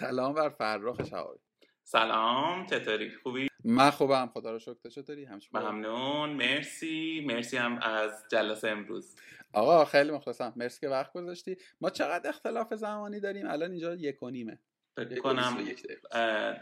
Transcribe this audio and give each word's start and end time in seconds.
سلام 0.00 0.34
بر 0.34 0.48
فرخ 0.48 1.04
شهابی 1.04 1.38
سلام 1.84 2.66
چطوری؟ 2.66 3.10
خوبی؟ 3.10 3.48
من 3.64 3.90
خوبم 3.90 4.30
خدا 4.34 4.52
رو 4.52 4.58
شکر. 4.58 4.88
چطوری؟ 4.88 5.24
همچنین 5.24 5.62
ممنون. 5.62 6.30
مرسی. 6.30 7.24
مرسی 7.26 7.56
هم 7.56 7.78
از 7.82 8.24
جلسه 8.30 8.68
امروز. 8.68 9.16
آقا 9.52 9.84
خیلی 9.84 10.10
مخلصم. 10.10 10.52
مرسی 10.56 10.80
که 10.80 10.88
وقت 10.88 11.12
گذاشتی. 11.12 11.56
ما 11.80 11.90
چقدر 11.90 12.28
اختلاف 12.28 12.74
زمانی 12.74 13.20
داریم؟ 13.20 13.50
الان 13.50 13.70
اینجا 13.70 13.94
یک 13.94 14.22
و 14.22 14.30
نیمه. 14.30 14.58
فکر 14.96 15.20
کنم 15.20 15.56
یک, 15.60 15.86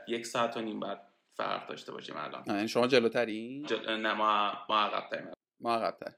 یک 0.08 0.26
ساعت 0.26 0.56
و 0.56 0.60
نیم 0.60 0.80
بعد 0.80 1.12
فرق 1.36 1.68
داشته 1.68 1.92
باشیم 1.92 2.16
الان. 2.16 2.66
شما 2.66 2.86
جلوتری؟ 2.86 3.64
جل... 3.68 3.96
نه 3.96 4.14
ما 4.14 4.52
ما 4.68 4.78
عقب 4.78 5.34
ما 5.60 5.74
عقب 5.74 6.14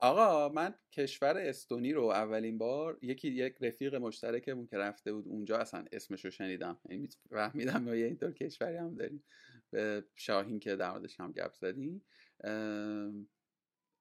آقا 0.00 0.48
من 0.48 0.74
کشور 0.92 1.38
استونی 1.38 1.92
رو 1.92 2.04
اولین 2.04 2.58
بار 2.58 2.98
یکی 3.02 3.28
یک 3.28 3.56
رفیق 3.60 3.94
مشترکمون 3.94 4.66
که 4.66 4.78
رفته 4.78 5.12
بود 5.12 5.28
اونجا 5.28 5.58
اصلا 5.58 5.84
اسمش 5.92 6.24
رو 6.24 6.30
شنیدم. 6.30 6.78
یعنی 6.90 7.08
فهمیدم 7.30 7.82
ما 7.82 7.94
یه 7.94 8.06
اینطور 8.06 8.32
کشوری 8.32 8.76
هم 8.76 8.94
داریم. 8.94 9.24
به 9.70 10.04
شاهین 10.16 10.60
که 10.60 10.76
در 10.76 10.90
موردش 10.90 11.20
هم 11.20 11.32
گپ 11.32 11.52
زدیم. 11.52 12.04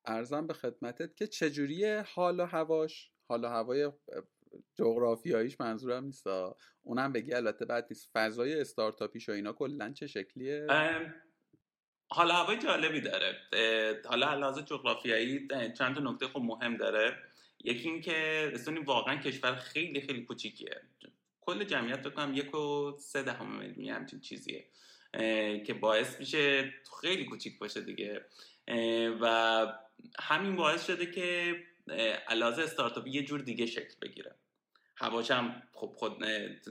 ارزم 0.05 0.47
به 0.47 0.53
خدمتت 0.53 1.15
که 1.15 1.27
چجوری 1.27 1.85
حال 1.85 2.39
و 2.39 2.45
هواش؟ 2.45 3.11
حال 3.29 3.43
و 3.43 3.47
هوای 3.47 3.91
جغرافیاییش 4.75 5.61
منظورم 5.61 6.05
نیست 6.05 6.27
اونم 6.81 7.13
بگی 7.13 7.33
البته 7.33 7.65
بعد 7.65 7.87
نیست. 7.89 8.09
فضای 8.13 8.61
استارتاپیش 8.61 9.29
و 9.29 9.31
اینا 9.31 9.53
کلا 9.53 9.93
چه 9.93 10.07
شکلیه؟ 10.07 10.67
حالا 12.09 12.33
هوای 12.33 12.57
جالبی 12.57 13.01
داره. 13.01 13.37
حالا 14.05 14.27
علاوه 14.27 14.61
جغرافیایی 14.61 15.47
چند 15.77 15.95
تا 15.95 16.01
نکته 16.01 16.27
خوب 16.27 16.43
مهم 16.43 16.77
داره. 16.77 17.17
یکی 17.63 17.89
اینکه 17.89 18.49
استونی 18.53 18.79
واقعا 18.79 19.15
کشور 19.15 19.55
خیلی 19.55 20.01
خیلی 20.01 20.21
کوچیکیه. 20.21 20.81
کل 21.41 21.63
جمعیت 21.63 21.99
فکر 22.01 22.09
کنم 22.09 22.33
یک 22.33 22.55
و 22.55 22.95
سه 22.99 23.23
دهم 23.23 23.55
میلیونی 23.55 23.89
همچین 23.89 24.19
چیزیه. 24.19 24.65
که 25.65 25.73
باعث 25.81 26.19
میشه 26.19 26.73
خیلی 27.01 27.25
کوچیک 27.25 27.59
باشه 27.59 27.81
دیگه. 27.81 28.25
و 29.21 29.65
همین 30.19 30.55
باعث 30.55 30.87
شده 30.87 31.05
که 31.05 31.55
علاوه 32.27 32.63
استارتاپ 32.63 33.07
یه 33.07 33.23
جور 33.23 33.39
دیگه 33.41 33.65
شکل 33.65 33.93
بگیره. 34.01 34.35
هواش 34.99 35.31
هم 35.31 35.63
خب 35.73 35.93
خود 35.95 36.23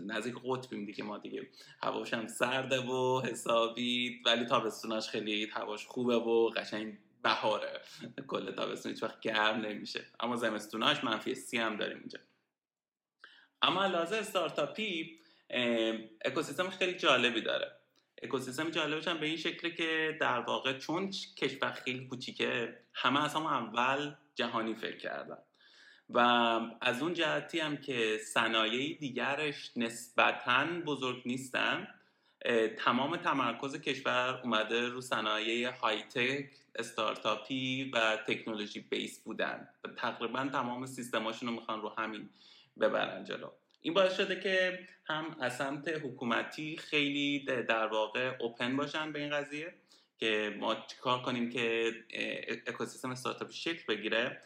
نزدیک 0.06 0.34
قطبیم 0.44 0.84
دیگه 0.84 1.04
ما 1.04 1.18
دیگه. 1.18 1.48
هواش 1.82 2.14
هم 2.14 2.26
سرده 2.26 2.80
و 2.80 3.22
حسابی 3.24 4.22
ولی 4.26 4.44
تابستوناش 4.44 5.08
خیلی 5.08 5.46
هواش 5.46 5.86
خوبه 5.86 6.16
و 6.16 6.48
قشنگ 6.48 6.98
بهاره. 7.22 7.80
کل 8.26 8.52
تابستون 8.52 8.92
هیچ 8.92 9.02
وقت 9.02 9.20
گرم 9.20 9.60
نمیشه. 9.60 10.04
اما 10.20 10.36
زمستوناش 10.36 11.04
منفی 11.04 11.34
سی 11.34 11.58
هم 11.58 11.76
داریم 11.76 11.98
اینجا. 11.98 12.18
اما 13.62 13.86
لازم 13.86 14.16
استارتاپی 14.16 15.20
اکوسیستم 16.24 16.70
خیلی 16.70 16.94
جالبی 16.94 17.40
داره. 17.40 17.72
اکوسیستم 18.22 18.70
جالبش 18.70 19.08
هم 19.08 19.20
به 19.20 19.26
این 19.26 19.36
شکله 19.36 19.70
که 19.70 20.16
در 20.20 20.40
واقع 20.40 20.78
چون 20.78 21.10
کشور 21.10 21.72
خیلی 21.72 22.06
کوچیکه 22.06 22.78
همه 22.94 23.24
از 23.24 23.34
هم 23.34 23.46
اول 23.46 24.14
جهانی 24.34 24.74
فکر 24.74 24.96
کردن. 24.96 25.38
و 26.10 26.18
از 26.80 27.02
اون 27.02 27.14
جهتی 27.14 27.60
هم 27.60 27.76
که 27.76 28.18
صنایع 28.18 28.98
دیگرش 28.98 29.70
نسبتا 29.76 30.66
بزرگ 30.86 31.22
نیستن 31.26 31.88
تمام 32.78 33.16
تمرکز 33.16 33.80
کشور 33.80 34.40
اومده 34.44 34.88
رو 34.88 35.00
صنایع 35.00 35.70
های 35.70 36.02
تک 36.02 36.50
استارتاپی 36.74 37.90
و 37.94 38.16
تکنولوژی 38.26 38.80
بیس 38.80 39.20
بودن. 39.20 39.68
تقریبا 39.96 40.48
تمام 40.52 40.86
سیستماشون 40.86 41.48
رو 41.48 41.54
می‌خوان 41.54 41.82
رو 41.82 41.88
همین 41.98 42.28
ببرن 42.80 43.24
جلو. 43.24 43.50
این 43.82 43.94
باعث 43.94 44.16
شده 44.16 44.40
که 44.40 44.78
هم 45.04 45.36
از 45.40 45.56
سمت 45.56 45.88
حکومتی 45.88 46.76
خیلی 46.76 47.38
در 47.68 47.86
واقع 47.86 48.36
اوپن 48.40 48.76
باشن 48.76 49.12
به 49.12 49.18
این 49.18 49.30
قضیه 49.30 49.74
که 50.18 50.56
ما 50.60 50.74
چیکار 50.74 51.22
کنیم 51.22 51.50
که 51.50 51.92
اکوسیستم 52.66 53.10
استارتاپی 53.10 53.52
شکل 53.52 53.82
بگیره. 53.88 54.42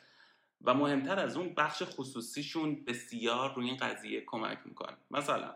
و 0.65 0.75
مهمتر 0.75 1.19
از 1.19 1.37
اون 1.37 1.54
بخش 1.54 1.82
خصوصیشون 1.82 2.84
بسیار 2.84 3.54
روی 3.54 3.66
این 3.66 3.76
قضیه 3.76 4.21
کمک 4.21 4.59
می‌کنه. 4.65 4.97
مثلا 5.10 5.54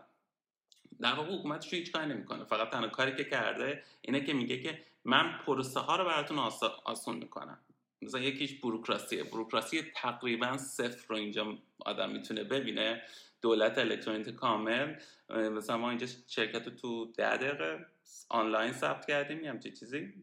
در 1.01 1.13
واقع 1.13 1.37
حکومتش 1.37 1.73
هیچ 1.73 1.91
کاری 1.91 2.05
نمی‌کنه 2.05 2.43
فقط 2.43 2.69
تنها 2.69 2.87
کاری 2.87 3.15
که 3.15 3.23
کرده 3.23 3.83
اینه 4.01 4.25
که 4.25 4.33
میگه 4.33 4.61
که 4.61 4.81
من 5.05 5.39
پروسه 5.45 5.79
ها 5.79 5.95
رو 5.95 6.05
براتون 6.05 6.39
آسون 6.85 7.15
می‌کنم. 7.15 7.57
مثلا 8.01 8.21
یکیش 8.21 8.59
بروکراسیه 8.59 9.23
بروکراسی 9.23 9.81
تقریبا 9.95 10.57
صفر 10.57 11.05
رو 11.09 11.15
اینجا 11.15 11.57
آدم 11.79 12.09
می‌تونه 12.09 12.43
ببینه. 12.43 13.01
دولت 13.41 13.77
الکترونیک 13.77 14.29
کامل. 14.29 14.95
مثلا 15.29 15.77
ما 15.77 15.89
اینجا 15.89 16.07
شرکت 16.27 16.67
رو 16.67 16.73
تو 16.75 17.05
ده 17.05 17.37
دقیقه 17.37 17.85
آنلاین 18.29 18.73
ثبت 18.73 19.05
کردیم. 19.05 19.43
یه 19.43 19.49
همچین 19.49 19.73
چیزی. 19.73 20.13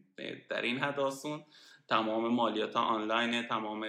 در 0.49 0.61
این 0.61 0.79
حد 0.79 0.99
آسون. 0.99 1.43
تمام 1.87 2.27
مالیات 2.27 2.75
ها 2.75 2.81
آنلاینه. 2.81 3.47
تمام 3.47 3.85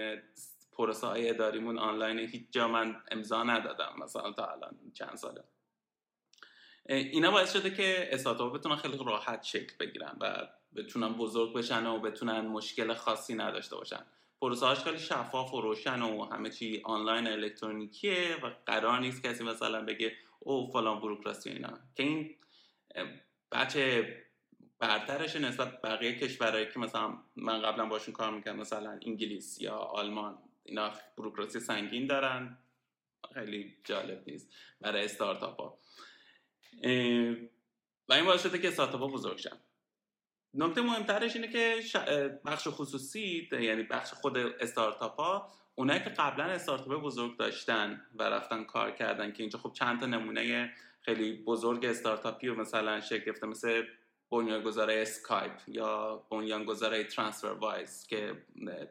پروسه 0.77 1.07
های 1.07 1.29
اداریمون 1.29 1.79
آنلاین 1.79 2.19
هیچ 2.19 2.51
جا 2.51 2.67
من 2.67 2.95
امضا 3.11 3.43
ندادم 3.43 3.95
مثلا 3.97 4.31
تا 4.31 4.45
الان 4.45 4.77
چند 4.93 5.15
ساله. 5.15 5.43
اینا 6.89 7.31
باعث 7.31 7.53
شده 7.53 7.69
که 7.69 8.09
استارتاپ 8.11 8.53
بتونن 8.53 8.75
خیلی 8.75 8.97
راحت 9.05 9.43
شکل 9.43 9.73
بگیرن 9.79 10.17
و 10.21 10.47
بتونن 10.75 11.13
بزرگ 11.13 11.53
بشن 11.53 11.85
و 11.85 11.99
بتونن 11.99 12.39
مشکل 12.39 12.93
خاصی 12.93 13.35
نداشته 13.35 13.75
باشن. 13.75 14.05
پروسه 14.41 14.65
هاش 14.65 14.79
خیلی 14.79 14.99
شفاف 14.99 15.53
و 15.53 15.61
روشن 15.61 16.01
و 16.01 16.25
همه 16.25 16.49
چی 16.49 16.81
آنلاین 16.85 17.27
الکترونیکیه 17.27 18.37
و 18.43 18.51
قرار 18.65 18.99
نیست 18.99 19.23
کسی 19.23 19.43
مثلا 19.43 19.85
بگه 19.85 20.11
او 20.39 20.71
فلان 20.71 20.99
بروکراسی 20.99 21.49
اینا. 21.49 21.79
که 21.95 22.03
این 22.03 22.35
بچه 23.51 24.15
برترش 24.79 25.35
نسبت 25.35 25.81
بقیه 25.81 26.19
کشورهایی 26.19 26.71
که 26.71 26.79
مثلا 26.79 27.17
من 27.35 27.61
قبلا 27.61 27.85
باشون 27.85 28.13
کار 28.13 28.31
می‌کنم 28.31 28.55
مثلا 28.55 28.99
انگلیس 29.05 29.61
یا 29.61 29.75
آلمان. 29.75 30.37
اینا 30.65 30.91
بروکراسی 31.17 31.59
سنگین 31.59 32.07
دارن. 32.07 32.57
خیلی 33.33 33.77
جالب 33.83 34.23
نیست 34.27 34.53
برای 34.81 35.05
استارتاپ 35.05 35.61
ها 35.61 35.79
و 38.09 38.13
این 38.13 38.25
باعث 38.25 38.43
شده 38.43 38.59
که 38.59 38.67
استارتاپ 38.67 39.01
ها 39.01 39.07
بزرگ 39.07 39.37
شن. 39.37 39.57
نکته 40.53 40.81
مهمترش 40.81 41.35
اینه 41.35 41.47
که 41.47 41.81
بخش 42.45 42.67
خصوصی 42.67 43.49
یعنی 43.51 43.83
بخش 43.83 44.13
خود 44.13 44.37
استارتاپ 44.37 45.19
ها 45.19 45.53
اونایی 45.75 45.99
که 45.99 46.09
قبلا 46.09 46.43
استارتاپ 46.43 47.01
بزرگ 47.01 47.37
داشتن 47.37 48.01
و 48.15 48.23
رفتن 48.23 48.63
کار 48.63 48.91
کردن 48.91 49.31
که 49.31 49.43
اینجا 49.43 49.59
خب 49.59 49.71
چند 49.73 49.99
تا 49.99 50.05
نمونه 50.05 50.73
خیلی 51.01 51.43
بزرگ 51.43 51.85
استارتاپی 51.85 52.47
و 52.47 52.55
مثلا 52.55 53.01
شکل 53.01 53.25
گرفته 53.25 53.47
مثل 53.47 53.83
بنیانگذارای 54.31 55.01
اسکایپ 55.01 55.51
یا 55.67 56.23
بنیانگذارای 56.29 57.03
TransferWise 57.03 58.07
که 58.07 58.43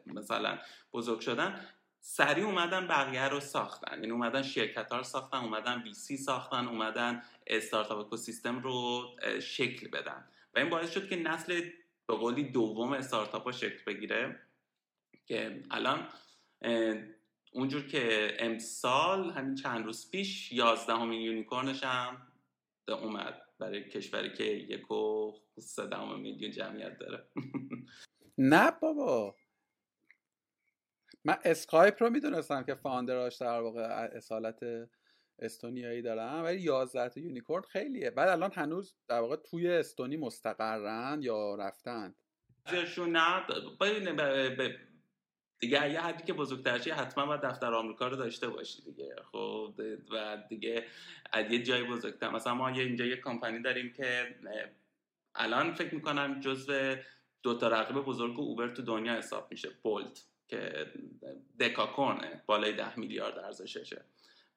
مثلا 0.05 0.59
بزرگ 0.93 1.19
شدن 1.19 1.67
سریع 1.99 2.45
اومدن 2.45 2.87
بقیه 2.87 3.27
رو 3.27 3.39
ساختن. 3.39 3.97
یعنی 3.99 4.11
اومدن 4.11 4.41
شرکت 4.41 4.91
ها 4.91 4.97
رو 4.97 5.03
ساختن 5.03 5.37
اومدن 5.37 5.81
VC 5.81 6.17
ساختن 6.17 6.67
اومدن 6.67 7.23
استارتاپ 7.47 7.99
اکوسیستم 7.99 8.59
رو 8.59 9.05
شکل 9.41 9.87
بدن. 9.87 10.25
و 10.53 10.59
این 10.59 10.69
باعث 10.69 10.91
شد 10.91 11.09
که 11.09 11.15
نسل 11.15 11.69
به 12.07 12.15
قولی 12.15 12.43
دوم 12.43 12.93
استارتاپ 12.93 13.43
ها 13.43 13.51
شکل 13.51 13.83
بگیره 13.87 14.39
که 15.25 15.63
الان 15.71 16.07
اونجور 17.51 17.87
که 17.87 18.37
امسال 18.39 19.31
همین 19.31 19.55
چند 19.55 19.85
روز 19.85 20.11
پیش 20.11 20.51
یازدهمین 20.51 21.21
unicorn 21.21 21.69
ش 21.69 21.83
هم 21.83 22.27
اومد. 22.87 23.44
برای 23.59 23.89
کشوری 23.89 24.33
که 24.33 24.43
یک 24.43 24.91
و 24.91 25.33
سه 25.59 26.15
میلیون 26.15 26.51
جمعیت 26.51 26.97
داره. 26.99 27.27
نه 28.37 28.71
بابا. 28.71 29.35
من 31.23 31.37
اسکایپ 31.43 32.03
رو 32.03 32.09
می‌دونستم 32.09 32.63
که 32.63 32.75
founder 32.75 33.23
اش 33.23 33.37
در 33.37 33.61
واقع 33.61 33.81
اصالت 34.15 34.59
استونیایی 35.39 36.01
دارن 36.01 36.41
ولی 36.41 36.61
11 36.61 37.09
تا 37.09 37.19
یونیکورن 37.19 37.61
خیلیه. 37.61 38.11
بعد 38.11 38.29
الان 38.29 38.51
هنوز 38.53 38.95
در 39.07 39.19
واقع 39.19 39.35
توی 39.35 39.67
استونی 39.67 40.17
مستقرن 40.17 41.21
یا 41.21 41.55
رفتن؟ 41.55 42.15
نه. 44.11 44.94
دیگه 45.59 45.91
یه 45.91 46.01
حدی 46.01 46.23
که 46.23 46.33
بزرگتر 46.33 46.79
شی 46.79 46.89
حتما 46.89 47.25
باید 47.25 47.41
دفتر 47.41 47.73
آمریکا 47.73 48.07
رو 48.07 48.15
داشته 48.15 48.47
باشی 48.47 48.81
دیگه. 48.81 49.15
خب 49.31 49.73
و 50.11 50.37
دیگه 50.49 50.85
از 51.33 51.51
یه 51.51 51.63
جای 51.63 51.83
بزرگتر. 51.83 52.29
مثلا 52.29 52.53
ما 52.55 52.71
یه 52.71 52.83
اینجا 52.83 53.05
یه 53.05 53.17
کمپانی 53.17 53.61
داریم 53.61 53.93
که 53.93 54.35
الان 55.35 55.73
فکر 55.73 55.95
می‌کنم 55.95 56.39
جزو 56.39 56.95
دو 57.43 57.57
تا 57.57 57.67
رقیب 57.67 57.95
بزرگ 57.97 58.39
اوبر 58.39 58.67
تو 58.67 58.81
دنیا 58.81 59.15
حساب 59.15 59.47
میشه. 59.51 59.69
بولت 59.83 60.25
که 60.47 60.91
decacorn 61.59 62.32
ه 62.32 62.41
بالای 62.45 62.73
ده 62.73 62.99
میلیارد 62.99 63.37
ارزششه. 63.37 64.01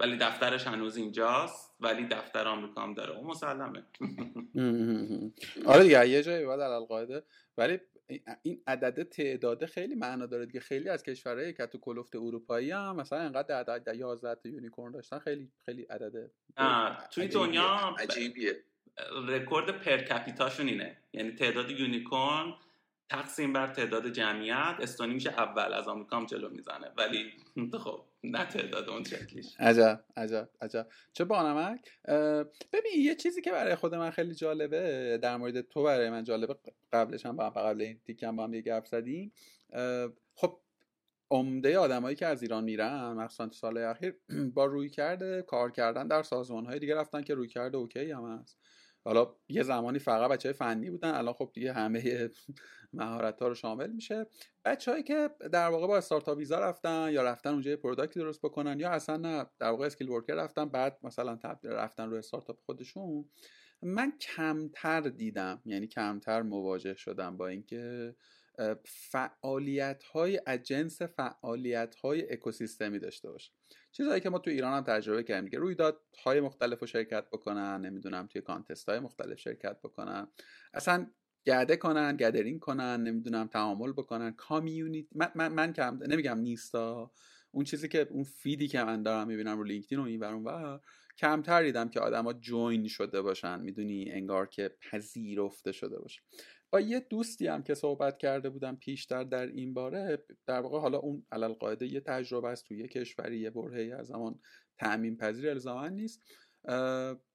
ولی 0.00 0.16
دفترش 0.16 0.66
هنوز 0.66 0.96
اینجاست 0.96 1.76
ولی 1.80 2.06
دفتر 2.06 2.48
آمریکا 2.48 2.82
هم 2.82 2.94
داره. 2.94 3.16
اون 3.16 3.26
مسلمه. 3.26 3.82
آره 5.72 5.82
دیگه 5.82 6.08
یه 6.08 6.22
جایی 6.22 6.46
علی 6.46 6.60
القاعده 6.60 7.22
ولی 7.56 7.80
این 8.42 8.62
عدد 8.66 9.02
تعداد 9.02 9.66
خیلی 9.66 9.94
معنا 9.94 10.26
داره 10.26 10.46
دیگه. 10.46 10.60
خیلی 10.60 10.88
از 10.88 11.02
کشورهای 11.02 11.52
که 11.52 11.66
تو 11.66 11.78
کلفت 11.78 12.16
اروپایی 12.16 12.70
هم 12.70 12.96
مثلا 12.96 13.18
انقدر 13.18 13.54
عدد 13.54 13.94
11 13.94 14.34
تا 14.34 14.48
unicorn 14.48 14.92
داشتن 14.92 15.18
خیلی 15.18 15.50
خیلی 15.66 15.82
عدد 15.82 16.30
توی 17.10 17.28
دنیا 17.28 17.96
عجیبیه. 17.98 18.64
رکورد 19.28 19.70
per 19.70 19.98
capita 19.98 20.40
شون 20.40 20.68
اینه. 20.68 20.96
یعنی 21.12 21.32
تعداد 21.32 21.70
unicorn 21.70 22.54
تقسیم 23.10 23.52
بر 23.52 23.66
تعداد 23.66 24.08
جمعیت 24.08 24.76
استونی 24.80 25.14
میشه 25.14 25.30
اول 25.30 25.72
از 25.74 25.88
آمریکا 25.88 26.16
هم 26.16 26.26
جلو 26.26 26.48
می‌زنه. 26.48 26.92
ولی 26.96 27.32
خب 27.84 28.04
نه 28.24 28.44
تعداد 28.44 28.88
اون 28.90 29.04
شکلیش 29.04 29.56
عجب 29.58 30.04
عجب 30.16 30.48
عجب. 30.60 30.86
چه 31.12 31.24
بانمک؟ 31.24 31.90
ببین 32.72 32.92
یه 32.96 33.14
چیزی 33.14 33.42
که 33.42 33.52
برای 33.52 33.74
خود 33.74 33.94
من 33.94 34.10
خیلی 34.10 34.34
جالبه 34.34 35.18
در 35.22 35.36
مورد 35.36 35.60
تو 35.60 35.82
برای 35.82 36.10
من 36.10 36.24
جالبه 36.24 36.56
قبلش 36.92 37.26
هم 37.26 37.36
با 37.36 37.44
هم 37.44 37.50
قبل 37.50 37.82
این 37.82 38.00
تیکم 38.04 38.36
با 38.36 38.44
هم 38.44 38.54
یه 38.54 38.60
گپ 38.60 38.84
زدیم. 38.84 39.32
خب 40.34 40.60
عمده 41.30 41.78
آدمایی 41.78 42.16
که 42.16 42.26
از 42.26 42.42
ایران 42.42 42.64
میرن 42.64 43.12
مخصوصا 43.12 43.46
تو 43.46 43.54
سال 43.54 43.78
اخیر 43.78 44.16
با 44.54 44.64
روی 44.64 44.90
کرده 44.90 45.42
کار 45.42 45.70
کردن 45.70 46.08
در 46.08 46.22
سازمان 46.22 46.66
های 46.66 46.78
دیگه 46.78 46.94
رفتن 46.94 47.22
که 47.22 47.34
روی 47.34 47.48
کرده 47.48 47.76
اوکی 47.78 48.10
هم 48.10 48.38
هست. 48.38 48.58
حالا 49.08 49.34
یه 49.48 49.62
زمانی 49.62 49.98
فقط 49.98 50.30
بچه 50.30 50.52
فنی 50.52 50.90
بودن 50.90 51.14
الان 51.14 51.34
خب 51.34 51.50
دیگه 51.54 51.72
همه 51.72 52.30
مهارت 52.92 53.42
ها 53.42 53.48
رو 53.48 53.54
شامل 53.54 53.90
میشه. 53.90 54.26
بچههایی 54.64 55.02
که 55.02 55.30
در 55.52 55.68
واقع 55.68 55.86
با 55.86 55.96
startup 55.98 56.38
visa 56.38 56.58
رفتن 56.58 57.08
یا 57.12 57.22
رفتن 57.22 57.50
اونجا 57.50 57.70
یه 57.70 57.76
product 57.76 58.15
ی 58.15 58.20
درست 58.20 58.42
بکنن 58.42 58.80
یا 58.80 58.90
اصلا 58.90 59.16
نه 59.16 59.46
در 59.58 59.70
واقع 59.70 59.86
skilled 59.86 60.08
worker 60.08 60.34
رفتن 60.34 60.64
بعد 60.64 60.98
مثلا 61.02 61.36
تبدیل 61.36 61.70
رفتن 61.70 62.10
رو 62.10 62.16
استارتاپ 62.16 62.58
خودشون 62.66 63.24
من 63.82 64.12
کمتر 64.20 65.00
دیدم 65.00 65.62
یعنی 65.64 65.86
کمتر 65.86 66.42
مواجه 66.42 66.94
شدم 66.94 67.36
با 67.36 67.48
اینکه 67.48 68.14
فعالیت 68.84 70.02
های 70.02 70.40
از 70.46 70.60
جنس 70.60 71.02
فعالیت 71.02 71.94
های 71.94 72.32
اکوسیستمی 72.32 72.98
داشته 72.98 73.30
باشه 73.30 73.52
چیزهایی 73.92 74.20
که 74.20 74.30
ما 74.30 74.38
تو 74.38 74.50
ایران 74.50 74.72
هم 74.72 74.84
تجربه 74.84 75.22
کردیم 75.22 75.44
دیگه 75.44 75.58
رویدادهای 75.58 76.40
مختلف 76.40 76.80
رو 76.80 76.86
شرکت 76.86 77.30
بکنن 77.30 77.80
نمی‌دونم 77.80 78.26
توی 78.26 78.40
contest 78.42 78.88
های 78.88 78.98
مختلف 78.98 79.38
شرکت 79.38 79.78
بکنن. 79.80 80.28
اصلا 80.74 81.06
گرده 81.44 81.76
کنن 81.76 82.16
گدرینگ 82.16 82.60
کنن 82.60 83.02
نمی‌دونم 83.02 83.46
تعامل 83.46 83.92
بکنن. 83.92 84.32
کامیونیتی 84.32 85.08
من, 85.14 85.30
من, 85.34 85.52
من 85.52 85.72
کم 85.72 85.98
نمیگم 86.08 86.38
نیستا. 86.38 87.12
اون 87.50 87.64
چیزی 87.64 87.88
که 87.88 88.08
اون 88.10 88.24
فیدی 88.24 88.68
که 88.68 88.82
من 88.82 89.02
دارم 89.02 89.26
می‌بینم 89.26 89.58
رو 89.58 89.64
لینکدین 89.64 89.98
و 89.98 90.02
این 90.02 90.20
برون 90.20 90.44
و 90.44 90.78
کمتر 91.18 91.62
دیدم 91.62 91.88
که 91.88 92.00
آدما 92.00 92.32
جوین 92.32 92.88
شده 92.88 93.22
باشن. 93.22 93.60
می‌دونی 93.60 94.10
انگار 94.10 94.46
که 94.46 94.76
پذیرفته 94.80 95.72
شده 95.72 95.98
باشه 95.98 96.20
با 96.70 96.80
یه 96.80 97.00
دوستی 97.00 97.46
هم 97.46 97.62
که 97.62 97.74
صحبت 97.74 98.18
کرده 98.18 98.50
بودم 98.50 98.76
پیشتر 98.76 99.24
در 99.24 99.46
این 99.46 99.74
باره 99.74 100.24
در 100.46 100.60
واقع 100.60 100.78
حالا 100.78 100.98
اون 100.98 101.26
علل 101.32 101.52
قاعده 101.52 101.86
یه 101.86 102.00
تجربه 102.00 102.48
است 102.48 102.64
توی 102.64 102.78
یه 102.78 102.88
کشوری 102.88 103.38
یه 103.38 103.50
برهه 103.50 103.94
از 103.94 104.06
زمان 104.06 104.40
تعمین 104.78 105.16
پذیر 105.16 105.50
الزاما 105.50 105.88
نیست 105.88 106.22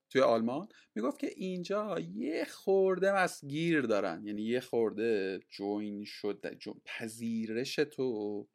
توی 0.09 0.21
آلمان. 0.21 0.67
می‌گفت 0.95 1.19
که 1.19 1.29
اینجا 1.35 1.99
یه 1.99 2.45
خورده 2.45 3.11
از 3.11 3.41
گیر 3.47 3.81
دارن 3.81 4.21
یعنی 4.25 4.41
یه 4.41 4.59
خورده 4.59 5.39
جوین 5.49 6.03
شده 6.03 6.55
جو 6.55 6.73
پذیرش 6.85 7.75
تو 7.75 8.47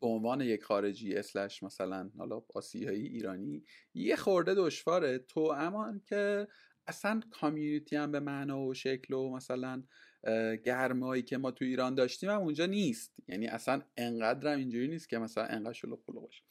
به 0.00 0.06
عنوان 0.06 0.40
یک 0.40 0.62
خارجی 0.62 1.14
اسلش 1.14 1.62
مثلا 1.62 2.10
حالا 2.18 2.42
آسیایی 2.54 3.06
ایرانی 3.06 3.64
یه 3.94 4.16
خورده 4.16 4.54
دشواره 4.54 5.18
تو 5.18 5.40
امان 5.40 6.02
که 6.06 6.48
اصلا 6.90 7.20
کامیونیتی 7.30 7.96
هم 7.96 8.12
به 8.12 8.20
معنا 8.20 8.60
و 8.60 8.74
شکل 8.74 9.14
و 9.14 9.30
مثلا 9.36 9.82
گرمایی 10.64 11.22
که 11.22 11.38
ما 11.38 11.50
تو 11.50 11.64
ایران 11.64 11.94
داشتیم 11.94 12.30
هم 12.30 12.40
اونجا 12.40 12.66
نیست. 12.66 13.14
یعنی 13.28 13.46
اصلا 13.46 13.82
انقدر 13.96 14.52
هم 14.52 14.58
اینجوری 14.58 14.88
نیست 14.88 15.08
که 15.08 15.18
مثلا 15.18 15.44
انقدر 15.44 15.72
شلوغ 15.72 16.04
باشه. 16.06 16.44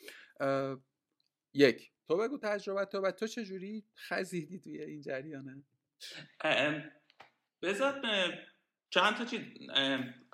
یک 1.53 1.91
تو 2.07 2.17
بگو 2.17 2.37
تجربه 2.37 2.85
تو 2.85 3.01
و 3.01 3.11
تو 3.11 3.27
چجوری 3.27 3.85
خزیدی 3.95 4.59
توی 4.59 4.81
این 4.81 5.01
جریانه؟ 5.01 5.63
بذات 7.61 7.95
چند 8.89 9.15
تا 9.15 9.25
چیز 9.25 9.41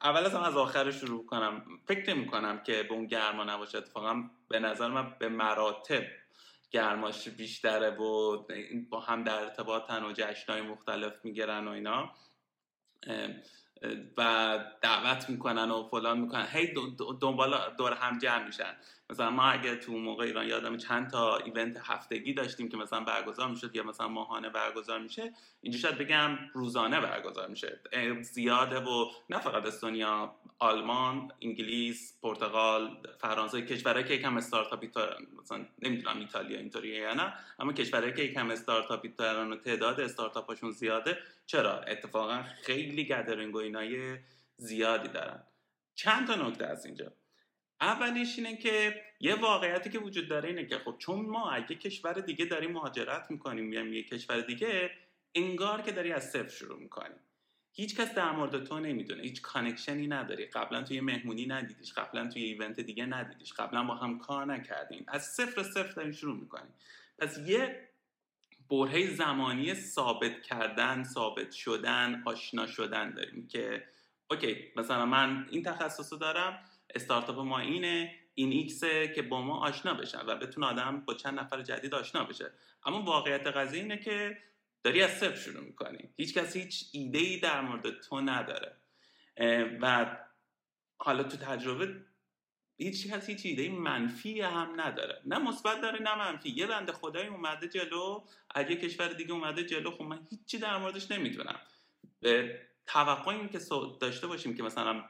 اول 0.01 0.25
از 0.25 0.35
از 0.35 0.57
آخر 0.57 0.91
شروع 0.91 1.25
کنم. 1.25 1.65
فکر 1.87 2.13
نمی 2.13 2.27
کنم 2.27 2.63
که 2.63 2.83
به 2.83 2.93
اون 2.93 3.07
گرما 3.07 3.43
نباشه 3.43 3.77
اتفاقا. 3.77 4.29
به 4.49 4.59
نظر 4.59 4.87
من 4.87 5.15
به 5.19 5.29
مراتب 5.29 6.03
گرماش 6.71 7.29
بیشتره 7.29 7.89
و 7.89 8.37
با 8.89 8.99
هم 8.99 9.23
در 9.23 9.39
ارتباطن 9.39 10.03
و 10.03 10.11
جشنهای 10.11 10.61
مختلف 10.61 11.13
می‌گیرن 11.23 11.67
و 11.67 11.71
اینا. 11.71 12.11
و 14.17 14.59
دعوت 14.81 15.29
می‌کنن 15.29 15.71
و 15.71 15.87
فلان 15.89 16.19
می‌کنن. 16.19 16.47
هی 16.51 16.73
دنبال 17.21 17.75
دور 17.77 17.93
هم 17.93 18.17
جمع 18.17 18.45
میشن. 18.45 18.75
مثلا 19.09 19.29
ما 19.29 19.43
اگه 19.43 19.75
تو 19.75 19.97
موقع 19.97 20.23
ایران 20.23 20.47
یادم 20.47 20.77
چند 20.77 21.09
تا 21.09 21.37
ایونت 21.37 21.81
هفتگی 21.83 22.33
داشتیم 22.33 22.69
که 22.69 22.77
مثلا 22.77 22.99
برگزار 22.99 23.49
می‌شد 23.49 23.75
یا 23.75 23.83
مثلا 23.83 24.07
ماهانه 24.07 24.49
برگزار 24.49 24.99
میشه 24.99 25.33
اینجا 25.61 25.79
شاید 25.79 25.97
بگم 25.97 26.37
روزانه 26.53 27.01
برگزار 27.01 27.47
میشه. 27.47 27.79
زیاده 28.21 28.79
و 28.79 29.11
نه 29.29 29.39
فقط 29.39 29.65
استونیا 29.65 30.35
آلمان 30.59 31.31
انگلیس 31.41 32.19
پرتغال 32.21 32.97
فرانسه 33.19 33.61
کشورهایی 33.61 34.07
که 34.07 34.13
یکم 34.13 34.37
استارتاپی 34.37 34.91
مثلا 35.41 35.65
نمی‌دونم 35.81 36.19
ایتالیا 36.19 36.59
اینطوریه 36.59 36.99
یا 36.99 37.13
نه 37.13 37.33
اما 37.59 37.73
کشورهایی 37.73 38.13
که 38.13 38.23
یکم 38.23 38.49
استارتاپی 38.49 39.09
دارن 39.09 39.51
و 39.51 39.55
تعداد 39.55 39.99
استارتاپاشون 39.99 40.71
زیاده. 40.71 41.17
چرا؟ 41.45 41.79
اتفاقا 41.79 42.43
خیلی 42.63 43.05
گدرینگ 43.05 43.55
و 43.55 43.57
اینای 43.57 44.17
زیادی 44.57 45.07
دارن. 45.07 45.43
چند 45.95 46.27
تا 46.27 46.35
نکته 46.35 46.65
از 46.65 46.85
اینجا. 46.85 47.11
اولیش 47.81 48.37
اینه 48.37 48.57
که 48.57 49.01
یه 49.19 49.35
واقعیتی 49.35 49.89
که 49.89 49.99
وجود 49.99 50.27
داره 50.27 50.49
اینه 50.49 50.65
که 50.65 50.77
خب 50.77 50.95
چون 50.97 51.25
ما 51.25 51.51
اگه 51.51 51.75
کشور 51.75 52.13
دیگه 52.13 52.45
داریم 52.45 52.71
مهاجرت 52.71 53.31
می‌کنیم 53.31 53.73
یا 53.73 53.83
یه 53.83 54.03
کشور 54.03 54.41
دیگه 54.41 54.91
انگار 55.35 55.81
که 55.81 55.91
داری 55.91 56.11
از 56.11 56.29
صفر 56.31 56.49
شروع 56.49 56.79
می‌کنیم 56.79 57.17
هیچ 57.77 57.95
کس 57.95 58.13
در 58.13 58.31
مورد 58.31 58.63
تو 58.63 58.79
نمی‌دونه. 58.79 59.23
هیچ 59.23 59.41
connection 59.41 60.01
ی 60.01 60.07
نداری. 60.07 60.45
قبلا 60.45 60.83
توی 60.83 61.01
مهمونی 61.01 61.45
ندیدیش. 61.45 61.93
قبلا 61.93 62.27
توی 62.27 62.43
event 62.43 62.79
دیگه 62.79 63.05
ندیدیش. 63.05 63.53
قبلا 63.53 63.83
با 63.83 63.95
هم 63.95 64.19
کار 64.19 64.45
نکردیم. 64.45 65.05
از 65.07 65.25
صفر 65.25 65.63
صفر 65.63 65.91
داریم 65.91 66.11
شروع 66.11 66.39
می‌کنیم. 66.39 66.73
پس 67.19 67.37
یه 67.37 67.89
برهه 68.69 69.15
زمانی 69.15 69.73
ثابت 69.73 70.41
کردن 70.41 71.03
ثابت 71.03 71.51
شدن 71.51 72.23
آشنا 72.25 72.67
شدن 72.67 73.13
داریم 73.13 73.47
که 73.47 73.83
اوکی 74.31 74.71
مثلا 74.75 75.05
من 75.05 75.47
این 75.51 75.63
تخصص 75.63 76.13
دارم. 76.13 76.65
استارتاپ 76.95 77.39
ما 77.39 77.59
اینه 77.59 78.15
این 78.33 78.51
ایکسه 78.51 79.07
که 79.07 79.21
با 79.21 79.41
ما 79.41 79.67
آشنا 79.67 79.93
بشن 79.93 80.25
و 80.27 80.35
بتونه 80.35 80.67
آدم 80.67 80.99
با 81.05 81.13
چند 81.13 81.39
نفر 81.39 81.61
جدید 81.61 81.95
آشنا 81.95 82.23
بشه. 82.23 82.51
اما 82.85 83.01
واقعیت 83.01 83.47
قضیه 83.47 83.81
اینه 83.81 83.97
که 83.97 84.37
داری 84.83 85.01
از 85.01 85.11
صفر 85.11 85.35
شروع 85.35 85.63
می‌کنی. 85.63 86.09
هیچ 86.17 86.37
کسی 86.37 86.61
هیچ 86.61 86.89
ایده 86.91 87.17
ای 87.17 87.39
در 87.39 87.61
مورد 87.61 87.99
تو 87.99 88.21
نداره. 88.21 88.75
و 89.81 90.17
حالا 90.97 91.23
تو 91.23 91.37
تجربه 91.37 91.95
هیچ 92.77 93.11
کسی 93.11 93.31
هیچ 93.31 93.45
ایده 93.45 93.69
منفی 93.69 94.41
هم 94.41 94.81
نداره. 94.81 95.21
نه 95.25 95.37
مثبت 95.39 95.81
داره 95.81 96.01
نه 96.01 96.15
منفی. 96.15 96.49
یه 96.49 96.67
بنده 96.67 96.91
خدایی 96.91 97.27
اومده 97.27 97.67
جلو 97.67 98.23
از 98.55 98.65
کشور 98.65 99.07
دیگه 99.07 99.31
اومده 99.31 99.63
جلو 99.63 99.91
خب 99.91 100.03
من 100.03 100.27
هیچی 100.29 100.57
در 100.57 100.77
موردش 100.77 101.11
نمی‌دونم. 101.11 101.59
توقع 102.87 103.31
این 103.31 103.49
که 103.49 103.59
داشته 104.01 104.27
باشیم 104.27 104.57
که 104.57 104.63
مثلا 104.63 105.03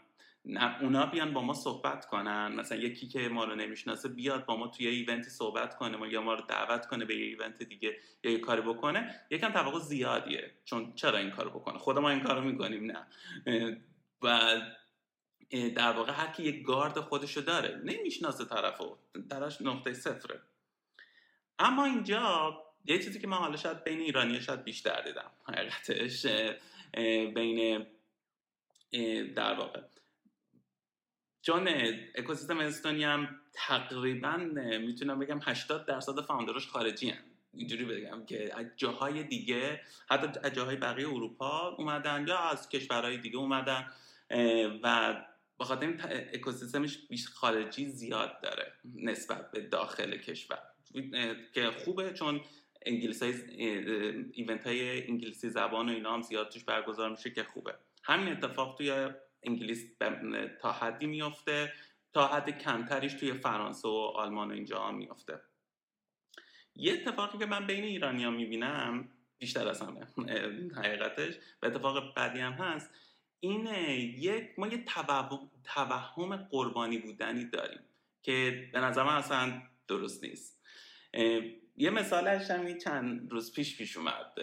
اونا 0.81 1.05
بیان 1.05 1.33
با 1.33 1.41
ما 1.41 1.53
صحبت 1.53 2.05
کنن. 2.05 2.55
مثلا 2.55 2.77
یکی 2.77 3.07
که 3.07 3.29
ما 3.29 3.43
رو 3.43 3.55
نمی‌شناسه 3.55 4.09
بیاد 4.09 4.45
با 4.45 4.57
ما 4.57 4.67
توی 4.67 4.87
ایونتی 4.87 5.29
صحبت 5.29 5.75
کنه 5.77 6.13
یا 6.13 6.21
ما 6.21 6.33
رو 6.33 6.41
دعوت 6.41 6.85
کنه 6.85 7.05
به 7.05 7.15
یه 7.15 7.25
ایونت 7.25 7.63
دیگه 7.63 7.97
یا 8.23 8.31
یه 8.31 8.39
کاری 8.39 8.61
بکنه. 8.61 9.21
یکم 9.29 9.51
توقع 9.51 9.79
زیادیه. 9.79 10.51
چون 10.65 10.93
چرا 10.95 11.17
این 11.17 11.29
کارو 11.29 11.49
بکنه؟ 11.49 11.77
خود 11.77 11.99
ما 11.99 12.09
این 12.09 12.19
کارو 12.19 12.41
می‌کنیم 12.41 12.91
نه. 12.91 13.07
و 14.21 14.61
در 15.75 15.91
واقع 15.91 16.11
هر 16.11 16.27
کی 16.27 16.43
یک 16.43 16.63
گارد 16.63 16.99
خودشو 16.99 17.41
داره 17.41 17.81
نمی‌شناسه 17.83 18.45
طرفو. 18.45 18.97
طرف 19.29 19.61
نقطه 19.61 19.93
صفره. 19.93 20.41
اما 21.59 21.85
اینجا 21.85 22.57
یه 22.85 22.99
چیزی 22.99 23.19
که 23.19 23.27
من 23.27 23.37
حالا 23.37 23.57
شاید 23.57 23.83
بین 23.83 23.99
ایرانی 23.99 24.41
شاید 24.41 24.63
بیشتر 24.63 25.01
دیدم 25.01 25.31
حقیقتش 25.47 26.25
بین 27.35 27.85
در 29.35 29.53
واقع 29.53 29.81
چون 31.45 31.69
اکوسیستم 32.15 32.59
استونی 32.59 33.03
هم 33.03 33.39
تقریبا 33.53 34.37
می‌تونم 34.81 35.19
بگم 35.19 35.39
80 35.43 35.85
درصد 35.85 36.21
فاوندرش 36.21 36.67
خارجی 36.67 37.09
هم. 37.09 37.23
اینجوری 37.53 37.85
بگم 37.85 38.25
که 38.25 38.59
از 38.59 38.65
جاهای 38.75 39.23
دیگه 39.23 39.81
حتی 40.09 40.39
از 40.43 40.53
جاهای 40.53 40.75
بقیه 40.75 41.07
اروپا 41.07 41.75
اومدن 41.77 42.25
یا 42.27 42.37
از 42.37 42.69
کشورهای 42.69 43.17
دیگه 43.17 43.37
اومدن 43.37 43.85
و 44.83 45.15
بخاطر 45.59 45.87
این 45.87 46.01
اکوسیستمش 46.33 46.97
بیش 47.09 47.27
خارجی 47.27 47.85
زیاد 47.85 48.41
داره 48.41 48.73
نسبت 48.95 49.51
به 49.51 49.61
داخل 49.61 50.17
کشور 50.17 50.59
که 51.53 51.71
خوبه 51.71 52.13
چون 52.13 52.41
انگلیسی 52.85 53.25
ایونت 54.33 54.67
های 54.67 55.07
انگلیسی 55.07 55.49
زبان 55.49 55.89
و 55.89 55.91
اینا 55.91 56.13
هم 56.13 56.21
زیاد 56.21 56.49
توش 56.49 56.63
برگزار 56.63 57.09
میشه 57.09 57.29
که 57.29 57.43
خوبه 57.43 57.75
همین 58.03 58.33
اتفاق 58.33 58.77
توی 58.77 59.09
انگلیس 59.45 59.85
تا 60.61 60.71
حدی 60.71 61.05
میفته 61.05 61.73
تا 62.13 62.27
حد 62.27 62.49
کمتریش 62.49 63.13
توی 63.13 63.33
فرانسه 63.33 63.87
و 63.87 64.11
آلمان 64.15 64.51
و 64.51 64.53
اینجا 64.53 64.91
میفته 64.91 65.41
یه 66.75 66.93
اتفاقی 66.93 67.37
که 67.37 67.45
من 67.45 67.67
بین 67.67 67.83
ایرانیا 67.83 68.31
می‌بینم 68.31 69.09
بیشتر 69.37 69.67
از 69.67 69.81
همه 69.81 70.07
حقیقتش 70.75 71.35
و 71.61 71.65
اتفاق 71.65 72.15
بعدی 72.15 72.39
هم 72.39 72.53
هست 72.53 72.91
اینه 73.39 73.99
یک 73.99 74.49
ما 74.57 74.67
یه 74.67 74.85
توهم 75.63 76.35
قربانی 76.35 76.97
بودنی 76.97 77.45
داریم 77.45 77.79
که 78.21 78.69
به 78.73 78.79
نظر 78.79 79.03
من 79.03 79.15
اصلا 79.15 79.61
درست 79.87 80.23
نیست. 80.23 80.61
یه 81.77 81.89
مثالش 81.89 82.51
هم 82.51 82.77
چند 82.77 83.31
روز 83.31 83.53
پیش 83.53 83.77
پیش 83.77 83.97
اومد. 83.97 84.33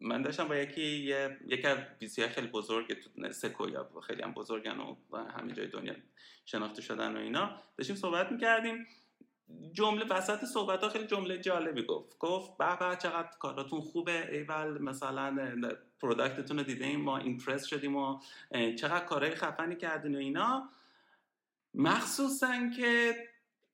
من 0.00 0.22
داشتم 0.22 0.48
با 0.48 0.56
یکی 0.56 1.14
یکی 1.48 1.66
از 1.66 1.78
VC 1.98 2.18
ی 2.18 2.28
خیلی 2.28 2.46
بزرگ 2.46 2.92
تو 2.92 3.32
Sequoia 3.32 3.90
خیلی 4.06 4.22
هم 4.22 4.32
بزرگن 4.32 4.80
و 5.10 5.18
همه 5.18 5.52
جای 5.52 5.66
دنیا 5.66 5.94
شناخته 6.44 6.82
شدن 6.82 7.16
و 7.16 7.20
اینا 7.20 7.62
داشتیم 7.76 7.96
صحبت 7.96 8.32
می‌کردیم. 8.32 8.86
جمله 9.72 10.04
وسط 10.04 10.44
صحبت 10.44 10.82
ها 10.82 10.88
خیلی 10.88 11.06
جمله 11.06 11.38
جالبی 11.38 11.82
گفت. 11.82 12.18
گفت 12.18 12.56
به 12.56 12.96
چقدر 13.02 13.28
کاراتون 13.38 13.80
خوبه 13.80 14.32
ایول 14.32 14.82
مثلا 14.82 15.58
product 16.00 16.41
تون 16.41 16.58
رو 16.58 16.64
دیدیم 16.64 17.00
ما 17.00 17.18
impress 17.18 17.64
شدیم 17.64 17.96
و 17.96 18.20
چقدر 18.52 19.04
کارهای 19.04 19.34
خفنی 19.34 19.76
کردین 19.76 20.14
و 20.14 20.18
اینا. 20.18 20.68
مخصوصا 21.74 22.70
که 22.76 23.14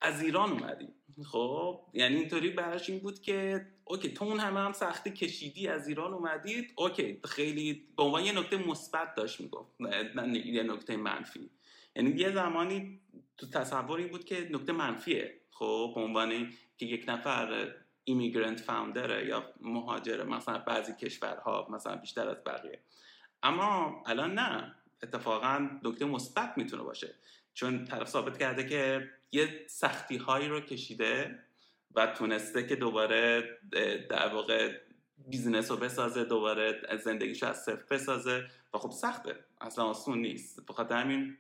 از 0.00 0.22
ایران 0.22 0.52
اومدیم. 0.52 0.94
خب 1.24 1.80
یعنی 1.92 2.16
اینطوری 2.16 2.50
براش 2.50 2.90
این 2.90 2.98
بود 2.98 3.20
که 3.20 3.66
okay 3.84 4.08
تو 4.08 4.24
اون 4.24 4.40
همه 4.40 4.60
هم 4.60 4.72
سختی 4.72 5.10
کشیدی 5.10 5.68
از 5.68 5.88
ایران 5.88 6.12
اومدید 6.12 6.72
okay 6.76 7.20
خیلی 7.24 7.86
به 7.96 8.02
عنوان 8.02 8.24
یه 8.24 8.38
نکته 8.38 8.56
مثبت 8.56 9.14
داشت 9.14 9.40
می‌گفت 9.40 9.70
یه 10.34 10.62
نکته 10.62 10.96
منفی. 10.96 11.50
یعنی 11.96 12.10
یه 12.10 12.32
زمانی 12.32 13.00
تو 13.36 13.46
تصوری 13.46 14.06
بود 14.06 14.24
که 14.24 14.48
نکته 14.50 14.72
منفیه. 14.72 15.40
خب 15.50 15.92
به 15.94 16.00
عنوان 16.00 16.52
که 16.78 16.86
یک 16.86 17.04
نفر 17.08 17.74
immigrant 18.04 18.60
founder 18.60 19.18
ه 19.18 19.26
یا 19.26 19.54
مهاجره 19.60 20.24
مثلا 20.24 20.58
بعضی 20.58 20.92
کشورها 20.92 21.68
مثلا 21.70 21.96
بیشتر 21.96 22.28
از 22.28 22.36
بقیه. 22.46 22.80
اما 23.42 24.02
الان 24.06 24.34
نه 24.34 24.74
اتفاقا 25.02 25.68
نکته 25.84 26.04
مثبت 26.04 26.52
می‌تونه 26.56 26.82
باشه. 26.82 27.14
چون 27.54 27.84
طرف 27.84 28.08
ثابت 28.08 28.38
کرده 28.38 28.66
که 28.66 29.10
یه 29.32 29.64
سختی 29.66 30.16
هایی 30.16 30.48
رو 30.48 30.60
کشیده 30.60 31.38
و 31.94 32.06
تونسته 32.06 32.66
که 32.66 32.76
دوباره 32.76 33.42
در 34.10 34.34
واقع 34.34 34.78
بیزنس 35.28 35.70
رو 35.70 35.76
بسازه 35.76 36.24
دوباره 36.24 36.80
زندگیش 37.04 37.42
از 37.42 37.62
صفر 37.62 37.84
بسازه 37.90 38.44
و 38.74 38.78
خب 38.78 38.90
سخته. 38.90 39.36
اصلا 39.60 39.84
آسون 39.84 40.18
نیست. 40.18 40.66
بخاطر 40.68 40.94
همین 40.94 41.38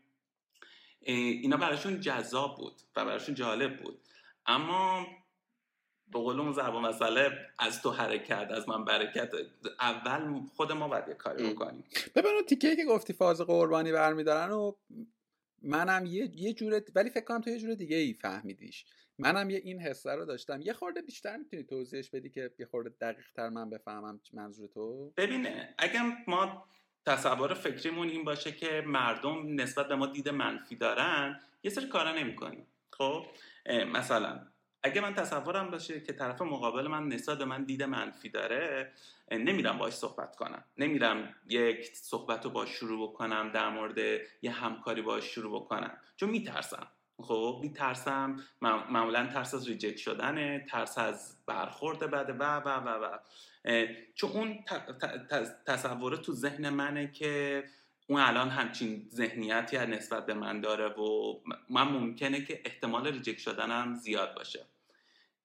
اینا 1.00 1.56
براشون 1.56 2.00
جذاب 2.00 2.56
بود 2.56 2.82
و 2.96 3.04
براشون 3.04 3.34
جالب 3.34 3.82
بود. 3.82 4.00
اما 4.46 5.06
به 6.12 6.18
قول 6.18 6.40
اون 6.40 6.52
ضرب 6.52 6.74
مسئله 6.74 7.30
از 7.58 7.82
تو 7.82 7.90
حرکت 7.90 8.48
از 8.50 8.68
من 8.68 8.84
برکت 8.84 9.30
اول 9.80 10.40
خود 10.56 10.72
ما 10.72 10.88
باید 10.88 11.08
یه 11.08 11.14
کاری 11.14 11.50
بکنیم. 11.50 11.84
ببین 12.14 12.42
تیکه 12.48 12.76
که 12.76 12.84
گفتی 12.84 13.12
فاز 13.12 13.40
قربانی 13.40 13.92
برمیدارن 13.92 14.50
و 14.50 14.72
منم 15.62 16.06
یه 16.06 16.30
یه 16.34 16.52
جوره 16.52 16.84
ولی 16.94 17.10
فکر 17.10 17.24
کنم 17.24 17.40
تو 17.40 17.50
یه 17.50 17.58
جور 17.58 17.74
دیگه 17.74 17.96
ای 17.96 18.12
فهمیدیش. 18.12 18.84
منم 19.18 19.50
یه 19.50 19.60
این 19.64 19.80
حسه 19.80 20.12
رو 20.12 20.24
داشتم. 20.24 20.60
یه 20.62 20.72
خورده 20.72 21.02
بیشتر 21.02 21.36
می‌تونی 21.36 21.62
توضیحش 21.62 22.10
بدی 22.10 22.30
که 22.30 22.50
یه 22.58 22.66
خورده 22.66 22.90
دقیق 23.00 23.32
تر 23.36 23.48
من 23.48 23.70
بفهمم 23.70 24.20
منظور 24.32 24.68
تو؟ 24.68 25.12
ببینه 25.16 25.74
اگر 25.78 26.02
ما 26.26 26.64
تصور 27.06 27.54
فکریمون 27.54 28.08
این 28.08 28.24
باشه 28.24 28.52
که 28.52 28.82
مردم 28.86 29.60
نسبت 29.60 29.88
به 29.88 29.96
ما 29.96 30.06
دید 30.06 30.28
منفی 30.28 30.76
دارن 30.76 31.40
یه 31.62 31.70
سری 31.70 31.86
کارا 31.86 32.12
نمی‌کنیم. 32.12 32.66
خب؟ 32.90 33.26
مثلا 33.92 34.46
اگه 34.82 35.00
من 35.00 35.14
تصورم 35.14 35.70
باشه 35.70 36.00
که 36.00 36.12
طرف 36.12 36.42
مقابل 36.42 36.86
من 36.86 37.08
نسبت 37.08 37.38
به 37.38 37.44
من 37.44 37.64
دید 37.64 37.82
منفی 37.82 38.28
داره 38.28 38.92
نمیرم 39.30 39.78
باش 39.78 39.92
صحبت 39.92 40.36
کنم. 40.36 40.64
نمیرم 40.78 41.34
یک 41.48 41.96
صحبت 41.96 42.44
رو 42.44 42.50
باش 42.50 42.68
شروع 42.68 43.08
بکنم 43.08 43.50
در 43.54 43.68
مورد 43.68 43.98
یه 44.42 44.50
همکاری 44.50 45.02
باش 45.02 45.24
شروع 45.24 45.60
بکنم. 45.60 45.98
چون 46.16 46.30
میترسم. 46.30 46.86
خب 47.22 47.58
میترسم. 47.62 48.36
معمولا 48.60 49.26
ترس 49.26 49.54
از 49.54 49.68
ریجکت 49.68 49.96
شدنه 49.96 50.66
ترس 50.70 50.98
از 50.98 51.36
برخورد 51.46 51.98
بده 51.98 52.32
و 52.32 52.42
و 52.42 52.68
و 52.68 52.88
و. 52.88 53.18
چون 54.14 54.30
اون 54.30 54.64
تصوره 55.66 56.16
تو 56.16 56.32
ذهن 56.32 56.68
منه 56.68 57.12
که 57.12 57.64
اون 58.06 58.20
الان 58.20 58.48
همچین 58.48 59.08
ذهنیتی 59.10 59.76
نسبت 59.76 60.26
به 60.26 60.34
من 60.34 60.60
داره 60.60 60.88
و 60.88 61.40
من 61.70 61.88
ممکنه 61.88 62.44
که 62.44 62.62
احتمال 62.64 63.06
reject 63.06 63.38
شدنم 63.38 63.94
زیاد 63.94 64.34
باشه. 64.34 64.66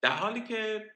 در 0.00 0.10
حالی 0.10 0.40
که 0.40 0.90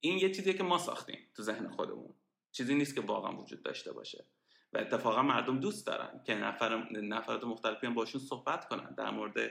این 0.00 0.18
یه 0.18 0.34
چیزیه 0.34 0.52
که 0.52 0.62
ما 0.62 0.78
ساختیم 0.78 1.18
تو 1.34 1.42
ذهن 1.42 1.68
خودمون. 1.68 2.14
چیزی 2.52 2.74
نیست 2.74 2.94
که 2.94 3.00
واقعا 3.00 3.36
وجود 3.36 3.62
داشته 3.62 3.92
باشه. 3.92 4.24
و 4.72 4.78
اتفاقا 4.78 5.22
مردم 5.22 5.60
دوست 5.60 5.86
دارن 5.86 6.20
که 6.24 6.34
نفر 6.34 6.76
نفرات 6.92 7.44
مختلفی 7.44 7.86
هم 7.86 7.94
باشون 7.94 8.20
صحبت 8.20 8.68
کنن 8.68 8.94
در 8.94 9.10
مورد 9.10 9.50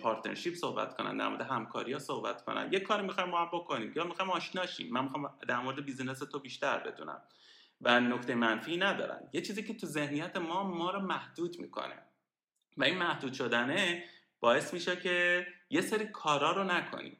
partnership 0.00 0.54
صحبت 0.54 0.96
کنن 0.96 1.16
در 1.16 1.28
مورد 1.28 1.40
همکاری 1.40 1.92
ها 1.92 1.98
صحبت 1.98 2.44
کنن. 2.44 2.72
یه 2.72 2.80
کاری 2.80 3.02
می‌خوایم 3.02 3.30
ما 3.30 3.46
بکنیم 3.46 3.92
یا 3.96 4.04
می‌خوایم 4.04 4.30
آشنا 4.30 4.66
شیم. 4.66 4.92
من 4.92 5.04
می‌خوام 5.04 5.38
در 5.48 5.60
مورد 5.60 5.84
business 5.84 6.18
تو 6.18 6.38
بیشتر 6.38 6.78
بدونم. 6.78 7.22
و 7.80 8.00
نکته 8.00 8.34
منفی 8.34 8.76
ندارن. 8.76 9.28
یه 9.32 9.40
چیزی 9.40 9.62
که 9.62 9.74
تو 9.74 9.86
ذهنیت 9.86 10.36
ما 10.36 10.62
ما 10.62 10.90
رو 10.90 11.00
محدود 11.00 11.58
می‌کنه. 11.58 12.02
و 12.76 12.84
این 12.84 12.98
محدود 12.98 13.32
شدنه 13.32 14.04
باعث 14.40 14.74
میشه 14.74 14.96
که 14.96 15.46
یه 15.70 15.80
سری 15.80 16.06
کارا 16.06 16.52
رو 16.52 16.64
نکنیم. 16.64 17.18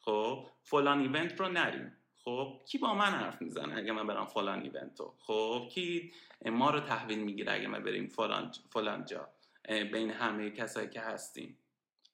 خب 0.00 0.46
فلان 0.62 1.00
ایونت 1.00 1.40
رو 1.40 1.48
نریم. 1.48 1.95
خب 2.26 2.60
کی 2.66 2.78
با 2.78 2.94
من 2.94 3.04
حرف 3.04 3.42
می‌زنه 3.42 3.76
اگه 3.76 3.92
من 3.92 4.06
برم 4.06 4.26
فلان 4.26 4.62
ایونتو؟ 4.62 5.14
خب 5.18 5.68
کی 5.70 6.12
ما 6.46 6.70
رو 6.70 6.80
تحویل 6.80 7.18
می‌گیره 7.18 7.52
اگه 7.52 7.68
ما 7.68 7.80
بریم 7.80 8.08
فلان, 8.08 8.52
فلان 8.70 9.04
جا 9.04 9.28
بین 9.68 10.10
همه 10.10 10.50
کسایی 10.50 10.88
که 10.88 11.00
هستیم. 11.00 11.58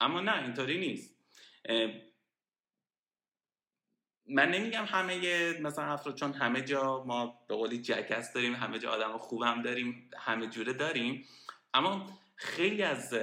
اما 0.00 0.20
نه 0.20 0.42
اینطوری 0.42 0.78
نیست. 0.78 1.14
من 4.26 4.50
نمیگم 4.50 4.84
همه 4.84 5.52
مثلا 5.60 5.84
افراد 5.84 6.14
چون 6.14 6.32
همه 6.32 6.62
جا 6.62 7.04
ما 7.04 7.44
به 7.48 7.54
قولی 7.54 7.78
جکس 7.78 8.32
داریم 8.32 8.54
همه 8.54 8.78
جا 8.78 8.90
آدم 8.90 9.18
خوبم 9.18 9.62
داریم 9.62 10.10
همه 10.16 10.46
جوره 10.46 10.72
داریم. 10.72 11.26
اما 11.74 12.06
خیلی 12.36 12.82
از 12.82 13.18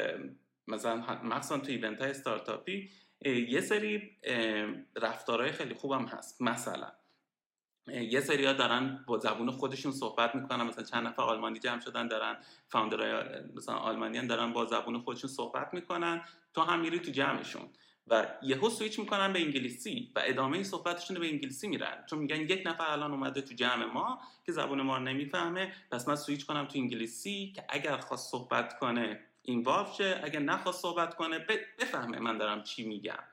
مثلا 0.67 0.95
مخصوصا 1.23 1.57
تو 1.57 1.71
event 1.71 2.01
های 2.01 2.09
استارتاپی 2.09 2.89
یه 3.25 3.61
سری 3.61 4.17
رفتارهای 4.95 5.51
خیلی 5.51 5.73
خوبم 5.73 6.05
هست. 6.05 6.41
مثلا 6.41 6.91
یه 7.87 8.19
سری 8.19 8.45
ها 8.45 8.53
دارن 8.53 9.03
با 9.07 9.17
زبون 9.17 9.51
خودشون 9.51 9.91
صحبت 9.91 10.35
می‌کنن. 10.35 10.63
مثلا 10.63 10.83
چند 10.83 11.07
نفر 11.07 11.21
آلمانی 11.21 11.59
جمع 11.59 11.79
شدن 11.79 12.07
دارن 12.07 12.37
founder 12.67 13.11
های 13.11 13.23
مثلا 13.55 13.75
آلمانیان 13.75 14.27
دارن 14.27 14.53
با 14.53 14.65
زبون 14.65 14.99
خودشون 14.99 15.29
صحبت 15.29 15.73
می‌کنن. 15.73 16.23
تو 16.53 16.61
هم 16.61 16.79
میری 16.79 16.99
تو 16.99 17.11
جمعشون 17.11 17.69
و 18.07 18.27
یهو 18.43 18.69
سویچ 18.69 18.99
می‌کنن 18.99 19.33
به 19.33 19.39
انگلیسی 19.39 20.11
و 20.15 20.21
ادامه 20.25 20.63
صحبتشون 20.63 21.19
به 21.19 21.27
انگلیسی 21.27 21.67
میرن. 21.67 22.05
چون 22.09 22.19
میگن 22.19 22.41
یک 22.41 22.63
نفر 22.65 22.91
الان 22.91 23.11
اومده 23.11 23.41
تو 23.41 23.53
جمع 23.53 23.85
ما 23.85 24.21
که 24.45 24.51
زبون 24.51 24.81
ما 24.81 24.97
رو 24.97 25.03
نمی‌فهمه. 25.03 25.73
پس 25.91 26.07
من 26.07 26.15
سویچ 26.15 26.45
کنم 26.45 26.65
تو 26.65 26.77
انگلیسی 26.77 27.53
که 27.55 27.65
اگر 27.69 27.97
خواست 27.97 28.31
صحبت 28.31 28.79
کنه 28.79 29.19
اینوالو 29.49 29.87
شه 29.97 30.21
اگه 30.23 30.39
نخواست 30.39 30.81
صحبت 30.81 31.15
کنه 31.15 31.39
بفهمه 31.79 32.19
من 32.19 32.37
دارم 32.37 32.63
چی 32.63 32.87
میگم. 32.87 33.23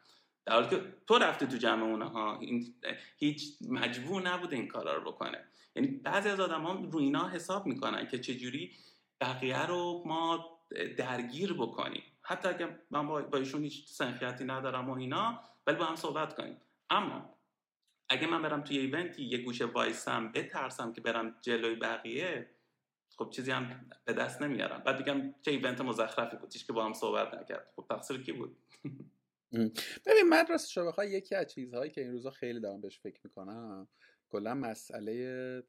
در 0.44 0.52
حالی 0.52 0.68
که 0.68 0.82
تو 1.06 1.18
رفته 1.18 1.46
تو 1.46 1.56
جمع 1.56 1.82
اونها 1.82 2.38
این 2.40 2.74
هیچ 3.18 3.56
مجبور 3.68 4.22
نبوده 4.22 4.56
این 4.56 4.68
کارا 4.68 4.96
رو 4.96 5.12
بکنه. 5.12 5.44
یعنی 5.76 5.88
بعضی 5.88 6.28
از 6.28 6.40
آدم 6.40 6.62
ها 6.62 6.72
رو 6.72 6.98
اینا 6.98 7.28
حساب 7.28 7.66
می‌کنن 7.66 8.08
که 8.08 8.18
چجوری 8.18 8.72
بقیه 9.20 9.66
رو 9.66 10.02
ما 10.06 10.58
درگیر 10.96 11.52
بکنیم. 11.52 12.02
حتی 12.22 12.48
اگه 12.48 12.78
من 12.90 13.06
با 13.06 13.38
ایشون 13.38 13.62
هیچ 13.62 13.88
سنخیتی 13.88 14.44
ندارم 14.44 14.90
و 14.90 14.92
اینا 14.92 15.40
ولی 15.66 15.76
با 15.76 15.84
هم 15.84 15.96
صحبت 15.96 16.34
کنیم. 16.34 16.56
اما 16.90 17.34
اگه 18.08 18.26
من 18.26 18.42
برم 18.42 18.60
توی 18.60 18.78
ایونتی 18.78 19.24
یه 19.24 19.38
گوشه 19.38 19.64
وایسم 19.64 20.32
بترسم 20.32 20.92
که 20.92 21.00
برم 21.00 21.34
جلوی 21.42 21.74
بقیه 21.74 22.50
خب 23.18 23.30
چیزی 23.30 23.50
هم 23.50 23.90
به 24.04 24.12
دست 24.12 24.42
نمیارم. 24.42 24.82
بعد 24.86 24.98
میگم 24.98 25.34
چه 25.42 25.50
ایونت 25.50 25.80
مزخرفی 25.80 26.36
بود 26.36 26.50
که 26.50 26.72
با 26.72 26.84
هم 26.84 26.92
صحبت 26.92 27.34
نکرد. 27.34 27.72
خب 27.76 27.84
تقصیر 27.88 28.22
کی 28.22 28.32
بود؟ 28.32 28.56
ببین 30.06 30.28
من 30.30 30.46
راست 30.46 30.78
بخوای 30.78 31.10
یکی 31.10 31.34
از 31.34 31.46
چیزهایی 31.46 31.90
که 31.90 32.00
این 32.00 32.12
روزا 32.12 32.30
خیلی 32.30 32.60
دارم 32.60 32.80
بهش 32.80 32.98
فکر 32.98 33.20
می‌کنم 33.24 33.88
کلا 34.28 34.54
مسئله 34.54 35.62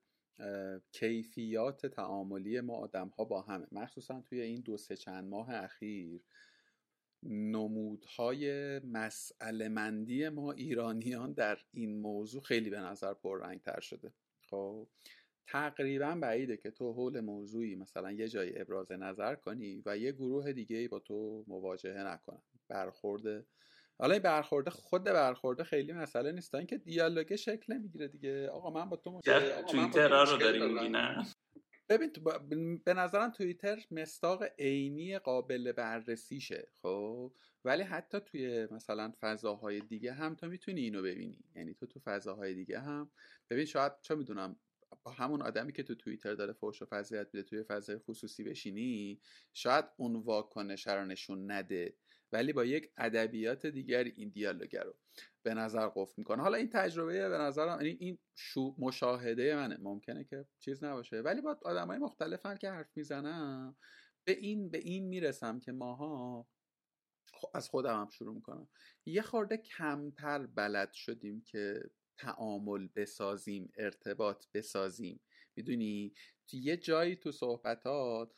کیفیات 0.92 1.86
تعاملی 1.86 2.62
ما 2.62 2.76
آدم 2.76 3.08
ها 3.10 3.24
با 3.26 3.42
همه. 3.42 3.68
مخصوصا 3.72 4.22
توی 4.22 4.42
این 4.42 4.62
دو 4.62 4.78
سه 4.78 4.96
چند 4.96 5.30
ماه 5.30 5.54
اخیر 5.54 6.22
نمودهای 7.24 8.80
مسئله 8.80 9.70
مندی 9.70 10.30
ما 10.30 10.52
ایرانیان 10.52 11.34
در 11.34 11.58
این 11.72 12.02
موضوع 12.02 12.42
خیلی 12.42 12.70
به 12.70 12.80
نظر 12.80 13.14
پررنگ 13.14 13.62
تر 13.62 13.80
شده. 13.80 14.14
خب؟ 14.50 14.88
تقریبا 15.48 16.16
بعیده 16.22 16.58
که 16.58 16.72
تو 16.72 16.94
حول 16.94 17.20
موضوعی 17.20 17.76
مثلا 17.76 18.12
یه 18.12 18.28
جایی 18.28 18.60
ابراز 18.60 18.92
نظر 18.92 19.36
کنی 19.36 19.84
و 19.86 19.98
یه 19.98 20.12
گروه 20.12 20.54
دیگه 20.54 20.78
ای 20.78 20.88
با 20.88 21.00
تو 21.00 21.44
مواجهه 21.48 22.04
نکنن. 22.04 22.42
برخورده. 22.70 23.46
حالا 24.00 24.14
این 24.14 24.24
برخورده 24.24 24.70
خود 24.70 25.04
برخورده 25.04 25.64
خیلی 25.64 25.94
مسئله 25.94 26.32
نیست. 26.32 26.52
تا 26.52 26.58
اینکه 26.58 26.78
دیالوگ 26.78 27.36
شکل 27.36 27.74
نمی‌گیره 27.74 28.08
دیگه. 28.08 28.50
آقا 28.50 28.70
من 28.70 28.90
با 28.90 28.98
تو 28.98 29.22
توییتر 29.70 30.26
رو 30.26 30.38
داری 30.38 30.74
میگی 30.74 30.90
نه؟ 30.90 31.26
ببین 31.90 32.12
به 32.86 32.94
نظرم 32.94 33.32
توییتر 33.32 33.78
مستاق 33.92 34.44
عینی 34.60 35.20
قابل 35.20 35.72
بررسیشه 35.72 36.68
خب؟ 36.82 37.34
ولی 37.66 37.84
حتی 37.84 38.20
توی 38.20 38.68
مثلا 38.72 39.14
فضاهای 39.20 39.80
دیگه 39.80 40.14
هم 40.14 40.36
تو 40.36 40.48
می‌تونی 40.48 40.82
اینو 40.82 41.02
ببینی. 41.02 41.40
یعنی 41.56 41.74
تو 41.74 41.86
تو 41.86 42.00
فضاهای 42.00 42.54
دیگه 42.54 42.80
هم. 42.80 43.12
ببین 43.50 43.66
شاید 43.66 43.92
چه 44.02 44.16
می‌دونم 44.16 44.60
با 45.04 45.12
همون 45.12 45.42
آدمی 45.42 45.74
که 45.74 45.84
تو 45.84 45.96
توییتر 45.96 46.34
داره 46.34 46.54
فوش 46.54 46.82
و 46.82 46.86
فضیت 46.86 47.28
میده 47.34 47.50
توی 47.50 47.64
فضای 47.64 47.98
خصوصی 47.98 48.44
بشینی 48.44 49.22
شاید 49.54 49.86
اون 49.98 50.16
واکنش 50.16 50.88
رو 50.88 51.06
نشون 51.06 51.52
نده. 51.52 51.96
ولی 52.32 52.54
با 52.54 52.66
یک 52.66 52.92
ادبیات 52.98 53.66
دیگر 53.66 54.04
این 54.04 54.30
دیالوگ 54.30 54.78
رو 54.78 54.96
به 55.44 55.54
نظر 55.54 55.88
قفل 55.96 56.14
می‌کنه. 56.18 56.42
حالا 56.42 56.58
این 56.58 56.70
تجربه 56.70 57.30
به 57.30 57.38
نظرم 57.38 57.82
یعنی 57.82 57.98
این 58.00 58.18
شو 58.36 58.76
مشاهده 58.78 59.56
منه. 59.56 59.78
ممکنه 59.82 60.24
که 60.24 60.46
چیز 60.60 60.84
نباشه. 60.84 61.22
ولی 61.22 61.42
با 61.42 61.60
آدمای 61.62 61.98
مختلفن 61.98 62.56
که 62.56 62.70
حرف 62.70 62.90
می‌زنم 62.96 63.76
به 64.24 64.38
این 64.38 64.70
به 64.70 64.78
این 64.78 65.08
می‌رسم 65.08 65.60
که 65.60 65.72
ماها 65.72 66.48
از 67.54 67.70
خودم 67.70 68.02
هم 68.02 68.10
شروع 68.10 68.36
می‌کنم. 68.36 68.70
یه 69.06 69.22
خورده 69.22 69.58
کمتر 69.58 70.46
بلد 70.48 70.94
شدیم 70.94 71.42
که 71.42 71.84
تعامل 72.18 72.88
بسازیم 72.96 73.72
ارتباط 73.78 74.46
بسازیم. 74.54 75.20
می‌دونی؟ 75.56 76.14
یه 76.54 76.78
جایی 76.78 77.16
تو 77.16 77.32
صحبتات 77.32 78.32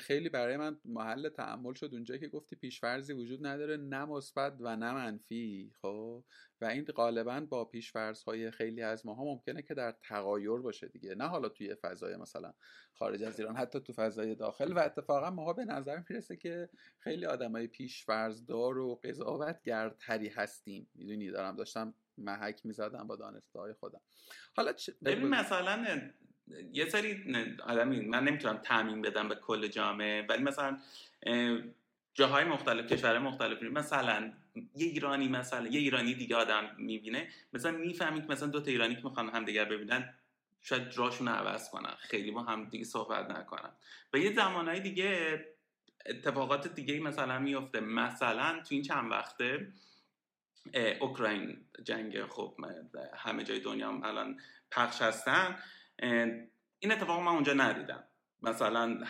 خیلی 0.00 0.28
برای 0.28 0.56
من 0.56 0.80
محل 0.84 1.28
تعمل 1.28 1.74
شد 1.74 1.90
اونجایی 1.92 2.20
که 2.20 2.28
گفتی 2.28 2.56
پیشفرزی 2.56 3.12
وجود 3.12 3.46
نداره 3.46 3.76
نه 3.76 4.04
مثبت 4.04 4.56
و 4.60 4.76
نه 4.76 4.94
منفی 4.94 5.72
خب؟ 5.82 6.24
و 6.60 6.64
این 6.64 6.84
غالبا 6.84 7.40
با 7.40 7.64
پیشفرزهای 7.64 8.50
خیلی 8.50 8.82
از 8.82 9.06
ماها 9.06 9.24
ممکنه 9.24 9.62
که 9.62 9.74
در 9.74 9.92
تغایر 10.02 10.56
باشه 10.56 10.88
دیگه. 10.88 11.14
نه 11.14 11.28
حالا 11.28 11.48
توی 11.48 11.74
فضای 11.74 12.16
مثلا 12.16 12.54
خارج 12.94 13.22
از 13.22 13.40
ایران 13.40 13.56
حتی 13.56 13.80
تو 13.80 13.92
فضای 13.92 14.34
داخل. 14.34 14.72
و 14.72 14.78
اتفاقا 14.78 15.30
ماها 15.30 15.52
به 15.52 15.64
نظر 15.64 16.02
می‌رسه 16.10 16.36
که 16.36 16.68
خیلی 16.98 17.26
آدمای 17.26 17.66
پیشفرزدار 17.66 18.78
و 18.78 19.00
قضاوتگرتری 19.04 20.28
هستیم. 20.28 20.90
می‌دونی؟ 20.94 21.30
دارم 21.30 21.56
داشتم 21.56 21.94
محک 22.18 22.60
می‌زدم 22.64 23.06
با 23.06 23.32
های 23.54 23.72
خودم. 23.72 24.00
حالا 24.56 24.72
ببین 25.04 25.28
مثلا 25.28 26.00
یه 26.72 26.88
سری 26.88 27.34
آدمی 27.62 28.00
من 28.00 28.24
نمی‌تونم 28.24 28.56
تعمین 28.56 29.02
بدم 29.02 29.28
به 29.28 29.34
کل 29.34 29.68
جامعه 29.68 30.26
ولی 30.28 30.42
مثلا 30.42 30.78
جاهای 32.14 32.44
مختلف 32.44 32.92
کشورهای 32.92 33.18
مختلف 33.18 33.62
مثلا 33.62 34.32
یه 34.74 34.86
ایرانی 34.86 35.28
مثلا 35.28 35.66
یه 35.66 35.80
ایرانی 35.80 36.14
دیگه 36.14 36.36
آدم 36.36 36.70
می‌بینه 36.78 37.28
مثلا 37.52 37.72
می‌فهمید 37.72 38.26
که 38.26 38.32
مثلا 38.32 38.48
دو 38.48 38.60
تا 38.60 38.70
ایرانی 38.70 38.96
که 38.96 39.04
می‌خوان 39.04 39.28
همدیگر 39.28 39.64
ببینن 39.64 40.14
شاید 40.60 40.90
جاشون 40.90 41.28
رو 41.28 41.34
عوض 41.34 41.70
کنن 41.70 41.94
خیلی 41.98 42.30
با 42.30 42.42
هم 42.42 42.64
دیگه 42.64 42.84
صحبت 42.84 43.30
نکنن. 43.30 43.70
و 44.12 44.18
یه 44.18 44.32
زمانهای 44.32 44.80
دیگه 44.80 45.44
اتفاقات 46.06 46.74
دیگه 46.74 47.00
مثلا 47.00 47.38
میفته 47.38 47.80
مثلا 47.80 48.60
تو 48.60 48.74
این 48.74 48.82
چند 48.82 49.10
وقته 49.10 49.72
اوکراین 51.00 51.66
جنگ 51.84 52.22
خب 52.22 52.56
همه 53.14 53.44
جای 53.44 53.60
دنیا 53.60 53.88
هم 53.88 54.04
الان 54.04 54.40
پخش 54.70 55.02
هستن. 55.02 55.58
این 56.78 56.92
اتفاق 56.92 57.20
من 57.20 57.32
اونجا 57.32 57.52
ندیدم. 57.52 58.04
مثلا 58.42 59.00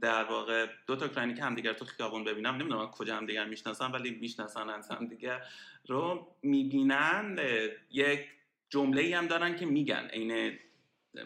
در 0.00 0.24
واقع 0.24 0.66
دو 0.86 0.96
تا 0.96 1.04
اوکراینی 1.04 1.34
که 1.34 1.44
همدیگر 1.44 1.72
تو 1.72 1.84
خیابون 1.84 2.24
ببینم 2.24 2.54
نمی‌دونم 2.54 2.90
کجا 2.90 3.16
همدیگر 3.16 3.44
می‌شناسن 3.44 3.90
ولی 3.90 4.10
می‌شناسن 4.10 4.68
از 4.68 4.90
همدیگر 4.90 5.44
رو 5.88 6.36
می‌بینن. 6.42 7.38
یک 7.90 8.28
جمله 8.68 9.16
هم 9.16 9.26
دارن 9.26 9.56
که 9.56 9.66
میگن 9.66 10.08
عین 10.12 10.58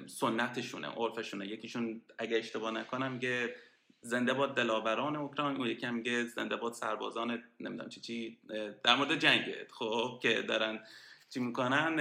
سنتشونه 0.06 0.88
عرفشونه. 0.88 1.46
یکیشون 1.46 2.02
اگه 2.18 2.38
اشتباه 2.38 2.70
نکنم 2.70 3.12
میگه 3.12 3.54
زنده 4.04 4.32
باد 4.32 4.56
دلاوران 4.56 5.16
اوکراین 5.16 5.60
و 5.60 5.66
یکی 5.66 5.90
میگه 5.90 6.24
زنده 6.24 6.56
باد 6.56 6.72
سربازان 6.72 7.42
نمی‌دونم 7.60 7.88
چی 7.88 8.00
چی 8.00 8.38
در 8.84 8.96
مورد 8.96 9.18
جنگ 9.18 9.54
خب 9.70 10.18
که 10.22 10.42
دارن 10.42 10.80
چی 11.28 11.40
می‌کنن 11.40 11.98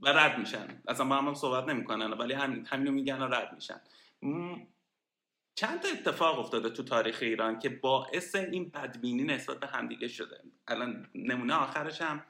و 0.00 0.08
رد 0.08 0.38
میشن. 0.38 0.82
اصلا 0.88 1.06
با 1.06 1.16
هم, 1.16 1.34
صحبت 1.34 1.68
نمی‌کنن 1.68 2.12
ولی 2.12 2.32
هم 2.32 2.64
همینو 2.66 2.92
میگن 2.92 3.22
و 3.22 3.24
رد 3.24 3.52
میشن. 3.54 3.80
چند 5.54 5.80
تا 5.80 5.88
اتفاق 5.88 6.38
افتاده 6.38 6.70
تو 6.70 6.82
تاریخ 6.82 7.18
ایران 7.22 7.58
که 7.58 7.68
باعث 7.68 8.34
این 8.34 8.68
بدبینی 8.68 9.22
نسبت 9.24 9.60
به 9.60 9.66
همدیگه 9.66 10.08
شده. 10.08 10.42
الان 10.68 11.10
نمونه 11.14 11.54
آخرش 11.54 12.02
هم 12.02 12.22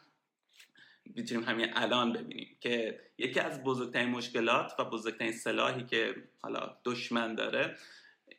می‌تونیم 1.04 1.44
همین 1.44 1.68
الان 1.74 2.12
ببینیم 2.12 2.56
که 2.60 3.00
یکی 3.18 3.40
از 3.40 3.64
بزرگترین 3.64 4.08
مشکلات 4.08 4.72
و 4.78 4.84
بزرگترین 4.84 5.32
سلاحی 5.32 5.84
که 5.84 6.14
حالا 6.42 6.76
دشمن 6.84 7.34
داره 7.34 7.76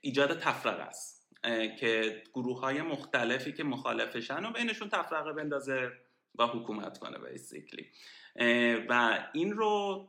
ایجاد 0.01 0.39
تفرقه 0.39 0.83
است 0.83 1.29
که 1.79 2.23
گروه 2.33 2.59
های 2.59 2.81
مختلفی 2.81 3.53
که 3.53 3.63
مخالفشن 3.63 4.45
و 4.45 4.51
بینشون 4.51 4.89
تفرقه 4.89 5.33
بندازه 5.33 5.91
و 6.35 6.47
حکومت 6.47 6.97
کنه 6.97 7.17
بیسیکلی 7.17 7.85
و 8.89 9.19
این 9.33 9.51
رو 9.51 10.07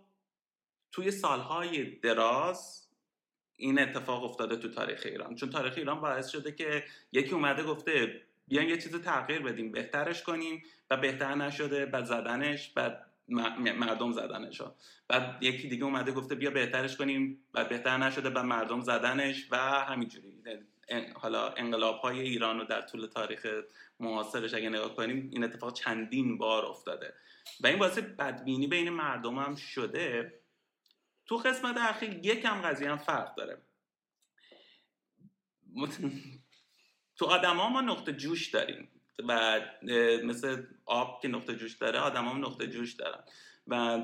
توی 0.93 1.11
سالهای 1.11 1.85
دراز 1.85 2.89
این 3.57 3.79
اتفاق 3.79 4.25
افتاده 4.25 4.57
تو 4.57 4.69
تاریخ 4.69 5.03
ایران. 5.05 5.35
چون 5.35 5.51
تاریخ 5.51 5.75
ایران 5.77 6.01
باعث 6.01 6.29
شده 6.29 6.53
که 6.53 6.85
یکی 7.13 7.31
اومده 7.31 7.63
گفته 7.63 8.23
بیایم 8.49 8.69
یه 8.69 8.77
چیز 8.77 8.97
تغییر 8.97 9.43
بدیم 9.43 9.73
بهترش 9.73 10.23
کنیم 10.23 10.63
و 10.91 10.97
بهتر 10.97 11.35
نشده 11.35 11.87
بعد 11.87 12.05
زدنش 12.05 12.69
بعد 12.69 13.12
مردم 13.33 14.13
زدنش. 14.13 14.63
بعد 15.09 15.43
یکی 15.43 15.69
دیگه 15.69 15.85
اومده 15.85 16.13
گفته 16.13 16.35
بیا 16.35 16.51
بهترش 16.51 16.97
کنیم 16.97 17.45
بعد 17.53 17.69
بهتر 17.69 17.97
نشده 17.97 18.31
بعد 18.31 18.45
مردم 18.45 18.81
زدنش 18.81 19.49
و 19.51 19.57
همینجوری. 19.57 20.43
حالا 21.15 21.49
انقلاب 21.49 21.99
های 21.99 22.21
ایران 22.21 22.59
رو 22.59 22.65
در 22.65 22.83
طول 22.83 23.07
تاریخ 23.07 23.47
معاصرش 24.01 24.55
اگه 24.55 24.69
نگاه 24.69 24.97
کنیم 24.97 25.31
این 25.33 25.45
اتفاق 25.45 25.73
چندین 25.73 26.39
بار 26.39 26.67
افتاده. 26.67 27.15
و 27.61 27.67
این 27.67 27.79
باعث 27.79 27.99
بدبینی 27.99 28.67
بین 28.67 28.91
مردم 28.91 29.39
هم 29.39 29.55
شده. 29.55 30.35
تو 31.27 31.37
قسمت 31.37 31.77
اخیر 31.77 32.11
یکم 32.23 32.63
قضیه 32.63 32.91
هم 32.91 32.97
فرق 32.97 33.35
داره. 33.35 33.63
تو 37.17 37.27
آدم 37.27 37.57
ها 37.57 37.69
ما 37.69 37.81
نقطه 37.81 38.13
جوش 38.13 38.51
داریم. 38.51 38.89
و 39.29 39.61
مثل 40.25 40.63
آب 40.87 41.23
که 41.23 41.29
نقطه 41.29 41.57
جوش 41.57 41.77
داره 41.77 41.99
آدم 41.99 42.29
هم 42.29 42.45
نقطه 42.45 42.67
جوش 42.67 42.93
دارن. 42.93 43.25
و 43.67 44.03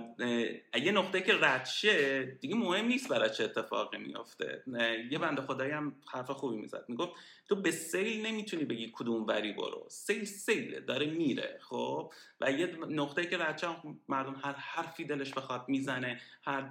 یه 0.82 0.92
نقطه 0.92 1.20
که 1.20 1.34
ردشه 1.40 2.22
دیگه 2.24 2.54
مهم 2.54 2.86
نیست 2.86 3.08
برای 3.08 3.30
چه 3.30 3.44
اتفاقی 3.44 3.98
میافته. 3.98 4.62
یه 5.10 5.18
بنده 5.18 5.42
خدایی 5.42 5.70
هم 5.70 5.96
حرف 6.12 6.30
خوبی 6.30 6.56
می‌زد. 6.56 6.84
می‌گفت 6.88 7.12
تو 7.48 7.56
به 7.56 7.70
سیل 7.70 8.26
نمی‌تونی 8.26 8.64
بگی 8.64 8.90
کدوم 8.94 9.26
وری 9.26 9.52
برو. 9.52 9.86
سیل 9.90 10.24
سیل 10.24 10.80
داره 10.80 11.06
میره 11.06 11.58
خب؟ 11.62 12.12
و 12.40 12.52
یه 12.52 12.66
نقطه 12.88 13.26
که 13.26 13.38
ردشه 13.38 13.68
مردم 14.08 14.40
هر 14.44 14.52
حرفی 14.52 15.04
دلش 15.04 15.34
بخواد 15.34 15.64
می‌زنه 15.68 16.20
هر 16.42 16.70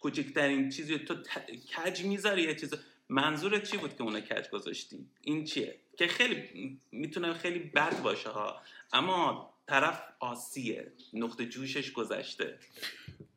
کوچکترین 0.00 0.68
چیزی 0.68 0.98
تو 0.98 1.14
کج 1.76 2.02
می‌ذاری 2.02 2.42
یه 2.42 2.54
چیز 2.54 2.74
منظور 3.08 3.58
چی 3.58 3.76
بود 3.76 3.96
که 3.96 4.02
اون 4.02 4.20
کج 4.20 4.50
گذاشتی 4.50 5.08
این 5.20 5.44
چیه؟ 5.44 5.80
که 5.98 6.06
خیلی 6.06 6.80
می‌تونه 6.92 7.32
خیلی 7.32 7.58
بد 7.58 8.02
باشه 8.02 8.28
ها. 8.28 8.60
اما 8.92 9.54
طرف 9.66 10.02
آسیه. 10.20 10.92
نقطه 11.12 11.46
جوشش 11.46 11.92
گذشته. 11.92 12.58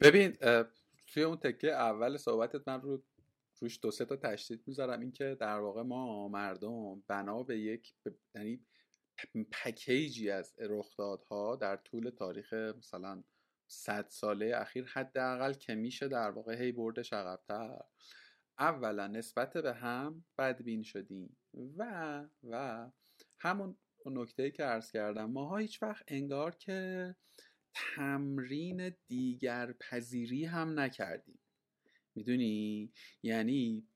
ببین 0.02 0.38
توی 1.08 1.24
اون 1.24 1.38
تکه 1.38 1.72
اول 1.72 2.18
صحبتت 2.18 2.68
من 2.68 2.82
رو 2.82 3.04
روش 3.60 3.80
دو 3.82 3.92
سه 3.92 4.06
تا 4.06 4.16
تشدید 4.16 4.62
می‌ذارم. 4.66 5.00
اینکه 5.00 5.38
در 5.40 5.60
واقع 5.60 5.82
ما 5.82 6.28
مردم 6.28 7.04
بنا 7.08 7.44
به 7.44 7.60
یک 7.60 7.94
یعنی 8.36 8.60
پکیجی 9.52 10.30
از 10.30 10.56
رخدادها 10.60 11.56
در 11.56 11.76
طول 11.76 12.10
تاریخ 12.10 12.54
مثلا 12.54 13.24
صد 13.68 14.06
ساله 14.10 14.52
اخیر 14.56 14.86
حداقل 14.86 15.54
که 15.54 15.76
میشه 15.76 16.08
در 16.08 16.32
واقع 16.32 16.64
هی 16.64 16.72
بردش 16.72 17.14
عقبتر. 17.14 17.80
اولا 18.60 19.08
نسبت 19.08 19.58
به 19.58 19.74
هم 19.74 20.26
بدبین 20.38 20.84
شدیم 20.84 21.38
و 21.78 22.24
و 22.44 22.92
همون 23.40 23.78
نکته 24.06 24.52
که 24.52 24.64
عرض 24.64 24.92
کردم 24.92 25.32
ماها 25.32 25.58
هیچ 25.58 25.84
وقت 25.84 26.04
انگار 26.08 26.56
که 26.56 27.16
تمرین 27.74 28.96
دیگر 29.08 29.74
پذیری 29.74 30.46
هم 30.46 30.80
نکردیم. 30.80 31.40
می‌دونی؟ 32.16 32.92
یعنی 33.24 33.88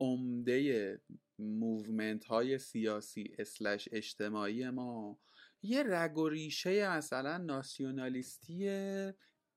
عمده 0.00 1.00
movement 1.38 2.24
های 2.24 2.58
سیاسی 2.58 3.34
slash 3.38 3.88
اجتماعی 3.92 4.70
ما 4.70 5.18
یه 5.62 5.82
رگ 5.82 6.18
و 6.18 6.28
ریشه 6.28 6.96
مثلا 6.96 7.38
ناسیونالیستی 7.38 8.68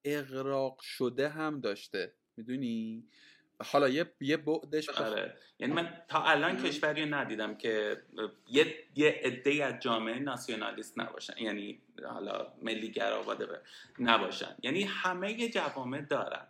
اغراق 0.06 0.80
شده 0.82 1.30
هم 1.30 1.60
داشته. 1.60 2.15
می‌دونی؟ 2.38 3.08
حالا 3.65 3.89
یه 3.89 4.13
یه 4.22 4.38
بعدش 4.38 4.89
آره. 4.89 5.38
یعنی 5.60 5.74
من 5.74 6.02
تا 6.08 6.24
الان 6.24 6.63
کشوری 6.63 7.06
ندیدم 7.06 7.56
که 7.56 8.02
یه 8.48 8.76
یه 8.95 9.22
عده 9.24 9.65
از 9.65 9.80
جامعه 9.80 10.19
ناسیونالیست 10.19 11.00
نباشن. 11.00 11.38
یعنی 11.38 11.82
حالا 12.06 12.54
ملیگرا 12.62 13.38
نباشن. 14.00 14.56
یعنی 14.63 14.84
همه 14.84 15.50
جوامع 15.50 16.02
دارن. 16.02 16.48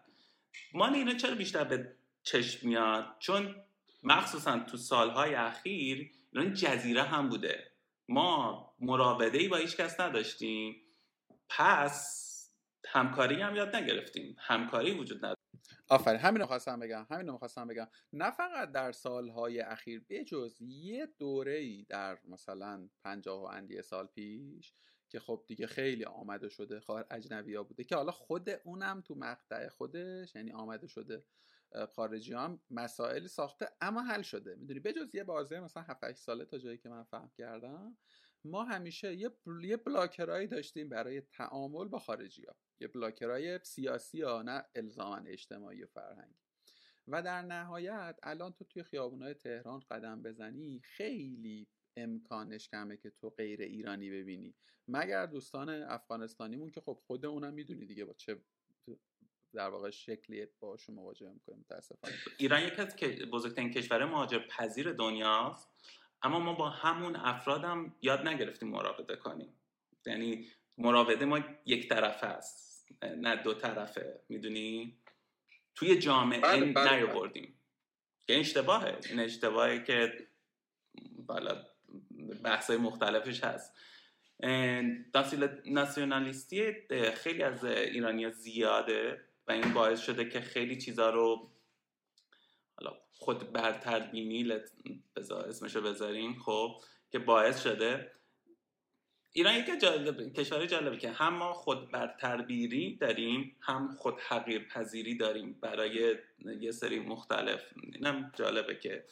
ما 0.74 0.88
اینا 0.88 1.14
چرا 1.14 1.36
بیشتر 1.36 1.64
به 1.64 1.92
چشم 2.24 2.68
میاد؟ 2.68 3.16
چون 3.20 3.56
مخصوصا 4.04 4.60
تو 4.60 4.78
سالهای 4.78 5.36
اخیر 5.36 6.12
اینا 6.34 6.54
جزیره 6.54 7.04
هم 7.04 7.30
بوده. 7.30 7.72
ما 8.10 8.74
مراوده 8.80 9.38
ای 9.38 9.48
با 9.48 9.58
هیچ 9.58 9.78
کس 9.78 10.00
نداشتیم. 10.00 10.76
پس 11.50 12.26
همکاری 12.88 13.42
هم 13.42 13.56
یاد 13.56 13.76
نگرفتیم. 13.76 14.36
همکاری 14.40 14.92
وجود 14.92 15.18
نداره 15.18 15.39
آفرین 15.90 16.20
همین 16.20 16.42
رو 16.42 16.48
خواستم 16.48 16.80
بگم 16.80 17.08
همین 17.12 17.28
رو 17.28 17.38
خواستم 17.38 17.68
بگم. 17.68 17.88
نه 18.14 18.32
فقط 18.32 18.72
در 18.72 18.92
سالهای 18.92 19.62
اخیر 19.62 20.06
بجز 20.10 20.62
یه 20.62 21.06
دوره 21.18 21.56
ای 21.56 21.86
در 21.90 22.20
مثلا 22.28 22.90
پنجاه 23.04 23.42
و 23.42 23.46
اندی 23.46 23.82
سال 23.82 24.08
پیش 24.08 24.74
که 25.10 25.20
خب 25.20 25.44
دیگه 25.48 25.68
خیلی 25.68 26.06
آمده 26.06 26.50
شده 26.50 26.80
خواهر 26.80 27.06
اجنبی 27.12 27.56
ها 27.56 27.64
بوده 27.64 27.84
که 27.84 27.96
حالا 27.96 28.12
خود 28.12 28.50
اونم 28.50 29.02
تو 29.02 29.16
مقطع 29.16 29.70
خودش 29.70 30.36
یعنی 30.36 30.52
آمده 30.52 30.88
شده 30.88 31.24
خارجی 31.96 32.34
هم 32.34 32.60
مسائلی 32.72 33.28
ساخته 33.28 33.70
اما 33.82 34.02
حل 34.02 34.22
شده. 34.22 34.56
می‌دونی 34.56 34.80
بجز 34.80 35.16
یه 35.16 35.24
بازه 35.24 35.60
مثلا 35.60 35.84
7 35.84 36.12
ساله 36.12 36.46
تا 36.46 36.58
جایی 36.58 36.78
که 36.78 36.90
من 36.90 37.04
فهم 37.04 37.32
کردم 37.38 37.98
ما 38.44 38.64
همیشه 38.64 39.16
یه, 39.16 39.32
یه 39.64 39.78
بلاکرایی 39.78 40.48
داشتیم 40.48 40.90
برای 40.90 41.22
تعامل 41.22 41.88
با 41.88 42.00
خارجی 42.00 42.46
ها 42.46 42.56
یه 42.80 42.88
بلاکرای 42.88 43.60
سیاسی 43.64 44.22
ها 44.22 44.42
نه 44.42 44.66
الزاما 44.76 45.16
اجتماعی 45.16 45.84
و 45.84 45.88
فرهنگی. 45.88 46.40
و 47.08 47.22
در 47.22 47.42
نهایت 47.42 48.20
الان 48.24 48.54
تو 48.54 48.66
توی 48.66 48.84
خیابونای 48.84 49.34
تهران 49.34 49.84
قدم 49.92 50.24
بزنی 50.24 50.82
خیلی 50.84 51.68
امکانش 51.98 52.70
کمه 52.70 52.98
که 52.98 53.10
تو 53.10 53.30
غیر 53.30 53.62
ایرانی 53.62 54.10
ببینی. 54.10 54.56
مگر 54.88 55.26
دوستان 55.26 55.70
افغانستانیمون 55.70 56.72
که 56.72 56.82
خب 56.82 57.00
خود 57.08 57.26
اونم 57.26 57.54
می‌دونی 57.54 57.86
دیگه 57.86 58.06
با 58.06 58.14
چه 58.14 58.42
در 59.54 59.70
واقع 59.70 59.90
شکلی 59.90 60.48
باشون 60.60 60.96
مواجه 60.96 61.32
می‌کنیم 61.32 61.60
متاسفانه. 61.60 62.14
ایران 62.38 62.64
یکی 62.64 62.82
از 62.82 62.96
بزرگترین 63.32 63.72
کشور 63.72 64.06
مهاجر 64.06 64.40
پذیر 64.40 64.92
دنیاست 64.92 65.70
اما 66.22 66.40
ما 66.40 66.54
با 66.54 66.70
همون 66.70 67.16
افرادم 67.16 67.96
یاد 68.02 68.28
نگرفتیم 68.28 68.70
مراوده 68.70 69.16
کنیم. 69.16 69.54
یعنی 70.06 70.48
مراوده 70.78 71.26
ما 71.26 71.40
یک 71.66 71.90
طرفه 71.90 72.28
است. 72.28 72.69
نه 73.18 73.36
دو 73.36 73.54
طرفه. 73.54 74.20
می‌دونی؟ 74.30 74.98
توی 75.76 76.00
جامعه 76.00 76.40
بله 76.40 76.66
بله, 76.66 76.74
بله. 76.74 76.96
نیاوردیم. 76.96 77.60
که 78.28 78.34
این 78.34 78.40
اشتباهه. 78.40 78.98
این 79.10 79.20
اشتباهی 79.20 79.84
که 79.84 80.28
بالا 81.18 81.66
بحثای 82.44 82.78
مختلفش 82.78 83.44
هست. 83.44 83.74
ناسیونالیستی 85.66 86.74
خیلی 87.16 87.44
از 87.44 87.66
ایرانیا 87.66 88.30
زیاده 88.32 89.26
و 89.48 89.52
این 89.52 89.74
باعث 89.74 90.02
شده 90.02 90.30
که 90.30 90.42
خیلی 90.42 90.78
چیزا 90.78 91.10
رو 91.10 91.52
حالا 92.76 92.98
خود 93.12 93.52
برتر 93.52 94.00
بینی 94.00 94.52
اسمشو 95.48 95.82
بذاریم 95.82 96.40
خب 96.40 96.82
که 97.12 97.20
باعث 97.20 97.64
شده 97.64 98.12
ایران 99.34 99.56
یکی 99.56 99.78
جالب 99.78 100.34
کشور 100.34 100.66
جالبه 100.66 100.98
که 100.98 101.12
هم 101.12 101.34
ما 101.34 101.54
خود 101.54 101.92
برتربیری 101.92 102.96
داریم 102.96 103.56
هم 103.62 103.96
خود 103.98 104.20
حقیر 104.20 104.68
پذیری 104.68 105.18
داریم. 105.18 105.54
برای 105.62 106.16
یه 106.60 106.72
سری 106.72 107.00
مختلف 107.00 107.62
اینم 107.94 108.32
جالبه 108.36 108.76
که 108.76 109.06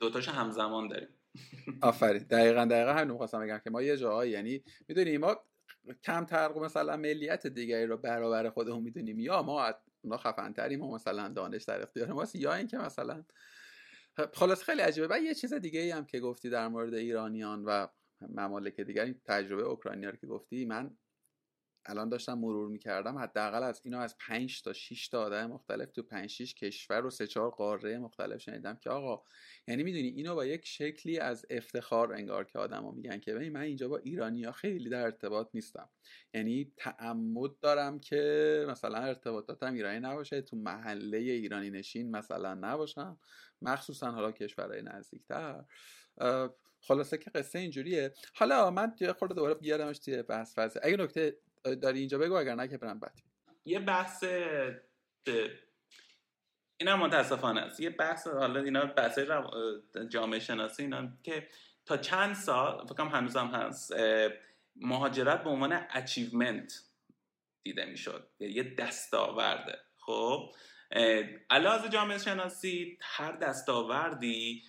دوتاشو 0.00 0.32
همزمان 0.32 0.88
داریم. 0.88 1.08
آفرین. 1.82 2.22
دقیقا 2.22 2.64
دقیقا 2.64 2.92
همین 2.92 3.10
می‌خواستم 3.10 3.40
بگم 3.40 3.60
که 3.64 3.70
ما 3.70 3.82
یه 3.82 3.96
جاهایی 3.96 4.32
یعنی 4.32 4.62
می‌دونیم 4.88 5.20
ما 5.20 5.36
کمتر 6.04 6.52
مثلا 6.52 6.96
ملیت 6.96 7.46
دیگری 7.46 7.86
رو 7.86 7.96
برابر 7.96 8.50
خودمون 8.50 8.82
می‌دونیم 8.82 9.18
یا 9.18 9.42
ما 9.42 9.74
اونا 10.02 10.16
خفن 10.16 10.52
تریم 10.52 10.82
و 10.82 10.94
مثلا 10.94 11.28
دانش 11.28 11.64
در 11.64 11.82
اختیار 11.82 12.12
ماست 12.12 12.36
یا 12.36 12.54
اینکه 12.54 12.78
مثلا 12.78 13.24
خلاص 14.34 14.62
خیلی 14.62 14.80
عجیبه. 14.80 15.06
و 15.10 15.18
یه 15.18 15.34
چیز 15.34 15.54
دیگه 15.54 15.80
ای 15.80 15.90
هم 15.90 16.04
که 16.04 16.20
گفتی 16.20 16.50
در 16.50 16.68
مورد 16.68 16.94
ایرانیان 16.94 17.64
و 17.64 17.86
ممالک 18.20 18.80
دیگر 18.80 19.12
تجربه 19.12 19.62
اوکراینیا 19.62 20.10
رو 20.10 20.16
که 20.16 20.26
گفتی 20.26 20.64
من 20.64 20.96
الان 21.88 22.08
داشتم 22.08 22.38
مرور 22.38 22.68
می‌کردم 22.68 23.18
حداقل 23.18 23.62
از 23.62 23.80
اینو 23.84 23.98
از 23.98 24.16
5 24.18 24.62
تا 24.62 24.72
6 24.72 25.08
تا 25.08 25.22
آدم 25.22 25.50
مختلف 25.50 25.92
تو 25.92 26.02
5 26.02 26.30
6 26.30 26.54
کشور 26.54 27.06
و 27.06 27.10
سه 27.10 27.26
چهار 27.26 27.50
قاره 27.50 27.98
مختلف 27.98 28.40
شنیدم 28.40 28.76
که 28.76 28.90
آقا 28.90 29.22
یعنی 29.68 29.82
می‌دونی 29.82 30.08
اینو 30.08 30.34
با 30.34 30.46
یک 30.46 30.66
شکلی 30.66 31.18
از 31.18 31.46
افتخار 31.50 32.12
انگار 32.12 32.44
که 32.44 32.58
آدما 32.58 32.90
میگن 32.90 33.20
که 33.20 33.34
ببین 33.34 33.52
من 33.52 33.60
اینجا 33.60 33.88
با 33.88 33.96
ایرانیا 33.96 34.52
خیلی 34.52 34.88
در 34.88 35.02
ارتباط 35.02 35.48
نیستم. 35.54 35.88
یعنی 36.34 36.72
تعمد 36.76 37.58
دارم 37.60 37.98
که 37.98 38.66
مثلا 38.68 38.98
ارتباطاتم 38.98 39.74
ایرانی 39.74 40.00
نباشه 40.00 40.42
تو 40.42 40.56
محله 40.56 41.18
ایرانی 41.18 41.70
نشین 41.70 42.10
مثلا 42.10 42.54
نباشم 42.54 43.18
مخصوصا 43.62 44.10
حالا 44.10 44.32
کشورهای 44.32 44.82
نزدیکتر. 44.82 45.64
خلاصه 46.86 47.18
که 47.18 47.30
قصه 47.30 47.58
اینجوریه. 47.58 48.14
حالا 48.34 48.70
من 48.70 48.94
یه 49.00 49.12
خورده 49.12 49.34
دوباره 49.34 49.54
بیارمش 49.54 49.98
توی 49.98 50.22
بحث 50.22 50.58
فضا 50.58 50.80
اگه 50.82 50.96
نکته 50.96 51.36
داری 51.82 51.98
اینجا 51.98 52.18
بگو 52.18 52.34
اگر 52.34 52.54
نه 52.54 52.68
که 52.68 52.78
برم 52.78 53.00
بعد 53.00 53.20
یه 53.64 53.78
بحث 53.78 54.24
این 56.80 56.88
هم 56.88 56.98
متاسفانه 56.98 57.60
است. 57.60 57.80
یه 57.80 57.90
بحث 57.90 58.26
حالا 58.26 58.60
اینا 58.60 58.84
بحث 58.84 59.18
جامعه 60.08 60.40
شناسی 60.40 60.82
اینا 60.82 61.08
که 61.22 61.48
تا 61.86 61.96
چند 61.96 62.34
سال 62.34 62.86
فکرم 62.86 63.08
هنوزم 63.08 63.46
هست 63.46 63.92
مهاجرت 64.76 65.44
به 65.44 65.50
عنوان 65.50 65.86
اچیومنت 65.90 66.82
دیده 67.62 67.84
می‌شد. 67.84 68.30
یه 68.40 68.74
دستاورده. 68.74 69.78
خب؟ 69.98 70.54
علاوه 71.50 71.88
جامعه 71.88 72.18
شناسی 72.18 72.98
هر 73.00 73.32
دستاوردی 73.32 74.62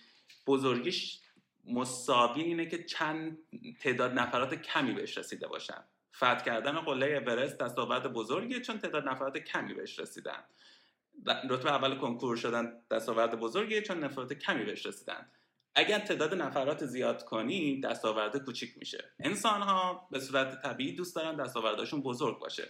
بزرگیش 0.46 1.20
مساوی 1.66 2.42
اینه 2.42 2.66
که 2.66 2.84
چند 2.84 3.38
تعداد 3.80 4.18
نفرات 4.18 4.54
کمی 4.54 4.92
بهش 4.92 5.18
رسیده 5.18 5.46
باشن. 5.46 5.84
فتح 6.16 6.44
کردن 6.44 6.72
قله 6.72 7.06
اورست 7.06 7.58
دستاورد 7.58 8.12
بزرگیه 8.12 8.60
چون 8.60 8.78
تعداد 8.78 9.08
نفرات 9.08 9.38
کمی 9.38 9.74
بهش 9.74 9.98
رسیدن. 9.98 10.44
رتبه 11.50 11.70
اول 11.70 11.98
کنکور 11.98 12.36
شدن 12.36 12.72
دستاورد 12.90 13.40
بزرگیه 13.40 13.82
چون 13.82 14.04
نفرات 14.04 14.32
کمی 14.32 14.64
بهش 14.64 14.86
رسیدن. 14.86 15.26
اگر 15.74 15.98
تعداد 15.98 16.34
نفرات 16.34 16.84
زیاد 16.86 17.24
کنی 17.24 17.80
دستاورد 17.80 18.36
کوچیک 18.36 18.78
میشه. 18.78 19.04
انسان 19.20 19.62
ها 19.62 20.08
به 20.10 20.20
صورت 20.20 20.62
طبیعی 20.62 20.92
دوست 20.92 21.16
دارن 21.16 21.36
دستاوردشون 21.36 22.02
بزرگ 22.02 22.38
باشه. 22.38 22.68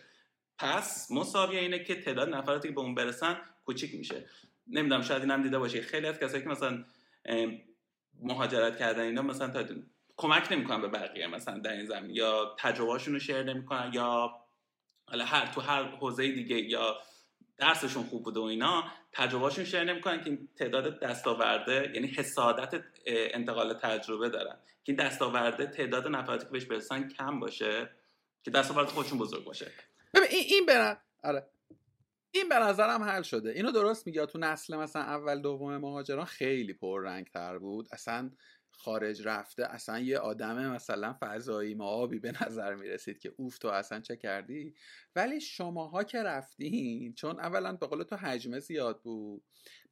پس 0.58 1.10
مساوی 1.10 1.58
اینه 1.58 1.84
که 1.84 2.00
تعداد 2.00 2.28
نفراتی 2.28 2.68
که 2.68 2.74
به 2.74 2.80
اون 2.80 2.94
برسن 2.94 3.36
کوچیک 3.64 3.94
میشه. 3.94 4.26
نمی‌دونم 4.66 5.02
شاید 5.02 5.22
اینم 5.22 5.42
دیده 5.42 5.58
باشه 5.58 5.82
خیلی 5.82 6.06
از 6.06 6.18
کسایی 6.18 6.42
که 6.42 6.48
مثلا 6.48 6.84
مهاجرت 8.22 8.78
کردن 8.78 9.02
اینا 9.02 9.22
مثلا 9.22 9.48
تا 9.48 9.74
کمک 10.16 10.52
نمی‌کنن 10.52 10.80
به 10.80 10.88
بقیه 10.88 11.26
مثلا 11.26 11.58
در 11.58 11.72
این 11.72 11.86
زمین 11.86 12.10
یا 12.10 12.56
تجربهاشون 12.58 13.14
رو 13.14 13.20
شیر 13.20 13.42
نمی‌کنن 13.42 13.90
یا 13.94 14.30
حالا 15.08 15.24
هر 15.24 15.46
تو 15.46 15.60
هر 15.60 15.84
حوزه 15.84 16.32
دیگه 16.32 16.56
یا 16.56 16.96
درسشون 17.58 18.02
خوب 18.02 18.24
بوده 18.24 18.40
و 18.40 18.42
اینا 18.42 18.84
تجربهاشون 19.12 19.64
شیر 19.64 19.84
نمی‌کنن 19.84 20.24
که 20.24 20.38
تعداد 20.56 21.00
دستاورده 21.00 21.90
یعنی 21.94 22.06
حسادت 22.06 22.84
انتقال 23.06 23.74
تجربه 23.74 24.28
دارن. 24.28 24.56
که 24.84 24.92
این 24.92 24.96
دستاورده 24.96 25.66
تعداد 25.66 26.08
نفراتی 26.08 26.44
که 26.44 26.50
بهش 26.52 26.64
برسن 26.64 27.08
کم 27.08 27.40
باشه 27.40 27.90
که 28.42 28.50
دستاورد 28.50 28.88
خودشون 28.88 29.18
بزرگ 29.18 29.44
باشه. 29.44 29.72
ببین 30.14 30.28
این 30.30 30.66
برن 30.66 30.96
آره. 31.24 31.46
این 32.38 32.48
به 32.48 32.54
نظرم 32.54 33.02
حل 33.02 33.22
شده. 33.22 33.50
اینو 33.50 33.70
درست 33.72 34.06
میگه 34.06 34.26
تو 34.26 34.38
نسل 34.38 34.76
مثلا 34.76 35.02
اول 35.02 35.42
دوم 35.42 35.76
مهاجران 35.76 36.24
خیلی 36.24 36.72
پررنگ 36.72 37.26
تر 37.26 37.58
بود. 37.58 37.88
اصلا 37.92 38.30
خارج 38.70 39.22
رفته 39.28 39.66
اصلا 39.66 39.98
یه 39.98 40.18
آدم 40.18 40.70
مثلا 40.72 41.16
فضایی 41.20 41.76
آبی 41.80 42.18
به 42.18 42.32
نظر 42.42 42.74
می‌رسید 42.74 43.18
که 43.18 43.34
اوف 43.36 43.58
تو 43.58 43.68
اصلا 43.68 44.00
چه 44.00 44.16
کردی؟ 44.16 44.74
ولی 45.16 45.40
شماها 45.40 46.04
که 46.04 46.22
رفتین 46.22 47.14
چون 47.14 47.40
اولا 47.40 47.72
به 47.72 47.86
قول 47.86 48.02
تو 48.02 48.16
حجمه 48.16 48.60
زیاد 48.60 49.02
بود 49.02 49.44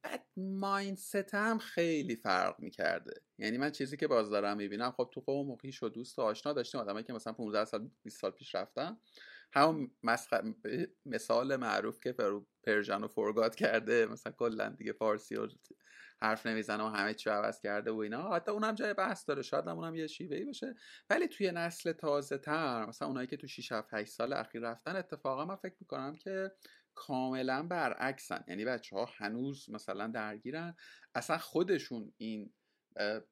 بعد 0.03 0.25
mindset 0.37 1.33
هم 1.33 1.57
خیلی 1.57 2.15
فرق 2.15 2.59
می‌کرده. 2.59 3.13
یعنی 3.37 3.57
من 3.57 3.71
چیزی 3.71 3.97
که 3.97 4.07
باز 4.07 4.29
دارم 4.29 4.57
می‌بینم 4.57 4.91
خب 4.91 5.09
تو 5.13 5.21
قوم 5.21 5.49
و 5.49 5.57
و 5.81 5.89
دوست 5.89 6.19
و 6.19 6.21
آشنا 6.21 6.53
داشتیم 6.53 6.81
آدمایی 6.81 7.05
که 7.05 7.13
مثلا 7.13 7.33
15 7.33 7.65
سال 7.65 7.89
20 8.03 8.21
سال 8.21 8.31
پیش 8.31 8.55
رفتن. 8.55 8.97
همون 9.53 9.91
مثال 11.05 11.55
معروف 11.55 11.99
که 11.99 12.15
Persian 12.63 13.01
رو 13.01 13.07
forgot 13.07 13.55
کرده 13.55 14.05
مثلا 14.05 14.33
کلا 14.33 14.69
دیگه 14.69 14.93
فارسی 14.93 15.35
و 15.35 15.47
حرف 16.21 16.45
نمی‌زنه 16.45 16.83
و 16.83 16.87
همه 16.87 17.13
چی 17.13 17.29
عوض 17.29 17.61
کرده 17.61 17.91
و 17.91 17.97
اینا. 17.97 18.35
حتی 18.35 18.51
اونم 18.51 18.75
جای 18.75 18.93
بحث 18.93 19.27
داره 19.27 19.41
شاید 19.41 19.67
اونم 19.67 19.95
یه 19.95 20.07
شیوهی 20.07 20.45
باشه. 20.45 20.75
ولی 21.09 21.27
توی 21.27 21.51
نسل 21.51 21.91
تازه 21.91 22.37
تر 22.37 22.85
مثلا 22.85 23.07
اونایی 23.07 23.27
که 23.27 23.37
تو 23.37 23.47
6 23.47 23.71
7 23.71 23.93
8 23.93 24.11
سال 24.11 24.33
اخیر 24.33 24.61
رفتن 24.61 24.95
اتفاقا 24.95 25.45
من 25.45 25.55
فکر 25.55 25.75
می‌کنم 25.79 26.15
که 26.15 26.51
کاملا 26.95 27.63
برعکسن. 27.63 28.43
یعنی 28.47 28.65
بچه 28.65 28.95
ها 28.95 29.09
هنوز 29.17 29.69
مثلا 29.69 30.07
درگیرن. 30.07 30.75
اصلا 31.15 31.37
خودشون 31.37 32.13
این 32.17 32.53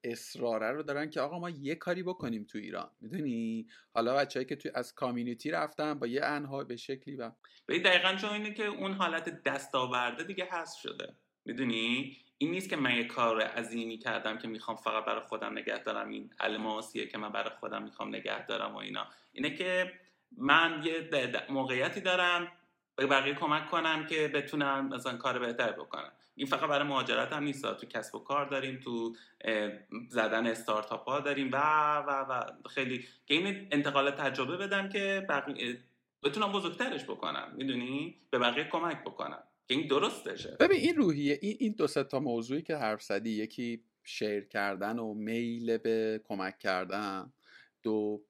اصراره 0.04 0.72
رو 0.72 0.84
دارن 0.84 1.10
که 1.10 1.22
آقا 1.22 1.40
ما 1.40 1.50
یه 1.50 1.76
کاری 1.76 2.04
بکنیم 2.04 2.44
تو 2.44 2.58
ایران. 2.58 2.92
می‌دونی؟ 3.02 3.68
حالا 3.94 4.16
بچه‌ای 4.16 4.46
که 4.46 4.56
توی 4.56 4.72
از 4.76 4.96
کامیونیتی 4.96 5.52
رفتن 5.52 6.00
با 6.00 6.08
یه 6.08 6.26
انها 6.26 6.64
به 6.64 6.76
شکلی 6.76 7.16
و 7.16 7.32
دقیقا 7.70 8.16
چون 8.16 8.30
اینه 8.30 8.54
که 8.54 8.66
اون 8.66 8.92
حالت 8.92 9.44
دستاورده 9.44 10.24
دیگه 10.24 10.48
هست 10.52 10.80
شده. 10.80 11.14
می‌دونی؟ 11.46 12.18
این 12.38 12.52
نیست 12.52 12.70
که 12.70 12.76
من 12.76 12.96
یه 12.96 13.04
کار 13.04 13.42
عظیمی 13.42 13.98
کردم 13.98 14.38
که 14.38 14.48
می‌خوام 14.48 14.78
فقط 14.78 15.06
برای 15.06 15.22
خودم 15.22 15.58
نگه 15.58 15.84
دارم. 15.84 16.10
این 16.10 16.30
الماسیه 16.40 17.08
که 17.08 17.18
من 17.18 17.32
برای 17.32 17.50
خودم 17.60 17.84
می‌خوام 17.84 18.16
نگه 18.16 18.46
دارم 18.46 18.74
و 18.74 18.78
اینا. 18.78 19.08
اینه 19.34 19.56
که 19.56 19.94
من 20.38 20.84
یه 20.86 21.10
موقعیتی 21.50 22.02
دارم 22.02 22.52
به 22.96 23.06
بقیه 23.06 23.34
کمک 23.34 23.70
کنم 23.70 24.06
که 24.06 24.28
بتونم 24.28 24.88
مثلا 24.88 25.18
کار 25.18 25.40
بهتر 25.40 25.72
بکنم. 25.72 26.12
این 26.36 26.48
فقط 26.48 26.70
برای 26.70 26.88
مهاجرت 26.88 27.34
هم 27.34 27.44
نیست 27.44 27.62
تو 27.62 27.88
کسب 27.88 28.16
و 28.16 28.20
کار 28.20 28.46
داریم 28.46 28.80
تو 28.80 29.16
زدن 30.10 30.48
استارتاپ 30.48 31.10
ها 31.10 31.20
داریم 31.20 31.50
و 31.54 31.58
و 31.98 32.26
و. 32.30 32.44
خیلی 32.70 33.06
که 33.26 33.34
این 33.34 33.68
انتقال 33.72 34.12
تجربه 34.12 34.58
بدم 34.58 34.90
که 34.90 35.26
بقیه 35.30 35.78
بتونم 36.24 36.52
بزرگترش 36.52 37.04
بکنم 37.04 37.54
می‌دونی؟ 37.56 38.16
به 38.30 38.40
بقیه 38.40 38.64
کمک 38.64 39.02
بکنم 39.02 39.44
که 39.68 39.74
این 39.74 39.88
درستشه 39.88 40.58
ببین 40.60 40.78
این 40.78 40.96
روحیه 40.96 41.40
این 41.42 41.58
این 41.60 41.76
دو 41.78 41.88
تا 41.88 42.20
موضوعی 42.20 42.62
که 42.62 42.76
حرف 42.76 43.02
زدی 43.02 43.30
یکی 43.30 43.84
شیر 44.04 44.46
کردن 44.46 45.00
و 45.00 45.14
میل 45.14 45.78
به 45.78 46.22
کمک 46.24 46.60
کردن 46.60 47.34
دو 47.84 48.22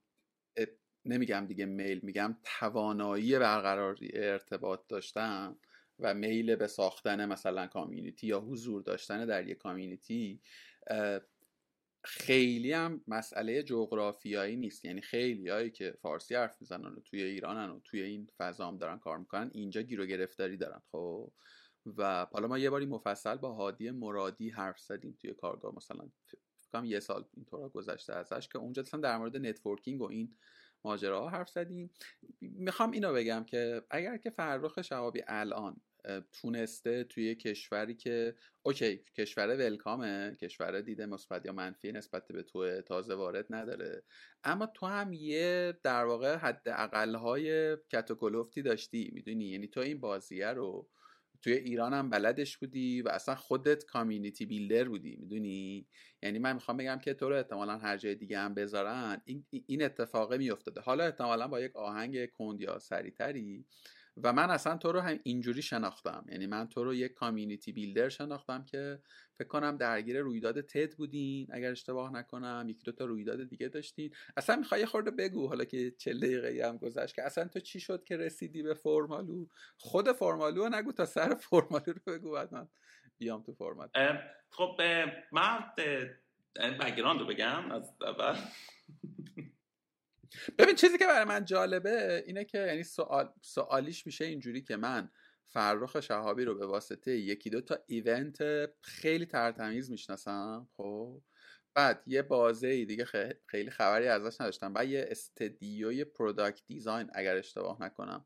نمیگم 1.06 1.46
دیگه 1.48 1.66
میل 1.66 2.00
میگم 2.04 2.38
توانایی 2.44 3.40
برقراری 3.40 4.12
ارتباط 4.14 4.80
داشتن 4.88 5.56
و 6.00 6.14
میل 6.14 6.56
به 6.56 6.68
ساختن 6.68 7.26
مثلا 7.26 7.68
کامیونیتی 7.68 8.28
یا 8.28 8.40
حضور 8.40 8.82
داشتن 8.82 9.26
در 9.26 9.48
یک 9.48 9.58
کامیونیتی 9.58 10.42
خیلی 12.04 12.72
هم 12.72 13.02
مسئله 13.08 13.64
جغرافیایی 13.64 14.56
نیست. 14.56 14.86
یعنی 14.86 15.02
خیلی 15.02 15.50
هایی 15.50 15.72
که 15.72 15.98
فارسی 16.02 16.36
حرف 16.36 16.58
می‌زنن 16.62 16.96
و 16.96 17.00
توی 17.00 17.24
ایرانن 17.24 17.70
و 17.70 17.80
توی 17.84 18.02
این 18.02 18.28
فضا 18.38 18.68
هم 18.68 18.78
دارن 18.78 19.00
کار 19.00 19.18
می‌کنن 19.18 19.52
اینجا 19.54 19.82
گیر 19.82 20.02
و 20.02 20.06
گرفتاری 20.06 20.58
دارن 20.58 20.82
خب؟ 20.92 21.32
و 21.98 22.26
حالا 22.32 22.48
ما 22.48 22.58
یه 22.58 22.70
باری 22.70 22.86
مفصل 22.86 23.36
با 23.36 23.54
هادی 23.54 23.92
مرادی 23.92 24.50
حرف 24.50 24.80
زدیم 24.80 25.18
توی 25.22 25.34
کارگاه 25.34 25.76
مثلا 25.76 26.10
فکرم 26.56 26.86
یه 26.86 27.00
سال 27.00 27.26
اینطورا 27.34 27.70
گذشته 27.70 28.16
ازش 28.16 28.48
که 28.48 28.58
اونجا 28.58 28.82
مثلا 28.82 29.00
در 29.00 29.18
مورد 29.18 29.38
networking 29.38 30.02
و 30.02 30.12
این 30.12 30.36
ماجراها 30.86 31.30
حرف 31.30 31.50
زدیم. 31.50 31.90
می‌خوام 32.42 32.92
اینو 32.92 33.14
بگم 33.14 33.44
که 33.44 33.82
اگر 33.90 34.18
که 34.18 34.30
فرخ 34.30 34.82
شهابی 34.82 35.24
الان 35.28 35.82
تونسته 36.32 37.04
توی 37.04 37.36
کشوری 37.36 37.96
که 37.96 38.36
okay 38.64 38.98
کشور 39.18 39.48
welcome 39.48 40.25
ه 40.25 40.36
کشور 40.42 40.82
دید 40.82 41.06
مثبت 41.06 41.46
یا 41.46 41.52
منفی 41.52 41.92
نسبت 41.92 42.28
به 42.28 42.44
تو 42.44 42.82
تازه 42.82 43.16
وارد 43.16 43.46
نداره. 43.50 44.04
اما 44.44 44.66
تو 44.66 44.86
هم 44.86 45.14
یه 45.14 45.74
در 45.84 46.06
واقع 46.06 46.36
حد 46.36 46.62
اقلهای 46.66 47.78
کت 47.92 48.13
و 48.13 48.20
کلفتی 48.20 48.62
داشتی 48.62 49.12
می‌دونی؟ 49.14 49.46
یعنی 49.46 49.68
تو 49.68 49.80
این 49.80 50.00
بازیه 50.00 50.48
رو 50.48 50.90
توی 51.42 51.54
ایران 51.54 51.94
هم 51.94 52.10
بلدش 52.10 52.58
بودی 52.58 53.02
و 53.02 53.10
اصلا 53.10 53.36
خودت 53.36 53.86
community 53.86 54.46
builder 54.46 54.90
بودی 54.90 55.16
می‌دونی؟ 55.16 55.88
یعنی 56.24 56.40
من 56.40 56.54
می‌خوام 56.54 56.78
بگم 56.78 57.00
که 57.00 57.14
تو 57.14 57.30
رو 57.30 57.36
احتمالا 57.36 57.78
هر 57.78 57.98
جای 57.98 58.16
دیگه 58.16 58.40
هم 58.40 58.54
بذارن 58.54 59.22
این, 59.26 59.46
این 59.68 59.84
اتفاقه 59.84 60.38
میافتاده. 60.38 60.82
حالا 60.82 61.04
احتمالا 61.04 61.48
با 61.48 61.62
یک 61.62 61.76
آهنگ 61.76 62.32
کند 62.32 62.62
یا 62.62 62.80
سریتری 62.80 63.66
و 64.24 64.34
من 64.34 64.50
اصلا 64.50 64.78
تو 64.78 64.92
رو 64.92 65.00
هم 65.00 65.20
اینجوری 65.24 65.62
شناختم. 65.62 66.26
یعنی 66.30 66.48
من 66.48 66.68
تو 66.68 66.84
رو 66.84 66.94
یک 66.94 67.14
کامیونیتی 67.14 67.72
بیلدر 67.72 68.10
شناختم 68.10 68.64
که 68.66 69.00
فکر 69.38 69.48
کنم 69.48 69.78
درگیر 69.78 70.20
رویداد 70.20 70.62
تد 70.62 70.94
بودین. 70.94 71.48
اگر 71.52 71.72
اشتباه 71.72 72.14
نکنم 72.14 72.66
یکی 72.70 72.84
دو 72.84 72.92
تا 72.92 73.06
رویداد 73.06 73.44
دیگه 73.44 73.68
داشتین. 73.68 74.14
اصلا 74.38 74.56
می‌خوای 74.56 74.86
خورده 74.86 75.12
بگو 75.12 75.48
حالا 75.48 75.66
که 75.66 75.92
چه 75.92 76.14
دقیقه 76.14 76.68
هم 76.68 76.78
گذشت 76.78 77.16
که 77.16 77.24
اصلا 77.24 77.48
تو 77.48 77.60
چی 77.60 77.80
شد 77.80 78.04
که 78.04 78.18
رسیدی 78.18 78.64
به 78.64 78.74
فرمالو؟ 78.74 79.48
خود 79.78 80.12
فرمالو 80.12 80.70
نگو 80.70 80.92
تا 80.92 81.06
سر 81.06 81.36
فرمالو 81.36 81.94
رو 82.06 82.14
بگو 82.14 82.32
بعد 82.32 82.54
من 82.54 82.68
بیام 83.18 83.44
تو 83.44 83.54
Formaloo. 83.54 83.90
خب 84.50 84.82
من 85.32 85.60
background 86.80 87.20
رو 87.20 87.26
بگم 87.26 87.72
از 87.72 87.94
اول. 88.02 88.36
ببین 90.58 90.76
چیزی 90.76 90.98
که 90.98 91.08
برای 91.08 91.26
من 91.26 91.46
جالبه 91.46 92.24
اینه 92.26 92.46
که 92.46 92.58
یعنی 92.58 92.84
سوال 92.84 93.34
سوالیش 93.42 94.06
میشه 94.06 94.26
اینجوری 94.26 94.62
که 94.62 94.78
من 94.78 95.10
فرخ 95.46 96.00
شهابی 96.00 96.46
رو 96.46 96.56
به 96.56 96.66
واسطه 96.66 97.12
یکی 97.12 97.50
دو 97.50 97.62
تا 97.62 97.78
event 97.88 98.38
خیلی 98.82 99.26
ترتمیز 99.26 99.92
می‌شناسم 99.92 100.68
خب؟ 100.78 101.22
بعد 101.74 102.04
یه 102.08 102.22
بازه 102.22 102.68
ای 102.68 102.86
دیگه 102.86 103.06
خیلی 103.48 103.70
خبری 103.70 104.08
ازش 104.08 104.42
نداشتم. 104.42 104.74
بعد 104.74 104.90
یه 104.90 105.06
studio 105.10 106.04
ی 106.04 106.11
product 106.11 106.62
design 106.68 107.10
اگر 107.14 107.36
اشتباه 107.36 107.82
نکنم 107.82 108.26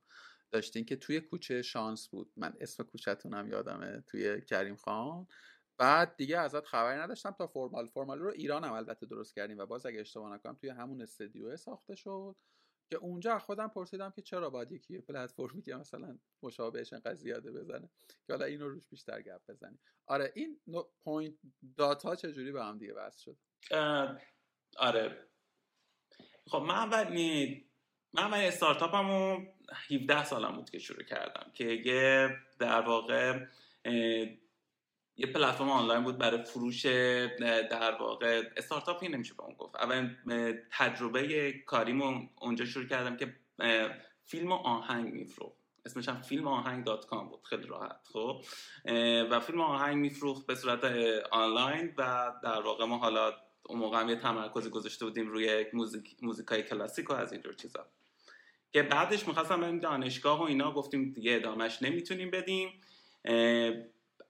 داشتین 0.52 0.86
که 0.86 0.96
توی 0.96 1.22
کوچه 1.22 1.62
شانس 1.62 2.08
بود. 2.08 2.32
من 2.38 2.54
اسم 2.60 2.84
کوچهتونم 2.84 3.48
یادمه 3.48 4.04
توی 4.08 4.42
کریم 4.42 4.76
خان. 4.76 5.28
بعد 5.80 6.16
دیگه 6.16 6.40
ازت 6.40 6.66
خبری 6.66 7.00
نداشتم 7.00 7.32
تا 7.32 7.48
Formaloo 7.48 7.86
Formaloo 7.86 8.20
رو 8.20 8.32
ایران 8.32 8.64
هم 8.64 8.74
البته 8.74 9.06
درست 9.06 9.36
کردیم 9.36 9.58
و 9.58 9.66
باز 9.66 9.86
اگه 9.86 10.00
اشتباه 10.00 10.34
نکنم 10.34 10.56
توی 10.56 10.70
همون 10.70 11.02
studio 11.02 11.58
ساخته 11.58 11.96
شد 11.96 12.36
که 12.90 12.98
اونجا 12.98 13.40
خودم 13.40 13.68
پرسیدم 13.68 14.12
که 14.16 14.22
چرا 14.22 14.50
باید 14.50 14.72
یکی 14.72 15.00
پلتفرمی 15.00 15.62
که 15.62 15.76
مثلا 15.76 16.20
مشابهش 16.44 16.94
انقدر 16.94 17.16
زیاده 17.16 17.52
بزنه 17.52 17.90
که 18.28 18.34
حالا 18.34 18.46
اینو 18.46 18.70
روش 18.70 18.88
بیشتر 18.88 19.22
گپ 19.22 19.42
بزنیم. 19.50 19.80
آره 20.06 20.32
این 20.36 20.60
point 21.04 21.36
dot 21.78 22.06
ا 22.06 22.16
چجوری 22.16 22.52
به 22.52 22.64
هم 22.64 22.78
دیگه 22.78 22.94
وصل 22.94 23.22
شد؟ 23.22 23.38
آره. 24.78 25.28
خب 26.48 26.58
من 26.58 26.76
اول 26.76 27.14
من 28.14 28.24
اول 28.24 28.38
استارتاپمو 28.38 29.46
17 29.92 30.24
سالم 30.24 30.56
بود 30.56 30.70
که 30.70 30.80
شروع 30.80 31.04
کردم 31.04 31.52
که 31.54 31.66
یه 31.66 32.30
در 32.60 32.82
واقع 32.82 33.46
یه 35.20 35.28
پلتفرم 35.28 35.70
آنلاین 35.70 36.04
بود 36.04 36.18
برای 36.18 36.44
فروش 36.44 36.86
در 37.72 37.98
واقع 38.00 38.44
استارتاپی 38.58 39.08
نمیشه 39.08 39.34
به 39.34 39.44
اون 39.44 39.54
گفت. 39.54 39.76
اول 39.76 40.16
تجربه 40.72 41.54
کاریمو 41.66 42.28
اونجا 42.42 42.66
شروع 42.66 42.86
کردم 42.86 43.18
که 43.18 43.36
فیلم 44.26 44.52
و 44.52 44.56
آهنگ 44.56 45.14
میفروخت. 45.14 45.58
اسمش 45.86 46.10
هم 46.10 46.22
فیلم 46.22 46.48
آهنگ 46.48 46.86
dot 46.86 47.06
com 47.06 47.30
بود. 47.30 47.40
خیلی 47.44 47.68
راحت 47.68 48.08
خب؟ 48.14 48.42
و 49.32 49.40
فیلم 49.40 49.62
آهنگ 49.62 49.98
میفروخت 49.98 50.48
به 50.48 50.56
صورت 50.56 50.84
آنلاین 51.32 51.94
و 51.98 52.32
در 52.44 52.62
واقع 52.62 52.86
ما 52.86 52.98
حالا 52.98 53.34
اون 53.64 53.80
موقع 53.80 54.00
هم 54.00 54.10
یه 54.10 54.16
تمرکزی 54.16 54.70
گذاشته 54.70 55.06
بودیم 55.06 55.28
روی 55.28 55.66
موزیک 55.74 56.16
موزیکای 56.22 56.64
کلاسیک 56.64 57.10
و 57.10 57.14
از 57.14 57.34
اینجور 57.34 57.54
چیزا. 57.54 57.86
که 58.72 58.84
بعدش 58.84 59.28
می‌خواستم 59.28 59.62
بریم 59.62 59.80
دانشگاه 59.80 60.40
و 60.40 60.42
اینا 60.42 60.72
گفتیم 60.72 61.12
دیگه 61.12 61.36
ادامهش 61.36 61.82
نمی‌تونیم 61.82 62.32
بدیم. 62.32 62.82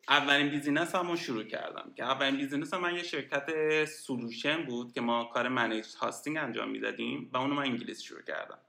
اولین 0.07 0.49
business 0.49 0.95
همون 0.95 1.15
شروع 1.15 1.43
کردم 1.43 1.93
که 1.95 2.03
اولین 2.03 2.37
business 2.37 2.73
هم 2.73 2.81
من 2.81 2.95
یه 2.95 3.03
شرکت 3.03 3.85
solution 3.85 4.65
بود 4.65 4.93
که 4.93 5.01
ما 5.01 5.23
کار 5.23 5.47
managed 5.47 5.85
hosting 6.01 6.37
انجام 6.37 6.69
می‌دادیم 6.69 7.29
و 7.33 7.37
اونو 7.37 7.53
من 7.53 7.63
انگلیس 7.63 8.01
شروع 8.01 8.21
کردم. 8.21 8.59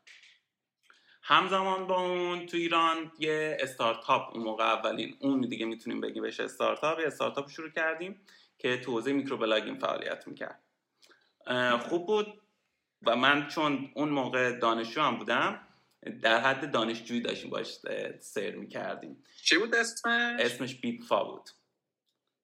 همزمان 1.23 1.87
با 1.87 2.01
اون 2.01 2.47
تو 2.47 2.57
ایران 2.57 3.13
یه 3.19 3.57
استارتاپ 3.61 4.37
اون 4.37 4.45
موقع 4.45 4.65
اولین 4.65 5.17
اون 5.21 5.41
دیگه 5.41 5.67
می‌تونیم 5.67 6.01
بگیم 6.01 6.23
بهش 6.23 6.41
استارتاپ 6.41 7.01
یه 7.01 7.07
استارتاپ 7.07 7.49
شروع 7.49 7.71
کردیم 7.71 8.21
که 8.59 8.81
تو 8.81 8.93
حوزه 8.93 9.13
microblogging 9.13 9.75
فعالیت 9.79 10.27
می‌کرد. 10.27 10.63
خوب 11.81 12.07
بود 12.07 12.43
و 13.07 13.17
من 13.17 13.49
چون 13.49 13.91
اون 13.95 14.09
موقع 14.09 14.59
دانشجو 14.59 15.01
هم 15.01 15.17
بودم 15.17 15.67
در 16.23 16.41
حد 16.41 16.71
دانشجویی 16.71 17.21
داشتیم 17.21 17.51
باش 17.51 17.79
سیر 18.19 18.57
می‌کردیم. 18.57 19.25
چی 19.45 19.59
بود 19.59 19.75
اسمش؟ 19.75 20.41
اسمش 20.41 20.75
بیپفا 20.75 21.25
بود 21.25 21.51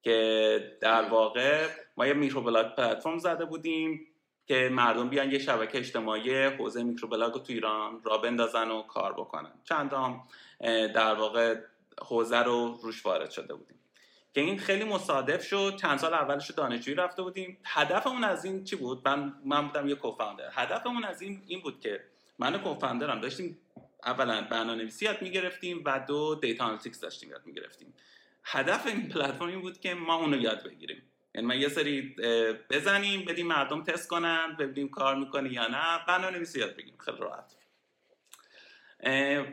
که 0.03 0.79
در 0.81 1.09
واقع 1.09 1.69
ما 1.97 2.07
یه 2.07 2.12
microblog 2.12 2.75
platform 2.75 3.19
زده 3.19 3.45
بودیم 3.45 4.07
که 4.47 4.69
مردم 4.73 5.09
بیان 5.09 5.31
یه 5.31 5.38
شبکه 5.38 5.79
اجتماعی 5.79 6.45
حوزه 6.45 6.83
microblog 6.83 7.33
رو 7.33 7.38
تو 7.38 7.53
ایران 7.53 8.03
راه 8.05 8.19
بندازن 8.19 8.69
و 8.69 8.83
کار 8.83 9.12
بکنن. 9.12 9.53
چند 9.64 9.92
هم 9.92 10.23
در 10.87 11.14
واقع 11.14 11.61
حوزه 12.03 12.38
رو 12.38 12.79
روش 12.83 13.07
وارد 13.07 13.31
شده 13.31 13.55
بودیم. 13.55 13.81
که 14.35 14.40
این 14.40 14.59
خیلی 14.59 14.85
مصادف 14.85 15.45
شد. 15.45 15.77
چند 15.81 15.99
سال 15.99 16.14
اولش 16.14 16.51
دانشجویی 16.51 16.97
رفته 16.97 17.23
بودیم. 17.23 17.59
هدفمون 17.64 18.25
از 18.25 18.45
این 18.45 18.64
چی 18.64 18.77
بود؟ 18.77 19.09
من 19.09 19.35
من 19.45 19.66
بودم 19.66 19.88
یه 19.88 19.95
co-founder 19.95 20.51
هدفمون 20.53 21.05
از 21.05 21.23
این 21.23 21.42
این 21.47 21.61
بود 21.61 21.81
که 21.81 22.05
من 22.38 22.59
co-founder 22.59 23.15
م 23.15 23.21
داشتیم 23.20 23.59
اولا 24.05 24.42
برنامه 24.42 24.83
نویسی 24.83 25.05
یاد 25.05 25.22
می‌گرفتیم 25.22 25.83
و 25.85 26.01
دو 26.09 26.35
data 26.35 26.65
analytics 26.65 27.01
داشتیم 27.01 27.31
یاد 27.31 27.46
می‌گرفتیم. 27.46 27.94
هدف 28.44 28.87
این 28.87 29.09
پلتفرم 29.09 29.49
این 29.49 29.61
بود 29.61 29.81
که 29.81 29.94
ما 29.94 30.14
اونو 30.14 30.40
یاد 30.40 30.64
بگیریم. 30.64 31.03
یعنی 31.35 31.46
من 31.46 31.61
یه 31.61 31.68
سری 31.68 32.16
بزنیم 32.70 33.25
بدیم 33.25 33.46
مردم 33.46 33.85
تست 33.85 34.09
کنن 34.09 34.57
ببینیم 34.59 34.88
کار 34.88 35.16
می‌کنه 35.16 35.53
یا 35.53 35.66
نه 35.66 36.05
برنامه 36.09 36.37
نویسی 36.37 36.61
یاد 36.61 36.77
بگیریم. 36.77 36.99
خیلی 36.99 37.18
راحت. 37.18 37.57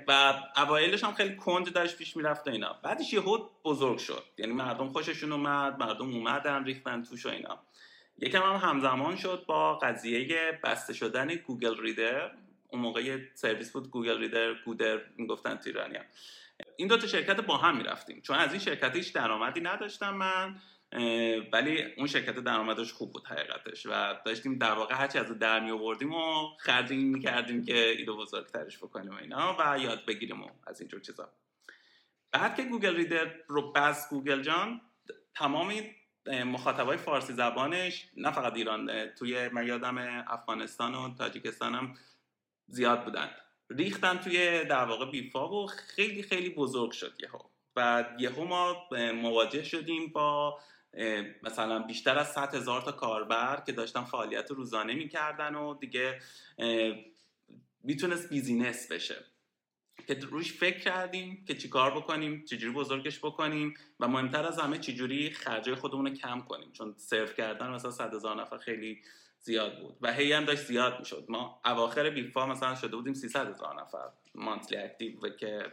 و 0.08 0.34
اوایلش 0.58 1.04
هم 1.04 1.14
خیلی 1.14 1.36
کند 1.36 1.74
داشت 1.74 1.98
پیش 1.98 2.18
می‌رفت 2.18 2.48
و 2.48 2.52
اینا. 2.52 2.74
بعدش 2.84 3.14
یهو 3.14 3.50
بزرگ 3.66 3.98
شد. 3.98 4.24
یعنی 4.38 4.54
مردم 4.54 4.90
خوششون 4.90 5.32
اومد 5.32 5.80
مردم 5.80 6.14
اومدن 6.14 6.66
ریختن 6.66 7.04
توش 7.04 7.26
و 7.26 7.30
اینا. 7.30 7.60
یکم 8.18 8.42
هم 8.42 8.70
همزمان 8.70 9.16
شد 9.16 9.44
با 9.48 9.78
قضیه 9.78 10.60
بسته 10.64 10.94
شدن 10.94 11.36
Google 11.36 11.82
Reader. 11.82 12.32
اون 12.74 12.82
موقع 12.82 13.18
سرویس 13.34 13.72
بود 13.72 13.90
Google 13.90 14.20
Reader 14.20 14.54
گودر 14.54 15.02
می‌گفتن 15.18 15.56
تو 15.56 15.72
این 16.78 16.88
دو 16.88 16.98
تا 16.98 17.08
شرکت 17.08 17.42
با 17.42 17.58
هم 17.58 17.78
می‌رفتیم. 17.78 18.22
چون 18.22 18.38
از 18.38 18.52
این 18.52 18.60
شرکت 18.60 18.96
هیچ 18.96 19.14
درآمدی 19.14 19.62
نداشتم 19.62 20.16
من 20.16 20.56
ولی 21.54 21.84
اون 21.98 22.08
شرکت 22.08 22.40
درآمدش 22.40 22.94
خوب 22.94 23.14
بود 23.14 23.28
حقیقتش 23.28 23.86
و 23.86 24.16
داشتیم 24.26 24.58
در 24.58 24.72
واقع 24.72 24.96
هرچی 24.96 25.18
از 25.18 25.40
در 25.40 25.60
می 25.60 25.72
آوردیم 25.72 26.14
رو 26.14 26.50
خرج 26.60 26.92
این 26.92 27.10
می‌کردیم 27.10 27.66
که 27.66 27.90
ایده 27.90 28.12
بزرگترش 28.12 28.78
بکنیم 28.78 29.12
و 29.12 29.18
اینا 29.22 29.58
و 29.60 29.80
یاد 29.80 30.06
بگیریم 30.06 30.44
و 30.44 30.50
از 30.68 30.82
اینجور 30.82 31.00
چیزا. 31.02 31.30
بعد 32.32 32.56
که 32.56 32.64
Google 32.64 32.96
Reader 32.96 33.34
رو 33.48 33.72
بست 33.72 34.10
گوگل 34.10 34.42
جان 34.42 34.82
تمام 35.36 35.74
مخاطبای 36.46 36.98
فارسی 36.98 37.34
زبانش 37.34 38.10
نه 38.18 38.32
فقط 38.32 38.54
ایران 38.54 39.08
توی 39.10 39.50
من 39.50 39.68
یادم 39.68 40.24
افغانستان 40.28 40.96
و 40.96 41.16
تاجیکستان 41.16 41.76
هم 41.76 41.94
زیاد 42.68 43.04
بودن. 43.04 43.30
ریختن 43.70 44.18
توی 44.18 44.66
در 44.66 44.86
واقع 44.86 45.12
بیفا 45.12 45.50
و 45.50 45.68
خیلی 45.68 46.24
خیلی 46.24 46.50
بزرگ 46.50 46.92
شد 46.92 47.14
یهو. 47.24 47.40
و 47.76 48.06
یهو 48.20 48.46
ما 48.46 48.88
مواجه 49.16 49.64
شدیم 49.64 50.08
با 50.08 50.60
مثلا 51.44 51.80
بیشتر 51.80 52.18
از 52.18 52.32
100 52.32 52.56
هزار 52.56 52.82
تا 52.82 52.92
کاربر 52.92 53.64
که 53.66 53.72
داشتن 53.72 54.04
فعالیت 54.04 54.52
روزانه 54.52 54.94
می‌کردن 54.94 55.56
و 55.56 55.74
دیگه 55.74 56.20
می‌تونست 57.84 58.30
business 58.30 58.92
بشه. 58.92 59.26
که 60.08 60.14
روش 60.14 60.54
فکر 60.54 60.80
کردیم 60.80 61.46
که 61.48 61.56
چیکار 61.56 61.92
بکنیم 61.92 62.46
چجوری 62.46 62.74
بزرگش 62.74 63.20
بکنیم 63.20 63.74
و 64.00 64.08
مهمتر 64.08 64.46
از 64.46 64.60
همه 64.60 64.78
چجوری 64.78 65.30
خرجای 65.30 65.76
خودمون 65.76 66.06
رو 66.08 66.14
کم 66.14 66.42
کنیم. 66.42 66.72
چون 66.72 66.96
سرو 66.98 67.28
کردن 67.28 67.70
مثلا 67.70 67.92
100 67.92 68.14
هزار 68.14 68.42
نفر 68.42 68.58
خیلی 68.58 69.02
زیاد 69.46 69.80
بود 69.80 69.98
و 70.02 70.14
هی 70.14 70.34
هم 70.34 70.46
داشت 70.46 70.62
زیاد 70.62 71.00
می‌شد. 71.00 71.26
ما 71.30 71.62
اواخر 71.66 72.10
بیفا 72.10 72.46
مثلا 72.46 72.76
شده 72.76 72.96
بودیم 72.96 73.14
300 73.14 73.48
هزار 73.48 73.82
نفر 73.82 74.10
monthly 74.36 74.78
active 74.78 75.20
و 75.22 75.30
که 75.30 75.72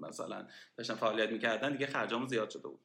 مثلا 0.00 0.46
داشتن 0.76 0.94
فعالیت 0.94 1.30
می‌کردن 1.30 1.72
دیگه 1.72 1.86
خرجامون 1.86 2.26
زیاد 2.26 2.50
شده 2.50 2.68
بود. 2.68 2.80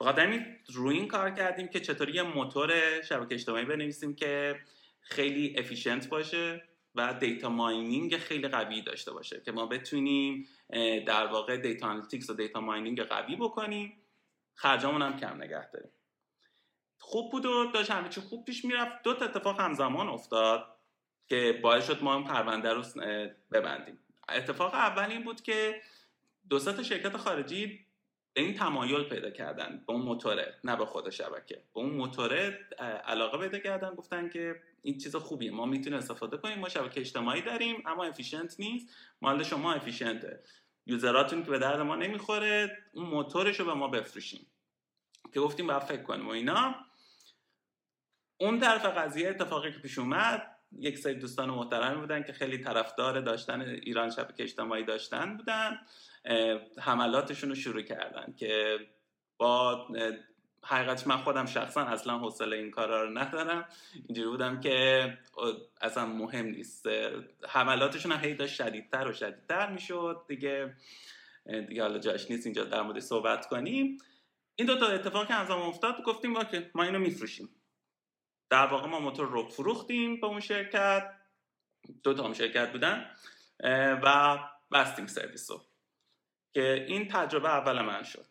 بخاطر 0.00 0.46
روی 0.72 0.96
این 0.96 1.08
کار 1.08 1.30
کردیم 1.30 1.68
که 1.68 1.80
چطوری 1.80 2.12
یه 2.12 2.22
موتور 2.22 3.02
شبکه 3.02 3.34
اجتماعی 3.34 3.64
بنویسیم 3.64 4.14
که 4.14 4.60
خیلی 5.00 5.54
efficient 5.58 6.08
باشه 6.08 6.62
و 6.94 7.14
data 7.14 7.48
mining 7.48 8.16
خیلی 8.16 8.48
قوی 8.48 8.82
داشته 8.82 9.12
باشه. 9.12 9.40
که 9.40 9.52
ما 9.52 9.66
بتونیم 9.66 10.48
در 11.06 11.26
واقع 11.26 11.56
data 11.56 11.86
analytics 11.86 12.30
و 12.30 12.34
data 12.34 12.60
mining 12.60 13.02
قوی 13.02 13.36
بکنیم. 13.36 13.98
خرجامون 14.54 15.02
هم 15.02 15.16
کم 15.16 15.42
نگه 15.42 15.70
داریم. 15.70 15.90
خوب 17.04 17.32
بود 17.32 17.46
و 17.46 17.70
داشت 17.74 17.90
همه 17.90 18.08
چی 18.08 18.20
خوب 18.20 18.44
پیش 18.44 18.64
می‌رفت. 18.64 19.02
دو 19.02 19.14
تا 19.14 19.24
اتفاق 19.24 19.60
همزمان 19.60 20.08
افتاد 20.08 20.76
که 21.28 21.60
باعث 21.62 21.86
شد 21.86 22.02
ما 22.02 22.16
این 22.16 22.24
پرونده 22.24 22.72
رو 22.72 22.82
ببندیم. 23.52 23.98
اتفاق 24.28 24.74
اول 24.74 25.10
این 25.10 25.24
بود 25.24 25.42
که 25.42 25.80
دو 26.50 26.58
تا 26.58 26.82
شرکت 26.82 27.16
خارجی 27.16 27.86
این 28.36 28.54
تمایل 28.54 29.04
پیدا 29.04 29.30
کردن 29.30 29.84
به 29.86 29.92
اون 29.92 30.02
موتوره 30.02 30.54
نه 30.64 30.76
به 30.76 30.86
خود 30.86 31.10
شبکه. 31.10 31.56
به 31.74 31.80
اون 31.80 31.90
موتوره 31.90 32.68
علاقه 33.06 33.38
پیدا 33.38 33.58
کردن 33.58 33.94
گفتن 33.94 34.28
که 34.28 34.62
این 34.82 34.98
چیز 34.98 35.16
خوبیه 35.16 35.50
ما 35.50 35.66
می‌تونیم 35.66 35.98
استفاده 35.98 36.36
کنیم 36.36 36.58
ما 36.58 36.68
شبکه 36.68 37.00
اجتماعی 37.00 37.42
داریم 37.42 37.82
اما 37.86 38.04
افیشنت 38.04 38.60
نیست 38.60 38.94
مال 39.22 39.42
شما 39.42 39.72
افیشنته 39.72 40.42
یوزراتون 40.86 41.44
که 41.44 41.50
به 41.50 41.58
درد 41.58 41.80
ما 41.80 41.96
نمی‌خوره 41.96 42.78
اون 42.92 43.06
موتورش 43.06 43.60
رو 43.60 43.66
به 43.66 43.74
ما 43.74 43.88
بفروشیم 43.88 44.46
که 45.34 45.40
گفتیم 45.40 45.66
باید 45.66 45.82
فکر 45.82 46.02
کنیم 46.02 46.26
و 46.28 46.30
اینا. 46.30 46.74
اون 48.36 48.60
طرف 48.60 48.84
قضیه 48.84 49.28
اتفاقی 49.28 49.72
که 49.72 49.78
پیش 49.78 49.98
اومد 49.98 50.56
یک 50.78 50.98
سری 50.98 51.14
دوستان 51.14 51.50
محترمی 51.50 52.00
بودن 52.00 52.22
که 52.22 52.32
خیلی 52.32 52.58
طرفدار 52.58 53.20
داشتن 53.20 53.60
ایران 53.60 54.10
شبکه 54.10 54.42
اجتماعی 54.42 54.84
داشتن 54.84 55.36
بودن 55.36 55.80
حملاتشون 56.78 57.48
رو 57.48 57.54
شروع 57.54 57.82
کردن 57.82 58.34
که 58.36 58.78
با 59.36 59.88
حقیقتش 60.64 61.06
من 61.06 61.16
خودم 61.16 61.46
شخصا 61.46 61.80
اصلا 61.80 62.18
حوصله 62.18 62.56
این 62.56 62.70
کارا 62.70 63.02
رو 63.02 63.18
ندارم. 63.18 63.68
اینجوری 64.08 64.28
بودم 64.28 64.60
که 64.60 65.18
اصلا 65.80 66.06
مهم 66.06 66.46
نیست. 66.46 66.86
حملاتشون 67.48 68.12
هی 68.12 68.34
داشت 68.34 68.54
شدیدتر 68.54 69.08
و 69.08 69.12
شدیدتر 69.12 69.70
می‌شد 69.70 70.24
دیگه. 70.28 70.76
دیگه 71.68 71.82
حالا 71.82 71.98
جاش 71.98 72.30
نیست 72.30 72.46
اینجا 72.46 72.64
در 72.64 72.82
مورد 72.82 72.98
صحبت 72.98 73.48
کنیم. 73.48 73.98
این 74.54 74.66
دو 74.66 74.78
تا 74.78 74.86
اتفاق 74.86 75.26
که 75.26 75.34
همزمان 75.34 75.62
افتاد 75.62 76.02
گفتیم 76.02 76.44
که 76.44 76.70
ما 76.74 76.82
اینو 76.82 76.98
میفروشیم. 76.98 77.48
در 78.52 78.66
واقع 78.66 78.86
ما 78.86 79.00
موتور 79.00 79.28
رو 79.28 79.48
فروختیم 79.48 80.20
به 80.20 80.26
اون 80.26 80.40
شرکت. 80.40 81.10
دو 82.02 82.14
تا 82.14 82.24
هم 82.24 82.32
شرکت 82.32 82.72
بودن 82.72 83.10
و 84.02 84.38
بستیم 84.72 85.06
سرویس 85.06 85.50
رو. 85.50 85.60
که 86.54 86.86
این 86.88 87.08
تجربه 87.08 87.48
اول 87.48 87.80
من 87.80 88.02
شد. 88.02 88.26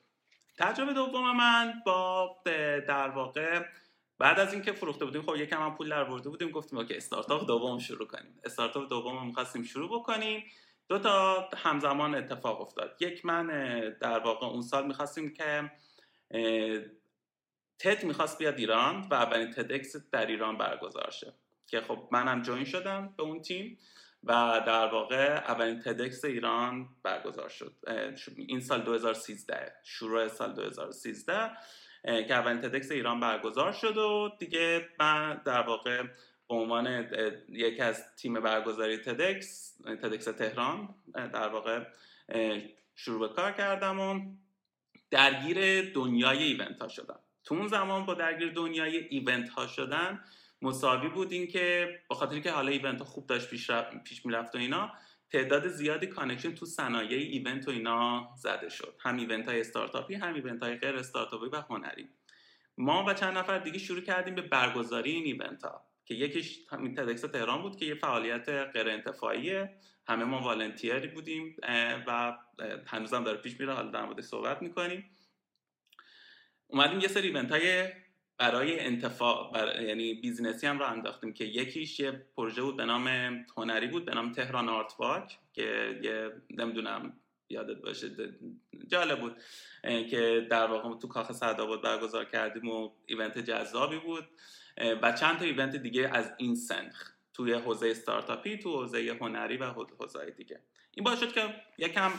تجربه 0.57 0.93
دوم 0.93 1.37
من 1.37 1.73
با 1.85 2.35
در 2.87 3.09
واقع 3.09 3.65
بعد 4.17 4.39
از 4.39 4.53
اینکه 4.53 4.71
فروخته 4.71 5.05
بودیم 5.05 5.21
خب 5.21 5.35
یکم 5.35 5.63
هم 5.63 5.75
پول 5.75 5.89
در 5.89 6.03
برده 6.03 6.29
بودیم 6.29 6.49
گفتیم 6.49 6.85
که 6.85 6.97
استارتاپ 6.97 7.47
دوم 7.47 7.79
شروع 7.79 8.07
کنیم. 8.07 8.39
استارتاپ 8.43 8.89
دوم 8.89 9.27
می‌خواستیم 9.27 9.63
شروع 9.63 9.99
بکنیم. 9.99 10.43
دو 10.87 10.99
تا 10.99 11.49
همزمان 11.57 12.15
اتفاق 12.15 12.61
افتاد. 12.61 12.97
یک 12.99 13.25
من 13.25 13.47
در 14.01 14.19
واقع 14.19 14.47
اون 14.47 14.61
سال 14.61 14.87
می‌خواستیم 14.87 15.33
که 15.33 15.71
تد 17.83 18.03
می‌خواست 18.03 18.37
بیاد 18.37 18.57
ایران 18.57 19.07
و 19.11 19.13
اولین 19.13 19.51
تدکس 19.51 19.95
در 20.11 20.25
ایران 20.25 20.57
برگزار 20.57 21.11
شه. 21.11 21.33
که 21.67 21.81
خب 21.81 22.09
منم 22.11 22.41
جوین 22.41 22.65
شدم 22.65 23.13
به 23.17 23.23
اون 23.23 23.41
تیم 23.41 23.77
و 24.23 24.61
در 24.67 24.85
واقع 24.85 25.33
اولین 25.33 25.79
تدکس 25.79 26.25
ایران 26.25 26.89
برگزار 27.03 27.49
شد. 27.49 27.73
این 28.37 28.59
سال 28.59 28.81
2013 28.81 29.73
شروع 29.83 30.27
سال 30.27 30.53
2013 30.53 31.51
که 32.03 32.33
اولین 32.33 32.61
تدکس 32.61 32.91
ایران 32.91 33.19
برگزار 33.19 33.71
شد 33.71 33.97
و 33.97 34.31
دیگه 34.39 34.89
من 34.99 35.41
در 35.45 35.61
واقع 35.61 36.03
به 36.49 36.55
عنوان 36.55 37.07
یکی 37.49 37.81
از 37.81 38.15
تیم 38.15 38.33
برگزاری 38.33 38.97
تدکس 38.97 39.77
تدکس 40.01 40.25
تهران 40.25 40.95
در 41.13 41.47
واقع 41.47 41.83
شروع 42.95 43.27
به 43.27 43.35
کار 43.35 43.51
کردم 43.51 43.99
و 43.99 44.19
درگیر 45.11 45.91
دنیای 45.93 46.43
ایونت 46.43 46.81
ها 46.81 46.87
شدم. 46.87 47.19
تو 47.43 47.55
اون 47.55 47.67
زمان 47.67 48.05
با 48.05 48.13
درگیر 48.13 48.51
دنیای 48.51 48.97
ایونت 48.97 49.49
ها 49.49 49.67
شدن 49.67 50.23
مساوی 50.61 51.09
بود 51.09 51.31
این 51.31 51.47
که 51.47 51.99
با 52.07 52.15
خاطر 52.15 52.39
که 52.39 52.51
حالا 52.51 52.71
event 52.71 52.99
ها 52.99 53.05
خوب 53.05 53.27
داشت 53.27 53.49
پیش, 53.49 53.71
پیش 54.05 54.25
می‌رفت 54.25 54.55
و 54.55 54.57
اینا 54.57 54.91
تعداد 55.31 55.67
زیادی 55.67 56.07
connection 56.07 56.55
تو 56.55 56.65
صنایع 56.65 57.17
event 57.17 57.67
و 57.67 57.71
اینا 57.71 58.29
زده 58.37 58.69
شد. 58.69 58.95
هم 58.99 59.17
event 59.17 59.47
های 59.47 59.59
استارتاپی 59.59 60.15
هم 60.15 60.33
event 60.33 60.63
های 60.63 60.75
غیر 60.75 60.95
استارتاپی 60.95 61.45
و 61.45 61.55
هنری. 61.55 62.09
ما 62.77 63.05
و 63.07 63.13
چند 63.13 63.37
نفر 63.37 63.59
دیگه 63.59 63.79
شروع 63.79 64.01
کردیم 64.01 64.35
به 64.35 64.41
برگزاری 64.41 65.11
این 65.11 65.25
event 65.25 65.63
ها 65.63 65.85
که 66.05 66.13
یکیش 66.13 66.59
همین 66.69 66.95
TEDx 66.95 67.21
تهران 67.21 67.61
بود 67.61 67.75
که 67.75 67.85
یه 67.85 67.95
فعالیت 67.95 68.49
غیر 68.49 68.89
انتفاعیه. 68.89 69.73
همه 70.07 70.23
ما 70.23 70.41
volunteer 70.41 71.01
ی 71.01 71.07
بودیم 71.07 71.55
و 72.07 72.37
هنوزم 72.87 73.23
داره 73.23 73.37
پیش 73.37 73.59
میره 73.59 73.73
حالا 73.73 73.91
در 73.91 74.05
مورد 74.05 74.21
صحبت 74.21 74.61
می‌کنیم. 74.61 75.09
اومدیم 76.71 76.99
یه 76.99 77.07
سری 77.07 77.27
event 77.27 77.51
های 77.51 77.89
برای 78.37 78.79
انتفاع 78.79 79.51
بر... 79.53 79.81
یعنی 79.81 80.13
business 80.13 80.61
ی 80.61 80.67
هم 80.67 80.79
راه 80.79 80.85
انداختیم 80.85 81.33
که 81.33 81.43
یکیش 81.43 81.99
یه 81.99 82.11
پروژه 82.11 82.61
بود 82.61 82.77
به 82.77 82.85
نام 82.85 83.07
هنری 83.57 83.87
بود 83.87 84.05
به 84.05 84.13
نام 84.13 84.31
تهران 84.31 84.69
Art 84.69 84.93
Walk 84.99 85.39
که 85.53 85.99
یه 86.03 86.31
نمی‌دونم 86.49 87.13
یادت 87.49 87.81
باشه 87.81 88.09
جالب 88.87 89.19
بود 89.19 89.35
که 90.09 90.47
در 90.49 90.67
واقع 90.67 90.99
تو 90.99 91.07
کاخ 91.07 91.31
سعدآباد 91.31 91.81
برگزار 91.81 92.25
کردیم 92.25 92.69
و 92.69 92.89
event 93.05 93.39
جذابی 93.39 93.99
بود 93.99 94.27
و 95.01 95.11
چند 95.11 95.39
تا 95.39 95.45
event 95.45 95.75
دیگه 95.75 96.09
از 96.13 96.33
این 96.37 96.55
سنخ 96.55 97.11
توی 97.33 97.53
حوزه 97.53 97.87
استارتاپی 97.87 98.57
تو 98.57 98.77
حوزه 98.77 99.17
هنری 99.21 99.57
و 99.57 99.65
حوزه 99.65 100.31
دیگه. 100.37 100.59
این 100.91 101.03
باعث 101.03 101.19
شد 101.19 101.33
که 101.33 101.55
یکم 101.77 102.11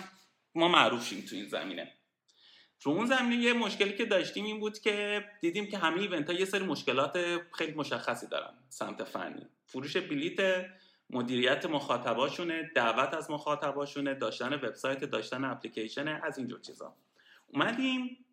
ما 0.55 0.69
معروف 0.69 1.07
شیم 1.07 1.21
تو 1.21 1.37
این 1.37 1.49
زمینه. 1.49 1.93
تو 2.83 2.91
اون 2.91 3.07
زمینه 3.07 3.37
یه 3.37 3.53
مشکلی 3.53 3.93
که 3.93 4.05
داشتیم 4.05 4.45
این 4.45 4.61
بود 4.61 4.79
که 4.79 5.25
دیدیم 5.41 5.67
که 5.67 5.79
همه 5.79 6.01
event 6.01 6.31
ها 6.31 6.37
یه 6.37 6.45
سری 6.45 6.65
مشکلات 6.65 7.19
خیلی 7.53 7.73
مشخصی 7.73 8.27
دارن 8.27 8.55
سمت 8.69 9.05
فنی. 9.05 9.47
فروش 9.67 9.97
بلیت 9.97 10.67
مدیریت 11.11 11.67
مخاطباشونه 11.67 12.71
دعوت 12.75 13.15
از 13.15 13.31
مخاطباشونه 13.31 14.15
داشتن 14.15 14.55
وبسایت 14.55 15.05
داشتن 15.05 15.45
اپلیکیشن 15.45 16.09
از 16.09 16.39
اینجور 16.39 16.61
چیزا. 16.61 16.95
اومدیم 17.47 18.25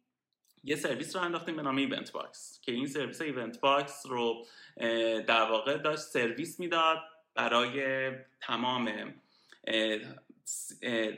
یه 0.63 0.75
سرویس 0.75 1.15
راه 1.15 1.21
انداختیم 1.21 1.55
به 1.55 1.61
نام 1.61 1.75
EventBox 1.75 2.59
که 2.61 2.71
این 2.71 2.87
سرویس 2.87 3.21
EventBox 3.21 4.05
رو 4.05 4.45
در 5.27 5.51
واقع 5.51 5.77
داشت 5.77 6.01
سرویس 6.01 6.59
می‌داد 6.59 6.97
برای 7.35 8.11
تمام 8.41 9.13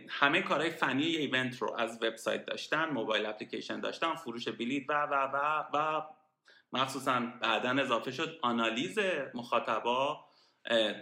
همه 0.09 0.41
کارهای 0.41 0.69
فنی 0.69 1.03
یه 1.03 1.19
event 1.19 1.61
رو 1.61 1.73
از 1.77 2.03
وبسایت 2.03 2.45
داشتن 2.45 2.89
mobile 2.89 3.25
application 3.25 3.79
داشتن 3.79 4.15
فروش 4.15 4.47
بلیت 4.47 4.89
و 4.89 4.93
و 4.93 5.15
و 5.33 5.63
و 5.73 6.01
مخصوصا 6.73 7.19
بعدا 7.41 7.69
اضافه 7.69 8.11
شد 8.11 8.39
آنالیز 8.41 8.99
مخاطبا 9.33 10.25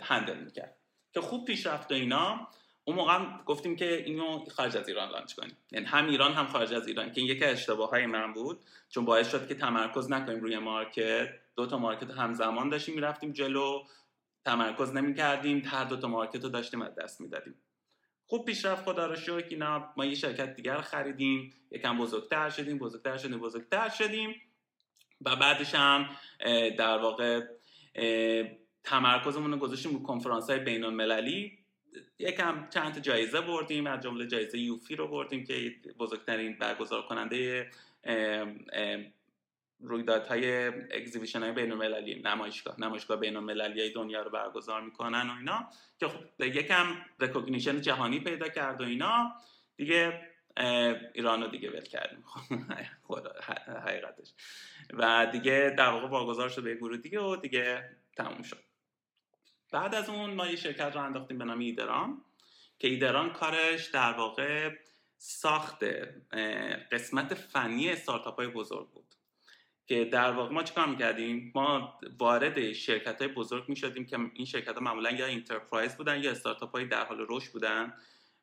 handle 0.02 0.38
می‌کرد. 0.38 0.76
که 1.14 1.22
خوب 1.22 1.46
پیش 1.46 1.68
رفت 1.68 1.92
و 1.92 1.96
اینا. 1.96 2.48
اون 2.84 2.96
موقع 2.96 3.20
گفتیم 3.46 3.76
که 3.76 4.04
اینو 4.06 4.46
خارج 4.46 4.78
از 4.78 4.88
ایران 4.88 5.10
launch 5.10 5.34
کنیم. 5.34 5.58
یعنی 5.72 5.86
هم 5.86 6.08
ایران 6.08 6.34
هم 6.34 6.48
خارج 6.48 6.74
از 6.74 6.88
ایران. 6.88 7.12
که 7.12 7.22
این 7.22 7.30
یکی 7.30 7.46
اشتباه 7.46 7.90
های 7.90 8.06
من 8.06 8.34
بود. 8.34 8.60
چون 8.90 9.06
باعث 9.06 9.32
شد 9.32 9.48
که 9.48 9.56
تمرکز 9.56 10.12
نکنیم 10.12 10.40
روی 10.40 10.58
market. 10.58 11.30
دو 11.56 11.66
تا 11.66 11.78
مارکت 11.78 12.10
همزمان 12.10 12.70
داشتیم 12.70 12.96
می‌رفتیم 12.96 13.32
جلو. 13.32 13.84
تمرکز 14.46 14.94
نمی 14.94 15.14
کردیم 15.14 15.64
هر 15.66 15.84
دو 15.84 15.98
تا 15.98 16.08
مارکت 16.08 16.44
رو 16.44 16.50
داشتیم 16.50 16.82
از 16.82 16.96
دست 16.96 17.22
می‌دادیم. 17.22 17.56
خوب 18.30 18.46
پیشرفت 18.46 18.86
خدا 18.86 19.06
رو 19.06 19.16
شکر 19.16 19.46
اینا 19.50 19.94
ما 19.98 20.06
یه 20.06 20.16
شرکت 20.16 20.56
دیگر 20.56 20.82
خریدیم 20.82 21.54
یکم 21.72 21.98
بزرگتر 21.98 22.50
شدیم 22.50 22.78
بزرگتر 22.78 23.18
شدیم 23.18 23.40
بزرگتر 23.40 23.90
شدیم. 23.90 24.42
و 25.26 25.36
بعدش 25.36 25.76
هم 25.76 26.10
در 26.78 26.98
واقع 26.98 27.42
تمرکزمون 28.84 29.52
رو 29.52 29.58
گذاشتیم 29.58 29.94
رو 29.94 30.04
کنفرانس 30.04 30.50
های 30.50 30.60
بین 30.60 30.84
المللی 30.84 31.58
یکم 32.20 32.68
چند 32.70 33.00
جایزه 33.00 33.42
بردیم 33.42 33.88
از 33.88 34.04
جمله 34.04 34.28
جایزه 34.28 34.60
یوفی 34.60 34.96
رو 34.96 35.08
بردیم 35.08 35.44
که 35.44 35.76
بزرگترین 36.00 36.58
برگزار 36.58 37.02
کننده 37.02 37.70
رویدادهای 39.82 40.68
exhibition 40.68 41.43
های 41.44 41.52
بین 41.52 41.72
المللی 41.72 42.22
نمایشگاه 42.22 42.82
نمایشگاه 42.82 43.18
بین 43.18 43.36
المللی 43.36 43.90
دنیا 43.90 44.22
رو 44.22 44.30
برگزار 44.30 44.82
می‌کنن 44.82 45.30
و 45.30 45.38
اینا 45.38 45.70
که 46.00 46.08
خب 46.08 46.42
یکم 46.42 46.96
recognition 47.20 47.82
جهانی 47.82 48.20
پیدا 48.20 48.50
کرد 48.50 48.82
و 48.82 48.84
اینا. 48.84 49.32
دیگه 49.76 50.30
ایران 51.14 51.42
رو 51.44 51.48
دیگه 51.48 51.70
ول 51.70 51.82
کردیم. 51.82 52.24
حقیقتش. 53.86 54.34
و 54.94 55.28
دیگه 55.32 55.76
در 55.78 55.90
واقع 55.90 56.08
واگذار 56.08 56.50
شد 56.50 56.64
به 56.64 56.76
گروه 56.76 56.98
دیگه 56.98 57.20
و 57.20 57.36
دیگه 57.36 57.90
تموم 58.16 58.42
شد. 58.42 58.64
بعد 59.72 59.96
از 59.96 60.10
اون 60.10 60.34
ما 60.34 60.48
یه 60.48 60.56
شرکت 60.56 60.96
راه 60.95 61.02
انداختیم 61.02 61.38
به 61.38 61.46
نام 61.46 61.60
ایدران 61.60 62.22
که 62.80 62.88
ایدران 62.88 63.34
کارش 63.34 63.86
در 63.86 64.14
واقع 64.14 64.76
ساخت 65.18 65.84
قسمت 66.92 67.34
فنی 67.34 67.90
استارتاپ 67.90 68.36
های 68.36 68.48
بزرگ 68.48 68.90
بود. 68.90 69.09
که 69.90 70.06
در 70.06 70.32
واقع 70.32 70.54
ما 70.54 70.64
چیکار 70.64 70.88
می‌کردیم؟ 70.88 71.52
ما 71.56 72.00
وارد 72.20 72.74
شرکت 72.74 73.22
های 73.22 73.32
بزرگ 73.34 73.70
می‌شدیم 73.70 74.06
که 74.06 74.18
این 74.34 74.46
شرکت 74.46 74.76
ها 74.76 74.80
معمولا 74.80 75.12
یا 75.12 75.26
enterprise 75.26 75.97
بودن 75.98 76.24
یا 76.24 76.32
استارتاپ 76.32 76.72
های 76.72 76.86
در 76.86 77.06
حال 77.06 77.26
رشد 77.30 77.52
بودن 77.52 77.94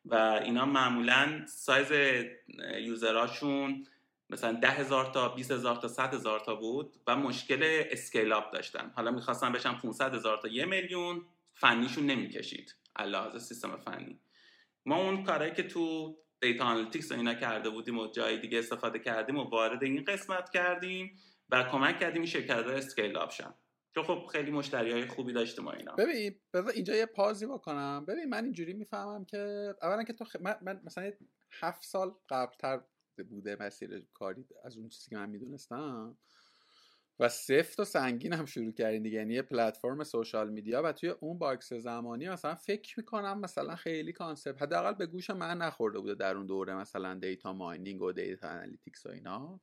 و 0.05 0.15
اینا 0.15 0.65
معمولا 0.65 1.43
سایز 1.47 1.93
user 2.81 3.34
اشون 3.34 3.87
مثلا 4.31 4.53
ده 4.53 4.71
هزار 4.71 5.05
تا 5.05 5.29
20 5.29 5.51
هزار 5.51 5.77
تا 5.77 5.89
100 5.89 6.15
هزار 6.15 6.41
تا 6.41 6.55
بود 6.55 6.97
و 7.07 7.17
مشکل 7.17 7.61
scale 7.91 8.33
up 8.33 8.53
داشتن. 8.53 8.93
حالا 8.97 9.11
می‌خواستن 9.11 9.53
بشن 9.53 9.75
500 9.75 10.15
هزار 10.15 10.37
تا 10.37 10.49
یه 10.49 10.65
میلیون 10.65 11.23
فنیشون 11.55 12.07
نمی‌کشید. 12.07 12.75
علاوه 12.97 13.39
سیستم 13.39 13.77
فنی. 13.77 14.21
ما 14.87 14.97
اون 14.97 15.25
کارهایی 15.25 15.53
که 15.53 15.63
تو 15.63 16.17
data 16.41 16.65
analytics 16.65 17.13
اینا 17.13 17.35
کرده 17.35 17.71
بودیم 17.71 17.99
و 17.99 18.07
جای 18.07 18.39
دیگه 18.39 18.59
استفاده 18.59 18.99
کردیم 18.99 19.37
و 19.37 19.43
وارد 19.43 19.85
این 19.85 20.05
قسمت 20.05 20.51
کردیم 20.51 21.19
و 21.51 21.63
کمک 21.73 21.99
کردیم 21.99 22.23
این 22.23 22.31
شرکت 22.31 22.51
ها 22.51 22.71
scale 22.71 23.17
up 23.17 23.31
شن. 23.31 23.55
که 23.95 24.03
خب 24.03 24.27
خیلی 24.33 24.51
مشتری 24.51 24.93
های 24.93 25.07
خوبی 25.07 25.33
داشتیم 25.33 25.65
ما 25.65 25.73
اینا. 25.73 25.95
ببین 25.95 26.41
بذار 26.55 26.71
اینجا 26.71 26.97
یه 26.97 27.07
pause 27.07 27.40
ی 27.40 27.47
بکنم. 27.47 28.05
ببین 28.09 28.29
من 28.29 28.45
اینجوری 28.45 28.73
می‌فهمم 28.73 29.25
که 29.25 29.75
اولا 29.83 30.05
که 30.05 30.13
تو 30.13 30.25
خ... 30.25 30.37
من, 30.41 30.57
من 30.63 30.81
مثلا 30.85 31.13
هفت 31.51 31.85
سال 31.85 32.15
قبلتر 32.29 32.81
بوده 33.29 33.57
مسیر 33.61 34.07
کاری 34.15 34.45
از 34.65 34.77
اون 34.77 34.89
چیزی 34.89 35.11
که 35.11 35.17
من 35.17 35.31
می‌دونستم. 35.31 36.19
و 37.19 37.29
سفت 37.29 37.81
و 37.81 37.85
سنگین 37.85 38.33
هم 38.33 38.45
شروع 38.45 38.73
کردین 38.73 39.03
دیگه. 39.03 39.19
یعنی 39.19 39.35
یه 39.35 39.43
پلتفرم 39.43 40.05
social 40.05 40.51
media 40.51 40.83
و 40.83 40.93
توی 40.93 41.09
اون 41.09 41.39
box 41.39 41.73
زمانی 41.73 42.29
مثلا 42.29 42.55
فکر 42.55 42.95
می‌کنم 42.99 43.41
مثلا 43.41 43.77
خیلی 43.77 44.13
concept 44.13 44.63
حداقل 44.63 44.93
به 44.93 45.07
گوش 45.07 45.31
من 45.31 45.59
نخورده 45.59 45.99
بوده 45.99 46.15
در 46.15 46.37
اون 46.37 46.47
دوره 46.47 46.75
مثلا 46.75 47.15
data 47.15 47.53
mining 47.53 48.03
و 48.03 48.13
data 48.13 48.49
analytics 48.49 49.07
و 49.07 49.09
اینا. 49.09 49.61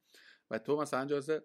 و 0.51 0.59
تو 0.59 0.81
مثلا 0.81 1.05
جز 1.05 1.39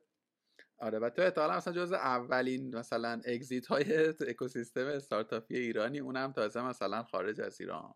آره 0.80 0.98
و 0.98 1.10
تو 1.10 1.22
احتمالا 1.22 1.56
مثلا 1.56 1.72
جز 1.72 1.92
اولین 1.92 2.76
مثلا 2.76 3.20
اگزیت 3.24 3.66
های 3.66 4.08
اکوسیستم 4.08 4.86
استارتاپی 4.86 5.58
ایرانی 5.58 5.98
اونم 5.98 6.32
تازه 6.32 6.62
مثلا 6.62 7.02
خارج 7.02 7.40
از 7.40 7.60
ایران. 7.60 7.94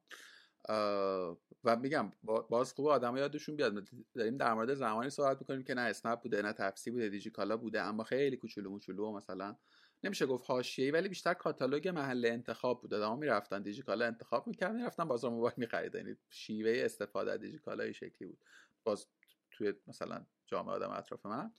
و 1.64 1.76
میگم 1.76 2.12
باز 2.22 2.72
خوب 2.72 2.86
آدم 2.86 3.16
یادشون 3.16 3.56
بیاد 3.56 3.88
داریم 4.14 4.36
در 4.36 4.54
مورد 4.54 4.74
زمانی 4.74 5.10
صحبت 5.10 5.38
می‌کنیم 5.40 5.62
که 5.64 5.74
نه 5.74 5.80
اسنپ 5.80 6.20
بوده 6.20 6.42
نه 6.42 6.52
تپسی 6.52 6.90
بوده 6.90 7.08
دیجیکالا 7.08 7.56
بوده 7.56 7.80
اما 7.82 8.04
خیلی 8.04 8.36
کوچولو 8.36 8.70
موچولو 8.70 9.12
مثلا 9.12 9.56
نمیشه 10.04 10.26
گفت 10.26 10.44
حاشیه‌ای 10.46 10.90
ولی 10.90 11.08
بیشتر 11.08 11.34
کاتالوگ 11.34 11.88
محل 11.88 12.26
انتخاب 12.26 12.80
بوده 12.82 12.96
آدم 12.96 13.18
می‌رفتن 13.18 13.62
دیجیکالا 13.62 14.06
انتخاب 14.06 14.46
می‌کردن 14.46 14.76
می‌رفتن 14.76 15.04
بازار 15.04 15.30
موبایل 15.30 15.54
میخریدن. 15.56 15.98
یعنی 15.98 16.16
شیوه 16.30 16.72
استفاده 16.84 17.32
از 17.32 17.40
دیجیکالا 17.40 17.92
شکلی 17.92 18.28
بود. 18.28 18.38
باز 18.84 19.06
توی 19.50 19.72
مثلا 19.86 20.26
جامعه 20.46 20.74
آدم 20.74 20.90
اطراف 20.90 21.26
من. 21.26 21.52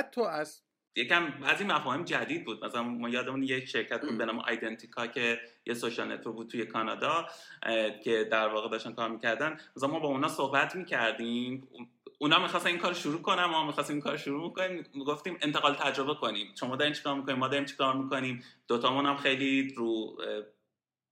تو 0.00 0.22
از 0.22 0.62
یکم 0.96 1.32
از 1.44 1.60
این 1.60 1.72
مفاهیم 1.72 2.04
جدید 2.04 2.44
بود. 2.44 2.64
مثلا 2.64 2.82
ما 2.82 3.08
یادمون 3.08 3.42
یک 3.42 3.64
شرکت 3.64 4.00
بود 4.00 4.18
به 4.18 4.24
نام 4.24 4.38
Identica 4.38 5.06
که 5.06 5.40
یه 5.66 5.74
social 5.74 6.12
network 6.12 6.36
بود 6.36 6.48
توی 6.48 6.66
کانادا 6.66 7.26
که 8.04 8.28
در 8.32 8.48
واقع 8.48 8.68
داشتن 8.68 8.92
کار 8.92 9.10
می‌کردن. 9.10 9.60
مثلا 9.76 9.88
ما 9.88 9.98
با 9.98 10.08
اونا 10.08 10.28
صحبت 10.28 10.76
می‌کردیم. 10.76 11.68
اونا 12.18 12.38
می‌خواستن 12.38 12.68
این 12.68 12.78
کار 12.78 12.92
شروع 12.92 13.22
کنم 13.22 13.44
ما 13.44 13.66
می‌خواستیم 13.66 13.96
این 13.96 14.02
کار 14.02 14.16
شروع 14.16 14.44
می‌کنیم. 14.44 15.04
گفتیم 15.06 15.38
انتقال 15.42 15.74
تجربه 15.74 16.14
کنیم. 16.14 16.54
شما 16.60 16.76
دارین 16.76 16.94
چیکار 16.94 17.14
می‌کنیم 17.14 17.38
ما 17.38 17.48
داریم 17.48 17.64
چیکار 17.64 17.96
می‌کنیم؟ 17.96 18.44
دوتامون 18.68 19.06
هم 19.06 19.16
خیلی 19.16 19.74
رو 19.74 20.16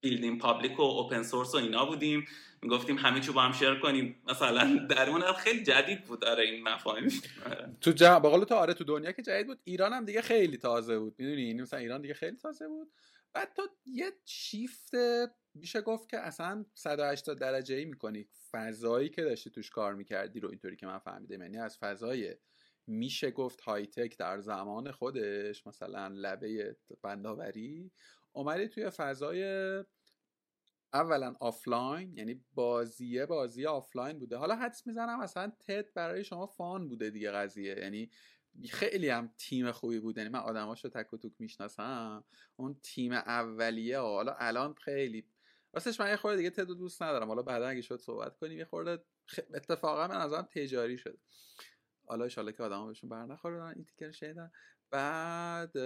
build 0.01 0.29
in 0.29 0.41
public 0.41 0.79
و 0.79 0.83
open 0.83 1.23
source 1.23 1.55
و 1.55 1.59
اینا 1.59 1.87
بودیم. 1.87 2.25
می‌گفتیم 2.63 2.99
همه 2.99 3.21
چی 3.21 3.33
با 3.33 3.43
هم 3.43 3.53
شیر 3.53 3.75
کنیم. 3.75 4.23
مثلا 4.29 4.87
در 4.91 5.11
اون 5.11 5.33
خیلی 5.33 5.63
جدید 5.63 6.05
بود. 6.05 6.25
آره 6.25 6.45
این 6.45 6.63
مفاهیم. 6.63 7.09
تو 7.81 7.93
جا 7.93 8.21
به 8.21 8.45
تو 8.45 8.55
آره 8.55 8.75
تو 8.75 8.85
دنیا 8.85 9.13
که 9.13 9.23
جدید 9.23 9.47
بود. 9.47 9.61
ایران 9.65 9.93
هم 9.93 10.05
دیگه 10.05 10.23
خیلی 10.23 10.57
تازه 10.57 10.99
بود. 10.99 11.15
می‌دونی؟ 11.19 11.43
یعنی 11.43 11.63
مثلا 11.63 11.79
ایران 11.79 12.01
دیگه 12.03 12.15
خیلی 12.15 12.37
تازه 12.37 12.69
بود. 12.69 12.93
بعد 13.33 13.53
تو 13.57 13.69
یه 13.87 14.13
شیفت 14.25 14.91
میشه 15.55 15.81
گفت 15.81 16.09
که 16.09 16.19
اصلا 16.19 16.65
180 16.75 17.39
درجه 17.39 17.75
ای 17.75 17.85
می‌کنی. 17.85 18.29
فضایی 18.51 19.09
که 19.09 19.23
داشتی 19.23 19.51
توش 19.51 19.71
کار 19.71 19.95
می‌کردی 19.95 20.41
رو 20.41 20.49
اینطوری 20.49 20.77
که 20.77 20.87
من 20.87 20.99
فهمیدم. 20.99 21.43
یعنی 21.43 21.59
از 21.59 21.79
فضای 21.79 22.37
میشه 22.87 23.31
گفت 23.31 23.61
های 23.61 23.87
تک 23.87 24.19
در 24.19 24.41
زمان 24.41 24.91
خودش 24.91 25.67
مثلا 25.67 26.09
لبه 26.15 26.77
بنداوری 27.03 27.91
اومدی 28.33 28.69
توی 28.69 28.91
فضای 28.91 29.45
اولا 30.93 31.35
آفلاین 31.41 32.17
یعنی 32.17 32.45
بازیه 32.55 33.27
بازی 33.27 33.67
آفلاین 33.67 34.19
بوده. 34.19 34.37
حالا 34.37 34.57
حدس 34.57 34.87
می‌زنم 34.87 35.21
اصلا 35.21 35.53
تد 35.61 35.93
برای 35.93 36.25
شما 36.25 36.47
فان 36.47 36.89
بوده 36.89 37.11
دیگه 37.11 37.31
قضیه. 37.31 37.79
یعنی 37.79 38.11
خیلی 38.71 39.09
هم 39.09 39.35
تیم 39.39 39.73
خوبی 39.73 40.01
بود. 40.01 40.19
یعنی 40.19 40.31
من 40.31 40.39
آدماشو 40.41 40.89
تک 40.89 41.13
و 41.13 41.17
توک 41.17 41.33
می‌شناسم. 41.39 42.25
اون 42.57 42.77
تیم 42.83 43.13
اولیه. 43.13 43.99
حالا 43.99 44.37
الان 44.39 44.75
خیلی. 44.75 45.27
راستش 45.73 46.01
من 46.01 46.09
یه 46.09 46.17
خورده 46.17 46.37
دیگه 46.37 46.51
تدو 46.51 46.75
دوست 46.75 47.03
ندارم. 47.03 47.29
حالا 47.29 47.43
بعدا 47.43 47.69
اگه 47.69 47.83
شد 47.83 47.97
صحبت 48.01 48.37
کنیم. 48.37 48.59
یه 48.59 48.65
خورده 48.65 49.05
اتفاقا 49.55 50.09
من 50.09 50.17
ازم 50.17 50.43
تجاری 50.43 50.99
شد 50.99 51.19
حالا 52.07 52.29
ان 52.37 52.53
که 52.53 52.63
آدما 52.63 52.87
بهشون 52.87 53.11
بر 53.11 53.61
این 53.61 53.85
تیکر 53.85 54.11
شنیدن 54.11 54.53
بعد 54.91 55.77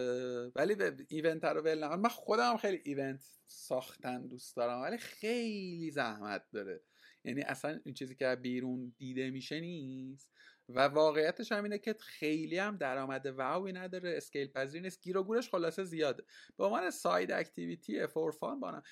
ولی 0.56 0.74
به 0.74 0.96
event 1.08 1.44
رو 1.44 1.62
ول 1.62 1.96
من 1.96 2.08
خودم 2.08 2.56
خیلی 2.56 2.82
event 2.84 3.24
ساختن 3.46 4.26
دوست 4.26 4.56
دارم 4.56 4.82
ولی 4.82 4.98
خیلی 4.98 5.90
زحمت 5.90 6.44
داره. 6.52 6.80
یعنی 7.24 7.42
اصلا 7.42 7.80
این 7.84 7.94
چیزی 7.94 8.14
که 8.14 8.36
بیرون 8.42 8.94
دیده 8.98 9.30
میشه 9.30 9.60
نیست. 9.60 10.30
و 10.68 10.80
واقعیتش 10.80 11.52
هم 11.52 11.64
اینه 11.64 11.78
که 11.78 11.94
خیلی 12.00 12.58
هم 12.58 12.76
درآمد 12.76 13.26
wow 13.26 13.61
ی 13.61 13.72
نداره 13.72 14.16
scale 14.16 14.48
پذیر 14.48 14.82
نیست. 14.82 15.02
گیر 15.02 15.18
و 15.18 15.22
گورش 15.24 15.50
خلاصه 15.50 15.84
زیاده. 15.84 16.22
به 16.56 16.64
عنوان 16.64 16.90
side 16.90 17.30
activity 17.32 18.06
for 18.06 18.33
fun 18.33 18.60
بانم 18.60 18.82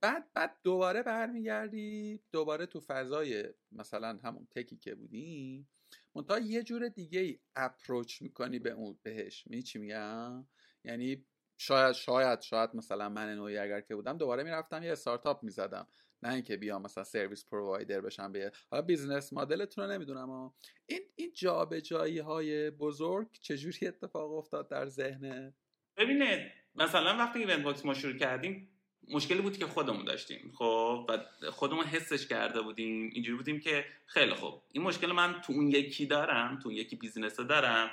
بعد 0.00 0.32
بعد 0.34 0.56
دوباره 0.62 1.02
برمیگردی 1.02 2.20
دوباره 2.32 2.66
تو 2.66 2.80
فضای 2.80 3.44
مثلا 3.72 4.18
همون 4.24 4.48
tech 4.50 4.71
ی 4.71 4.76
که 4.76 4.94
بودیم. 4.94 5.68
منتها 6.14 6.38
یه 6.38 6.62
جور 6.62 6.88
دیگه 6.88 7.20
ای 7.20 7.38
approach 7.56 8.22
می‌کنی 8.22 8.58
به 8.58 8.70
اون 8.70 8.98
بهش. 9.02 9.44
می 9.46 9.62
چی 9.62 9.78
میگم؟ 9.78 10.46
یعنی 10.84 11.24
شاید 11.58 11.92
شاید 11.92 12.40
شاید 12.40 12.70
مثلا 12.74 13.08
من 13.08 13.34
نوعی 13.34 13.58
اگر 13.58 13.80
که 13.80 13.94
بودم 13.94 14.18
دوباره 14.18 14.42
می‌رفتم 14.42 14.82
یه 14.82 14.92
استارتاپ 14.92 15.42
می‌زدم. 15.42 15.88
نه 16.22 16.32
اینکه 16.32 16.56
بیام 16.56 16.82
مثلا 16.82 17.04
service 17.04 17.44
provider 17.44 18.00
بشم 18.00 18.32
به 18.32 18.52
حالا 18.70 18.82
business 18.82 19.32
model 19.32 19.64
تون 19.64 19.84
رو 19.84 19.90
نمی‌دونم 19.90 20.52
این 20.86 21.00
این 21.16 21.32
جابجایی 21.34 22.18
های 22.18 22.70
بزرگ 22.70 23.28
چجوری 23.32 23.86
اتفاق 23.88 24.32
افتاد 24.32 24.68
در 24.68 24.86
ذهن؟ 24.86 25.54
ببینید 25.96 26.52
مثلا 26.74 27.16
وقتی 27.16 27.38
Eventbox 27.38 27.84
ما 27.84 27.94
شروع 27.94 28.16
کردیم 28.16 28.79
مشکلی 29.10 29.40
بود 29.40 29.58
که 29.58 29.66
خودمون 29.66 30.04
داشتیم. 30.04 30.52
خب 30.54 31.06
و 31.08 31.18
خودمون 31.50 31.84
حسش 31.84 32.26
کرده 32.26 32.62
بودیم 32.62 33.10
اینجوری 33.12 33.36
بودیم 33.36 33.60
که 33.60 33.84
خیلی 34.06 34.34
خوب. 34.34 34.62
این 34.72 34.82
مشکل 34.84 35.12
من 35.12 35.40
تو 35.40 35.52
اون 35.52 35.70
یکی 35.70 36.06
دارم 36.06 36.58
تو 36.58 36.68
اون 36.68 36.78
یکی 36.78 36.96
business 36.96 37.40
دارم 37.40 37.90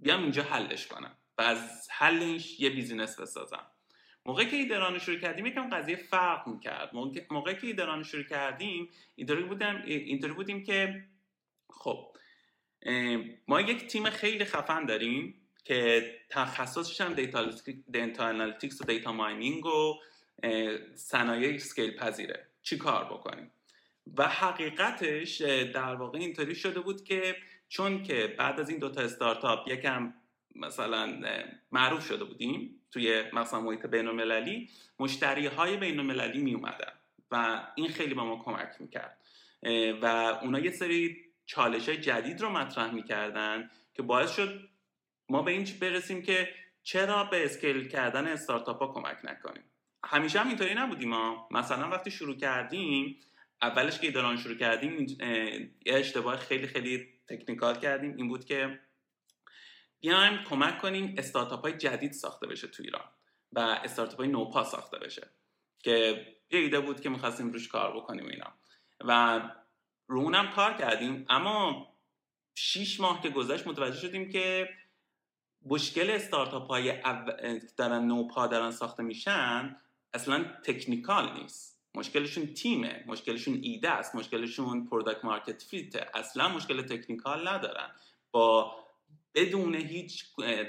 بیام 0.00 0.22
اینجا 0.22 0.42
حلش 0.42 0.86
کنم 0.86 1.16
و 1.38 1.42
از 1.42 1.88
حلش 1.90 2.60
یه 2.60 2.70
business 2.70 3.20
بسازم. 3.20 3.66
موقعی 4.26 4.46
که 4.46 4.56
ایدران 4.56 4.98
شروع 4.98 5.18
کردیم 5.18 5.46
یکم 5.46 5.70
قضیه 5.70 5.96
فرق 5.96 6.48
می‌کرد. 6.48 6.90
موقعی 7.30 7.54
که 7.54 7.66
ایدران 7.66 8.02
شروع 8.02 8.24
کردیم 8.24 8.88
اینطوری 9.16 9.42
بودیم 9.42 9.82
اینطوری 9.86 10.32
بودیم 10.32 10.62
که 10.64 11.04
خب 11.70 12.16
ما 13.48 13.60
یک 13.60 13.86
تیم 13.86 14.10
خیلی 14.10 14.44
خفن 14.44 14.86
داریم 14.86 15.34
که 15.64 16.10
تخصصش 16.28 17.00
هم 17.00 17.14
data 17.92 18.28
analytics 18.28 18.80
و 18.80 18.84
data 18.84 19.12
mining 19.12 19.66
و 19.66 19.94
صنایع 20.94 21.58
سکیل 21.58 21.96
پذیره 21.96 22.46
چی 22.62 22.78
کار 22.78 23.04
بکنیم؟ 23.04 23.50
و 24.16 24.28
حقیقتش 24.28 25.40
در 25.74 25.94
واقع 25.94 26.18
اینطوری 26.18 26.54
شده 26.54 26.80
بود 26.80 27.04
که 27.04 27.36
چون 27.68 28.02
که 28.02 28.34
بعد 28.38 28.60
از 28.60 28.68
این 28.68 28.78
دوتا 28.78 29.00
استارتاپ 29.00 29.68
یکم 29.68 30.14
مثلا 30.54 31.20
معروف 31.72 32.06
شده 32.06 32.24
بودیم 32.24 32.80
توی 32.90 33.24
مثلا 33.32 33.60
محیط 33.60 33.86
بین 33.86 34.06
المللی 34.06 34.68
مشتری 34.98 35.46
های 35.46 35.76
بین 35.76 35.98
المللی 35.98 36.42
می 36.42 36.54
اومدن 36.54 36.92
و 37.30 37.66
این 37.74 37.88
خیلی 37.88 38.14
به 38.14 38.22
ما 38.22 38.42
کمک 38.44 38.70
می‌کرد. 38.80 39.18
و 40.02 40.06
اونا 40.42 40.58
یه 40.58 40.70
سری 40.70 41.16
چالش 41.46 41.88
های 41.88 41.98
جدید 41.98 42.40
رو 42.40 42.50
مطرح 42.50 42.94
می‌کردن 42.94 43.70
که 43.94 44.02
باعث 44.02 44.36
شد 44.36 44.68
ما 45.28 45.42
به 45.42 45.50
این 45.50 45.68
برسیم 45.80 46.22
که 46.22 46.48
چرا 46.82 47.24
به 47.24 47.44
اسکیل 47.44 47.88
کردن 47.88 48.26
استارتاپ 48.26 48.78
ها 48.78 48.92
کمک 48.92 49.18
نکنیم. 49.24 49.64
همیشه 50.10 50.40
هم 50.40 50.48
اینطوری 50.48 50.74
نبودیم 50.74 51.08
ما 51.08 51.48
مثلا 51.50 51.88
وقتی 51.88 52.10
شروع 52.10 52.36
کردیم 52.36 53.20
اولش 53.62 53.98
که 53.98 54.06
ایداران 54.06 54.36
شروع 54.36 54.56
کردیم 54.56 55.06
یه 55.86 55.94
اشتباه 55.94 56.36
خیلی 56.36 56.66
خیلی 56.66 57.08
تکنیکال 57.28 57.78
کردیم. 57.78 58.16
این 58.16 58.28
بود 58.28 58.44
که 58.44 58.80
بیایم 60.00 60.44
کمک 60.44 60.78
کنیم 60.78 61.14
استارتاپ 61.18 61.60
های 61.60 61.72
جدید 61.72 62.12
ساخته 62.12 62.46
بشه 62.46 62.68
تو 62.68 62.82
ایران 62.82 63.04
و 63.52 63.58
استارتاپ 63.58 64.18
های 64.18 64.28
نوپا 64.28 64.64
ساخته 64.64 64.98
بشه. 64.98 65.30
که 65.78 66.26
یه 66.50 66.60
ایده 66.60 66.80
بود 66.80 67.00
که 67.00 67.08
می‌خواستیم 67.08 67.52
روش 67.52 67.68
کار 67.68 67.96
بکنیم 67.96 68.26
اینا. 68.26 68.52
و 69.00 69.40
رو 70.06 70.20
اونم 70.20 70.50
کار 70.50 70.74
کردیم. 70.74 71.26
اما 71.28 71.88
شیش 72.54 73.00
ماه 73.00 73.22
که 73.22 73.30
گذشت 73.30 73.66
متوجه 73.66 73.98
شدیم 73.98 74.30
که 74.30 74.68
مشکل 75.66 76.10
استارتاپ 76.10 76.66
های 76.66 77.02
دارن 77.76 78.04
نوپا 78.04 78.46
دارن 78.46 78.70
ساخته 78.70 79.02
میشن 79.02 79.76
اصلا 80.14 80.44
technical 80.62 81.40
نیست. 81.40 81.78
مشکلشون 81.94 82.46
تیمه 82.46 83.04
مشکلشون 83.06 83.58
ایده 83.62 83.90
است 83.90 84.14
مشکلشون 84.14 84.86
product 84.86 85.24
market 85.24 85.62
fit 85.62 85.96
اصلا 86.14 86.48
مشکل 86.48 86.82
technical 86.82 87.48
ندارن. 87.48 87.90
با 88.30 88.76
بدون 89.34 89.74
هیچ 89.74 90.24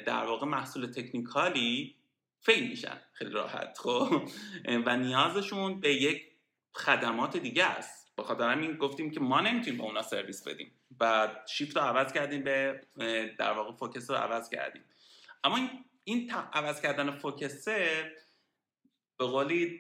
در 0.06 0.26
واقع 0.26 0.46
محصول 0.46 0.86
technical 0.86 1.85
ی 1.85 1.96
fail 2.42 2.70
میشن. 2.70 3.02
خیلی 3.14 3.32
راحت 3.32 3.78
خب؟ 3.78 4.30
و 4.86 4.98
نیازشون 4.98 5.80
به 5.80 5.94
یک 5.94 6.32
خدمات 6.74 7.38
دیگه 7.38 7.66
است. 7.66 8.12
با 8.16 8.24
خاطر 8.24 8.50
همین 8.50 8.78
گفتیم 8.78 9.12
که 9.12 9.20
ما 9.20 9.42
نمی‌تونیم 9.42 9.78
به 9.78 9.84
اونا 9.84 10.02
سرویس 10.02 10.48
بدیم. 10.48 10.72
و 11.00 11.30
شیفت 11.48 11.78
رو 11.78 11.84
عوض 11.84 12.14
کردیم 12.14 12.44
به 12.44 12.82
در 13.38 13.52
واقع 13.52 13.72
focus 13.72 14.10
رو 14.10 14.16
عوض 14.16 14.50
کردیم. 14.50 14.84
اما 15.44 15.70
این 16.04 16.32
عوض 16.54 16.82
کردن 16.82 17.12
focus 17.12 17.95
ه 17.95 18.12
به 19.20 19.26
قولی 19.26 19.80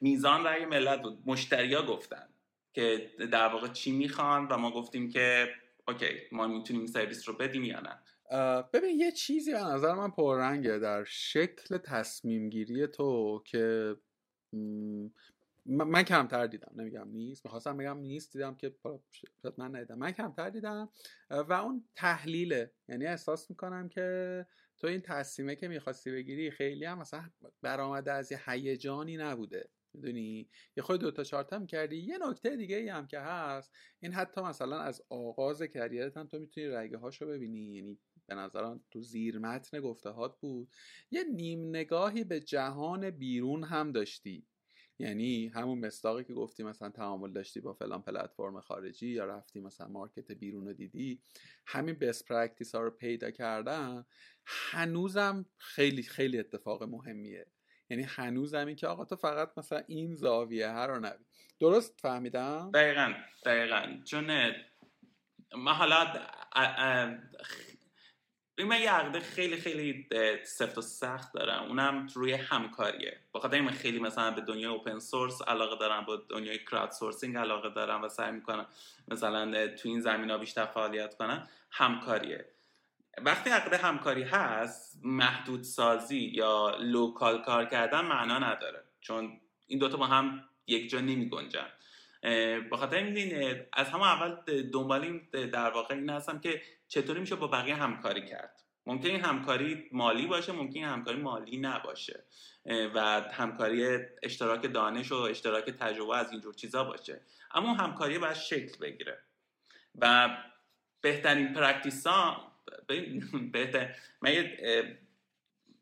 میزان 0.00 0.44
رأی 0.44 0.64
ملت 0.64 1.02
بود. 1.02 1.22
مشتریا 1.26 1.86
گفتن 1.86 2.28
که 2.72 3.10
در 3.32 3.48
واقع 3.48 3.68
چی 3.68 3.92
می‌خوان 3.92 4.48
و 4.48 4.56
ما 4.56 4.70
گفتیم 4.70 5.08
که 5.08 5.48
okay 5.88 6.18
ما 6.32 6.46
می‌تونیم 6.46 6.86
سرویس 6.86 7.28
رو 7.28 7.34
بدیم 7.34 7.64
یا 7.64 7.80
نه. 7.80 7.98
ببین 8.72 9.00
یه 9.00 9.12
چیزی 9.12 9.52
به 9.52 9.60
نظر 9.60 9.94
من 9.94 10.10
پررنگه 10.10 10.78
در 10.78 11.04
شکل 11.04 11.78
تصمیم 11.78 12.48
گیری 12.50 12.86
تو 12.86 13.42
که 13.46 13.96
من 15.66 16.02
کمتر 16.02 16.46
دیدم. 16.46 16.72
نمیگم 16.76 17.08
نیست. 17.08 17.44
می‌خواستم 17.44 17.76
بگم 17.76 17.98
نیست 17.98 18.32
دیدم 18.32 18.54
که 18.54 18.74
من 19.58 19.76
ندیدم. 19.76 19.98
من 19.98 20.10
کمتر 20.10 20.50
دیدم. 20.50 20.88
و 21.30 21.52
اون 21.52 21.84
تحلیله. 21.94 22.72
یعنی 22.88 23.06
احساس 23.06 23.50
می‌کنم 23.50 23.88
که 23.88 24.46
تو 24.80 24.86
این 24.86 25.00
تصمیمه 25.00 25.56
که 25.56 25.68
می‌خواستی 25.68 26.10
بگیری 26.12 26.50
خیلی 26.50 26.84
هم 26.84 26.98
مثلا 26.98 27.30
برآمده 27.62 28.12
از 28.12 28.32
یه 28.32 28.40
هیجانی 28.46 29.16
نبوده 29.16 29.70
می‌دونی؟ 29.94 30.50
یه 30.76 30.82
خود 30.82 31.00
دوتا 31.00 31.24
چارت 31.24 31.52
هم 31.52 31.66
کردی. 31.66 31.96
یه 31.96 32.18
نکته 32.28 32.56
دیگه 32.56 32.76
ای 32.76 32.88
هم 32.88 33.06
که 33.06 33.20
هست 33.20 33.72
این 34.00 34.12
حتی 34.12 34.40
مثلا 34.40 34.80
از 34.80 35.02
آغاز 35.10 35.62
کریرت 35.62 36.16
هم 36.16 36.26
تو 36.26 36.38
می‌تونی 36.38 36.66
رگه 36.68 36.96
هاشو 36.98 37.26
ببینی. 37.26 37.76
یعنی 37.76 37.98
به 38.26 38.34
نظرم 38.34 38.84
تو 38.90 39.02
زیر 39.02 39.38
متن 39.38 39.80
گفته 39.80 40.10
هات 40.10 40.40
بود. 40.40 40.68
یه 41.10 41.24
نیم 41.24 41.68
نگاهی 41.68 42.24
به 42.24 42.40
جهان 42.40 43.10
بیرون 43.10 43.64
هم 43.64 43.92
داشتی. 43.92 44.46
یعنی 45.00 45.48
همون 45.48 45.78
مصداقی 45.78 46.24
که 46.24 46.34
گفتی 46.34 46.62
مثلا 46.62 46.88
تعامل 46.88 47.32
داشتی 47.32 47.60
با 47.60 47.72
فلان 47.72 48.02
پلتفرم 48.02 48.60
خارجی 48.60 49.08
یا 49.08 49.24
رفتی 49.24 49.60
مثلا 49.60 49.88
market 49.88 50.32
بیرون 50.32 50.66
رو 50.66 50.72
دیدی 50.72 51.20
همین 51.66 51.94
best 51.94 52.28
practice 52.28 52.74
ها 52.74 52.80
رو 52.80 52.90
پیدا 52.90 53.30
کردن 53.30 54.04
هنوزم 54.46 55.46
خیلی 55.58 56.02
خیلی 56.02 56.38
اتفاق 56.38 56.82
مهمیه. 56.82 57.46
یعنی 57.90 58.02
هنوزم 58.02 58.66
این 58.66 58.76
که 58.76 58.86
آقا 58.86 59.04
تو 59.04 59.16
فقط 59.16 59.52
مثلا 59.56 59.82
این 59.86 60.14
زاویه 60.14 60.68
ها 60.68 60.86
رو 60.86 61.00
نبینی 61.00 61.24
درست 61.60 62.00
فهمیدم؟ 62.00 62.70
دقیقا 62.74 63.14
دقیقا. 63.44 64.02
چون 64.04 64.52
ما 65.56 65.72
حالا 65.72 66.06
من 68.64 68.80
یه 68.80 68.90
عقیده 68.90 69.20
خیلی 69.20 69.56
خیلی 69.56 70.08
سفت 70.44 70.78
و 70.78 70.80
سخت 70.80 71.32
دارم. 71.34 71.62
اونم 71.62 72.06
روی 72.14 72.32
همکاریه. 72.32 73.20
بخاطر 73.34 73.60
من 73.60 73.70
خیلی 73.70 73.98
مثلا 73.98 74.30
به 74.30 74.40
دنیای 74.40 74.72
open 74.72 74.98
source 74.98 75.42
علاقه 75.42 75.76
دارم 75.76 76.04
با 76.04 76.16
دنیای 76.16 76.58
crowdsourcing 76.58 77.36
علاقه 77.36 77.70
دارم 77.70 78.02
و 78.02 78.08
سعی 78.08 78.32
می‌کنم 78.32 78.66
مثلا 79.08 79.68
تو 79.68 79.88
این 79.88 80.00
زمین 80.00 80.30
ها 80.30 80.38
بیشتر 80.38 80.66
فعالیت 80.66 81.16
کنم. 81.16 81.48
همکاریه. 81.70 82.46
وقتی 83.18 83.50
عقیده 83.50 83.76
همکاری 83.76 84.22
هست 84.22 85.00
محدود 85.02 85.62
سازی 85.62 86.18
یا 86.18 86.76
local 86.80 87.42
کار 87.42 87.64
کردن 87.64 88.00
معنا 88.00 88.38
نداره. 88.38 88.82
چون 89.00 89.40
این 89.66 89.78
دوتا 89.78 89.96
با 89.96 90.06
هم 90.06 90.44
یک 90.66 90.90
جا 90.90 91.00
نمی 91.00 91.28
گنجن 91.28 91.66
بخاطر 92.70 92.96
این 92.96 93.60
از 93.72 93.88
همه 93.88 94.02
اول 94.02 94.62
دنبال 94.62 95.18
در 95.32 95.70
واقع 95.70 95.94
این 95.94 96.10
هستم 96.10 96.38
که 96.40 96.62
چطوری 96.90 97.20
میشه 97.20 97.36
با 97.36 97.46
بقیه 97.46 97.74
همکاری 97.74 98.26
کرد؟ 98.26 98.62
ممکن 98.86 99.08
این 99.08 99.24
همکاری 99.24 99.88
مالی 99.92 100.26
باشه 100.26 100.52
ممکن 100.52 100.80
همکاری 100.80 101.18
مالی 101.18 101.56
نباشه. 101.56 102.24
و 102.94 103.00
همکاری 103.32 103.98
اشتراک 104.22 104.72
دانش 104.72 105.12
و 105.12 105.16
اشتراک 105.16 105.70
تجربه 105.70 106.16
از 106.16 106.32
اینجور 106.32 106.54
چیزا 106.54 106.84
باشه. 106.84 107.20
اما 107.54 107.74
همکاری 107.74 108.18
باید 108.18 108.34
شکل 108.34 108.78
بگیره. 108.80 109.18
و 110.00 110.36
بهترین 111.00 111.52
practice 111.52 112.06
ها 112.06 112.52
بهتر 113.52 113.96
من 114.22 114.32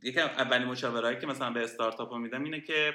یکی 0.02 0.20
اولین 0.20 0.68
مشاورهایی 0.68 1.18
که 1.18 1.26
مثلا 1.26 1.50
به 1.50 1.64
استارتاپ 1.64 2.14
میدم 2.14 2.44
اینه 2.44 2.60
که 2.60 2.94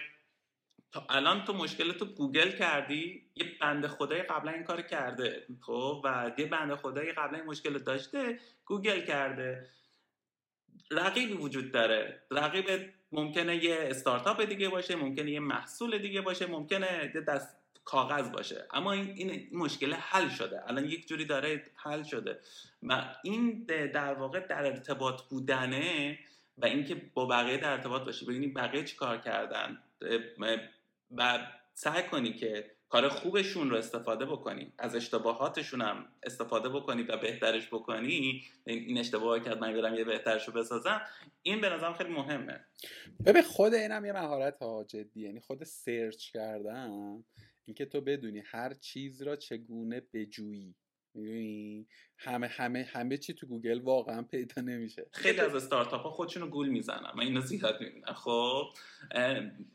تا 0.94 1.06
الان 1.10 1.46
تو 1.46 1.54
مشکل 1.54 1.91
تو 1.91 2.06
گوگل 2.06 2.52
کردی؟ 2.52 3.22
یه 3.36 3.46
بنده 3.62 3.88
خدای 3.88 4.24
قبلا 4.24 4.52
این 4.52 4.64
کار 4.64 4.82
کرده 4.82 5.48
خب؟ 5.62 6.02
و 6.04 6.32
یه 6.38 6.46
بنده 6.46 6.76
خدای 6.76 7.12
قبلا 7.12 7.38
این 7.38 7.48
مشکل 7.48 7.78
داشته 7.78 8.39
گوگل 8.66 9.06
کرده. 9.06 9.70
رقیبی 10.91 11.34
وجود 11.34 11.72
داره. 11.72 12.22
رقیب 12.32 12.89
ممکنه 13.12 13.64
یه 13.64 13.78
استارتاپ 13.82 14.41
دیگه 14.41 14.70
باشه 14.70 14.96
ممکنه 14.96 15.32
یه 15.32 15.39
محصول 15.39 15.98
دیگه 15.98 16.22
باشه 16.22 16.46
ممکنه 16.46 17.12
یه 17.16 17.22
دست 17.22 17.58
کاغذ 17.86 18.32
باشه. 18.32 18.68
اما 18.74 18.91
این, 18.91 19.10
این 19.30 19.50
مشکل 19.54 19.94
حل 19.94 20.30
شده. 20.30 20.62
الان 20.68 20.86
یک 20.86 21.08
جوری 21.08 21.26
داره 21.26 21.72
حل 21.76 22.04
شده. 22.04 22.39
و 22.84 23.16
این 23.24 23.64
در 23.94 24.14
واقع 24.14 24.39
در 24.39 24.66
ارتباط 24.66 25.22
بودنه 25.22 26.20
و 26.58 26.66
اینکه 26.66 26.96
با 27.14 27.26
بقیه 27.26 27.58
در 27.58 27.72
ارتباط 27.72 28.02
باشی. 28.02 28.26
ببینی 28.26 28.48
بقیه 28.48 28.84
چی 28.84 28.96
کار 28.96 29.18
کردن؟ 29.18 29.84
و 31.18 31.47
سعی 31.74 32.03
کنی 32.03 32.34
که 32.34 32.72
کار 32.89 33.09
خوبشون 33.09 33.70
رو 33.70 33.78
استفاده 33.78 34.26
بکنی 34.26 34.74
از 34.78 34.95
اشتباهاتشون 34.95 35.82
هم 35.82 36.05
استفاده 36.24 36.70
بکنی 36.70 37.03
و 37.03 37.18
بهترش 37.18 37.68
بکنی. 37.68 38.43
این 38.66 38.97
اشتباه 38.97 39.39
کرد 39.39 39.57
من 39.57 39.74
برم 39.74 39.95
یه 39.95 40.03
بهترش 40.03 40.47
رو 40.47 40.53
بسازم 40.53 41.01
این 41.41 41.61
به 41.61 41.70
نظرم 41.70 41.93
خیلی 41.93 42.09
مهمه. 42.09 42.66
ببین 43.26 43.41
خود 43.41 43.74
اینم 43.74 44.05
یه 44.05 44.14
مهارت 44.14 44.57
ها 44.57 44.84
جدی. 44.84 45.22
یعنی 45.22 45.39
خود 45.39 45.64
سرچ 45.64 46.32
کردن 46.32 47.24
اینکه 47.66 47.86
تو 47.86 48.01
بدونی 48.01 48.43
هر 48.45 48.74
چیز 48.74 49.22
را 49.22 49.36
چگونه 49.36 50.01
بجویی. 50.14 50.76
می‌دونی؟ 51.14 51.88
همه 52.18 52.47
همه 52.47 52.89
همه 52.91 53.18
چی 53.18 53.34
تو 53.34 53.47
گوگل 53.47 53.82
واقعا 53.82 54.22
پیدا 54.22 54.61
نمیشه. 54.61 55.05
خیلی 55.11 55.39
از 55.39 55.55
استارتاپ 55.55 56.01
ها 56.01 56.09
خودشونو 56.09 56.47
گول 56.47 56.70
می‌زنن. 56.70 57.11
من 57.16 57.24
اینو 57.24 57.41
زیاد 57.41 57.82
می‌بینم. 57.82 58.14
خب 58.14 58.64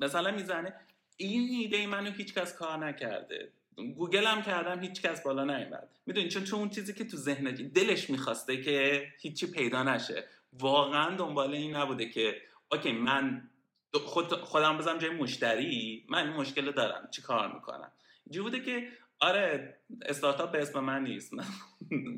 مثلا 0.01 0.31
می‌زنه 0.31 0.75
این 1.21 1.49
ایده 1.51 1.87
منو 1.87 2.11
هیچکس 2.11 2.55
کار 2.55 2.87
نکرده. 2.87 3.53
گوگل 3.97 4.25
هم 4.25 4.43
کردم 4.43 4.81
هیچ 4.81 5.03
کس 5.03 5.23
بالا 5.23 5.45
نیومد. 5.45 5.89
می‌دونی؟ 6.07 6.29
چون 6.29 6.45
چون 6.45 6.59
اون 6.59 6.71
چیزی 6.71 6.95
که 6.95 7.05
تو 7.05 7.17
ذهن 7.17 7.45
دلش 7.55 8.11
می‌خواسته 8.11 8.63
که 8.63 9.07
هیچی 9.21 9.47
پیدا 9.47 9.83
نشه. 9.83 10.25
واقعا 10.53 11.17
دنبال 11.17 11.55
این 11.55 11.77
نبوده 11.77 12.09
که 12.11 12.37
okay 12.73 12.93
من 12.93 13.51
خود 13.95 14.33
خودم 14.33 14.79
بزنم 14.79 14.99
جای 14.99 15.11
مشتری 15.11 16.07
من 16.09 16.27
این 16.29 16.37
مشکل 16.37 16.73
دارم. 16.73 17.09
چی 17.11 17.23
کار 17.23 17.55
می‌کنم؟ 17.55 17.93
اینجوری 18.27 18.51
بوده 18.51 18.61
که 18.65 18.89
آره 19.21 19.77
استارتاپ 20.03 20.53
به 20.53 20.63
اسم 20.63 20.81
من 20.81 21.03
نیست. 21.03 21.33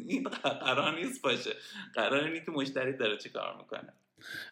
این 0.09 0.23
قرار 0.43 0.95
نیست 0.95 1.23
باشه. 1.23 1.51
قرار 1.95 2.25
اینه 2.25 2.45
که 2.45 2.51
مشتری 2.51 2.97
داره 2.97 3.17
چی 3.17 3.31
کار 3.31 3.57
می‌کنه. 3.57 3.93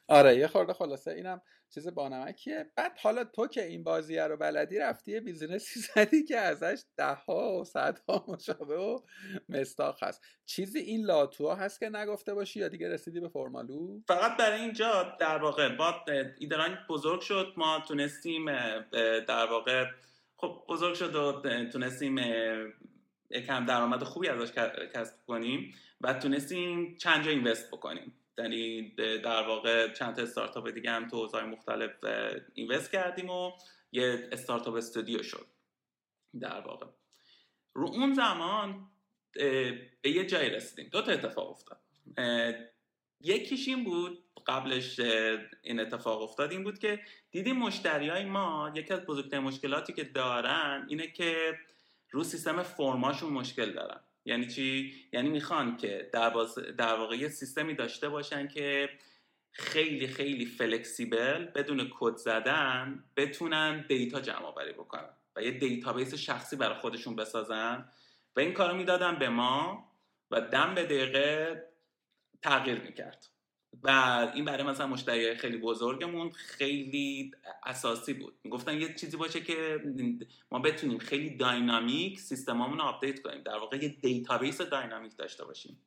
آره 0.09 0.37
یه 0.37 0.47
خورده 0.47 0.73
خلاصه 0.73 1.11
اینم 1.11 1.43
چیز 1.75 1.89
بانمکیه 1.89 2.71
بعد 2.77 2.99
حالا 2.99 3.25
تو 3.25 3.47
که 3.47 3.65
این 3.65 3.85
بازیه 3.85 4.25
رو 4.25 4.37
بلدی 4.37 4.79
رفتی 4.79 5.13
یه 5.13 5.21
business 5.21 5.74
ی 5.74 5.81
زدی 5.95 6.25
که 6.25 6.37
ازش 6.37 6.83
ده 6.97 7.15
ها 7.15 7.59
و 7.61 7.65
صدها 7.65 8.25
مشابه 8.29 8.77
و 8.77 9.01
مستاق 9.49 10.03
هست. 10.03 10.23
چیزی 10.47 10.79
این 10.79 11.05
لاتوها 11.07 11.55
هست 11.55 11.81
که 11.81 11.89
نگفته 11.89 12.35
باشی 12.35 12.61
یا 12.61 12.69
دیگه 12.69 12.89
رسیدی 12.89 13.21
به 13.21 13.29
فرمالو 13.29 14.01
فقط 14.09 14.37
برای 14.37 14.61
اینجا 14.61 15.17
در 15.21 15.39
واقع 15.39 15.77
با 15.77 16.05
ایدران 16.39 16.79
بزرگ 16.89 17.21
شد. 17.21 17.53
ما 17.57 17.83
تونستیم 17.89 18.47
در 19.29 19.47
واقع 19.51 19.87
خب 20.37 20.65
بزرگ 20.69 20.95
شد 20.95 21.15
و 21.15 21.43
تونستیم 21.73 22.19
یکم 23.31 23.67
درآمد 23.67 24.03
خوبی 24.03 24.29
ازش 24.29 24.53
کسب 24.95 25.27
کنیم 25.27 25.75
و 26.01 26.13
تونستیم 26.15 26.97
چند 26.97 27.25
جا 27.25 27.31
اینوست 27.31 27.71
بکنیم. 27.71 28.13
یعنی 28.39 28.91
در 29.25 29.49
واقع 29.49 29.93
چند 29.93 30.17
تا 30.17 30.23
استارتاپ 30.23 30.71
دیگه 30.71 30.91
هم 30.91 31.09
تو 31.09 31.17
حوزه‌های 31.17 31.47
مختلف 31.47 31.91
اینوست 32.55 32.93
کردیم 32.93 33.31
و 33.31 33.53
یه 33.93 34.29
استارتاپ 34.33 34.75
استودیو 34.75 35.23
شد. 35.23 35.47
در 36.41 36.61
واقع. 36.61 36.87
رو 37.75 37.89
اون 37.89 38.15
زمان 38.15 38.91
به 40.03 40.11
یه 40.11 40.27
جایی 40.27 40.51
رسیدیم. 40.51 40.89
دو 40.93 41.03
تا 41.03 41.13
اتفاق 41.13 41.51
افتاد. 41.51 41.81
یکیش 43.21 43.69
این 43.69 43.85
بود 43.85 44.25
قبلش 44.47 45.01
این 45.63 45.81
اتفاق 45.81 46.23
افتاد 46.23 46.53
این 46.53 46.65
بود 46.65 46.79
که 46.79 47.01
دیدیم 47.31 47.57
مشتری 47.57 48.09
های 48.09 48.25
ما 48.25 48.73
یکی 48.75 48.93
از 48.93 49.01
بزرگترین 49.01 49.43
مشکلاتی 49.43 49.93
که 49.93 50.05
دارن 50.05 50.87
اینه 50.89 51.07
که 51.07 51.59
رو 52.11 52.25
سیستم 52.25 52.63
فرماشون 52.63 53.33
مشکل 53.33 53.73
دارن. 53.73 54.01
یعنی 54.29 54.47
چی؟ 54.47 54.95
یعنی 55.13 55.29
می‌خوان 55.29 55.77
که 55.77 56.11
در, 56.13 56.33
در 56.79 56.95
واقع 56.95 57.17
یه 57.17 57.29
سیستمی 57.29 57.75
داشته 57.75 58.09
باشن 58.09 58.49
که 58.49 58.89
خیلی 59.51 60.07
خیلی 60.07 60.47
فلکسیبل 60.47 61.45
بدون 61.45 61.91
کد 61.95 62.17
زدن 62.17 63.05
بتونن 63.17 63.87
دیتا 63.89 64.21
جمع 64.21 64.45
آوری 64.45 64.73
بکنن 64.73 65.11
و 65.37 65.43
یه 65.43 65.51
database 65.51 66.15
شخصی 66.15 66.57
برای 66.57 66.79
خودشون 66.79 67.17
بسازن. 67.17 67.89
و 68.37 68.41
این 68.41 68.53
کارو 68.53 68.77
می‌دادن 68.77 69.19
به 69.19 69.29
ما 69.29 69.89
و 70.31 70.41
دم 70.41 70.75
به 70.75 70.85
دقیقه 70.85 71.63
تغییر 72.43 72.81
می‌کرد. 72.81 73.27
و 73.83 73.91
این 74.35 74.45
برای 74.45 74.63
مثلا 74.63 74.87
مشتری 74.87 75.35
خیلی 75.35 75.57
بزرگمون 75.57 76.31
خیلی 76.31 77.31
اساسی 77.67 78.13
بود. 78.13 78.35
می‌گفتن 78.45 78.81
یه 78.81 78.95
چیزی 78.95 79.17
باشه 79.17 79.41
که 79.41 79.81
ما 80.51 80.59
بتونیم 80.59 80.99
خیلی 80.99 81.37
dynamic 81.37 82.21
سیستمامون 82.21 82.79
رو 82.79 82.85
update 82.85 83.23
کنیم. 83.23 83.43
در 83.43 83.59
واقع 83.59 83.77
یه 83.77 83.89
database 83.89 84.61
dynamic 84.61 85.17
داشته 85.17 85.45
باشیم. 85.45 85.81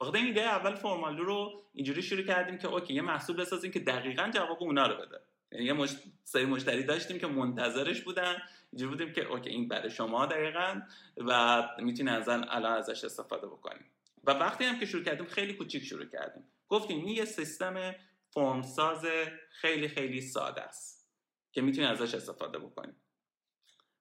بخاطر 0.00 0.18
این 0.18 0.26
ایده 0.26 0.42
اول 0.42 0.74
فرمالو 0.74 1.24
رو 1.24 1.62
اینجوری 1.74 2.02
شروع 2.02 2.22
کردیم 2.22 2.58
که 2.58 2.68
okay 2.68 2.94
یه 2.94 3.02
محصول 3.02 3.36
بسازیم 3.36 3.70
که 3.70 3.80
دقیقا 3.80 4.30
جواب 4.34 4.62
اونا 4.62 4.86
رو 4.86 4.94
بده. 4.94 5.20
یعنی 5.52 5.64
یه 5.64 5.72
مش... 5.72 5.90
سری 6.24 6.44
مشتری 6.44 6.84
داشتیم 6.84 7.18
که 7.18 7.26
منتظرش 7.26 8.00
بودن. 8.00 8.36
اینجوری 8.72 8.90
بودیم 8.90 9.12
که 9.12 9.24
okay 9.24 9.50
این 9.50 9.68
برای 9.68 9.90
شما 9.90 10.26
دقیقا 10.26 10.80
و 11.16 11.62
می‌تونی 11.78 12.10
از 12.10 12.28
الان 12.28 12.72
ازش 12.72 13.04
استفاده 13.04 13.46
بکنیم 13.46 13.84
و 14.24 14.30
وقتی 14.30 14.64
هم 14.64 14.78
که 14.78 14.86
شروع 14.86 15.04
کردیم 15.04 15.26
خیلی 15.26 15.52
کوچیک 15.52 15.84
شروع 15.84 16.06
کردیم. 16.06 16.44
گفتیم 16.68 16.98
این 16.98 17.16
یه 17.16 17.24
سیستم 17.24 17.94
فرمساز 18.30 19.06
خیلی 19.50 19.88
خیلی 19.88 20.20
ساده 20.20 20.62
است 20.62 21.08
که 21.52 21.62
می‌تونی 21.62 21.86
ازش 21.86 22.14
استفاده 22.14 22.58
بکنیم. 22.58 22.96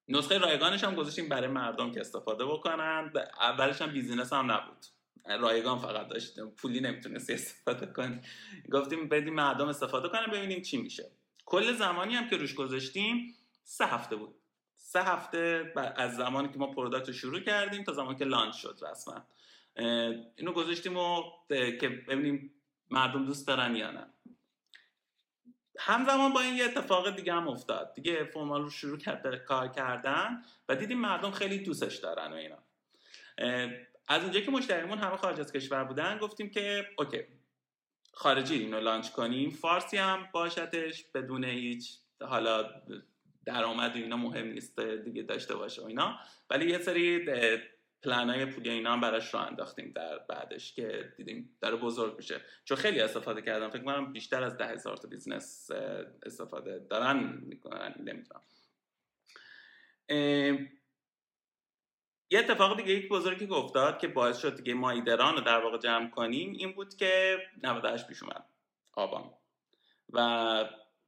نسخه 0.07 0.37
رایگانش 0.37 0.83
هم 0.83 0.95
گذاشتیم 0.95 1.29
برای 1.29 1.47
مردم 1.47 1.91
که 1.91 1.99
استفاده 1.99 2.45
بکنن. 2.45 3.13
اولش 3.39 3.81
هم 3.81 3.91
business 3.93 4.33
هم 4.33 4.51
نبود. 4.51 4.85
رایگان 5.39 5.79
فقط 5.79 6.07
داشتیم. 6.07 6.51
پولی 6.51 6.79
نمی‌تونستی 6.79 7.33
استفاده 7.33 7.85
کنی 7.85 8.21
گفتیم 8.71 9.09
بدیم 9.09 9.33
مردم 9.33 9.67
استفاده 9.67 10.09
کنن 10.09 10.27
ببینیم 10.27 10.61
چی 10.61 10.77
میشه. 10.77 11.11
کل 11.45 11.73
زمانی 11.73 12.15
هم 12.15 12.29
که 12.29 12.37
روش 12.37 12.53
گذاشتیم 12.53 13.35
سه 13.63 13.85
هفته 13.85 14.15
بود. 14.15 14.35
سه 14.75 15.03
هفته 15.03 15.73
از 15.95 16.15
زمانی 16.15 16.49
که 16.49 16.57
ما 16.59 16.67
product 16.67 17.07
رو 17.07 17.13
شروع 17.13 17.39
کردیم 17.39 17.83
تا 17.83 17.93
زمانی 17.93 18.17
که 18.17 18.25
launch 18.25 18.55
شد 18.55 18.79
رسما. 18.91 19.27
اینو 20.35 20.51
گذاشتیم 20.53 20.97
و 20.97 21.23
که 21.49 21.89
ببینیم 21.89 22.51
مردم 22.91 23.25
دوست 23.25 23.47
دارن 23.47 23.75
یا 23.75 23.91
نه. 23.91 24.07
همزمان 25.79 26.33
با 26.33 26.41
این 26.41 26.55
یه 26.55 26.65
اتفاق 26.65 27.15
دیگه 27.15 27.33
هم 27.33 27.47
افتاد. 27.47 27.93
دیگه 27.93 28.23
فرمال 28.23 28.61
رو 28.61 28.69
شروع 28.69 28.97
کرد 28.97 29.35
کار 29.35 29.67
کردن 29.67 30.43
و 30.69 30.75
دیدیم 30.75 30.99
مردم 30.99 31.31
خیلی 31.31 31.59
دوستش 31.59 31.95
دارن 31.95 32.33
و 32.33 32.35
اینا. 32.35 32.57
از 34.07 34.23
اونجا 34.23 34.39
که 34.39 34.51
مشتریمون 34.51 34.97
همه 34.97 35.17
خارج 35.17 35.39
از 35.39 35.51
کشور 35.51 35.83
بودن 35.83 36.17
گفتیم 36.17 36.49
که 36.49 36.89
okay 36.97 37.21
خارجی 38.13 38.55
اینو 38.55 38.79
launch 38.79 39.09
کنیم. 39.09 39.49
فارسی 39.49 39.97
هم 39.97 40.29
باشدش 40.33 41.05
بدون 41.13 41.43
هیچ 41.43 41.97
حالا 42.21 42.81
درآمد 43.45 43.95
اینا 43.95 44.17
مهم 44.17 44.47
نیست 44.47 44.79
دیگه 44.79 45.23
داشته 45.23 45.55
باشه 45.55 45.81
و 45.81 45.85
اینا. 45.85 46.19
ولی 46.49 46.71
یه 46.71 46.77
سری 46.77 47.25
پلن 48.05 48.29
های 48.29 48.45
پولی 48.45 48.69
اینا 48.69 48.93
هم 48.93 49.01
براش 49.01 49.33
رو 49.33 49.39
انداختیم 49.39 49.91
در 49.95 50.17
بعدش 50.17 50.73
که 50.73 51.13
دیدیم 51.17 51.57
داره 51.61 51.75
بزرگ 51.75 52.17
میشه. 52.17 52.41
چون 52.63 52.77
خیلی 52.77 52.99
استفاده 52.99 53.41
کردم. 53.41 53.69
فکر 53.69 53.83
کنم 53.83 54.13
بیشتر 54.13 54.43
از 54.43 54.57
ده 54.57 54.67
هزار 54.67 54.97
تا 54.97 55.07
business 55.07 55.71
استفاده 56.23 56.79
دارن 56.89 57.39
می‌کنن. 57.41 57.95
نمی‌دونم. 57.99 58.41
یه 62.29 62.39
اتفاق 62.39 62.77
دیگه 62.77 62.93
یک 62.93 63.09
بزرگی 63.09 63.47
که 63.47 63.53
افتاد 63.53 63.99
که 63.99 64.07
باعث 64.07 64.37
شد 64.37 64.55
دیگه 64.55 64.73
ما 64.73 64.89
ایدران 64.91 65.35
رو 65.35 65.41
در 65.41 65.63
واقع 65.63 65.77
جمع 65.77 66.09
کنیم 66.09 66.51
این 66.51 66.71
بود 66.73 66.95
که 66.95 67.37
98 67.63 68.07
پیش 68.07 68.23
اومد. 68.23 68.45
آبان. 68.93 69.33
و 70.09 70.19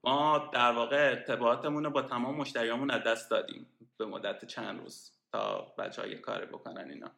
ما 0.03 0.49
در 0.53 0.71
واقع 0.71 0.97
ارتباطمون 0.97 1.83
رو 1.83 1.89
با 1.89 2.01
تمام 2.01 2.35
مشتریامون 2.35 2.91
از 2.91 3.03
دست 3.03 3.31
دادیم. 3.31 3.67
به 3.97 4.05
مدت 4.05 4.45
چند 4.45 4.79
روز. 4.79 5.16
تا 5.31 5.73
بچه 5.77 6.01
های 6.01 6.15
کار 6.15 6.45
بکنن 6.45 6.89
اینا. 6.89 7.11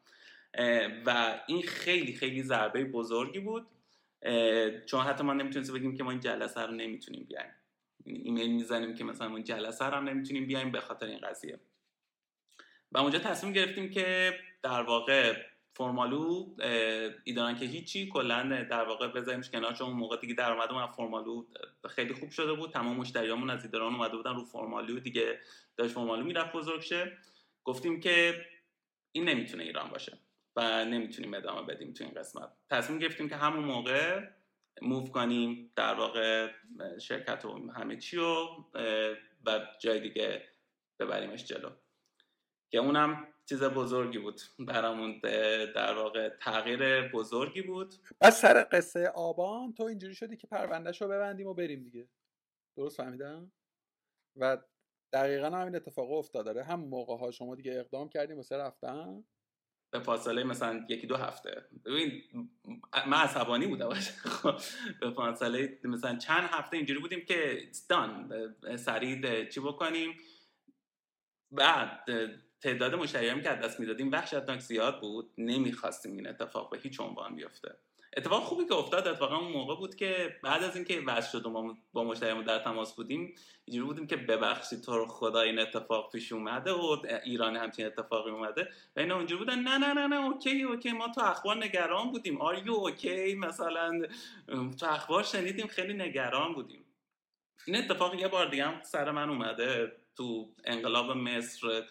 و 1.06 1.40
این 1.48 1.62
خیلی 1.62 2.14
خیلی 2.14 2.44
ضربه 2.44 2.86
بزرگی 2.86 3.40
بود 3.40 3.68
چون 4.86 5.02
حتی 5.02 5.24
ما 5.24 5.34
نمی‌تونستیم 5.34 5.76
بگیم 5.76 5.98
که 5.98 6.04
ما 6.04 6.12
این 6.12 6.20
جلسه 6.20 6.62
رو 6.62 6.72
نمی‌تونیم 6.72 7.24
بیایم. 7.24 7.52
ایمیل 8.06 8.52
می‌زنیم 8.52 8.96
که 8.96 9.04
مثلا 9.04 9.30
اون 9.30 9.44
جلسه 9.44 9.86
رو 9.86 9.94
هم 9.94 10.10
نمی‌تونیم 10.10 10.48
بیایم 10.48 10.72
به 10.72 10.80
خاطر 10.80 11.06
این 11.06 11.20
قضیه. 11.20 11.60
و 12.92 12.98
اونجا 12.98 13.20
تصمیم 13.20 13.54
گرفتیم 13.54 13.90
که 13.90 14.40
در 14.62 14.82
واقع 14.82 15.34
فرمالو 15.74 16.56
ایدارن 17.24 17.56
که 17.56 17.66
هیچی 17.66 18.10
کلا 18.10 18.66
در 18.70 18.84
واقع 18.84 19.08
بذاریمش 19.08 19.50
کنار 19.50 19.74
چون 19.74 19.90
موقع 19.90 20.18
دیگه 20.18 20.34
درآمدمون 20.34 20.84
از 20.84 20.90
فرمالو 20.96 21.46
خیلی 21.90 22.14
خوب 22.14 22.30
شده 22.30 22.54
بود. 22.54 22.72
تمام 22.72 22.98
مشتریامون 22.98 23.50
از 23.50 23.66
ایداران 23.66 23.96
اومده 23.96 24.18
بودن 24.18 24.36
رو 24.36 24.46
فرمالو 24.46 25.00
دیگه 25.00 25.40
داشت 25.78 25.94
فرمالو 25.94 26.24
می‌رفت 26.24 26.52
بزرگ 26.52 26.82
شه 26.82 27.18
گفتیم 27.64 28.00
که 28.00 28.46
این 29.12 29.30
نمی‌تونه 29.30 29.64
ایران 29.64 29.90
باشه 29.90 30.18
و 30.56 30.86
نمی‌تونیم 30.86 31.34
ادامه 31.34 31.74
بدیم 31.74 31.94
تو 31.94 32.04
این 32.04 32.14
قسمت. 32.14 32.52
تصمیم 32.70 33.00
گرفتیم 33.00 33.30
که 33.30 33.36
همون 33.36 33.64
موقع 33.64 34.28
موو 34.82 35.08
کنیم 35.08 35.72
در 35.76 35.94
واقع 35.94 36.52
شرکت 37.02 37.46
و 37.46 37.72
همه 37.72 37.98
چی 37.98 38.18
و 38.18 38.46
و 39.46 39.68
جای 39.80 40.00
دیگه 40.00 40.44
ببریمش 41.00 41.46
جلو. 41.46 41.70
که 42.72 42.78
اونم 42.78 43.28
چیز 43.46 43.64
بزرگی 43.64 44.18
بود 44.18 44.42
برامون 44.60 45.20
در 45.76 45.94
واقع 45.94 46.30
تغییر 46.30 47.10
بزرگی 47.10 47.62
بود. 47.62 47.94
از 48.22 48.38
سر 48.38 48.68
قصه 48.72 49.08
آبان 49.08 49.74
تو 49.74 49.84
اینجوری 49.84 50.16
شدی 50.16 50.38
که 50.38 50.48
پروندهش 50.48 51.02
رو 51.02 51.08
ببندیم 51.08 51.48
و 51.48 51.54
بریم 51.54 51.84
دیگه. 51.84 52.10
درست 52.78 52.98
فهمیدم؟ 52.98 53.52
و 54.36 54.58
دقیقا 55.14 55.50
همین 55.50 55.76
اتفاق 55.76 56.12
افتاد 56.12 56.46
داره 56.46 56.64
هم 56.64 56.80
موقع 56.80 57.18
ها 57.18 57.32
شما 57.32 57.56
دیگه 57.56 57.80
اقدام 57.80 58.10
کردیم 58.10 58.38
واسه 58.38 58.58
رفتن؟ 58.58 59.24
به 59.92 60.00
فاصله 60.00 60.44
مثلا 60.44 60.86
یکی 60.90 61.08
دو 61.08 61.16
هفته. 61.16 61.66
ببین 61.86 62.22
من 63.08 63.18
عصبانی 63.18 63.78
خب، 64.26 64.60
به 65.02 65.12
فاصله 65.12 65.80
مثلا 65.84 66.18
چند 66.18 66.50
هفته 66.52 66.78
اینجوری 66.78 67.00
بودیم 67.00 67.26
که 67.26 67.62
داون 67.90 68.34
سریع 68.78 69.46
چی 69.50 69.60
بکنیم؟ 69.60 70.18
بعد 71.52 72.10
تعداد 72.62 72.96
مشتریانی 72.96 73.42
که 73.42 73.50
دست 73.50 73.80
می‌دادیم 73.80 74.12
وحشتناک 74.12 74.60
زیاد 74.60 75.02
بود. 75.02 75.34
نمی‌خواستیم 75.38 76.12
این 76.12 76.28
اتفاق 76.28 76.70
به 76.70 76.78
هیچ 76.78 77.00
عنوان 77.00 77.36
بیفته. 77.36 77.76
اتفاق 78.18 78.44
خوبی 78.44 78.66
که 78.66 78.74
افتاد 78.74 79.08
اتفاقا 79.08 79.38
اون 79.38 79.52
موقع 79.52 79.76
بود 79.76 79.96
که 79.96 80.40
بعد 80.44 80.64
از 80.64 80.76
اینکه 80.76 81.02
وضع 81.08 81.32
شد 81.32 81.46
و 81.46 81.50
ما 81.50 81.78
با 81.94 82.04
مشتریمون 82.04 82.44
در 82.44 82.60
تماس 82.60 82.96
بودیم 82.96 83.36
اینجوری 83.66 83.88
بودیم 83.88 84.08
که 84.08 84.16
ببخشید 84.16 84.82
تو 84.82 84.98
رو 84.98 85.06
خدا 85.06 85.42
این 85.42 85.60
اتفاق 85.60 86.12
پیش 86.12 86.32
اومده 86.32 86.72
و 86.72 86.98
ایران 87.24 87.56
همچین 87.56 87.86
اتفاقی 87.86 88.32
اومده. 88.32 88.70
و 88.96 89.00
اینا 89.00 89.16
اونجوری 89.16 89.40
بودن 89.40 89.60
نه 89.60 89.78
نه 89.78 89.94
نه 89.94 90.08
نه 90.08 90.16
okay 90.16 90.64
okay 90.64 90.92
ما 90.92 91.08
تو 91.08 91.22
اخبار 91.22 91.58
نگران 91.58 92.12
بودیم. 92.12 92.42
are 92.42 92.68
you 92.68 92.74
okay 92.74 93.36
مثلا 93.36 94.02
تو 94.80 94.86
اخبار 94.86 95.24
شنیدیم 95.24 95.68
خیلی 95.68 95.94
نگران 95.94 96.54
بودیم. 96.54 96.86
این 97.68 97.76
اتفاق 97.76 98.16
یه 98.16 98.28
بار 98.28 98.50
دیگه 98.50 98.66
هم 98.66 98.82
سر 98.82 99.12
من 99.12 99.30
اومده 99.30 99.92
تو 100.18 100.50
انقلاب 100.64 101.12
مصر. 101.12 101.84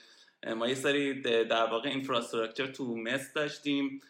ما 0.56 0.68
یه 0.68 0.74
سری 0.74 1.22
در 1.44 1.66
واقع 1.66 1.88
اینفراستراکچر 1.88 2.66
تو 2.66 2.96
مصر 2.96 3.32
داشتیم. 3.34 4.00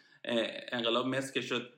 انقلاب 0.71 1.07
مصر 1.07 1.33
که 1.33 1.41
شد 1.41 1.73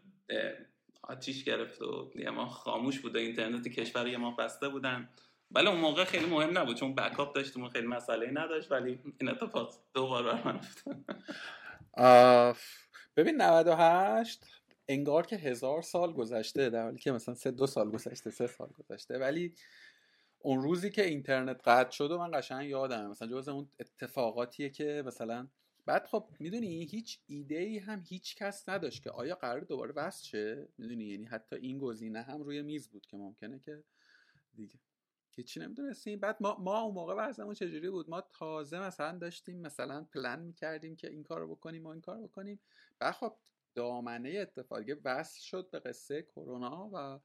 آتیش 1.04 1.44
گرفت 1.44 1.82
و 1.82 2.12
یه 2.16 2.30
ما 2.30 2.46
خاموش 2.46 3.00
بود 3.00 3.16
و 3.16 3.20
اینترنت 3.20 3.68
کشور 3.68 4.08
یه 4.08 4.18
ما 4.18 4.32
بسته 4.32 4.70
بودن. 4.70 5.10
ولی 5.52 5.68
اون 5.68 5.80
موقع 5.80 6.04
خیلی 6.04 6.26
مهم 6.26 6.58
نبود 6.58 6.78
چون 6.78 6.96
بکاپ 6.96 7.36
داشتیم 7.36 7.64
و 7.64 7.70
خیلی 7.70 7.88
مسئله 7.88 8.32
نداشت 8.32 8.72
ولی 8.72 9.00
این 9.20 9.30
اتفاق 9.30 9.74
دوباره 9.94 10.26
بار 10.26 10.44
من 10.44 10.62
ببین 13.18 13.42
98 13.42 14.46
انگار 14.88 15.26
که 15.26 15.36
هزار 15.36 15.82
سال 15.82 16.14
گذشته 16.14 16.70
در 16.70 16.84
حالی 16.84 17.00
که 17.00 17.12
مثلا 17.12 17.36
سه 17.36 17.52
دو 17.52 17.68
سال 17.68 17.92
گذشته 17.92 18.30
سه 18.30 18.48
سال 18.48 18.70
گذشته 18.80 19.18
ولی 19.18 19.54
اون 20.40 20.62
روزی 20.62 20.90
که 20.90 21.06
اینترنت 21.06 21.62
قطع 21.66 21.92
شد 21.92 22.12
و 22.12 22.18
من 22.18 22.32
قشنگ 22.34 22.70
یادم 22.70 23.10
مثلا 23.10 23.28
جز 23.28 23.50
اون 23.50 23.70
اتفاقاتیه 23.80 24.70
که 24.70 25.04
مثلا 25.06 25.48
بعد 25.86 26.06
خب 26.06 26.30
می‌دونی 26.40 26.86
هیچ 26.86 27.20
ایده 27.28 27.58
ای 27.58 27.78
هم 27.78 28.04
هیچ 28.08 28.36
کس 28.36 28.70
نداشت 28.70 29.04
که 29.04 29.12
آیا 29.12 29.36
قرار 29.36 29.62
دوباره 29.62 29.94
وصل 29.94 30.26
شه؟ 30.26 30.68
می‌دونی؟ 30.78 31.04
یعنی 31.06 31.26
حتی 31.26 31.56
این 31.56 31.78
گزینه 31.78 32.22
هم 32.22 32.42
روی 32.42 32.62
میز 32.62 32.90
بود 32.90 33.06
که 33.06 33.18
ممکنه 33.18 33.60
که 33.60 33.84
دیگه. 34.56 34.80
هیچی 35.34 35.60
نمی‌دونستیم. 35.60 36.20
بعد 36.20 36.38
ما 36.40 36.58
ما 36.60 36.82
اون 36.82 36.94
موقع 36.94 37.14
وضعمون 37.18 37.54
چجوری 37.54 37.90
بود؟ 37.90 38.10
ما 38.10 38.22
تازه 38.22 38.80
مثلا 38.80 39.18
داشتیم 39.18 39.62
مثلا 39.62 40.04
پلن 40.04 40.40
می‌کردیم 40.40 40.96
که 40.96 41.10
این 41.10 41.24
کارو 41.24 41.56
بکنیم 41.56 41.86
و 41.86 41.88
این 41.88 42.02
کارو 42.02 42.28
بکنیم. 42.28 42.60
بعد 43.00 43.14
خب 43.14 43.38
دامنه 43.76 44.30
اتفاقی 44.30 44.94
وصل 44.94 45.42
شد 45.42 45.70
به 45.72 45.80
قصه 45.80 46.22
کرونا 46.22 46.90
و 46.94 47.20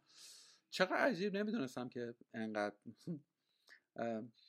چقدر 0.71 0.97
عجیب. 0.97 1.37
نمی‌دونستم 1.37 1.89
که 1.89 2.15
انقدر 2.35 2.77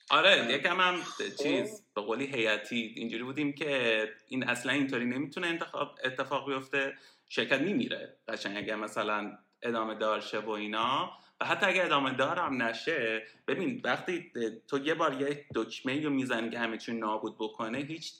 آره 0.10 0.54
یکم 0.54 0.82
هم 0.82 0.96
چیز 1.44 1.84
به 1.96 2.02
قولی 2.02 2.26
هیئتی 2.26 2.94
اینجوری 2.96 3.24
بودیم 3.24 3.54
که 3.54 4.04
این 4.28 4.44
اصلا 4.44 4.72
اینطوری 4.74 5.06
نمی‌تونه 5.06 5.48
انتخاب 5.48 6.00
اتفاق 6.04 6.50
بیفته 6.50 6.94
شرکت 7.30 7.62
میمیره 7.62 8.18
قشنگ. 8.28 8.58
اگر 8.58 8.76
مثلا 8.76 9.38
ادامه 9.62 9.96
دار 9.96 10.22
شه 10.22 10.40
و 10.40 10.50
اینا 10.50 11.12
و 11.42 11.46
حتی 11.46 11.66
اگر 11.66 11.86
ادامه 11.86 12.14
دارم 12.14 12.62
نشه 12.62 13.28
ببین 13.48 13.82
وقتی 13.84 14.32
تو 14.68 14.78
یه 14.78 14.94
بار 14.94 15.22
یه 15.22 15.46
دکمه 15.56 16.04
رو 16.04 16.10
می‌زنی 16.10 16.50
که 16.50 16.60
همه 16.60 16.78
چون 16.78 16.96
نابود 16.96 17.36
بکنه 17.40 17.78
هیچ 17.78 18.14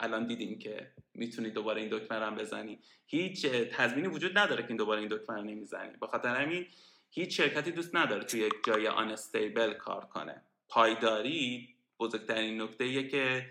الان 0.00 0.26
دیدیم 0.26 0.58
که 0.58 0.90
می‌تونی 1.14 1.50
دوباره 1.50 1.80
این 1.80 1.90
دکمه 1.92 2.18
رو 2.18 2.34
بزنی. 2.34 2.78
هیچ 3.06 3.46
تضمینی 3.46 4.08
وجود 4.08 4.38
نداره 4.38 4.62
که 4.62 4.68
این 4.68 4.76
دوباره 4.76 5.00
این 5.00 5.08
دکمه 5.08 5.36
رو 5.36 5.42
نمی‌زنی. 5.42 5.96
به 6.00 6.06
خاطر 6.06 6.28
همین 6.28 6.66
هیچ 7.10 7.36
شرکتی 7.36 7.70
دوست 7.70 7.96
نداره 7.96 8.24
توی 8.24 8.40
یک 8.40 8.52
جای 8.66 8.88
آنستیبل 8.88 9.72
کار 9.72 10.04
کنه. 10.04 10.42
پایداری 10.68 11.74
بزرگترین 12.00 12.62
نکته 12.62 13.08
که 13.08 13.46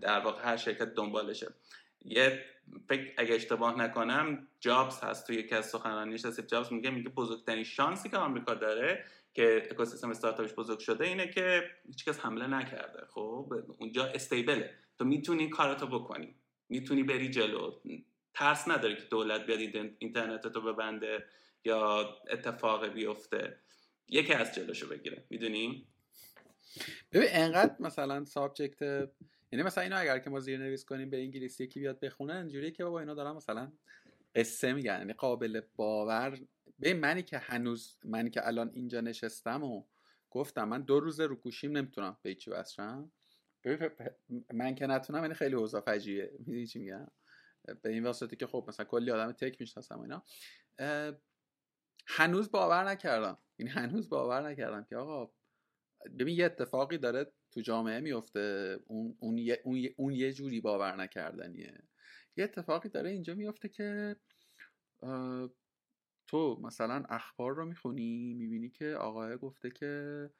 در 0.00 0.20
واقع 0.20 0.42
هر 0.42 0.56
شرکت 0.56 0.94
دنبالشه. 0.94 1.54
یه 2.04 2.44
فکر 2.88 3.12
اگه 3.16 3.34
اشتباه 3.34 3.78
نکنم 3.78 4.48
جابز 4.60 5.00
هست 5.00 5.26
توی 5.26 5.36
یکی 5.36 5.54
از 5.54 5.70
سخنرانیش 5.70 6.24
هست 6.24 6.40
جابز 6.40 6.72
میگه 6.72 6.90
میگه 6.90 7.08
بزرگترین 7.08 7.64
شانسی 7.64 8.08
که 8.08 8.16
آمریکا 8.16 8.54
داره 8.54 9.04
که 9.34 9.68
اکوسیستم 9.70 10.10
استارتاپش 10.10 10.52
بزرگ 10.52 10.78
شده 10.78 11.04
اینه 11.04 11.28
که 11.28 11.70
هیچکس 11.86 12.20
حمله 12.20 12.46
نکرده. 12.46 13.06
خب 13.10 13.52
اونجا 13.78 14.04
استیبله 14.04 14.70
تو 14.98 15.04
می‌تونی 15.04 15.48
کاراتو 15.48 15.86
بکنی. 15.86 16.34
می‌تونی 16.68 17.02
بری 17.02 17.30
جلو. 17.30 17.80
ترس 18.34 18.68
نداری 18.68 18.96
که 18.96 19.02
دولت 19.10 19.46
بیاد 19.46 19.58
اینترنت 19.98 20.48
تو 20.48 20.60
ببنده. 20.60 21.24
یا 21.66 22.16
اتفاق 22.30 22.86
بیفته. 22.86 23.58
یکی 24.08 24.32
از 24.32 24.54
جلوشو 24.54 24.88
بگیره. 24.88 25.24
می‌دونیم 25.30 25.86
ببین 27.12 27.28
انقدر 27.32 27.76
مثلا 27.80 28.24
سابجکت 28.24 28.82
یعنی 29.52 29.62
مثلا 29.62 29.84
اینو 29.84 29.98
اگر 29.98 30.18
که 30.18 30.30
ما 30.30 30.40
زیر 30.40 30.58
نویس 30.58 30.84
کنیم 30.84 31.10
به 31.10 31.16
انگلیسی 31.16 31.64
یکی 31.64 31.80
بیاد 31.80 32.00
بخونه 32.00 32.36
اینجوریه 32.36 32.70
که 32.70 32.84
بابا 32.84 33.00
اینا 33.00 33.14
دارن 33.14 33.32
مثلا 33.32 33.72
قصه 34.34 34.72
میگن. 34.72 34.98
یعنی 34.98 35.12
قابل 35.12 35.60
باور. 35.76 36.38
به 36.78 36.94
منی 36.94 37.22
که 37.22 37.38
هنوز 37.38 37.96
منی 38.04 38.30
که 38.30 38.46
الان 38.46 38.70
اینجا 38.74 39.00
نشستم 39.00 39.64
و 39.64 39.84
گفتم 40.30 40.68
من 40.68 40.82
دو 40.82 41.00
روز 41.00 41.20
رو 41.20 41.36
گوشیم 41.36 41.76
نمی‌تونم 41.76 42.18
به 42.22 42.34
چی 42.34 42.50
بسرم 42.50 43.12
من 44.52 44.74
که 44.74 44.86
نتونم 44.86 45.22
یعنی 45.22 45.34
خیلی 45.34 45.54
اوضاع 45.54 45.80
فجیعه. 45.80 46.32
می‌دونی 46.38 46.66
چی 46.66 46.78
میگم؟ 46.78 47.08
به 47.82 47.90
این 47.90 48.04
واسطه 48.04 48.36
که 48.36 48.46
خب 48.46 48.64
مثلا 48.68 48.86
کلی 48.86 49.10
آدم 49.10 49.32
تک 49.32 49.60
می‌شناسم 49.60 50.00
اینا. 50.00 50.24
هنوز 52.06 52.50
باور 52.50 52.90
نکردم. 52.90 53.38
یعنی 53.58 53.72
هنوز 53.72 54.08
باور 54.08 54.50
نکردم 54.50 54.84
که 54.84 54.96
آقا 54.96 55.32
ببین 56.18 56.36
یه 56.36 56.44
اتفاقی 56.44 56.98
داره 56.98 57.32
تو 57.50 57.60
جامعه 57.60 58.00
میفته. 58.00 58.78
اون, 58.86 59.16
اون, 59.20 59.38
یه, 59.38 59.62
اون, 59.64 59.86
اون 59.96 60.12
یه 60.12 60.32
جوری 60.32 60.60
باور 60.60 60.96
نکردنیه. 60.96 61.82
یه 62.36 62.44
اتفاقی 62.44 62.88
داره 62.88 63.10
اینجا 63.10 63.34
میفته 63.34 63.68
که 63.68 64.16
تو 66.26 66.60
مثلا 66.62 67.04
اخبار 67.08 67.54
رو 67.54 67.64
می‌خونی 67.64 68.34
می‌بینی 68.34 68.70
که 68.70 68.94
آقای 68.94 69.36
گفته 69.36 69.70
که 69.70 70.30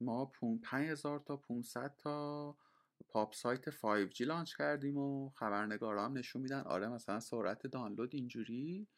ما 0.00 0.32
5000 0.62 1.20
تا 1.26 1.36
500 1.36 1.96
تا 1.98 2.56
پاپ 3.08 3.34
سایت 3.34 3.70
5G 3.70 4.20
لانچ 4.20 4.56
کردیم 4.56 4.96
و 4.96 5.30
خبرنگارا 5.30 6.04
هم 6.04 6.18
نشون 6.18 6.42
میدن. 6.42 6.60
آره 6.60 6.88
مثلا 6.88 7.20
سرعت 7.20 7.66
دانلود 7.66 8.14
اینجوری. 8.14 8.88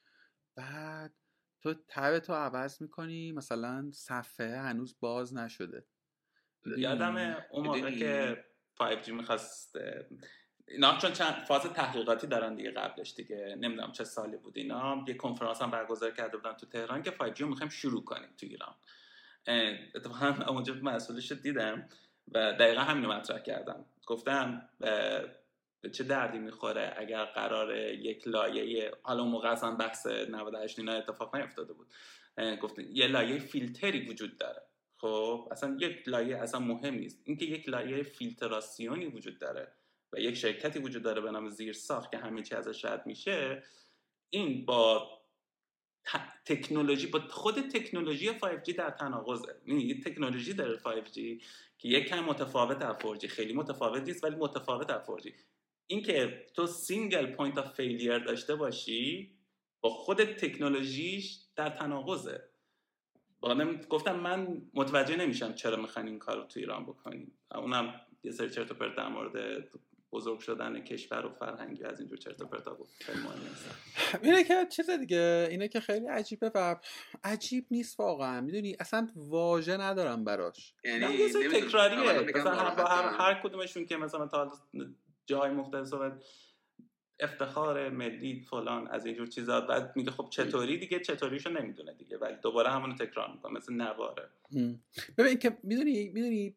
بعد 0.57 1.14
تو 1.62 1.74
تب 1.88 2.18
تو 2.18 2.34
عوض 2.34 2.82
می‌کنی؟ 2.82 3.32
مثلا 3.32 3.90
صفحه 3.92 4.57
هنوز 4.59 4.96
باز 5.00 5.34
نشده. 5.34 5.84
یادم 6.76 7.44
اون 7.50 7.66
موقع 7.66 7.90
که 7.90 8.44
5G 8.76 9.09
می‌خواست 9.09 9.76
اینا 10.68 10.98
چون 10.98 11.12
چند 11.12 11.34
فاز 11.34 11.62
تحقیقاتی 11.62 12.26
دارن 12.26 12.54
دیگه 12.54 12.70
قبلش 12.70 13.14
دیگه. 13.14 13.57
نمی‌دونم 13.61 13.92
چه 13.92 14.04
سالی 14.04 14.36
بود 14.36 14.59
اینا. 14.59 15.04
یه 15.09 15.14
کنفرانس 15.14 15.62
هم 15.62 15.70
برگزار 15.70 16.11
کرده 16.11 16.36
بودن 16.36 16.52
تو 16.52 16.66
تهران 16.66 17.02
که 17.02 17.11
5G 17.11 17.40
رو 17.40 17.48
می‌خوایم 17.48 17.70
شروع 17.70 18.04
کنیم 18.04 18.28
تو 18.36 18.46
ایران. 18.46 18.74
اتفاقا 19.94 20.44
اونجا 20.48 20.74
مسئولش 20.74 21.32
دیدم 21.32 21.88
و 22.32 22.52
دقیقا 22.52 22.80
همین 22.80 23.04
رو 23.04 23.12
مطرح 23.12 23.38
کردم. 23.38 23.84
گفتم 24.07 24.68
به 25.87 25.93
چه 25.93 26.05
دردی 26.05 26.39
می‌خوره 26.39 26.95
اگر 26.97 27.24
قرار 27.24 27.76
یک 27.78 28.28
لایه 28.28 28.93
حالا 29.03 29.24
موقع 29.24 29.49
اصلا 29.49 29.70
بحث 29.74 30.07
98 30.07 30.78
اینا 30.78 30.93
اتفاق 30.93 31.37
نیفتاده 31.37 31.72
بود 31.72 31.87
گفتم 32.62 32.82
یه 32.91 33.07
لایه 33.07 33.39
فیلتری 33.39 34.09
وجود 34.09 34.39
داره. 34.39 34.62
خب 34.97 35.49
اصلا 35.51 35.76
یک 35.80 36.09
لایه 36.09 36.37
اصلا 36.37 36.61
مهم 36.61 36.95
نیست. 36.95 37.22
اینکه 37.24 37.45
یک 37.45 37.68
لایه 37.68 38.03
فیلتراسیونی 38.03 39.07
وجود 39.07 39.39
داره 39.39 39.72
و 40.12 40.20
یک 40.20 40.34
شرکتی 40.34 40.78
وجود 40.78 41.03
داره 41.03 41.20
به 41.20 41.30
نام 41.30 41.49
زیر 41.49 41.72
ساخت 41.72 42.11
که 42.11 42.18
همه 42.18 42.43
چی 42.43 42.55
ازش 42.55 42.84
رد 42.84 43.07
میشه 43.07 43.62
این 44.30 44.64
با 44.64 45.11
تکنولوژی 46.45 47.07
با 47.07 47.20
خود 47.30 47.61
تکنولوژی 47.61 48.39
5G 48.39 48.72
در 48.72 48.91
تناقضه. 48.91 49.55
یعنی 49.66 49.82
یه 49.82 50.01
تکنولوژی 50.01 50.53
داره 50.53 50.78
5G 50.78 51.14
که 51.78 51.89
یک 51.89 52.09
کم 52.09 52.20
متفاوت 52.20 52.82
از 52.82 52.97
4G 52.97 53.26
خیلی 53.26 53.53
متفاوت 53.53 54.03
نیست 54.03 54.24
ولی 54.24 54.37
متفاوت 54.37 54.91
از 54.91 55.07
4G 55.07 55.30
اینکه 55.87 56.47
تو 56.55 56.66
single 56.66 57.26
point 57.26 57.59
of 57.59 57.74
failure 57.74 58.18
داشته 58.18 58.55
باشی 58.55 59.32
با 59.80 59.91
خود 59.91 60.24
تکنولوژیش 60.24 61.39
در 61.57 61.68
تناقضه. 61.68 62.41
گفتم 63.89 64.20
من 64.20 64.62
متوجه 64.74 65.16
نمیشم 65.16 65.53
چرا 65.53 65.76
می‌خوان 65.76 66.07
این 66.07 66.18
کار 66.18 66.37
رو 66.37 66.45
تو 66.45 66.61
ایران 66.61 66.84
بکنیم 66.87 67.39
اونم 67.55 68.01
یه 68.24 68.30
سری 68.30 68.51
چرت 68.51 68.70
و 68.70 68.74
پرت 68.74 68.97
در 68.97 69.09
مورد 69.09 69.68
بزرگ 70.12 70.41
شدن 70.41 70.84
کشور 70.84 71.26
و 71.26 71.30
فرهنگی 71.30 71.84
از 71.84 72.01
اینجور 72.01 72.18
چرت 72.18 72.41
و 72.41 72.47
پرتا 72.47 72.74
بود 72.74 72.89
خیلی 73.01 73.18
مهم 73.18 73.41
اینه 74.22 74.45
که 74.45 74.66
چیز 74.70 74.91
دیگه 74.91 75.49
اینه 75.51 75.68
که 75.68 75.80
خیلی 75.80 76.07
عجیبه 76.07 76.51
و 76.55 76.76
عجیب 77.24 77.66
نیست 77.70 78.01
واقعا. 78.01 78.41
می‌دونی 78.41 78.76
اصلا 78.80 79.09
واژه 79.16 79.76
ندارم 79.76 80.24
براش. 80.24 80.74
یعنی 80.84 81.28
تکراریه. 81.28 82.20
مثلا 82.20 82.55
هر, 82.55 83.14
هر 83.18 83.41
کدومشون 83.43 83.87
که 83.87 83.97
مثلا 83.97 84.26
تا 84.26 84.53
جای 85.27 85.51
مختلف 85.51 85.95
افتخار 87.20 87.89
ملی 87.89 88.41
فلان 88.41 88.89
از 88.89 89.07
اینجور 89.07 89.27
چیزا 89.27 89.61
بعد 89.61 89.93
میگه 89.97 90.11
خب 90.11 90.29
چطوری 90.31 90.79
دیگه؟ 90.79 91.01
چطوریشو 91.01 91.51
نمی‌دونه 91.51 91.95
دیگه 91.95 92.18
ولی 92.18 92.37
دوباره 92.43 92.70
همونو 92.70 92.95
تکرار 92.95 93.33
می‌کنه 93.33 93.53
مثل 93.53 93.74
نواره. 93.74 94.29
ببین 95.18 95.39
که 95.39 95.59
می‌دونی 95.62 96.09
می‌دونی 96.09 96.57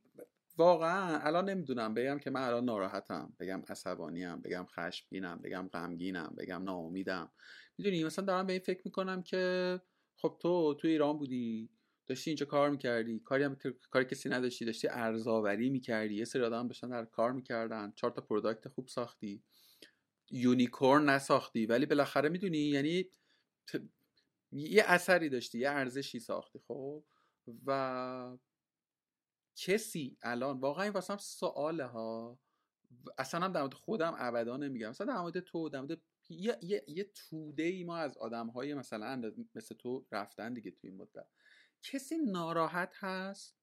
واقعا 0.58 1.20
الان 1.20 1.50
نمی‌دونم 1.50 1.94
بگم 1.94 2.20
که 2.20 2.30
من 2.30 2.42
الان 2.42 2.66
ناراحتم. 2.66 3.34
بگم 3.40 3.64
عصبانیم 3.70 4.42
بگم 4.42 4.66
خشمگینم 4.66 5.40
بگم 5.44 5.70
غمگینم 5.74 6.34
بگم 6.38 6.64
ناامیدم. 6.64 7.32
می‌دونی 7.78 8.04
مثلا 8.04 8.26
دارم 8.26 8.46
به 8.48 8.54
این 8.54 8.62
فکر 8.62 8.82
می‌کنم 8.86 9.24
که 9.24 9.82
خب 10.18 10.38
تو 10.42 10.74
تو 10.74 10.88
ایران 10.88 11.18
بودی. 11.18 11.70
داشتی 12.10 12.30
اینجا 12.30 12.46
کار 12.46 12.70
می‌کردی 12.70 13.20
کاری 13.20 13.44
هم 13.44 13.58
کاری 13.90 14.06
کسی 14.06 14.30
نداشتی 14.30 14.66
داشتی 14.66 14.88
ارزآوری 14.88 15.70
می‌کردی. 15.70 16.16
یه 16.16 16.26
سری 16.26 16.44
آدم 16.44 16.68
داشتن 16.68 16.90
در 16.90 17.06
کار 17.06 17.32
می‌کردن 17.32 17.94
چهار 17.96 18.12
تا 18.12 18.22
product 18.22 18.68
خوب 18.68 18.88
ساختی. 18.88 19.44
unicorn 20.32 21.10
نساختی 21.10 21.66
ولی 21.66 21.86
بالاخره 21.86 22.30
می‌دونی 22.30 22.58
یعنی 22.58 23.06
یه 24.52 24.84
اثری 24.88 25.30
داشتی 25.30 25.60
یه 25.60 25.70
ارزشی 25.70 26.20
ساختی 26.20 26.60
خب؟ 26.68 27.04
و 27.66 28.38
کسی 29.56 30.18
الان 30.22 30.60
واقعا 30.60 30.84
این 30.84 30.94
واسه 30.94 31.18
سواله 31.18 31.86
ها. 31.86 32.40
اصلا 33.18 33.46
هم 33.46 33.52
در 33.52 33.62
مورد 33.62 33.74
خودم 33.74 34.16
ابدا 34.18 34.58
نمیگم. 34.58 34.90
مثلا 34.90 35.08
در 35.14 35.22
مورد 35.22 35.40
تو 35.40 35.70
در 35.70 35.82
مورد 35.82 36.02
یه, 36.30 36.58
یه،, 36.62 36.84
یه 36.88 37.12
توده 37.14 37.64
ای 37.64 37.84
ما 37.84 37.98
از 37.98 38.18
آدم 38.18 38.48
های 38.48 38.74
مثلا 38.74 39.32
مثل 39.56 39.76
تو 39.76 40.06
رفتن 40.12 40.54
دیگه 40.54 40.72
توی 40.72 40.90
این 40.90 41.02
مدت. 41.02 41.28
کسی 41.84 42.18
ناراحت 42.18 42.94
هست؟ 42.96 43.58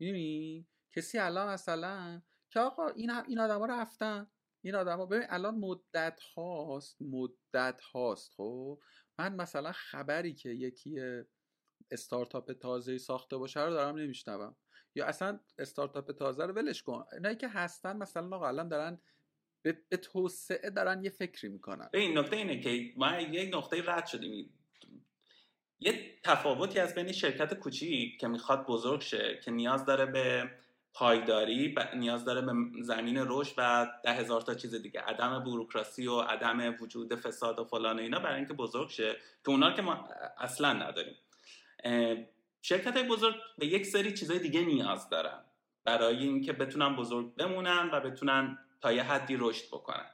می‌دونی؟ 0.00 0.66
کسی 0.96 1.18
الان 1.18 1.48
مثلا 1.52 2.22
که 2.50 2.60
آقا 2.60 2.88
این 2.88 3.10
این 3.10 3.40
آدما 3.40 3.66
رفتن 3.66 4.30
این 4.64 4.74
آدما 4.74 5.06
ببین 5.06 5.26
الان 5.28 5.54
مدت 5.54 6.20
هاست 6.36 7.02
مدت 7.02 7.80
هاست 7.80 8.32
خب؟ 8.36 8.80
من 9.18 9.34
مثلا 9.34 9.72
خبری 9.72 10.34
که 10.34 10.48
یکی 10.48 11.00
استارتاپ 11.90 12.52
تازه 12.52 12.98
ساخته 12.98 13.36
باشه 13.36 13.64
رو 13.64 13.70
دارم 13.70 13.98
نمیشنوم. 13.98 14.56
یا 14.94 15.06
اصلا 15.06 15.40
استارتاپ 15.58 16.12
تازه 16.12 16.46
رو 16.46 16.54
ولش 16.54 16.82
کن. 16.82 17.04
اینایی 17.12 17.36
که 17.36 17.48
هستن 17.48 17.96
مثلا 17.96 18.36
آقا 18.36 18.48
الان 18.48 18.68
دارن 18.68 19.00
به, 19.64 19.96
توسعه 19.96 20.70
دارن 20.70 21.04
یه 21.04 21.10
فکری 21.10 21.48
می‌کنن. 21.48 21.90
این 21.94 22.18
نکته 22.18 22.36
اینه 22.36 22.60
که 22.60 22.92
ما 22.96 23.20
یک 23.20 23.54
نقطه 23.54 23.82
رد 23.86 24.06
شدیم. 24.06 24.63
یه 25.80 26.18
تفاوتی 26.22 26.78
از 26.78 26.94
بین 26.94 27.12
شرکت 27.12 27.54
کوچیک 27.54 28.20
که 28.20 28.28
می‌خواد 28.28 28.66
بزرگ 28.66 29.00
شه 29.00 29.40
که 29.44 29.50
نیاز 29.50 29.84
داره 29.84 30.06
به 30.06 30.50
پایداری 30.94 31.74
نیاز 31.96 32.24
داره 32.24 32.40
به 32.40 32.52
زمین 32.82 33.24
رشد 33.26 33.54
و 33.58 33.86
ده 34.04 34.12
هزار 34.12 34.40
تا 34.40 34.54
چیز 34.54 34.74
دیگه. 34.74 35.00
عدم 35.00 35.44
بروکراسی 35.44 36.06
و 36.06 36.20
عدم 36.20 36.76
وجود 36.80 37.14
فساد 37.14 37.58
و 37.58 37.64
فلان 37.64 37.98
و 37.98 38.02
اینا 38.02 38.18
برای 38.18 38.36
اینکه 38.36 38.52
بزرگ 38.52 38.88
شه 38.88 39.12
که 39.44 39.50
اونا 39.50 39.72
که 39.72 39.82
ما 39.82 40.08
اصلا 40.38 40.72
نداریم. 40.72 41.16
شرکت 42.62 43.06
بزرگ 43.06 43.34
به 43.58 43.66
یک 43.66 43.86
سری 43.86 44.14
چیزای 44.14 44.38
دیگه 44.38 44.60
نیاز 44.60 45.08
دارن. 45.08 45.40
برای 45.84 46.16
اینکه 46.16 46.52
بتونن 46.52 46.96
بزرگ 46.96 47.34
بمونن 47.34 47.90
و 47.92 48.00
بتونن 48.00 48.58
تا 48.80 48.92
یه 48.92 49.02
حدی 49.02 49.36
رشد 49.36 49.66
بکنن. 49.66 50.10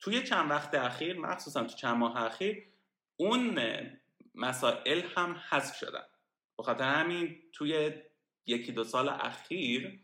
توی 0.00 0.22
چند 0.22 0.50
وقت 0.50 0.74
اخیر 0.74 1.18
مخصوصا 1.18 1.64
تو 1.64 1.76
چند 1.76 1.96
ماه 1.96 2.24
اخیر 2.24 2.66
اون 3.16 3.58
مسائل 4.36 5.02
هم 5.16 5.36
حذف 5.50 5.76
شدن. 5.76 6.04
بخاطر 6.58 6.84
همین 6.84 7.42
توی 7.52 7.92
یکی 8.46 8.72
دو 8.72 8.84
سال 8.84 9.08
اخیر 9.08 10.00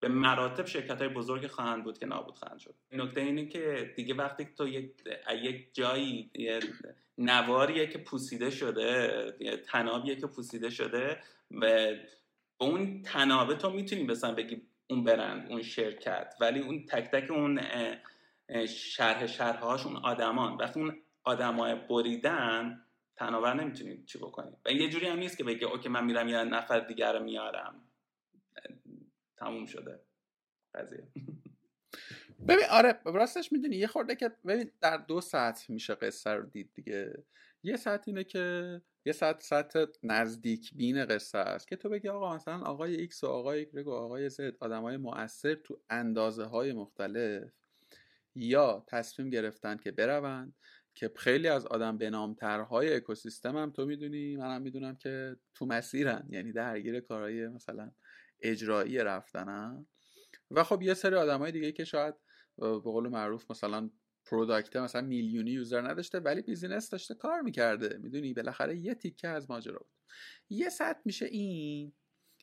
به 0.00 0.08
مراتب 0.08 0.66
شرکت 0.66 0.98
های 0.98 1.08
بزرگ 1.08 1.46
خواهند 1.46 1.84
بود 1.84 1.98
که 1.98 2.06
نابود 2.06 2.36
خواهند 2.36 2.58
شد. 2.58 2.74
نکته 2.92 3.20
اینه 3.20 3.46
که 3.46 3.92
دیگه 3.96 4.14
وقتی 4.14 4.44
تو 4.44 4.68
یک, 4.68 4.92
یک 5.42 5.74
جایی 5.74 6.30
نواریه 7.18 7.86
که 7.86 7.98
پوسیده 7.98 8.50
شده 8.50 9.32
تنابیه 9.66 10.16
که 10.16 10.26
پوسیده 10.26 10.70
شده 10.70 11.22
و 11.50 11.90
اون 12.58 13.02
تنابه 13.02 13.54
تو 13.54 13.70
می‌تونی 13.70 14.04
بسن 14.04 14.34
بگی 14.34 14.62
اون 14.90 15.04
برند 15.04 15.50
اون 15.50 15.62
شرکت 15.62 16.34
ولی 16.40 16.60
اون 16.60 16.86
تک 16.86 17.10
تک 17.10 17.30
اون 17.30 17.60
شرح 18.68 19.26
شرحهاش 19.26 19.86
اون 19.86 19.96
آدمان. 19.96 20.56
وقتی 20.56 20.80
اون 20.80 21.02
آدمای 21.24 21.74
بریدن 21.74 22.84
تناور 23.20 23.54
نمی‌تونید 23.54 24.04
چی 24.04 24.18
بکنید 24.18 24.54
و 24.66 24.70
یه 24.72 24.88
جوری 24.88 25.06
هم 25.06 25.18
نیست 25.18 25.38
که 25.38 25.44
بگه 25.44 25.66
اوکی 25.66 25.88
من 25.88 26.04
میرم 26.04 26.28
یه 26.28 26.44
نفر 26.44 26.80
دیگر 26.80 27.12
رو 27.12 27.24
میارم. 27.24 27.80
تموم 29.36 29.66
شده. 29.66 30.00
قضیه. 30.74 31.08
ببین 32.48 32.64
آره 32.70 33.00
راستش 33.04 33.52
می‌دونی 33.52 33.76
یه 33.76 33.86
خورده 33.86 34.16
که 34.16 34.30
ببین 34.46 34.70
در 34.80 34.96
دو 34.96 35.20
ساعت 35.20 35.70
میشه 35.70 35.94
قصه 35.94 36.30
رو 36.30 36.46
دید 36.46 36.70
دیگه. 36.74 37.24
یه 37.62 37.76
ساعت 37.76 38.08
اینه 38.08 38.24
که 38.24 38.80
یه 39.04 39.12
ساعت 39.12 39.42
ساعت 39.42 39.76
نزدیک 40.02 40.74
بین 40.74 41.04
قصه 41.04 41.38
است 41.38 41.68
که 41.68 41.76
تو 41.76 41.88
بگی 41.88 42.08
آقا 42.08 42.36
مثلا 42.36 42.60
آقای 42.60 42.96
ایکس 42.96 43.24
و 43.24 43.26
آقای 43.26 43.58
ایگرگ 43.58 43.86
و 43.86 43.92
آقای 43.92 44.30
زد 44.30 44.56
آدم 44.60 44.82
های 44.82 44.96
مؤثر 44.96 45.54
تو 45.54 45.80
اندازه 45.90 46.44
های 46.44 46.72
مختلف 46.72 47.52
یا 48.34 48.84
تصمیم 48.86 49.30
گرفتن 49.30 49.76
که 49.76 49.90
بروند 49.90 50.54
که 51.00 51.12
خیلی 51.16 51.48
از 51.48 51.66
آدم 51.66 51.98
به 51.98 52.10
نامترهای 52.10 52.94
اکوسیستم 52.94 53.56
هم 53.56 53.70
تو 53.70 53.86
می‌دونی 53.86 54.36
منم 54.36 54.62
می‌دونم 54.62 54.96
که 54.96 55.36
تو 55.54 55.66
مسیرن 55.66 56.28
یعنی 56.30 56.52
درگیر 56.52 57.00
کارهای 57.00 57.48
مثلا 57.48 57.92
اجرایی 58.40 58.98
رفتنن. 58.98 59.86
و 60.50 60.64
خب 60.64 60.82
یه 60.82 60.94
سری 60.94 61.14
آدم 61.14 61.38
های 61.38 61.52
دیگه 61.52 61.72
که 61.72 61.84
شاید 61.84 62.14
به 62.58 62.78
قول 62.78 63.08
معروف 63.08 63.50
مثلا 63.50 63.90
product 64.24 64.76
مثلا 64.76 65.00
میلیونی 65.02 65.50
user 65.50 65.80
نداشته 65.80 66.20
ولی 66.20 66.42
business 66.42 66.90
داشته 66.90 67.14
کار 67.14 67.40
می‌کرده. 67.40 67.98
می‌دونی؟ 67.98 68.34
بالاخره 68.34 68.78
یه 68.78 68.94
تیکه 68.94 69.28
از 69.28 69.50
ماجرا 69.50 69.78
بود. 69.78 69.98
یه 70.50 70.68
سطح 70.68 71.00
میشه 71.04 71.26
این. 71.26 71.92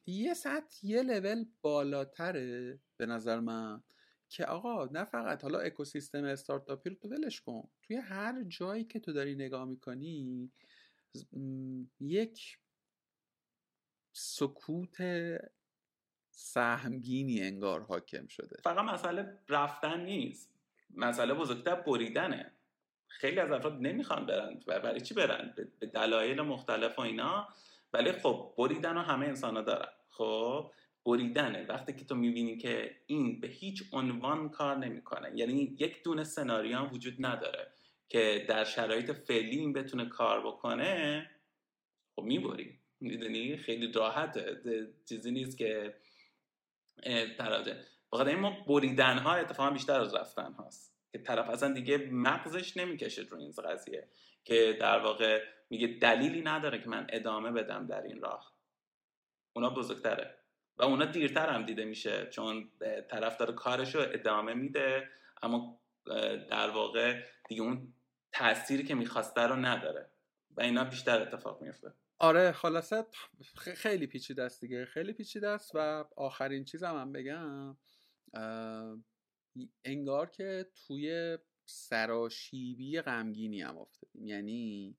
یه 0.05 0.33
سطح 0.33 0.77
یه 0.83 1.03
لول 1.03 1.45
بالاتره 1.61 2.79
به 2.97 3.05
نظر 3.05 3.39
من. 3.39 3.83
که 4.29 4.45
آقا 4.45 4.85
نه 4.85 5.03
فقط 5.03 5.43
حالا 5.43 5.59
اکوسیستم 5.59 6.23
استارتاپی 6.23 6.89
رو 6.89 6.95
تو 6.95 7.07
ولش 7.07 7.41
کن. 7.41 7.69
توی 7.83 7.95
هر 7.95 8.43
جایی 8.43 8.83
که 8.83 8.99
تو 8.99 9.13
داری 9.13 9.35
نگاه 9.35 9.65
می‌کنی 9.65 10.51
یک 11.99 12.57
سکوت 14.13 14.97
سهمگینی 16.31 17.41
انگار 17.41 17.81
حاکم 17.81 18.27
شده. 18.27 18.57
فقط 18.63 18.85
مسئله 18.85 19.39
رفتن 19.49 20.05
نیست. 20.05 20.53
مسئله 20.95 21.33
بزرگتر 21.33 21.75
بریدنه. 21.75 22.51
خیلی 23.07 23.39
از 23.39 23.51
افراد 23.51 23.73
نمی‌خوان 23.73 24.25
برن 24.25 24.59
و 24.67 24.79
برای 24.79 25.01
چی 25.01 25.13
برن؟ 25.13 25.53
به 25.79 25.87
دلایل 25.87 26.41
مختلف 26.41 26.99
و 26.99 27.01
اینا. 27.01 27.47
ولی 27.93 28.11
خب 28.11 28.53
بریدن 28.57 28.93
رو 28.93 29.01
همه 29.01 29.25
انسان 29.25 29.63
دارن. 29.63 29.91
خب 30.09 30.71
بریدنه. 31.07 31.65
وقتی 31.69 31.93
که 31.93 32.05
تو 32.05 32.15
می‌بینی 32.15 32.57
که 32.57 32.95
این 33.05 33.39
به 33.39 33.47
هیچ 33.47 33.83
عنوان 33.93 34.49
کار 34.49 34.77
نمی‌کنه. 34.77 35.31
یعنی 35.35 35.75
یک 35.79 36.03
دونه 36.03 36.23
سناریو 36.23 36.85
وجود 36.85 37.25
نداره 37.25 37.67
که 38.09 38.45
در 38.49 38.63
شرایط 38.63 39.11
فعلی 39.11 39.57
این 39.59 39.73
بتونه 39.73 40.09
کار 40.09 40.47
بکنه 40.47 41.29
خب 42.15 42.23
می‌بری. 42.23 42.79
می‌دونی؟ 42.99 43.57
خیلی 43.57 43.91
راحته. 43.91 44.61
چیزی 45.09 45.31
نیست 45.31 45.57
که 45.57 45.95
تراجه 47.37 47.77
بخاطر 48.11 48.29
این 48.29 48.39
ما 48.39 48.57
بریدن 48.67 49.17
ها 49.17 49.33
اتفاقا 49.33 49.69
بیشتر 49.69 49.99
از 49.99 50.15
رفتن 50.15 50.53
هاست. 50.53 50.97
که 51.11 51.17
طرف 51.19 51.49
اصلا 51.49 51.73
دیگه 51.73 51.97
مغزش 51.97 52.77
نمی‌کشه 52.77 53.21
رو 53.21 53.37
این 53.37 53.51
قضیه. 53.51 54.07
که 54.43 54.77
در 54.79 54.99
واقع 54.99 55.43
میگه 55.69 55.87
دلیلی 55.87 56.41
نداره 56.41 56.81
که 56.81 56.89
من 56.89 57.07
ادامه 57.09 57.51
بدم 57.51 57.87
در 57.87 58.01
این 58.01 58.21
راه. 58.21 58.53
اونا 59.53 59.69
بزرگتره. 59.69 60.36
و 60.79 60.83
اونا 60.83 61.05
دیرتر 61.05 61.49
هم 61.49 61.65
دیده 61.65 61.85
میشه 61.85 62.27
چون 62.29 62.69
طرف 63.09 63.37
داره 63.37 63.53
کارش 63.53 63.95
رو 63.95 64.01
ادامه 64.01 64.53
میده 64.53 65.09
اما 65.41 65.79
در 66.49 66.69
واقع 66.69 67.23
دیگه 67.49 67.61
اون 67.61 67.93
تأثیری 68.31 68.83
که 68.83 68.95
می‌خواسته 68.95 69.41
رو 69.41 69.55
نداره 69.55 70.09
و 70.57 70.61
اینا 70.61 70.83
بیشتر 70.83 71.21
اتفاق 71.21 71.61
میفته 71.61 71.93
آره 72.19 72.51
خلاصه 72.51 73.05
خیلی 73.57 74.07
پیچیده 74.07 74.43
است 74.43 74.61
دیگه. 74.61 74.85
خیلی 74.85 75.13
پیچیده 75.13 75.47
است 75.47 75.71
و 75.73 76.05
آخرین 76.15 76.63
چیزم 76.63 76.95
هم 76.95 77.11
بگم 77.11 77.77
انگار 79.85 80.29
که 80.29 80.65
توی 80.87 81.37
سراشیبی 81.65 83.01
غمگینی 83.01 83.61
هم 83.61 83.77
افتادیم. 83.77 84.27
یعنی 84.27 84.97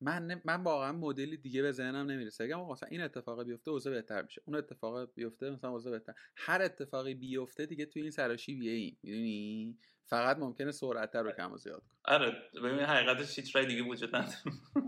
من 0.00 0.40
من 0.44 0.62
واقعا 0.62 0.92
مدلی 0.92 1.36
دیگه 1.36 1.62
به 1.62 1.72
ذهنم 1.72 2.10
نمی‌رسه. 2.10 2.44
اگه 2.44 2.56
مثلا 2.56 2.88
این 2.88 3.00
اتفاق 3.00 3.44
بیفته 3.44 3.70
اوضاع 3.70 3.92
بهتر 3.92 4.22
میشه. 4.22 4.42
اون 4.44 4.56
اتفاق 4.56 5.14
بیفته 5.14 5.50
مثلا 5.50 5.70
اوضاع 5.70 5.92
بهتر. 5.92 6.12
هر 6.36 6.62
اتفاقی 6.62 7.14
بیفته 7.14 7.66
دیگه 7.66 7.86
توی 7.86 8.02
این 8.02 8.10
سراشیبیه 8.10 8.72
ای 8.72 8.96
می‌دونی؟ 9.02 9.78
فقط 10.08 10.38
ممکنه 10.38 10.72
سرعت 10.72 11.16
رو 11.16 11.32
کم 11.32 11.52
و 11.52 11.56
زیاد 11.56 11.80
کنه 11.80 12.14
آره 12.14 12.36
ببین 12.54 12.80
حقیقتش 12.80 13.38
هیچ 13.38 13.56
رای 13.56 13.66
دیگه 13.66 13.82
وجود 13.82 14.16
نداره. 14.16 14.38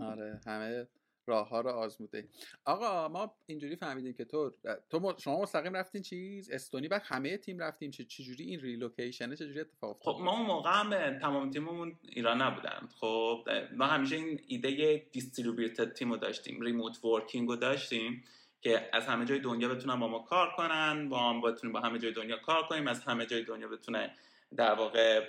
آره 0.01 0.41
همه 0.45 0.87
راه 1.29 1.49
ها 1.49 1.61
رو 1.61 1.69
آزموده. 1.69 2.27
آقا 2.65 3.07
ما 3.07 3.35
اینجوری 3.45 3.75
فهمیدیم 3.75 4.13
که 4.13 4.25
تو 4.25 4.53
تو 4.89 5.13
شما 5.17 5.41
مستقیم 5.41 5.73
رفتین 5.73 6.01
چیز؟ 6.01 6.51
استونی 6.51 6.87
بعد 6.87 7.01
همه 7.05 7.37
تیم 7.37 7.59
رفتیم. 7.59 7.91
چه 7.91 8.03
چجوری 8.03 8.43
این 8.43 8.59
ریلوکیشنه؟ 8.59 9.35
چجوری 9.35 9.59
اتفاق 9.59 9.89
افتاد؟ 9.89 10.13
خب 10.13 10.21
ما 10.21 10.37
اون 10.37 10.45
موقع 10.45 10.69
هم 10.73 11.19
تمام 11.19 11.51
تیممون 11.51 11.99
ایران 12.01 12.41
نبودن. 12.41 12.89
خب 12.95 13.49
ما 13.75 13.85
همیشه 13.85 14.15
این 14.15 14.39
ایده 14.47 15.05
دیستریبیوتد 15.11 15.93
تیم 15.93 16.11
رو 16.11 16.17
داشتیم 16.17 16.61
ریموت 16.61 17.05
ورکینگ 17.05 17.49
رو 17.49 17.55
داشتیم 17.55 18.23
که 18.61 18.89
از 18.93 19.05
همه 19.05 19.25
جای 19.25 19.39
دنیا 19.39 19.69
بتونن 19.69 19.99
با 19.99 20.07
ما 20.07 20.19
کار 20.19 20.51
کنن 20.57 21.09
با 21.09 21.19
هم 21.19 21.41
بتونیم 21.41 21.73
با 21.73 21.79
همه 21.79 21.99
جای 21.99 22.11
دنیا 22.11 22.37
کار 22.37 22.63
کنیم 22.63 22.87
از 22.87 23.03
همه 23.03 23.25
جای 23.25 23.43
دنیا 23.43 23.67
بتونه 23.67 24.15
در 24.55 24.73
واقع 24.73 25.27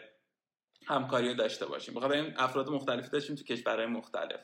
همکاری 0.86 1.34
داشته 1.34 1.66
باشیم. 1.66 1.94
بخاطر 1.94 2.14
این 2.14 2.34
افراد 2.36 2.68
مختلفی 2.68 3.10
داشتیم 3.10 3.36
تو 3.36 3.44
کشورهای 3.44 3.86
مختلف. 3.86 4.40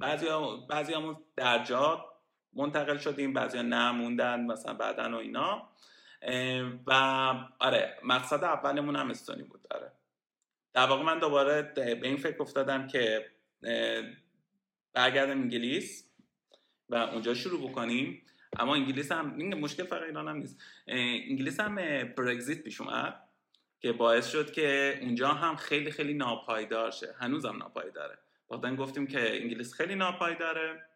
بعضی 0.00 0.26
بعضی 0.70 0.94
همون 0.94 1.16
در 1.36 1.64
جا 1.64 2.04
منتقل 2.52 2.98
شدیم 2.98 3.32
بعضی 3.32 3.62
نه 3.62 3.92
موندن 3.92 4.46
مثلا 4.46 4.74
بعدن 4.74 5.14
و 5.14 5.16
اینا. 5.16 5.68
و 6.86 6.92
آره 7.58 7.98
مقصد 8.04 8.44
اولمون 8.44 8.96
هم 8.96 9.10
استونی 9.10 9.42
بود 9.42 9.66
آره. 9.70 9.92
در 10.72 10.86
واقع 10.86 11.02
من 11.02 11.18
دوباره 11.18 11.62
به 11.62 12.00
این 12.02 12.16
فکر 12.16 12.42
افتادم 12.42 12.86
که 12.86 13.30
برگردم 14.92 15.40
انگلیس 15.40 16.10
و 16.88 16.94
اونجا 16.94 17.34
شروع 17.34 17.70
بکنیم. 17.70 18.22
اما 18.58 18.74
انگلیس 18.74 19.12
هم 19.12 19.36
این 19.36 19.54
مشکل 19.54 19.84
فقط 19.84 20.02
ایران 20.02 20.28
هم 20.28 20.36
نیست. 20.36 20.62
انگلیس 20.86 21.60
هم 21.60 21.74
برگزیت 22.16 22.62
پیش 22.62 22.80
اومد 22.80 23.28
که 23.80 23.92
باعث 23.92 24.30
شد 24.30 24.52
که 24.52 24.98
اونجا 25.02 25.28
هم 25.28 25.56
خیلی 25.56 25.90
خیلی 25.90 26.14
ناپایدار 26.14 26.90
شه. 26.90 27.14
هنوزم 27.18 27.56
ناپایداره. 27.56 28.18
بعدن 28.50 28.76
گفتیم 28.76 29.06
که 29.06 29.42
انگلیس 29.42 29.74
خیلی 29.74 29.94
ناپایداره. 29.94 30.88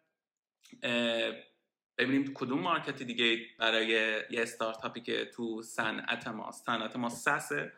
ببینیم 1.97 2.33
کدوم 2.33 2.59
market 2.59 3.03
دیگه 3.03 3.37
برای 3.59 3.87
یه 4.29 4.41
استارتاپی 4.41 5.01
که 5.01 5.25
تو 5.25 5.61
صنعت 5.61 6.27
ما 6.27 6.51
صنعت 6.51 6.95
ما 6.95 7.09
SaaS 7.09 7.52
ه. 7.52 7.73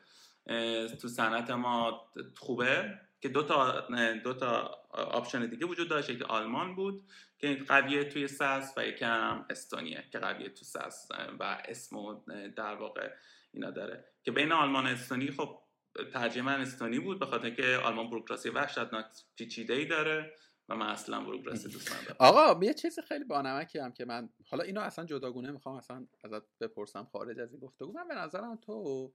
تو 1.02 1.08
صنعت 1.08 1.50
ما 1.50 2.12
خوبه. 2.38 3.00
که 3.22 3.30
دو 3.30 3.44
تا 3.44 3.88
دو 4.24 4.34
تا 4.34 4.82
option 4.90 5.46
دیگه 5.46 5.66
وجود 5.66 5.90
داشت. 5.90 6.18
که 6.18 6.26
آلمان 6.26 6.76
بود 6.76 7.10
که 7.38 7.56
قویه 7.56 8.04
توی 8.04 8.28
SaaS 8.28 8.74
و 8.78 8.86
یکم 8.86 9.46
استونیه 9.50 10.04
که 10.12 10.20
قویه 10.20 10.50
تو 10.50 10.66
SaaS 10.66 11.08
و 11.40 11.44
اسم 11.66 12.24
در 12.56 12.76
واقع 12.76 13.12
اینا 13.52 13.72
داره. 13.72 14.06
که 14.24 14.32
بین 14.32 14.52
آلمان 14.52 14.86
و 14.86 14.90
استونی 14.90 15.32
خب 15.32 15.65
ترجمه 16.14 16.52
استونی 16.52 17.00
بود 17.00 17.20
به 17.20 17.26
خاطر 17.26 17.50
که 17.50 17.80
آلمان 17.84 18.10
بروکراسی 18.10 18.50
وحشتناک 18.50 19.06
پیچیده 19.36 19.74
ای 19.74 19.86
داره 19.86 20.36
و 20.70 20.76
من 20.76 20.88
اصلا 20.88 21.22
بروکراسی 21.22 21.70
دوست 21.70 21.92
ندارم. 21.92 22.16
آقا 22.20 22.66
یه 22.66 22.74
چیز 22.74 23.00
خیلی 23.00 23.24
بانمکی 23.24 23.80
هم 23.80 23.92
که 23.92 24.06
من 24.06 24.30
حالا 24.50 24.64
اینو 24.64 24.82
اصلا 24.82 25.06
جداگونه 25.06 25.52
می‌خوام 25.52 25.76
اصلا 25.76 26.08
ازت 26.24 26.44
بپرسم 26.62 27.08
خارج 27.12 27.40
از 27.40 27.52
این 27.52 27.60
گفتگو. 27.60 27.92
من 27.92 28.08
به 28.08 28.16
نظرم 28.16 28.56
تو 28.56 29.14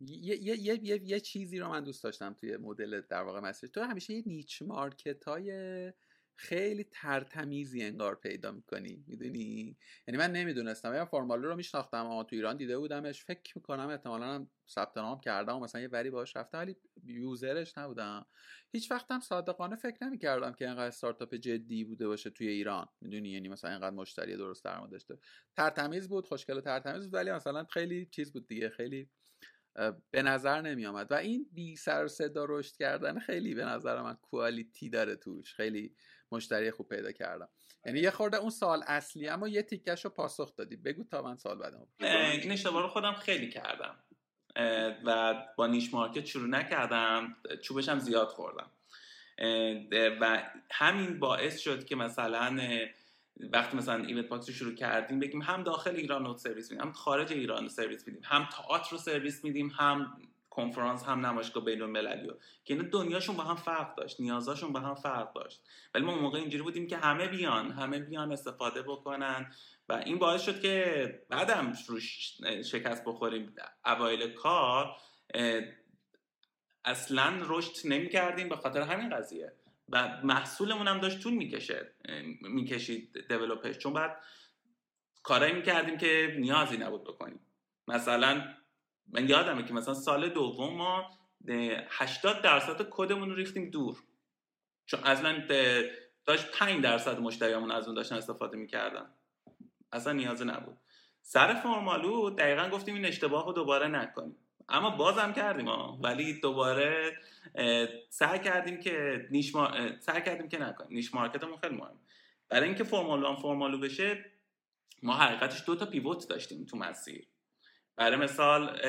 یه, 0.00 0.36
یه, 0.42 0.58
یه, 0.58 1.02
یه, 1.02 1.20
چیزی 1.20 1.58
رو 1.58 1.68
من 1.68 1.84
دوست 1.84 2.04
داشتم 2.04 2.34
توی 2.34 2.56
مدل 2.56 3.00
در 3.00 3.22
واقع 3.22 3.40
مسیر. 3.40 3.70
تو 3.70 3.82
همیشه 3.82 4.14
یه 4.14 4.22
نیچ 4.26 4.62
مارکت 4.62 5.24
های 5.24 5.92
خیلی 6.36 6.84
ترتمیزی 6.84 7.82
انگار 7.82 8.14
پیدا 8.14 8.52
می‌کنی 8.52 9.04
می‌دونی؟ 9.06 9.76
یعنی 10.08 10.18
من 10.18 10.32
نمی‌دونستم. 10.32 10.94
یا 10.94 11.04
فرمالو 11.04 11.48
رو 11.48 11.56
میشناختم 11.56 12.06
اما 12.06 12.24
تو 12.24 12.36
ایران 12.36 12.56
دیده 12.56 12.78
بودمش. 12.78 13.24
فکر 13.24 13.52
می‌کنم 13.56 13.88
احتمالا 13.88 14.26
هم 14.26 14.50
ثبت 14.68 14.98
نام 14.98 15.20
کردم 15.20 15.60
مثلا 15.60 15.80
یه 15.80 15.88
وری 15.88 16.10
باش 16.10 16.36
رفتم 16.36 16.58
ولی 16.58 16.76
یوزرش 17.04 17.78
نبودم. 17.78 18.26
هیچ 18.72 18.90
وقتم 18.90 19.20
صادقانه 19.20 19.76
فکر 19.76 20.04
نمی‌کردم 20.04 20.52
که 20.52 20.64
اینقدر 20.66 20.86
استارتاپ 20.86 21.34
جدی 21.34 21.84
بوده 21.84 22.08
باشه 22.08 22.30
توی 22.30 22.48
ایران. 22.48 22.86
می‌دونی؟ 23.00 23.28
یعنی 23.28 23.48
مثلا 23.48 23.70
اینقدر 23.70 23.96
مشتری 23.96 24.36
درست 24.36 24.64
درآمد 24.64 24.90
داشته. 24.90 25.18
ترتمیز 25.56 26.08
بود 26.08 26.26
خوشگل 26.26 26.56
و 26.56 26.60
ترتمیز 26.60 27.04
بود 27.04 27.14
ولی 27.14 27.30
مثلا 27.30 27.64
خیلی 27.64 28.06
چیز 28.06 28.32
بود 28.32 28.46
دیگه 28.46 28.68
خیلی 28.68 29.10
به 30.10 30.22
نظر 30.22 30.60
نمی 30.60 30.86
آمد 30.86 31.12
و 31.12 31.14
این 31.14 31.46
بی 31.52 31.76
سر 31.76 32.08
صدا 32.08 32.44
رشد 32.48 32.76
کردن 32.76 33.18
خیلی 33.18 33.54
به 33.54 33.64
نظر 33.64 34.02
من 34.02 34.14
کوالیتی 34.14 34.90
داره 34.90 35.16
توش. 35.16 35.54
خیلی 35.54 35.94
مشتری 36.32 36.70
خوب 36.70 36.88
پیدا 36.88 37.12
کردم. 37.12 37.48
یعنی 37.86 38.00
یه 38.00 38.10
خورده 38.10 38.36
اون 38.36 38.50
سوال 38.50 38.82
اصلی 38.86 39.28
اما 39.28 39.48
یه 39.48 39.62
تیکش 39.62 40.04
رو 40.04 40.10
پاسخ 40.10 40.56
دادی. 40.56 40.76
بگو 40.76 41.04
تا 41.04 41.22
من 41.22 41.36
سوال 41.36 41.58
بعدم 41.58 41.86
این 42.00 42.52
اشتباه 42.52 42.82
رو 42.82 42.88
خودم 42.88 43.12
خیلی 43.12 43.50
کردم. 43.50 43.96
و 45.04 45.34
با 45.56 45.66
niche 45.66 45.94
market 45.94 46.24
شروع 46.24 46.48
نکردم. 46.48 47.36
چوبشم 47.62 47.98
زیاد 47.98 48.28
خوردم. 48.28 48.70
و 50.20 50.42
همین 50.70 51.18
باعث 51.18 51.58
شد 51.58 51.84
که 51.84 51.96
مثلا 51.96 52.58
وقتی 53.40 53.76
مثلا 53.76 54.04
EventBox 54.04 54.48
رو 54.48 54.54
شروع 54.54 54.74
کردیم 54.74 55.18
بگیم 55.18 55.42
هم 55.42 55.62
داخل 55.62 55.96
ایران 55.96 56.24
رو 56.24 56.36
سرویس 56.36 56.70
میدیم 56.70 56.86
هم 56.86 56.92
خارج 56.92 57.32
ایران 57.32 57.62
رو 57.62 57.68
سرویس 57.68 58.06
میدیم 58.06 58.22
هم 58.24 58.48
تئاتر 58.52 58.90
رو 58.90 58.98
سرویس 58.98 59.44
میدیم 59.44 59.72
هم 59.78 60.16
کنفرانس 60.50 61.04
هم 61.04 61.26
نمایشگاه 61.26 61.64
بین 61.64 61.82
المللی 61.82 62.28
که 62.64 62.74
اینا 62.74 62.88
دنیاشون 62.88 63.36
با 63.36 63.42
هم 63.42 63.56
فرق 63.56 63.94
داشت 63.94 64.20
نیازاشون 64.20 64.72
با 64.72 64.80
هم 64.80 64.94
فرق 64.94 65.32
داشت. 65.32 65.62
ولی 65.94 66.04
ما 66.04 66.14
موقع 66.14 66.38
اینجوری 66.38 66.62
بودیم 66.62 66.86
که 66.86 66.96
همه 66.96 67.28
بیان 67.28 67.70
همه 67.70 67.98
بیان 67.98 68.32
استفاده 68.32 68.82
بکنن 68.82 69.52
و 69.88 69.92
این 69.92 70.18
باعث 70.18 70.42
شد 70.42 70.60
که 70.60 71.26
بعدم 71.28 71.72
روش 71.88 72.36
شکست 72.64 73.04
بخوریم. 73.04 73.54
اوایل 73.86 74.32
کار 74.32 74.96
اصلا 76.84 77.32
رشد 77.42 77.72
نمی 77.84 78.08
کردیم 78.08 78.48
به 78.48 78.56
خاطر 78.56 78.80
همین 78.80 79.16
قضیه. 79.16 79.52
و 79.88 80.20
محصولمون 80.24 80.88
هم 80.88 81.00
داشت 81.00 81.20
طول 81.20 81.32
می‌کشه 81.32 81.94
می‌کشید 82.40 83.28
دیولوپش 83.28 83.78
چون 83.78 83.92
بعد 83.92 84.22
کارایی 85.22 85.52
می‌کردیم 85.52 85.98
که 85.98 86.36
نیازی 86.38 86.76
نبود 86.76 87.04
بکنیم. 87.04 87.40
مثلا 87.88 88.54
من 89.06 89.28
یادمه 89.28 89.64
که 89.64 89.74
مثلا 89.74 89.94
سال 89.94 90.28
دوم 90.28 90.76
ما 90.76 91.10
80 91.88 92.42
درصد 92.42 92.86
کدمون 92.90 93.30
رو 93.30 93.34
ریختیم 93.34 93.70
دور. 93.70 93.96
چون 94.86 95.00
اصلا 95.04 95.46
داشت 96.24 96.50
5 96.50 96.82
درصد 96.82 97.20
مشتریامون 97.20 97.70
از 97.70 97.86
اون 97.86 97.94
داشتن 97.94 98.16
استفاده 98.16 98.56
می‌کردن. 98.56 99.14
اصلا 99.92 100.12
نیازی 100.12 100.44
نبود. 100.44 100.78
سر 101.22 101.54
فرمالو 101.54 102.30
دقیقا 102.30 102.68
گفتیم 102.68 102.94
این 102.94 103.04
اشتباه 103.04 103.46
رو 103.46 103.52
دوباره 103.52 103.88
نکنیم. 103.88 104.36
اما 104.68 104.90
بازم 104.90 105.32
کردیم. 105.32 105.68
ها 105.68 105.98
ولی 106.02 106.40
دوباره 106.40 107.18
سعی 108.08 108.38
کردیم 108.38 108.80
که 108.80 109.26
نیش 109.30 109.52
سعی 110.00 110.22
کردیم 110.22 110.48
که 110.48 110.58
نکنیم. 110.58 110.96
نیش 110.96 111.14
مارکتمون 111.14 111.56
خیلی 111.56 111.76
مهم. 111.76 111.98
برای 112.48 112.68
اینکه 112.68 112.84
فرمالو 112.84 113.28
هم 113.28 113.36
فرمالو 113.36 113.78
بشه 113.78 114.24
ما 115.02 115.14
حقیقتش 115.14 115.66
دو 115.66 115.76
تا 115.76 115.86
پیوت 115.86 116.28
داشتیم 116.28 116.64
تو 116.64 116.76
مسیر. 116.76 117.26
برای 117.96 118.16
مثال 118.16 118.80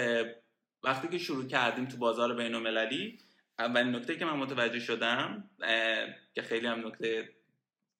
وقتی 0.83 1.07
که 1.07 1.17
شروع 1.17 1.47
کردیم 1.47 1.85
تو 1.85 1.97
بازار 1.97 2.35
بین 2.35 2.55
المللی 2.55 3.19
اولین 3.59 3.95
نکته 3.95 4.17
که 4.17 4.25
من 4.25 4.37
متوجه 4.37 4.79
شدم 4.79 5.49
که 6.33 6.41
خیلی 6.41 6.67
هم 6.67 6.87
نکته 6.87 7.29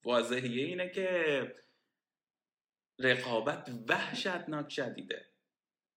واضحیه 0.03 0.65
اینه 0.65 0.89
که 0.89 1.55
رقابت 2.99 3.69
وحشتناک 3.89 4.71
شدیده. 4.71 5.26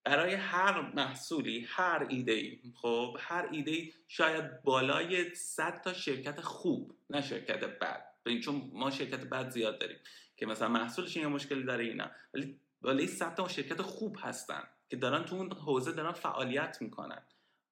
برای 0.07 0.33
هر 0.33 0.81
محصولی 0.95 1.65
هر 1.69 2.05
ایده 2.09 2.31
ای 2.31 2.59
خب؟ 2.75 3.17
هر 3.19 3.49
ایده 3.51 3.71
ای 3.71 3.93
شاید 4.07 4.63
بالای 4.63 5.35
100 5.35 5.81
تا 5.81 5.93
شرکت 5.93 6.41
خوب 6.41 6.95
نه 7.09 7.21
شرکت 7.21 7.63
بد. 7.63 8.03
چون 8.43 8.71
ما 8.73 8.91
شرکت 8.91 9.25
بد 9.25 9.49
زیاد 9.49 9.79
داریم 9.79 9.97
که 10.37 10.45
مثلا 10.45 10.67
محصولش 10.67 11.15
یه 11.15 11.27
مشکلی 11.27 11.63
داره 11.63 11.83
اینا 11.83 12.11
ولی 12.33 12.59
بالای 12.81 13.07
100 13.07 13.35
تا 13.35 13.47
شرکت 13.47 13.81
خوب 13.81 14.17
هستن 14.21 14.63
که 14.89 14.97
دارن 14.97 15.25
تو 15.25 15.35
اون 15.35 15.51
حوزه 15.51 15.91
دارن 15.91 16.11
فعالیت 16.11 16.77
می‌کنن. 16.81 17.21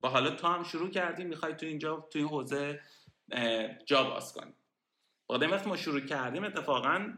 و 0.04 0.08
حالا 0.08 0.30
تو 0.30 0.48
هم 0.48 0.64
شروع 0.64 0.90
کردی 0.90 1.24
می‌خوای 1.24 1.54
تو 1.54 1.66
اینجا 1.66 2.08
تو 2.12 2.20
این 2.20 2.28
حوزه 2.28 2.82
جا 3.86 4.04
باز 4.04 4.34
کنی. 4.34 4.54
وقتی 5.30 5.70
ما 5.70 5.78
شروع 5.78 6.00
کردیم 6.00 6.44
اتفاقا 6.44 7.14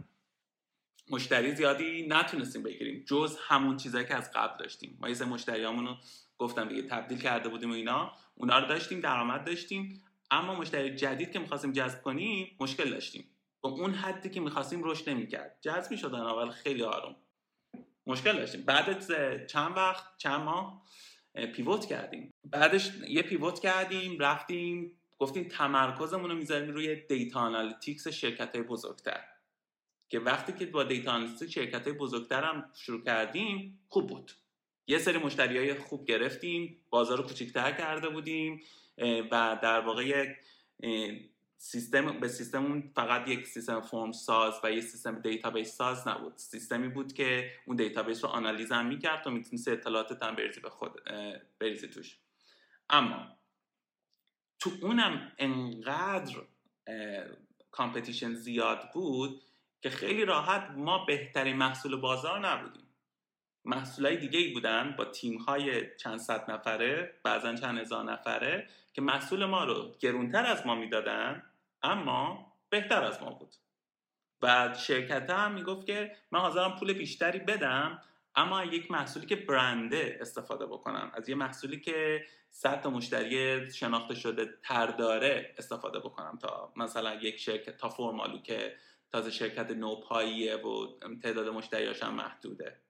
مشتری 1.09 1.55
زیادی 1.55 2.07
نتونستیم 2.07 2.63
بگیریم. 2.63 3.03
جز 3.07 3.37
همون 3.47 3.77
چیزایی 3.77 4.05
که 4.05 4.15
از 4.15 4.31
قبل 4.35 4.57
داشتیم. 4.57 4.97
ما 5.01 5.09
یه 5.09 5.23
مشتریامون 5.23 5.87
رو 5.87 5.95
گفتم 6.37 6.69
دیگه 6.69 6.81
تبدیل 6.81 7.21
کرده 7.21 7.49
بودیم 7.49 7.69
و 7.69 7.73
اینا. 7.73 8.11
اونا 8.35 8.59
رو 8.59 8.67
داشتیم 8.67 8.99
درآمد 8.99 9.45
داشتیم. 9.45 10.03
اما 10.31 10.55
مشتری 10.55 10.95
جدید 10.95 11.31
که 11.31 11.39
می‌خواستیم 11.39 11.71
جذب 11.71 12.01
کنیم 12.01 12.57
مشکل 12.59 12.89
داشتیم. 12.89 13.29
با 13.61 13.69
اون 13.69 13.93
حدی 13.93 14.29
که 14.29 14.39
می‌خواستیم 14.39 14.81
رشد 14.83 15.09
نمی‌کرد. 15.09 15.57
جذب 15.61 15.91
می‌شدن 15.91 16.19
اول 16.19 16.49
خیلی 16.49 16.83
آروم. 16.83 17.15
مشکل 18.07 18.33
داشتیم. 18.33 18.61
بعد 18.61 19.47
چند 19.47 19.77
وقت 19.77 20.03
چند 20.17 20.41
ماه 20.41 20.83
pivot 21.55 21.85
کردیم. 21.85 22.31
بعدش 22.43 22.91
یه 23.07 23.21
pivot 23.21 23.59
کردیم 23.59 24.19
رفتیم 24.19 24.99
گفتیم 25.19 25.47
تمرکزمون 25.47 26.29
رو 26.29 26.35
می‌ذاریم 26.35 26.71
روی 26.71 26.95
data 26.95 27.39
analytics 27.39 28.07
شرکت 28.07 28.55
های 28.55 28.63
بزرگتر. 28.63 29.23
که 30.09 30.19
وقتی 30.19 30.53
که 30.53 30.65
با 30.65 30.83
data 30.83 31.11
analytics 31.11 31.51
شرکت 31.51 31.87
های 31.87 31.97
بزرگتر 31.97 32.43
هم 32.43 32.69
شروع 32.73 33.03
کردیم 33.03 33.79
خوب 33.87 34.07
بود. 34.07 34.31
یه 34.87 34.97
سری 34.97 35.17
مشتری 35.17 35.57
های 35.57 35.73
خوب 35.73 36.05
گرفتیم 36.05 36.81
بازار 36.89 37.17
رو 37.17 37.23
کوچکتر 37.23 37.71
کرده 37.71 38.09
بودیم 38.09 38.61
و 39.31 39.59
در 39.61 39.79
واقع 39.79 40.35
سیستم 41.57 42.19
به 42.19 42.27
سیستم 42.27 42.81
فقط 42.95 43.27
یک 43.27 43.47
سیستم 43.47 43.81
فرم 43.81 44.11
ساز 44.11 44.53
و 44.63 44.71
یک 44.71 44.83
سیستم 44.83 45.21
database 45.21 45.75
ساز 45.75 46.07
نبود. 46.07 46.37
سیستمی 46.37 46.87
بود 46.87 47.13
که 47.13 47.51
اون 47.65 47.75
database 47.75 48.23
رو 48.23 48.29
آنالیز 48.29 48.71
هم 48.71 48.85
می‌کرد 48.85 49.27
و 49.27 49.29
می‌تونست 49.29 49.67
اطلاعات 49.67 50.23
هم 50.23 50.35
بریزی 50.35 50.59
به 50.59 50.69
خود 50.69 51.01
بریزی 51.59 51.87
توش. 51.87 52.17
اما 52.89 53.37
تو 54.59 54.71
اونم 54.81 55.31
انقدر 55.37 56.35
competition 57.71 58.33
زیاد 58.33 58.91
بود 58.93 59.41
که 59.81 59.89
خیلی 59.89 60.25
راحت 60.25 60.71
ما 60.75 61.05
بهترین 61.05 61.55
محصول 61.55 61.95
بازار 61.95 62.47
نبودیم. 62.47 62.87
های 63.99 64.17
دیگه 64.17 64.39
ای 64.39 64.53
بودن 64.53 64.95
با 64.97 65.05
تیم 65.05 65.37
های 65.37 65.95
چند 65.97 66.19
صد 66.19 66.51
نفره 66.51 67.19
بعضا 67.23 67.55
چند 67.55 67.79
هزار 67.79 68.11
نفره 68.11 68.69
که 68.93 69.01
محصول 69.01 69.45
ما 69.45 69.63
رو 69.63 69.95
گرونتر 69.99 70.45
از 70.45 70.67
ما 70.67 70.75
می‌دادن 70.75 71.43
اما 71.83 72.53
بهتر 72.69 73.03
از 73.03 73.21
ما 73.21 73.29
بود. 73.29 73.55
و 74.41 74.73
شرکت 74.73 75.29
هم 75.29 75.53
می‌گفت 75.53 75.87
که 75.87 76.15
من 76.31 76.39
حاضرم 76.39 76.75
پول 76.75 76.93
بیشتری 76.93 77.39
بدم 77.39 78.01
اما 78.35 78.63
یک 78.63 78.91
محصولی 78.91 79.25
که 79.25 79.35
برنده 79.35 80.17
استفاده 80.21 80.65
بکنم. 80.65 81.11
از 81.13 81.29
یه 81.29 81.35
محصولی 81.35 81.79
که 81.79 82.25
صد 82.49 82.81
تا 82.81 82.89
مشتری 82.89 83.71
شناخته 83.71 84.15
شده 84.15 84.45
تر 84.63 84.87
داره 84.87 85.55
استفاده 85.57 85.99
بکنم 85.99 86.37
تا 86.41 86.73
مثلا 86.75 87.15
یک 87.15 87.37
شرکت 87.37 87.77
تا 87.77 87.89
فرمالو 87.89 88.41
که 88.41 88.75
تازه 89.11 89.31
شرکت 89.31 89.71
نوپاییه 89.71 90.55
و 90.55 90.87
تعداد 91.23 91.47
مشتریاش 91.47 92.03
هم 92.03 92.13
محدوده. 92.13 92.81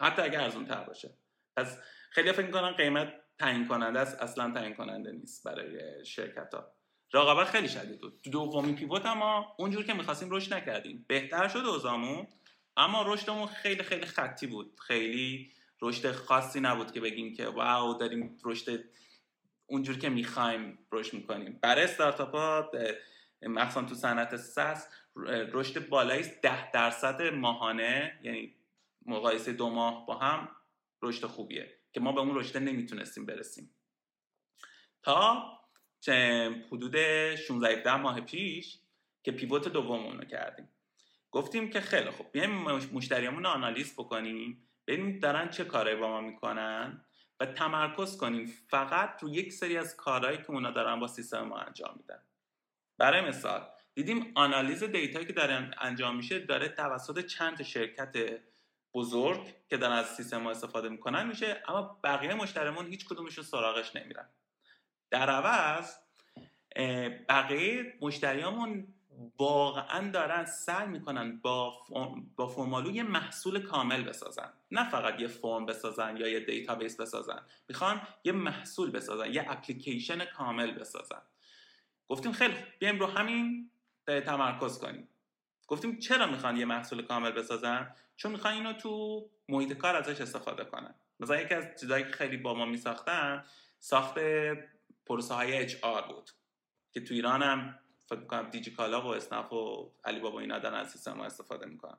حتی 0.00 0.22
اگر 0.22 0.40
ارزون 0.40 0.66
تر 0.66 0.84
باشه. 0.84 1.10
پس 1.56 1.78
خیلی 2.10 2.32
فکر 2.32 2.46
می‌کنن 2.46 2.72
قیمت 2.72 3.14
تعیین 3.38 3.68
کننده 3.68 4.00
است. 4.00 4.22
اصلا 4.22 4.52
تعیین 4.54 4.74
کننده 4.74 5.12
نیست 5.12 5.44
برای 5.44 6.04
شرکت 6.04 6.54
ها 6.54 6.72
رقابت 7.12 7.46
خیلی 7.46 7.68
شدید 7.68 8.00
بود. 8.00 8.22
دومی 8.22 8.74
پیوت 8.74 9.06
اما 9.06 9.54
اونجور 9.58 9.84
که 9.84 9.94
می‌خواستیم 9.94 10.30
رشد 10.30 10.54
نکردیم. 10.54 11.04
بهتر 11.08 11.48
شد 11.48 11.58
اوزامون 11.58 12.26
اما 12.76 13.02
رشدمون 13.02 13.46
خیلی 13.46 13.82
خیلی 13.82 14.06
خطی 14.06 14.46
بود. 14.46 14.80
خیلی 14.80 15.52
رشد 15.82 16.12
خاصی 16.12 16.60
نبود 16.60 16.92
که 16.92 17.00
بگیم 17.00 17.34
که 17.34 17.46
واو 17.46 17.94
داریم 17.94 18.38
رشد 18.44 18.84
اونجور 19.66 19.98
که 19.98 20.08
می‌خوایم 20.08 20.78
رشد 20.92 21.14
می‌کنیم. 21.14 21.58
برای 21.62 21.84
استارتاپ 21.84 22.34
ها 22.34 22.70
مخصوصا 23.42 23.86
تو 23.86 23.94
صنعت 23.94 24.36
سس 24.36 24.88
رشد 25.26 25.88
بالایی 25.88 26.24
10 26.42 26.70
درصد 26.70 27.22
ماهانه 27.22 28.20
یعنی 28.22 28.54
مقایسه 29.06 29.52
دو 29.52 29.70
ماه 29.70 30.06
با 30.06 30.18
هم 30.18 30.48
رشد 31.02 31.26
خوبیه 31.26 31.78
که 31.92 32.00
ما 32.00 32.12
به 32.12 32.20
اون 32.20 32.34
رشد 32.34 32.56
نمی‌تونستیم 32.56 33.26
برسیم. 33.26 33.70
تا 35.02 35.44
حدود 36.70 36.96
16 37.34 37.96
ماه 37.96 38.20
پیش 38.20 38.78
که 39.22 39.32
پیوت 39.32 39.68
دوممون 39.68 40.20
کردیم. 40.20 40.68
گفتیم 41.30 41.70
که 41.70 41.80
خیلی 41.80 42.10
خوب 42.10 42.32
بیایم 42.32 42.50
مشتریامون 42.92 43.44
رو 43.44 43.50
آنالیز 43.50 43.94
بکنیم 43.94 44.68
ببینیم 44.86 45.18
دارن 45.18 45.50
چه 45.50 45.64
کارهایی 45.64 46.00
با 46.00 46.08
ما 46.08 46.20
می‌کنن 46.20 47.04
و 47.40 47.46
تمرکز 47.46 48.16
کنیم. 48.16 48.46
فقط 48.46 49.22
رو 49.22 49.34
یک 49.34 49.52
سری 49.52 49.76
از 49.76 49.96
کارهایی 49.96 50.38
که 50.38 50.50
اونا 50.50 50.70
دارن 50.70 51.00
با 51.00 51.06
سیستم 51.06 51.42
ما 51.42 51.56
انجام 51.58 51.94
میدن. 51.96 52.22
برای 52.98 53.20
مثال 53.20 53.66
دیدیم 53.98 54.32
آنالیز 54.34 54.84
دیتایی 54.84 55.26
که 55.26 55.32
دارن 55.32 55.74
انجام 55.80 56.16
میشه 56.16 56.38
داره 56.38 56.68
توسط 56.68 57.26
چند 57.26 57.62
شرکت 57.62 58.40
بزرگ 58.94 59.54
که 59.70 59.76
دارن 59.76 59.96
از 59.96 60.06
سیستم 60.06 60.36
ما 60.36 60.50
استفاده 60.50 60.88
می‌کنن 60.88 61.26
میشه 61.26 61.62
اما 61.68 62.00
بقیه 62.04 62.34
مشتریمون 62.34 62.86
هیچ 62.86 63.06
کدومشون 63.06 63.44
سراغش 63.44 63.96
نمیرن. 63.96 64.28
در 65.10 65.30
عوض 65.30 65.94
بقیه 67.28 67.98
مشتریامون 68.00 68.94
واقعا 69.38 70.10
دارن 70.10 70.44
سعی 70.44 70.86
می‌کنن 70.86 71.38
با 71.38 71.84
با 72.36 72.46
Formaloo 72.46 72.90
یه 72.90 73.02
محصول 73.02 73.60
کامل 73.60 74.02
بسازن. 74.02 74.52
نه 74.70 74.90
فقط 74.90 75.20
یه 75.20 75.26
فرم 75.28 75.66
بسازن 75.66 76.16
یا 76.16 76.28
یه 76.28 76.40
database 76.40 77.00
بسازن. 77.00 77.42
می‌خوان 77.68 78.02
یه 78.24 78.32
محصول 78.32 78.90
بسازن 78.90 79.34
یه 79.34 79.46
اپلیکیشن 79.48 80.24
کامل 80.24 80.70
بسازن. 80.70 81.22
گفتیم 82.08 82.32
خیلی 82.32 82.54
بیایم 82.78 82.98
رو 82.98 83.06
همین 83.06 83.70
تمرکز 84.08 84.78
کنیم. 84.78 85.08
گفتیم 85.66 85.98
چرا 85.98 86.26
می‌خوان 86.26 86.56
یه 86.56 86.64
محصول 86.64 87.02
کامل 87.02 87.30
بسازن؟ 87.30 87.94
چون 88.16 88.32
می‌خوان 88.32 88.54
اینو 88.54 88.72
تو 88.72 89.24
محیط 89.48 89.72
کار 89.72 89.96
ازش 89.96 90.20
استفاده 90.20 90.64
کنن. 90.64 90.94
مثلا 91.20 91.40
یکی 91.40 91.54
از 91.54 91.80
چیزایی 91.80 92.04
که 92.04 92.10
خیلی 92.10 92.36
با 92.36 92.54
ما 92.54 92.64
میساختن 92.64 93.44
ساخت 93.78 94.18
پروسه 95.06 95.34
های 95.34 95.56
HR 95.56 96.02
بود. 96.02 96.30
که 96.92 97.00
تو 97.00 97.14
ایران 97.14 97.42
هم 97.42 97.78
فکر 98.06 98.20
کنم 98.20 98.50
دیجیکالا 98.50 99.02
و 99.02 99.06
اسنپ 99.06 99.52
و 99.52 99.92
علی 100.04 100.20
بابا 100.20 100.40
اینا 100.40 100.58
دارن 100.58 100.74
از 100.74 100.90
سیستم 100.90 101.20
استفاده 101.20 101.66
می‌کنن. 101.66 101.98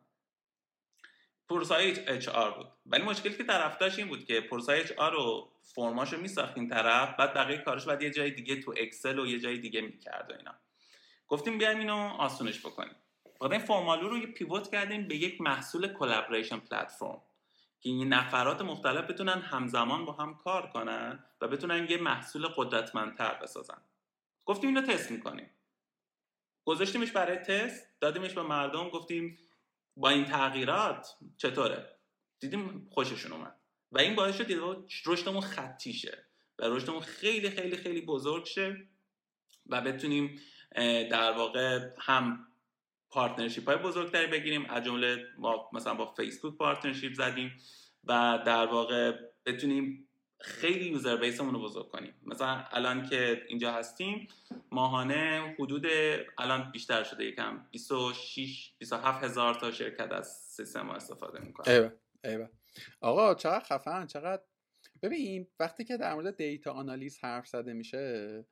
پروسه 1.50 1.74
های 1.74 2.10
HR 2.10 2.52
بود. 2.52 2.68
ولی 2.86 3.04
مشکلی 3.04 3.34
که 3.34 3.44
طرف 3.44 3.78
داشت 3.78 4.00
این 4.00 4.08
بود 4.08 4.26
که 4.26 4.42
پروسه 4.42 4.74
HR 4.74 5.12
رو 5.12 5.52
فرماشو 5.64 6.18
میساختیم 6.18 6.68
طرف 6.68 7.16
بعد 7.20 7.34
بقیه 7.34 7.58
کارش 7.58 7.86
بعد 7.86 8.02
یه 8.02 8.10
جای 8.10 8.32
دیگه 8.32 8.62
تو 8.62 8.74
Excel 8.78 9.20
و 9.20 9.28
یه 9.28 9.40
جای 9.40 9.58
دیگه 9.58 9.82
می‌کرد 9.82 10.32
و 10.32 10.34
اینا. 10.38 10.56
گفتیم 11.30 11.58
بیایم 11.58 11.80
اینو 11.80 11.96
آسونش 11.96 12.60
بکنیم. 12.60 12.96
بعد 13.42 13.52
این 13.52 13.62
Formaloo 13.62 14.10
رو 14.10 14.18
یه 14.18 14.28
pivot 14.28 14.72
کردیم 14.72 15.08
به 15.08 15.16
یک 15.16 15.42
محصول 15.42 15.94
collaboration 15.94 16.60
platform 16.60 17.22
که 17.80 17.90
این 17.90 18.14
نفرات 18.14 18.62
مختلف 18.62 19.10
بتونن 19.10 19.42
همزمان 19.42 20.06
با 20.06 20.12
هم 20.12 20.36
کار 20.36 20.70
کنن 20.70 21.24
و 21.42 21.48
بتونن 21.48 21.88
یه 21.90 21.98
محصول 21.98 22.48
قدرتمندتر 22.48 23.34
بسازن. 23.34 23.82
گفتیم 24.46 24.68
اینو 24.68 24.82
تست 24.82 25.12
می‌کنیم. 25.12 25.50
گذاشتیمش 26.66 27.12
برای 27.12 27.38
تست 27.38 27.88
دادیمش 28.00 28.34
به 28.34 28.42
مردم 28.42 28.90
گفتیم 28.90 29.38
با 29.98 30.10
این 30.10 30.26
تغییرات 30.26 31.18
چطوره؟ 31.38 31.96
دیدیم 32.40 32.88
خوششون 32.92 33.32
اومد. 33.32 33.56
و 33.92 34.00
این 34.00 34.16
باعث 34.16 34.38
شد 34.38 34.52
رشدمون 35.06 35.42
خطی 35.42 35.94
شه 35.94 36.26
و 36.60 36.66
رشدمون 36.66 37.02
خیلی 37.02 37.50
خیلی 37.50 37.78
خیلی 37.78 38.02
بزرگ 38.02 38.46
شه 38.46 38.88
و 39.66 39.82
بتونیم 39.82 40.40
در 41.12 41.32
واقع 41.32 41.80
هم 42.00 42.48
partnership 43.10 43.68
های 43.68 43.78
بزرگتری 43.78 44.28
بگیریم 44.28 44.66
از 44.70 44.84
جمله 44.84 45.26
ما 45.38 45.70
مثلا 45.74 45.94
با 45.94 46.14
فیسبوک 46.14 46.58
partnership 46.58 47.14
زدیم 47.14 47.52
و 48.04 48.40
در 48.46 48.66
واقع 48.66 49.14
بتونیم 49.46 50.10
خیلی 50.42 50.86
user 50.86 51.18
base 51.18 51.39
مون 51.39 51.54
رو 51.54 51.62
بزرگ 51.62 51.90
کنیم. 51.90 52.14
مثلا 52.26 52.64
الان 52.72 53.10
که 53.10 53.42
اینجا 53.48 53.72
هستیم 53.72 54.28
ماهانه 54.72 55.56
حدود 55.60 55.86
الان 56.38 56.72
بیشتر 56.72 57.04
شده 57.04 57.26
یکم 57.26 57.68
26 57.72 58.74
27 58.78 59.24
هزار 59.24 59.54
تا 59.54 59.72
شرکت 59.72 60.12
از 60.12 60.28
سیستم 60.28 60.82
ما 60.82 60.94
استفاده 60.94 61.40
می‌کنه 61.40 61.74
ایوه 61.74 61.92
ایوه. 62.24 62.50
آقا 63.02 63.36
چقدر 63.36 63.64
خفن 63.66 64.08
چقدر 64.08 64.44
ببین 65.02 65.48
وقتی 65.60 65.84
که 65.84 65.98
در 65.98 66.14
مورد 66.14 66.36
data 66.36 66.72
آنالیز 66.72 67.20
حرف 67.24 67.48
زده 67.48 67.74
میشه 67.74 68.46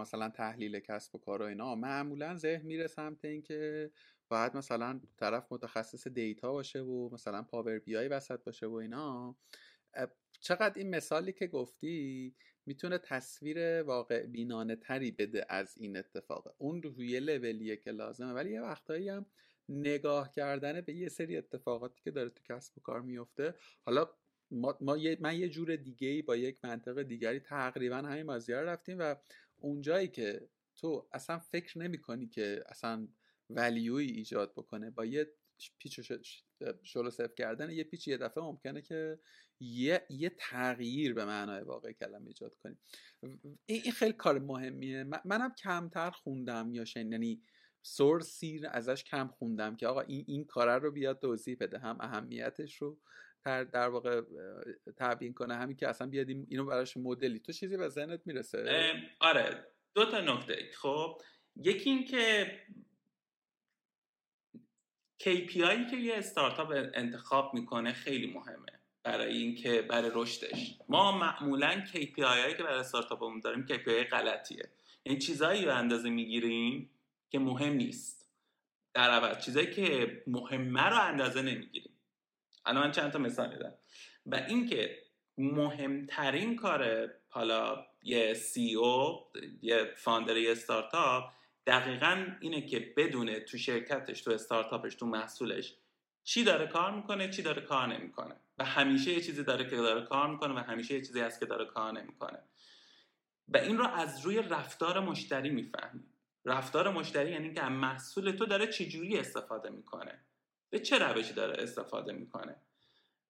مثلا 0.00 0.28
تحلیل 0.28 0.80
کسب 0.80 1.14
و 1.14 1.18
کار 1.18 1.42
و 1.42 1.44
اینا 1.44 1.74
معمولا 1.74 2.36
ذهن 2.36 2.66
میره 2.66 2.86
سمت 2.86 3.24
اینکه 3.24 3.90
باید 4.28 4.56
مثلا 4.56 5.00
طرف 5.16 5.46
متخصص 5.50 6.08
data 6.08 6.52
باشه 6.52 6.80
و 6.80 7.14
مثلا 7.14 7.42
Power 7.42 7.78
BI 7.78 8.08
وسط 8.08 8.44
باشه 8.44 8.66
و 8.66 8.74
اینا. 8.74 9.36
چقدر 10.40 10.72
این 10.76 10.94
مثالی 10.94 11.32
که 11.32 11.46
گفتی 11.46 12.34
می‌تونه 12.66 12.98
تصویر 12.98 13.82
واقع 13.82 14.26
بینانه 14.26 14.76
تری 14.76 15.10
بده 15.10 15.46
از 15.48 15.78
این 15.78 15.96
اتفاق؟ 15.96 16.54
اون 16.58 16.82
روی 16.82 17.20
لولیه 17.20 17.76
که 17.76 17.90
لازمه. 17.90 18.32
ولی 18.32 18.50
یه 18.52 18.60
وقتایی 18.62 19.08
هم 19.08 19.26
نگاه 19.68 20.30
کردن 20.30 20.80
به 20.80 20.94
یه 20.94 21.08
سری 21.08 21.36
اتفاقاتی 21.36 22.00
که 22.02 22.10
داره 22.10 22.28
تو 22.28 22.54
کسب 22.54 22.78
و 22.78 22.80
کار 22.80 23.00
میفته 23.02 23.54
حالا 23.86 24.10
ما, 24.50 24.78
ما 24.80 24.96
من 25.20 25.38
یه 25.38 25.48
جور 25.48 25.76
دیگه 25.76 26.22
با 26.22 26.36
یک 26.36 26.58
منطق 26.64 27.02
دیگری 27.02 27.40
تقریبا 27.40 27.96
همین 27.96 28.22
مازیار 28.22 28.64
رفتیم 28.64 28.96
و 28.98 29.14
اونجایی 29.62 30.08
که 30.08 30.48
تو 30.76 31.08
اصلا 31.12 31.38
فکر 31.38 31.78
نمی 31.78 31.98
کنی 31.98 32.28
که 32.28 32.64
اصلا 32.68 33.08
ولیوی 33.50 34.06
ایجاد 34.06 34.52
بکنه 34.52 34.90
با 34.90 35.04
یه 35.04 35.32
پیچ 35.78 36.00
شلو 36.82 37.10
صفر 37.10 37.34
کردن 37.34 37.70
یه 37.70 37.84
پیچ 37.84 38.08
یه 38.08 38.16
دفعه 38.16 38.44
ممکنه 38.44 38.82
که 38.82 39.18
یه, 39.60 40.06
یه 40.10 40.32
تغییر 40.38 41.14
به 41.14 41.24
معنای 41.24 41.62
واقع 41.62 41.92
کلمه 41.92 42.26
ایجاد 42.26 42.54
کنیم 42.54 42.78
این 43.66 43.92
خیلی 43.92 44.12
کار 44.12 44.38
مهمیه. 44.38 45.04
منم 45.24 45.54
کمتر 45.54 46.10
خوندم 46.10 46.72
یا 46.72 46.84
شن 46.84 47.12
یعنی 47.12 47.42
سورسی 47.82 48.60
ازش 48.66 49.04
کم 49.04 49.28
خوندم 49.28 49.76
که 49.76 49.86
آقا 49.86 50.00
این 50.00 50.24
این 50.28 50.44
کاره 50.44 50.78
رو 50.78 50.90
بیاد 50.90 51.18
توضیح 51.18 51.56
بده. 51.60 51.78
هم 51.78 51.96
اهمیتش 52.00 52.76
رو 52.76 52.98
در 53.44 53.88
واقع 53.88 54.20
تبیین 54.96 55.34
کنه. 55.34 55.54
همین 55.54 55.76
که 55.76 55.88
اصلا 55.88 56.06
بیاد 56.06 56.28
اینو 56.28 56.64
براش 56.64 56.96
مدلی. 56.96 57.38
تو 57.38 57.52
چیزی 57.52 57.76
به 57.76 57.88
ذهنت 57.88 58.26
می‌رسه؟ 58.26 58.92
آره. 59.20 59.66
دو 59.94 60.04
تا 60.04 60.20
نکته. 60.20 60.70
خب 60.74 61.20
یکی 61.56 61.90
این 61.90 62.04
که 62.04 62.52
KPI 65.22 65.90
که 65.90 65.96
یه 65.96 66.14
استارتاپ 66.14 66.72
انتخاب 66.94 67.54
می‌کنه 67.54 67.92
خیلی 67.92 68.32
مهمه 68.32 68.82
برای 69.02 69.36
اینکه 69.36 69.82
برای 69.82 70.10
رشدش. 70.14 70.78
ما 70.88 71.18
معمولا 71.18 71.84
KPI 71.86 72.22
هایی 72.22 72.54
که 72.54 72.62
برای 72.62 72.80
استارتاپمون 72.80 73.40
داریم 73.40 73.66
KPI 73.66 74.10
غلطیه. 74.10 74.68
این 75.02 75.18
چیزایی 75.18 75.64
رو 75.64 75.74
اندازه 75.74 76.10
می‌گیریم 76.10 76.90
که 77.30 77.38
مهم 77.38 77.72
نیست. 77.72 78.30
در 78.94 79.10
عوض 79.10 79.44
چیزایی 79.44 79.70
که 79.70 80.22
مهمه 80.26 80.82
رو 80.82 81.00
اندازه 81.00 81.42
نمی‌گیریم. 81.42 81.91
الان 82.64 82.84
من 82.84 82.92
چند 82.92 83.12
تا 83.12 83.18
مثال 83.18 83.52
میدم 83.52 83.74
و 84.26 84.34
اینکه 84.34 84.98
مهمترین 85.38 86.56
کار 86.56 87.10
حالا 87.28 87.86
یه 88.02 88.34
سی 88.34 88.74
او 88.74 89.30
یه 89.62 89.94
فاندر 89.96 90.36
یه 90.36 90.52
استارتاپ 90.52 91.32
دقیقا 91.66 92.26
اینه 92.40 92.66
که 92.66 92.94
بدونه 92.96 93.40
تو 93.40 93.58
شرکتش 93.58 94.22
تو 94.22 94.30
استارتاپش 94.30 94.94
تو 94.94 95.06
محصولش 95.06 95.76
چی 96.24 96.44
داره 96.44 96.66
کار 96.66 96.90
می‌کنه 96.90 97.30
چی 97.30 97.42
داره 97.42 97.62
کار 97.62 97.86
نمی‌کنه. 97.86 98.34
و 98.58 98.64
همیشه 98.64 99.12
یه 99.12 99.20
چیزی 99.20 99.44
داره 99.44 99.70
که 99.70 99.76
داره 99.76 100.06
کار 100.06 100.30
می‌کنه 100.30 100.54
و 100.54 100.58
همیشه 100.58 100.94
یه 100.94 101.00
چیزی 101.00 101.20
هست 101.20 101.40
که 101.40 101.46
داره 101.46 101.64
کار 101.64 101.92
نمی‌کنه. 101.92 102.38
و 103.48 103.56
این 103.56 103.78
رو 103.78 103.86
از 103.86 104.26
روی 104.26 104.42
رفتار 104.42 105.00
مشتری 105.00 105.50
می‌فهمی. 105.50 106.04
رفتار 106.44 106.90
مشتری 106.90 107.30
یعنی 107.30 107.54
که 107.54 107.62
محصول 107.62 108.30
تو 108.30 108.46
داره 108.46 108.66
چجوری 108.66 109.18
استفاده 109.18 109.70
می‌کنه. 109.70 110.24
به 110.72 110.78
چه 110.78 110.98
روشی 110.98 111.32
داره 111.32 111.62
استفاده 111.62 112.12
می‌کنه؟ 112.12 112.56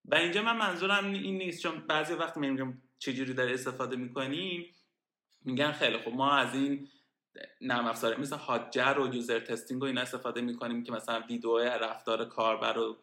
و 0.04 0.14
اینجا 0.14 0.42
من 0.42 0.56
منظورم 0.56 1.12
این 1.12 1.38
نیست 1.38 1.62
چون 1.62 1.86
بعضی 1.86 2.14
وقت 2.14 2.36
میگم 2.36 2.74
چجوری 2.98 3.34
داره 3.34 3.54
استفاده 3.54 3.96
می‌کنیم 3.96 4.74
میگن 5.44 5.72
خیلی 5.72 5.98
خب 5.98 6.12
ما 6.12 6.36
از 6.36 6.54
این 6.54 6.88
نرم 7.60 7.86
افزاره 7.86 8.20
مثل 8.20 8.36
Hotjar 8.36 8.98
و 8.98 9.14
user 9.14 9.40
testing 9.40 9.82
و 9.82 9.84
اینا 9.84 10.00
استفاده 10.00 10.40
می‌کنیم 10.40 10.84
که 10.84 10.92
مثلا 10.92 11.20
ویدیو 11.28 11.58
رفتار 11.58 12.24
کاربر 12.24 12.72
رو 12.72 12.96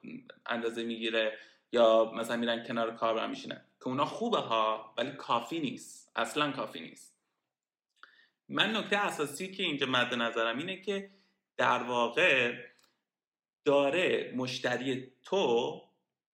اندازه 0.45 0.83
می‌گیره 0.83 1.37
یا 1.71 2.11
مثلا 2.15 2.37
میرن 2.37 2.63
کنار 2.63 2.95
کاربر 2.95 3.27
میشینن. 3.27 3.61
که 3.79 3.87
اونا 3.87 4.05
خوبه 4.05 4.37
ها 4.37 4.93
ولی 4.97 5.11
کافی 5.11 5.59
نیست. 5.59 6.11
اصلا 6.15 6.51
کافی 6.51 6.79
نیست. 6.79 7.15
من 8.49 8.75
نکته 8.75 8.97
اساسی 8.97 9.51
که 9.51 9.63
اینجا 9.63 9.87
مد 9.87 10.13
نظرم 10.13 10.57
اینه 10.57 10.81
که 10.81 11.09
در 11.57 11.83
واقع 11.83 12.55
داره 13.65 14.33
مشتری 14.35 15.11
تو 15.23 15.81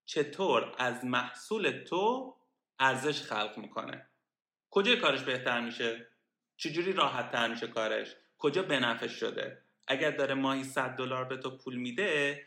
چطور 0.06 0.76
از 0.77 1.06
محصول 1.06 1.84
تو 1.88 2.35
ارزش 2.80 3.22
خلق 3.22 3.57
می‌کنه؟ 3.57 4.07
کجا 4.69 4.95
کارش 4.95 5.22
بهتر 5.22 5.61
میشه؟ 5.61 6.07
چجوری 6.57 6.93
راحت 6.93 7.31
تر 7.31 7.47
میشه 7.47 7.68
کارش؟ 7.68 8.15
کجا 8.38 8.64
بنفش 8.64 9.11
شده؟ 9.11 9.61
اگر 9.88 10.11
داره 10.11 10.34
ماهی 10.34 10.64
100 10.64 10.89
دلار 10.89 11.26
به 11.26 11.38
تو 11.38 11.57
پول 11.57 11.76
میده 11.76 12.43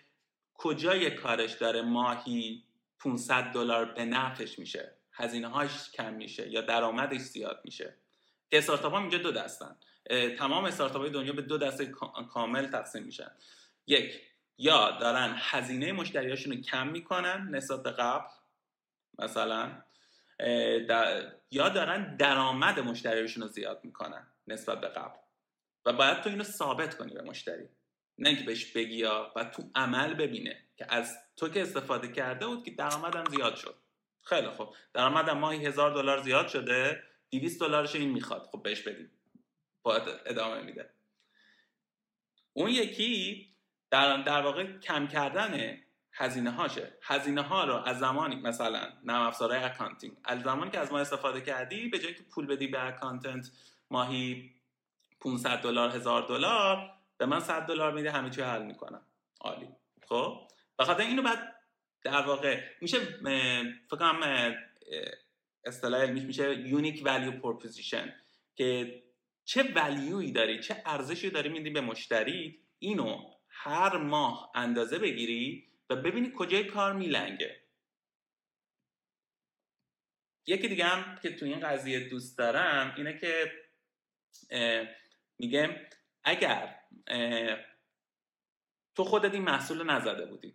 کجای 0.54 1.10
کارش 1.10 1.52
داره 1.52 1.82
ماهی 1.82 2.64
500 2.98 3.42
دلار 3.42 3.84
به 3.84 4.04
نفش 4.04 4.58
میشه؟ 4.58 4.92
هزینه 5.12 5.48
هاش 5.48 5.90
کم 5.90 6.14
میشه 6.14 6.50
یا 6.50 6.60
درآمدش 6.60 7.20
زیاد 7.20 7.60
میشه؟ 7.64 7.94
استارتاپ 8.52 8.92
ها 8.92 9.00
اینجا 9.00 9.18
دو 9.18 9.32
دستن. 9.32 9.76
تمام 10.38 10.64
استارتاپ 10.64 11.02
های 11.02 11.10
دنیا 11.10 11.32
به 11.32 11.42
دو 11.42 11.58
دسته 11.58 11.92
کامل 12.30 12.66
تقسیم 12.66 13.02
میشن. 13.02 13.30
یک 13.86 14.20
یا 14.58 14.90
دارن 14.90 15.36
هزینه 15.38 15.92
مشتریاشون 15.92 16.52
رو 16.52 16.60
کم 16.60 16.88
می‌کنن 16.88 17.48
نسبت 17.50 17.82
به 17.82 17.90
قبل 17.90 18.28
مثلا 19.18 19.82
یا 21.50 21.68
دارن 21.68 22.16
درآمد 22.16 22.80
مشتریاشون 22.80 23.42
رو 23.42 23.48
زیاد 23.48 23.80
می‌کنن 23.84 24.26
نسبت 24.46 24.80
به 24.80 24.88
قبل. 24.88 25.18
و 25.84 25.92
باید 25.92 26.20
تو 26.20 26.30
اینو 26.30 26.44
ثابت 26.44 26.96
کنی 26.96 27.14
به 27.14 27.22
مشتری. 27.22 27.68
نه 28.18 28.28
اینکه 28.28 28.44
بهش 28.44 28.72
بگی 28.72 28.96
یا 28.96 29.32
و 29.36 29.44
تو 29.44 29.70
عمل 29.74 30.14
ببینه 30.14 30.64
که 30.76 30.86
از 30.88 31.18
تو 31.36 31.48
که 31.48 31.62
استفاده 31.62 32.08
کرده 32.08 32.46
بود 32.46 32.64
که 32.64 32.70
درآمدم 32.70 33.24
زیاد 33.24 33.56
شد. 33.56 33.74
خیلی 34.22 34.48
خوب. 34.48 34.74
درآمدم 34.94 35.38
ماهی 35.38 35.66
هزار 35.66 35.90
دلار 35.90 36.22
زیاد 36.22 36.48
شده 36.48 37.02
200 37.30 37.60
دلارش 37.60 37.94
این 37.94 38.10
می‌خواد. 38.10 38.48
خب 38.52 38.62
بهش 38.62 38.82
بدیم. 38.82 39.10
باید 39.82 40.02
ادامه 40.26 40.62
میده. 40.62 40.90
اون 42.52 42.70
یکی 42.70 43.47
در, 43.90 44.22
در 44.22 44.42
واقع 44.42 44.78
کم 44.78 45.06
کردن 45.06 45.78
هزینه 46.12 46.50
هاشه 46.50 46.92
هزینه 47.02 47.42
ها 47.42 47.64
رو 47.64 47.74
از 47.74 47.98
زمانی 47.98 48.36
مثلا 48.36 48.92
نرم 49.04 49.22
افزارهای 49.22 49.62
accounting 49.62 50.16
از 50.24 50.42
زمانی 50.42 50.70
که 50.70 50.78
از 50.78 50.92
ما 50.92 50.98
استفاده 50.98 51.40
کردی 51.40 51.88
به 51.88 51.98
جایی 51.98 52.14
که 52.14 52.22
پول 52.22 52.46
بدی 52.46 52.66
به 52.66 52.86
accountant 52.86 53.50
ماهی 53.90 54.54
500 55.20 55.60
دلار 55.62 55.96
هزار 55.96 56.28
دلار 56.28 56.90
به 57.18 57.26
من 57.26 57.40
100 57.40 57.66
دلار 57.66 57.92
میده 57.92 58.10
همه 58.10 58.30
چی 58.30 58.40
حل 58.42 58.62
می‌کنم. 58.62 59.02
عالی. 59.40 59.68
خب؟ 60.08 60.48
بخاطر 60.78 61.02
اینو 61.02 61.22
بعد 61.22 61.54
در 62.02 62.22
واقع 62.22 62.60
میشه 62.80 62.98
فکر 63.00 63.96
کنم 63.98 64.54
اصطلاح 65.64 66.00
علمیش 66.00 66.22
میشه 66.22 66.54
unique 66.54 67.02
value 67.04 67.40
proposition 67.40 68.14
که 68.56 69.02
چه 69.44 69.72
value 69.74 70.16
یی 70.16 70.32
داری 70.32 70.60
چه 70.60 70.82
ارزشی 70.86 71.30
داری 71.30 71.48
میدی 71.48 71.70
به 71.70 71.80
مشتری 71.80 72.58
اینو 72.78 73.37
هر 73.60 73.96
ماه 73.96 74.52
اندازه 74.54 74.98
بگیری 74.98 75.68
و 75.90 75.96
ببینی 75.96 76.32
کجای 76.36 76.64
کار 76.64 76.92
میلنگه. 76.92 77.60
یکی 80.46 80.68
دیگه 80.68 80.84
هم 80.84 81.18
که 81.22 81.36
تو 81.36 81.46
این 81.46 81.60
قضیه 81.60 82.08
دوست 82.08 82.38
دارم 82.38 82.94
اینه 82.96 83.18
که 83.18 83.52
میگه 85.38 85.88
اگر 86.24 86.80
تو 88.94 89.04
خودت 89.04 89.34
این 89.34 89.42
محصول 89.42 89.90
نزده 89.90 90.26
بودی 90.26 90.54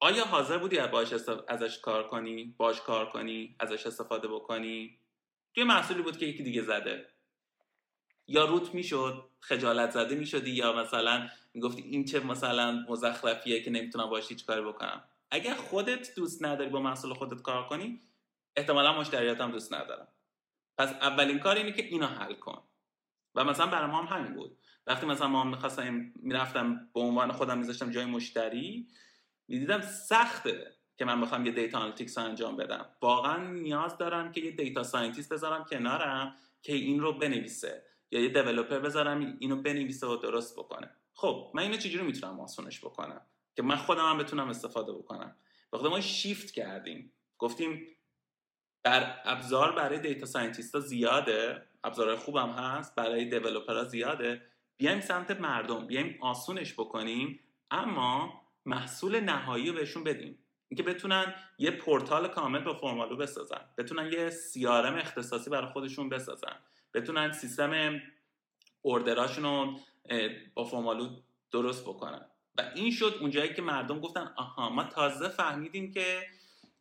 آیا 0.00 0.24
حاضر 0.24 0.58
بودی 0.58 0.80
باش 0.80 1.12
ازش 1.48 1.78
کار 1.78 2.08
کنی 2.08 2.44
باش 2.44 2.80
کار 2.80 3.10
کنی 3.10 3.56
ازش 3.60 3.86
استفاده 3.86 4.28
بکنی؟ 4.28 4.98
توی 5.54 5.64
محصولی 5.64 6.02
بود 6.02 6.18
که 6.18 6.26
یکی 6.26 6.42
دیگه 6.42 6.62
زده. 6.62 7.08
یا 8.26 8.44
روت 8.44 8.74
می‌شد 8.74 9.30
خجالت 9.40 9.90
زده 9.90 10.14
می‌شدی 10.14 10.50
یا 10.50 10.72
مثلا 10.72 11.28
می‌گفتی 11.54 11.82
این 11.82 12.04
چه 12.04 12.20
مثلا 12.20 12.84
مزخرفیه 12.88 13.62
که 13.62 13.70
نمی‌تونم 13.70 14.10
باش 14.10 14.28
هیچ 14.28 14.46
کاری 14.46 14.62
بکنم. 14.62 15.04
اگر 15.30 15.54
خودت 15.54 16.14
دوست 16.14 16.44
نداری 16.44 16.70
با 16.70 16.80
محصول 16.80 17.14
خودت 17.14 17.42
کار 17.42 17.68
کنی 17.68 18.00
احتمالا 18.56 19.00
مشتریات 19.00 19.40
هم 19.40 19.50
دوست 19.50 19.74
ندارم 19.74 20.08
پس 20.78 20.92
اولین 20.92 21.38
کار 21.38 21.56
اینه 21.56 21.72
که 21.72 21.84
اینو 21.84 22.06
حل 22.06 22.34
کن. 22.34 22.62
و 23.34 23.44
مثلا 23.44 23.66
برای 23.66 23.90
ما 23.90 24.02
هم 24.02 24.18
همین 24.18 24.34
بود. 24.34 24.58
وقتی 24.86 25.06
مثلا 25.06 25.28
ما 25.28 25.44
می‌خواستم 25.44 26.12
می‌رفتم 26.16 26.90
به 26.94 27.00
عنوان 27.00 27.32
خودم 27.32 27.58
میذاشتم 27.58 27.90
جای 27.90 28.04
مشتری 28.04 28.88
می‌دیدم 29.48 29.80
سخته 29.80 30.76
که 30.96 31.04
من 31.04 31.20
بخوام 31.20 31.46
یه 31.46 31.52
data 31.52 31.78
analytics 31.78 32.18
انجام 32.18 32.56
بدم. 32.56 32.86
واقعا 33.02 33.50
نیاز 33.50 33.98
دارم 33.98 34.32
که 34.32 34.40
یه 34.40 34.50
data 34.50 34.82
scientist 34.82 35.32
بذارم 35.32 35.64
کنارم 35.64 36.36
که 36.62 36.72
این 36.72 37.00
رو 37.00 37.12
بنویسه 37.12 37.86
یا 38.10 38.20
یه 38.20 38.28
developer 38.28 38.78
بذارم 38.78 39.36
اینو 39.40 39.56
بنویسه 39.56 40.06
و 40.06 40.16
درست 40.16 40.56
بکنه. 40.56 40.90
خب 41.14 41.50
من 41.54 41.62
اینو 41.62 41.76
چجوری 41.76 42.04
می‌تونم 42.04 42.40
آسونش 42.40 42.80
بکنم؟ 42.84 43.20
که 43.56 43.62
من 43.62 43.76
خودم 43.76 44.10
هم 44.10 44.18
بتونم 44.18 44.48
استفاده 44.48 44.92
بکنم. 44.92 45.36
وقتی 45.72 45.88
ما 45.88 46.00
شیفت 46.00 46.50
کردیم. 46.50 47.12
گفتیم 47.38 47.86
بر 48.82 49.20
ابزار 49.24 49.72
برای 49.72 49.98
data 49.98 50.26
scientist 50.26 50.74
ها 50.74 50.80
زیاده 50.80 51.66
ابزار 51.84 52.16
خوبم 52.16 52.50
هست 52.50 52.94
برای 52.94 53.24
developer 53.24 53.74
ها 53.74 53.84
زیاده. 53.84 54.42
بیایم 54.76 55.00
سمت 55.00 55.30
مردم 55.30 55.86
بیایم 55.86 56.18
آسونش 56.20 56.72
بکنیم. 56.72 57.40
اما 57.70 58.42
محصول 58.66 59.20
نهایی 59.20 59.68
رو 59.68 59.74
بهشون 59.74 60.04
بدیم. 60.04 60.38
اینکه 60.68 60.82
بتونن 60.82 61.34
یه 61.58 61.70
پورتال 61.70 62.28
کامل 62.28 62.58
با 62.58 62.74
Formaloo 62.74 63.16
بسازن. 63.16 63.60
بتونن 63.78 64.12
یه 64.12 64.30
CRM 64.30 64.94
اختصاصی 64.94 65.50
برای 65.50 65.72
خودشون 65.72 66.08
بسازن. 66.08 66.56
بتونن 66.94 67.32
سیستم 67.32 68.00
order 68.82 69.16
اشون 69.16 69.44
رو 69.44 69.80
با 70.54 70.64
Formaloo 70.64 71.08
درست 71.50 71.82
بکنن. 71.84 72.26
و 72.58 72.70
این 72.74 72.90
شد 72.90 73.18
اونجایی 73.20 73.54
که 73.54 73.62
مردم 73.62 74.00
گفتن 74.00 74.32
آها 74.36 74.70
ما 74.70 74.84
تازه 74.84 75.28
فهمیدیم 75.28 75.92
که 75.92 76.22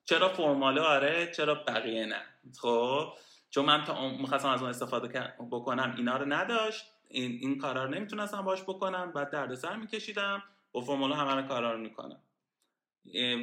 چرا 0.05 0.29
فرمالو 0.29 0.81
آره 0.81 1.31
چرا 1.31 1.55
بقیه 1.55 2.05
نه. 2.05 2.21
خب 2.57 3.13
چون 3.49 3.65
من 3.65 3.83
تا 3.83 4.09
می‌خواستم 4.09 4.49
از 4.49 4.61
اون 4.61 4.69
استفاده 4.69 5.33
بکنم 5.51 5.93
اینا 5.97 6.17
رو 6.17 6.33
نداشت. 6.33 6.85
این, 7.09 7.31
این 7.41 7.57
کارا 7.57 7.83
رو 7.83 7.89
نمی‌تونستم 7.89 8.41
باش 8.41 8.61
بکنم. 8.61 9.11
بعد 9.11 9.29
دردسر 9.29 9.75
میکشیدم 9.75 10.43
با 10.71 10.81
فرمولا 10.81 11.15
همه 11.15 11.47
کارا 11.47 11.71
رو 11.73 11.79
می‌کنن 11.79 12.17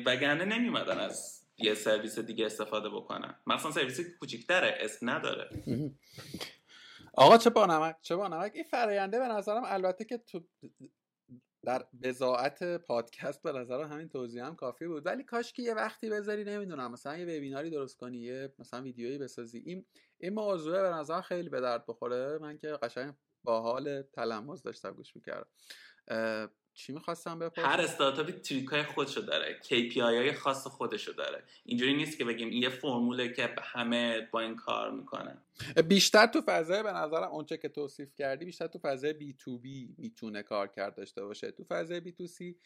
وگرنه 0.06 0.44
نمیمدن 0.44 0.98
از 0.98 1.46
یه 1.58 1.74
سرویس 1.74 2.18
دیگه 2.18 2.46
استفاده 2.46 2.88
بکنن. 2.88 3.34
مثلا 3.46 3.70
سرویس 3.70 4.00
کوچیکتره 4.20 4.78
اسم 4.80 5.10
نداره. 5.10 5.50
آقا 7.20 7.38
چه 7.38 7.50
بانمک 7.50 7.96
چه 8.02 8.16
بانمک 8.16 8.52
این 8.54 8.64
فراینده 8.64 9.18
به 9.18 9.28
نظرم 9.28 9.62
البته 9.66 10.04
که 10.04 10.18
تو 10.18 10.40
در 11.62 11.86
بضاعت 12.02 12.76
پادکست 12.76 13.42
به 13.42 13.52
نظرم 13.52 13.92
همین 13.92 14.08
توضیح 14.08 14.44
هم 14.44 14.56
کافی 14.56 14.86
بود. 14.86 15.06
ولی 15.06 15.24
کاش 15.24 15.52
که 15.52 15.62
یه 15.62 15.74
وقتی 15.74 16.10
بذاری 16.10 16.44
نمی‌دونم 16.44 16.92
مثلا 16.92 17.16
یه 17.16 17.24
وبیناری 17.24 17.70
درست 17.70 17.96
کنی 17.96 18.18
یه 18.18 18.52
مثلا 18.58 18.82
ویدیویی 18.82 19.18
بسازی. 19.18 19.58
این 19.58 19.86
این 20.18 20.34
موضوع 20.34 20.82
به 20.82 20.88
نظر 20.88 21.20
خیلی 21.20 21.48
به 21.48 21.60
درد 21.60 21.86
بخوره. 21.86 22.38
من 22.38 22.58
که 22.58 22.68
قشنگ 22.68 23.14
با 23.44 23.60
حال 23.60 24.02
تلمذ 24.02 24.62
داشتم 24.62 24.90
گوش 24.90 25.16
می‌کردم. 25.16 25.50
چی 26.74 26.92
می‌خواستم 26.92 27.38
بپرسم؟ 27.38 27.68
هر 27.68 27.80
استارتاپی 27.80 28.32
metric 28.32 28.68
های 28.68 28.82
خودشو 28.82 29.20
داره. 29.20 29.60
KPI 29.62 29.96
های 29.96 30.32
خاص 30.32 30.66
خودشو 30.66 31.12
داره. 31.12 31.44
اینجوری 31.64 31.94
نیست 31.94 32.18
که 32.18 32.24
بگیم 32.24 32.48
این 32.48 32.62
یه 32.62 32.68
فرموله 32.68 33.32
که 33.32 33.54
همه 33.62 34.28
با 34.32 34.40
این 34.40 34.56
کار 34.56 34.90
می‌کنن. 34.90 35.42
بیشتر 35.88 36.26
تو 36.26 36.42
فضای 36.46 36.82
به 36.82 36.92
نظرم 36.92 37.30
اونچه 37.30 37.56
که 37.56 37.68
توصیف 37.68 38.14
کردی 38.14 38.44
بیشتر 38.44 38.66
تو 38.66 38.78
فضای 38.78 39.12
B2B 39.12 39.94
می‌تونه 39.98 40.42
کار 40.42 40.68
کرد 40.68 40.94
داشته 40.94 41.24
باشه. 41.24 41.50
تو 41.50 41.64
فضای 41.64 42.00
B2C 42.00 42.58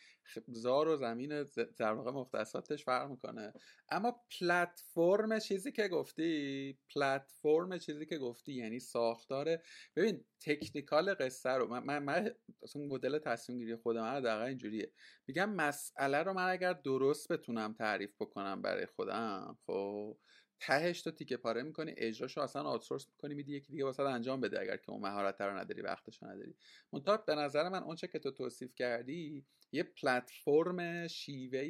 زار 0.48 0.88
و 0.88 0.96
زمین 0.96 1.44
در 1.78 1.92
واقع 1.92 2.10
مختصاتش 2.10 2.84
فرق 2.84 3.10
می‌کنه. 3.10 3.52
اما 3.90 4.20
پلتفرم 4.40 5.38
چیزی 5.38 5.72
که 5.72 5.88
گفتی 5.88 6.78
پلتفرم 6.94 7.78
چیزی 7.78 8.06
که 8.06 8.18
گفتی 8.18 8.52
یعنی 8.52 8.80
ساختار 8.80 9.58
ببین 9.96 10.24
تکنیکال 10.40 11.14
قصه 11.14 11.50
رو 11.50 11.68
من 11.68 11.82
من, 11.84 12.02
من 12.04 12.30
مدل 12.76 13.18
تصمیم 13.18 13.58
گیری 13.58 13.76
خودم 13.76 14.20
دقیقا 14.20 14.44
اینجوریه. 14.44 14.92
میگم 15.26 15.50
مسئله 15.50 16.22
رو 16.22 16.32
من 16.32 16.48
اگر 16.48 16.72
درست 16.72 17.32
بتونم 17.32 17.72
تعریف 17.72 18.14
بکنم 18.20 18.62
برای 18.62 18.86
خودم 18.86 19.58
خب 19.66 20.18
تهش 20.60 21.02
تو 21.02 21.10
تیکه 21.10 21.36
پاره 21.36 21.62
می‌کنی 21.62 21.94
اجراشو 21.96 22.40
اصلا 22.40 22.62
آوتسورس 22.62 23.06
می‌کنی 23.08 23.34
میدی 23.34 23.56
یکی 23.56 23.72
دیگه 23.72 23.84
واسه 23.84 24.02
انجام 24.02 24.40
بده 24.40 24.60
اگر 24.60 24.76
که 24.76 24.90
اون 24.90 25.00
مهارت 25.00 25.40
رو 25.40 25.56
نداری 25.58 25.82
وقتش 25.82 26.22
نداری. 26.22 26.54
منتها 26.92 27.16
به 27.16 27.34
نظر 27.34 27.68
من 27.68 27.82
اونچه 27.82 28.08
که 28.08 28.18
تو 28.18 28.30
توصیف 28.30 28.74
کردی 28.74 29.44
یه 29.72 29.82
پلتفرم 29.82 31.06
شیوه 31.06 31.60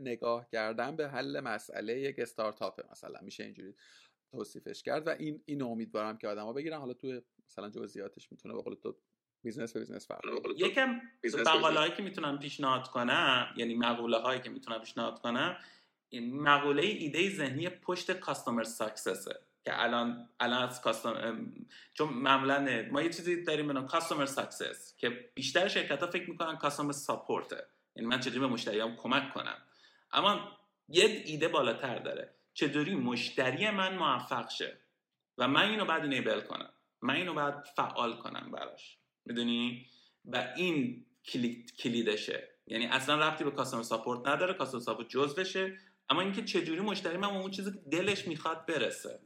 نگاه 0.00 0.48
کردن 0.48 0.96
به 0.96 1.08
حل 1.08 1.40
مسئله 1.40 2.00
یک 2.00 2.18
استارتاپ 2.18 2.90
مثلا 2.90 3.20
میشه 3.22 3.44
اینجوری 3.44 3.74
توصیفش 4.32 4.82
کرد. 4.82 5.06
و 5.06 5.10
این 5.10 5.42
این 5.46 5.62
امیدوارم 5.62 6.18
که 6.18 6.28
آدما 6.28 6.52
بگیرن. 6.52 6.78
حالا 6.78 6.94
تو 6.94 7.20
مثلا 7.46 7.70
جزئیاتش 7.70 8.32
می‌تونه 8.32 8.54
به 8.54 8.62
قول 8.62 8.74
تو 8.74 8.96
business 9.42 9.72
به 9.72 9.80
business 9.80 10.08
فرق 10.08 10.20
یکم 10.56 11.00
مقاله 11.38 11.78
هایی 11.78 11.92
که 11.92 12.02
می‌تونم 12.02 12.38
پیشنهاد 12.38 12.88
کنم 12.88 13.54
یعنی 13.56 13.74
مقوله 13.74 14.18
هایی 14.18 14.40
که 14.40 14.50
می‌تونم 14.50 14.80
پیشنهاد 14.80 15.20
کنم 15.20 15.56
مقوله 16.20 16.82
ایده 16.82 17.30
ذهنی 17.30 17.68
پشت 17.68 18.12
customer 18.12 18.62
success 18.62 19.30
ه 19.30 19.40
که 19.64 19.82
الان 19.82 20.28
الان 20.40 20.62
از 20.62 20.82
customer 20.82 21.34
چون 21.94 22.08
معمولا 22.08 22.86
ما 22.90 23.02
یه 23.02 23.08
چیزی 23.08 23.42
داریم 23.42 23.66
به 23.66 23.72
نام 23.72 23.86
customer 23.86 24.26
success 24.26 24.96
که 24.96 25.30
بیشتر 25.34 25.68
شرکت 25.68 26.00
ها 26.00 26.06
فکر 26.06 26.30
می‌کنن 26.30 26.56
customer 26.56 26.92
support 26.92 27.57
ه 27.57 27.66
یعنی 27.96 28.08
من 28.08 28.20
چجوری 28.20 28.38
به 28.38 28.46
مشتریام 28.46 28.96
کمک 28.96 29.34
کنم. 29.34 29.56
اما 30.12 30.58
یه 30.88 31.22
ایده 31.24 31.48
بالاتر 31.48 31.98
داره. 31.98 32.34
چطوری 32.54 32.94
مشتری 32.94 33.70
من 33.70 33.96
موفق 33.96 34.50
شه؟ 34.50 34.78
و 35.38 35.48
من 35.48 35.70
اینو 35.70 35.84
باید 35.84 36.02
enable 36.02 36.40
کنم. 36.40 36.72
من 37.02 37.14
اینو 37.14 37.34
باید 37.34 37.66
فعال 37.76 38.16
کنم 38.16 38.50
براش. 38.50 38.98
می‌دونی؟ 39.24 39.86
و 40.24 40.52
این 40.56 41.06
کلیدشه. 41.78 42.48
یعنی 42.66 42.86
اصلا 42.86 43.28
ربطی 43.28 43.44
به 43.44 43.50
customer 43.50 43.82
support 43.82 44.28
نداره. 44.28 44.54
customer 44.54 44.82
support 44.82 45.08
جزوشه 45.08 45.78
اما 46.12 46.20
اینکه 46.20 46.42
چجوری 46.42 46.80
مشتری 46.80 47.16
من 47.16 47.28
اون 47.28 47.50
چیزی 47.50 47.72
که 47.72 47.78
دلش 47.78 48.28
می‌خواد 48.28 48.66
برسه. 48.66 49.20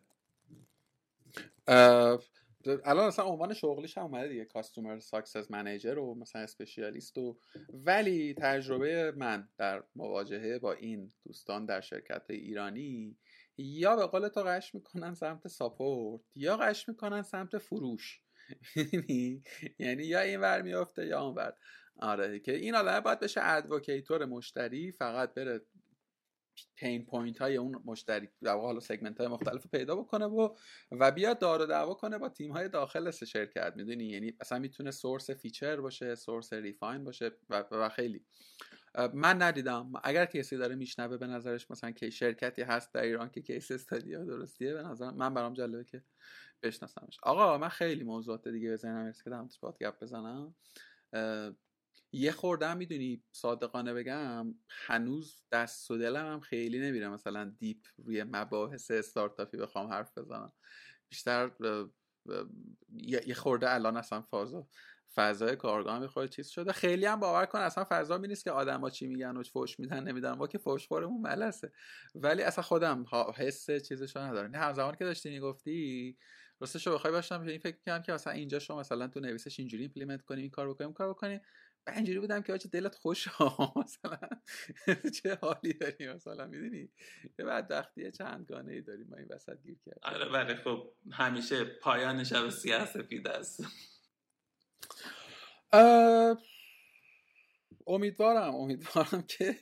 الان 2.84 3.06
مثلا 3.08 3.24
عنوان 3.24 3.54
شغلیش 3.54 3.98
هم 3.98 4.04
اومده 4.04 4.28
دیگه 4.28 4.44
customer 4.44 4.98
success 4.98 5.50
manager 5.50 5.98
و 5.98 6.14
مثلا 6.14 6.42
specialist 6.42 7.18
و 7.18 7.38
ولی 7.68 8.34
تجربه 8.34 9.12
من 9.16 9.48
در 9.58 9.82
مواجهه 9.96 10.58
با 10.58 10.72
این 10.72 11.12
دوستان 11.24 11.66
در 11.66 11.80
شرکت 11.80 12.30
ایرانی 12.30 13.18
یا 13.56 13.96
به 13.96 14.06
قول 14.06 14.28
تو 14.28 14.42
غش 14.42 14.74
می‌کنن 14.74 15.14
سمت 15.14 15.48
support 15.48 16.22
یا 16.34 16.56
غش 16.56 16.88
می‌کنن 16.88 17.22
سمت 17.22 17.58
فروش. 17.58 18.20
یعنی 19.78 20.04
یا 20.04 20.20
این 20.20 20.40
ور 20.40 20.62
میافته 20.62 21.06
یا 21.06 21.22
اون 21.22 21.34
ور. 21.34 21.54
آره 22.00 22.40
که 22.40 22.52
این 22.56 22.74
آدم 22.74 23.00
باید 23.00 23.20
بشه 23.20 23.40
educator 23.44 24.24
مشتری 24.24 24.92
فقط 24.92 25.34
بره 25.34 25.60
pain 26.76 27.06
point 27.06 27.38
های 27.38 27.56
اون 27.56 27.82
مشتری 27.84 28.28
در 28.42 28.58
حالا 28.58 28.80
segment 28.80 29.18
های 29.18 29.28
مختلف 29.28 29.66
پیدا 29.66 29.96
بکنه 29.96 30.26
و 30.26 30.56
و 30.92 31.10
بیاد 31.10 31.38
دار 31.38 31.62
و 31.62 31.66
دعوا 31.66 31.94
کنه 31.94 32.18
با 32.18 32.28
تیم 32.28 32.52
های 32.52 32.68
داخل 32.68 33.10
شرکت 33.10 33.72
می‌دونی؟ 33.76 34.04
یعنی 34.04 34.32
اصلا 34.40 34.58
می‌تونه 34.58 34.90
source 34.90 35.30
feature 35.30 35.80
باشه 35.80 36.14
source 36.14 36.52
refine 36.52 37.04
باشه 37.04 37.30
و, 37.50 37.64
و 37.70 37.88
خیلی. 37.88 38.24
من 39.14 39.42
ندیدم. 39.42 39.92
اگر 40.04 40.26
کسی 40.26 40.56
داره 40.56 40.74
میشنوه 40.74 41.16
به 41.16 41.26
نظرش 41.26 41.70
مثلا 41.70 41.90
که 41.90 42.10
شرکتی 42.10 42.62
هست 42.62 42.94
در 42.94 43.02
ایران 43.02 43.30
که 43.30 43.42
case 43.42 43.70
study 43.70 44.24
درستیه 44.24 44.74
به 44.74 44.82
نظر 44.82 45.10
من 45.10 45.34
برام 45.34 45.54
جالبه 45.54 45.84
که 45.84 46.02
بشناسمش. 46.62 47.18
آقا 47.22 47.58
من 47.58 47.68
خیلی 47.68 48.04
موضوعات 48.04 48.48
دیگه 48.48 48.72
بزنم 48.72 49.12
که 49.24 49.30
دارم 49.30 49.48
گپ 49.80 50.02
بزنم. 50.02 50.54
یه 52.12 52.32
خورده 52.32 52.74
می‌دونی 52.74 53.24
صادقانه 53.32 53.94
بگم 53.94 54.54
هنوز 54.68 55.42
دست 55.52 55.90
و 55.90 55.98
دلم 55.98 56.26
هم 56.26 56.40
خیلی 56.40 56.78
نمیره 56.78 57.08
مثلا 57.08 57.54
deep 57.58 57.78
روی 57.96 58.24
مباحث 58.24 58.90
استارتاپی 58.90 59.56
بخوام 59.56 59.86
حرف 59.86 60.18
بزنم. 60.18 60.52
بیشتر 61.08 61.50
یه 63.26 63.34
خورده 63.34 63.74
الان 63.74 63.96
اصلا 63.96 64.22
فازا 64.22 64.68
فضای 65.14 65.56
کارگاه 65.56 65.98
می‌خوره 65.98 66.28
چیز 66.28 66.48
شده. 66.48 66.72
خیلی 66.72 67.06
هم 67.06 67.20
باور 67.20 67.46
کن 67.46 67.58
اصلا 67.58 67.86
فضا 67.88 68.18
می 68.18 68.28
نیست 68.28 68.44
که 68.44 68.50
آدما 68.50 68.90
چی 68.90 69.06
میگن 69.06 69.36
و 69.36 69.42
فوش 69.42 69.80
میدن 69.80 70.04
نمیدن. 70.04 70.32
ما 70.32 70.46
که 70.46 70.58
فوش 70.58 70.88
خورمون 70.88 71.20
ملسه. 71.20 71.72
ولی 72.14 72.42
اصلا 72.42 72.62
خودم 72.62 73.04
حس 73.36 73.70
چیزشو 73.70 74.20
ندارم. 74.20 74.56
نه 74.56 74.72
زمانی 74.72 74.96
که 74.96 75.04
داشتی 75.04 75.30
می‌گفتی 75.30 76.18
راستش 76.60 76.86
رو 76.86 76.94
بخوای 76.94 77.12
باشم 77.12 77.40
این 77.40 77.58
فکر 77.58 77.76
کنم 77.86 78.02
که 78.02 78.12
مثلا 78.12 78.32
اینجا 78.32 78.58
شما 78.58 78.80
مثلا 78.80 79.08
تو 79.08 79.20
نویسش 79.20 79.58
اینجوری 79.58 79.82
ایمپلیمنت 79.82 80.22
کنیم 80.22 80.42
این 80.42 80.50
کار 80.50 80.70
بکنیم 80.70 80.92
کار 80.92 81.10
بکنیم. 81.10 81.40
اینجوری 81.94 82.20
بودم 82.20 82.42
که 82.42 82.52
آجی 82.52 82.68
دلت 82.68 82.94
خوش 82.94 83.28
مثلا 83.76 84.18
چه 85.22 85.38
حالی 85.42 85.72
داری 85.72 86.08
مثلا 86.08 86.46
می‌دونی؟ 86.46 86.90
یه 87.38 87.44
بدبختی 87.44 88.10
چندگانه 88.10 88.72
ای 88.72 88.82
داریم 88.82 89.06
ما 89.10 89.16
این 89.16 89.26
وسط 89.30 89.62
گیر 89.62 89.78
کرد 89.86 89.98
آره 90.02 90.32
ولی 90.32 90.54
خب 90.54 90.92
همیشه 91.12 91.64
پایان 91.64 92.24
شب 92.24 92.48
سیاه 92.48 92.86
سفید 92.86 93.28
است. 93.28 93.64
امیدوارم 97.86 98.54
امیدوارم 98.54 99.22
که 99.22 99.56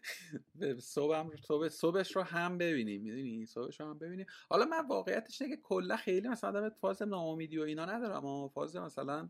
صبحم 0.78 1.30
صبح 1.36 1.68
صبحش 1.68 2.16
رو 2.16 2.22
هم 2.22 2.58
ببینیم 2.58 3.02
می‌دونی؟ 3.02 3.46
صبحش 3.46 3.80
رو 3.80 3.86
هم 3.86 3.98
ببینیم. 3.98 4.26
حالا 4.48 4.64
من 4.64 4.86
واقعیتش 4.86 5.42
اینه 5.42 5.56
که 5.56 5.62
کلا 5.62 5.96
خیلی 5.96 6.28
مثلا 6.28 6.70
فاز 6.70 7.02
ناامیدی 7.02 7.58
و 7.58 7.62
اینا 7.62 7.84
ندارم 7.84 8.26
اما 8.26 8.48
فاز 8.48 8.76
مثلا 8.76 9.28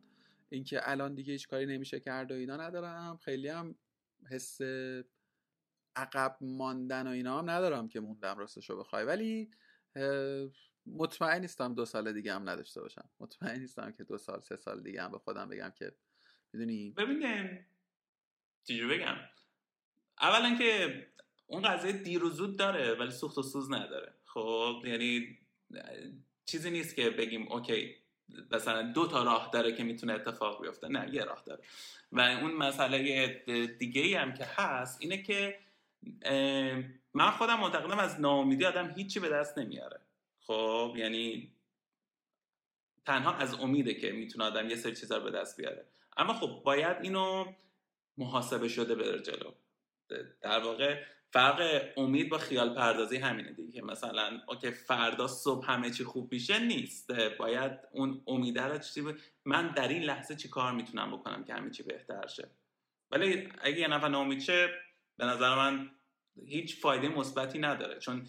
اینکه 0.55 0.91
الان 0.91 1.15
دیگه 1.15 1.33
هیچ 1.33 1.49
کاری 1.49 1.67
نمیشه 1.67 2.01
کرد 2.01 2.33
و 2.33 2.35
اینا 2.35 2.57
ندارم. 2.57 3.17
خیلی 3.17 3.49
هم 3.49 3.75
حس 4.31 4.59
عقب 5.97 6.37
ماندن 6.41 7.07
و 7.07 7.11
اینا 7.11 7.39
هم 7.39 7.51
ندارم 7.51 7.89
که 7.89 8.01
موندم 8.01 8.39
راستشو 8.39 8.79
بخوای. 8.79 9.05
ولی 9.05 9.51
مطمئن 10.87 11.41
نیستم 11.41 11.75
دو 11.75 11.85
سال 11.85 12.13
دیگه 12.13 12.35
هم 12.35 12.49
نداشته 12.49 12.81
باشم. 12.81 13.11
مطمئن 13.21 13.61
نیستم 13.61 13.93
که 13.93 14.05
دو 14.05 14.19
سال 14.19 14.41
سه 14.41 14.57
سال 14.57 14.83
دیگه 14.83 15.03
هم 15.03 15.11
به 15.11 15.19
خودم 15.19 15.49
بگم 15.49 15.71
که 15.71 15.97
می‌دونی؟ 16.53 16.91
ببینیم 16.91 17.67
چجوری 18.65 18.99
بگم؟ 18.99 19.17
اولا 20.21 20.59
که 20.59 21.07
اون 21.47 21.63
قضیه 21.63 21.93
دیر 21.93 22.25
و 22.25 22.31
زود 22.31 22.59
داره 22.59 22.95
ولی 22.95 23.11
سوخت 23.11 23.39
و 23.39 23.43
سوز 23.43 23.73
نداره. 23.73 24.15
خب 24.25 24.83
یعنی 24.85 25.39
چیزی 26.47 26.71
نیست 26.71 26.97
که 26.97 27.11
بگیم 27.11 27.53
اوکی 27.53 27.97
مثلا 28.51 28.83
دو 28.83 29.07
تا 29.07 29.23
راه 29.23 29.51
داره 29.53 29.73
که 29.73 29.85
می‌تونه 29.85 30.13
اتفاق 30.13 30.63
بیفته. 30.63 30.89
نه 30.89 31.15
یه 31.15 31.25
راه 31.25 31.43
داره. 31.47 31.63
و 32.13 32.21
اون 32.21 32.53
مسئله 32.53 33.29
دیگه 33.79 34.03
ای 34.03 34.15
هم 34.15 34.35
که 34.35 34.45
هست 34.45 35.01
اینه 35.01 35.23
که 35.23 35.59
من 37.15 37.31
خودم 37.31 37.61
معتقدم 37.61 37.99
از 37.99 38.21
ناامیدی 38.21 38.65
آدم 38.65 38.91
هیچی 38.97 39.21
به 39.21 39.29
دست 39.29 39.59
نمیاره. 39.59 40.01
خب 40.41 40.95
یعنی 40.97 41.53
تنها 43.07 43.35
از 43.35 43.55
امیده 43.55 43.95
که 43.95 44.13
می‌تونه 44.13 44.45
آدم 44.45 44.71
یه 44.71 44.77
سری 44.77 44.97
چیزا 44.97 45.21
به 45.21 45.31
دست 45.31 45.57
بیاره. 45.57 45.87
اما 46.17 46.35
خب 46.35 46.63
باید 46.65 46.97
اینو 47.03 47.53
محاسبه 48.19 48.69
شده 48.69 48.95
بره 48.95 49.23
جلو. 49.23 49.53
در 50.41 50.61
واقع 50.61 51.03
فرق 51.35 51.89
امید 51.97 52.29
با 52.29 52.39
خیال 52.39 52.75
پردازی 52.75 53.17
همینه 53.17 53.53
دیگه. 53.53 53.73
که 53.73 53.83
مثلا 53.83 54.41
اوکی 54.49 54.71
فردا 54.71 55.27
صبح 55.29 55.71
همه 55.71 55.91
چی 55.91 56.05
خوب 56.05 56.33
میشه 56.33 56.59
نیست. 56.59 57.11
باید 57.13 57.73
اون 57.93 58.23
امیده 58.27 58.63
رو 58.63 58.79
چی 58.79 59.03
من 59.45 59.69
در 59.69 59.89
این 59.89 60.03
لحظه 60.03 60.37
چی 60.37 60.49
کار 60.49 60.73
می‌تونم 60.73 61.17
بکنم 61.17 61.45
که 61.45 61.55
همه 61.55 61.71
چی 61.71 61.83
بهتر 61.83 62.27
شه؟ 62.27 62.51
ولی 63.11 63.49
اگه 63.59 63.79
یه 63.79 63.89
نفر 63.89 64.09
ناامید 64.09 64.41
شه 64.41 64.69
به 65.17 65.25
نظر 65.25 65.55
من 65.55 65.91
هیچ 66.47 66.81
فایده 66.81 67.09
مثبتی 67.09 67.59
نداره. 67.59 67.99
چون 67.99 68.27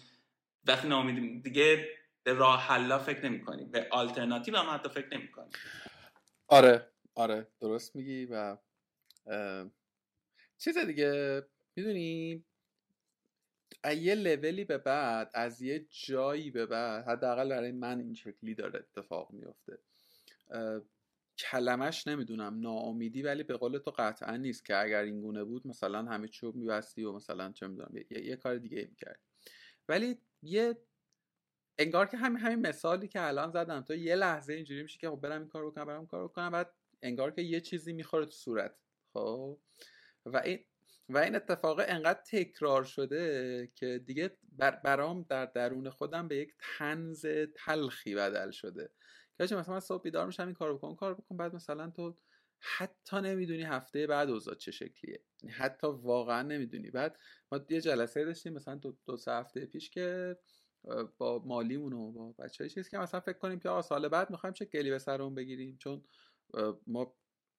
وقتی 0.64 0.88
ناامید 0.88 1.42
دیگه 1.42 1.88
به 2.22 2.32
راه 2.32 2.60
حلا 2.60 2.98
فکر 2.98 3.24
نمی 3.24 3.64
به 3.64 3.88
آلترناتیو 3.90 4.56
هم 4.56 4.74
حتی 4.74 4.88
فکر 4.88 5.16
نمی 5.16 5.28
آره 6.48 6.92
آره 7.14 7.48
درست 7.60 7.96
میگی 7.96 8.26
و 8.26 8.56
چیز 10.58 10.78
دیگه 10.78 11.42
می‌دونی؟ 11.76 12.44
یه 13.96 14.14
لولی 14.14 14.64
به 14.64 14.78
بعد 14.78 15.30
از 15.34 15.62
یه 15.62 15.86
جایی 15.90 16.50
به 16.50 16.66
بعد 16.66 17.04
حداقل 17.04 17.48
برای 17.48 17.72
من 17.72 18.00
این 18.00 18.14
شکلی 18.14 18.54
داره 18.54 18.78
اتفاق 18.78 19.30
میفته. 19.30 19.78
کلمش 21.38 22.06
نمی‌دونم 22.06 22.60
ناامیدی 22.60 23.22
ولی 23.22 23.42
به 23.42 23.56
قول 23.56 23.78
تو 23.78 23.90
قطعا 23.90 24.36
نیست 24.36 24.64
که 24.64 24.76
اگر 24.76 25.02
این 25.02 25.20
گونه 25.20 25.44
بود 25.44 25.66
مثلا 25.66 26.02
همه 26.02 26.28
چوب 26.28 26.56
میبستی 26.56 27.04
و 27.04 27.12
مثلا 27.12 27.52
چه 27.52 27.66
می‌دونم 27.66 27.96
یه،, 28.10 28.24
یه،, 28.24 28.36
کار 28.36 28.58
دیگه 28.58 28.88
می‌کرد 28.90 29.20
ولی 29.88 30.18
یه 30.42 30.76
انگار 31.78 32.06
که 32.06 32.16
همین 32.16 32.38
همین 32.38 32.66
مثالی 32.66 33.08
که 33.08 33.26
الان 33.26 33.50
زدم 33.50 33.80
تو 33.80 33.94
یه 33.94 34.14
لحظه 34.14 34.52
اینجوری 34.52 34.82
میشه 34.82 34.98
که 34.98 35.10
خب 35.10 35.16
برم 35.16 35.40
این 35.40 35.48
کار 35.48 35.66
بکنم 35.66 35.84
برم 35.84 35.98
این 35.98 36.06
کار 36.06 36.24
بکنم 36.24 36.50
بعد 36.50 36.74
انگار 37.02 37.30
که 37.30 37.42
یه 37.42 37.60
چیزی 37.60 37.92
می‌خوره 37.92 38.24
تو 38.24 38.30
صورت. 38.30 38.76
خب؟ 39.12 39.58
و 40.26 40.36
این 40.36 40.64
و 41.08 41.18
این 41.18 41.36
اتفاق 41.36 41.80
انقدر 41.86 42.20
تکرار 42.30 42.84
شده 42.84 43.68
که 43.74 43.98
دیگه 44.06 44.36
برام 44.84 45.26
در 45.28 45.46
درون 45.46 45.90
خودم 45.90 46.28
به 46.28 46.36
یک 46.36 46.52
تنز 46.58 47.26
تلخی 47.54 48.14
بدل 48.14 48.50
شده. 48.50 48.90
که 49.48 49.56
مثلا 49.56 49.80
صبح 49.80 50.02
بیدار 50.02 50.26
میشم 50.26 50.46
این 50.46 50.54
کار 50.54 50.74
بکن 50.74 50.94
کار 50.94 51.14
بکن 51.14 51.36
بعد 51.36 51.54
مثلا 51.54 51.90
تو 51.90 52.18
حتی 52.58 53.16
نمی‌دونی 53.16 53.62
هفته 53.62 54.06
بعد 54.06 54.30
اوضاع 54.30 54.54
چه 54.54 54.70
شکلیه. 54.70 55.24
یعنی 55.42 55.54
حتی 55.54 55.86
واقعا 55.86 56.42
نمی‌دونی. 56.42 56.90
بعد 56.90 57.18
ما 57.52 57.60
یه 57.70 57.80
جلسه 57.80 58.24
داشتیم 58.24 58.52
مثلا 58.52 58.74
دو, 58.74 58.96
دو 59.06 59.16
سه 59.16 59.32
هفته 59.32 59.66
پیش 59.66 59.90
که 59.90 60.36
با 61.18 61.42
مالیمون 61.44 61.92
و 61.92 62.12
با 62.12 62.32
بچه 62.32 62.68
چیز 62.68 62.88
که 62.88 62.98
مثلا 62.98 63.20
فکر 63.20 63.38
کنیم 63.38 63.58
که 63.58 63.82
سال 63.82 64.08
بعد 64.08 64.30
می‌خوایم 64.30 64.54
چه 64.54 64.64
گلی 64.64 64.90
به 64.90 64.98
سرمون 64.98 65.34
بگیریم. 65.34 65.76
چون 65.80 66.04
ما 66.86 67.16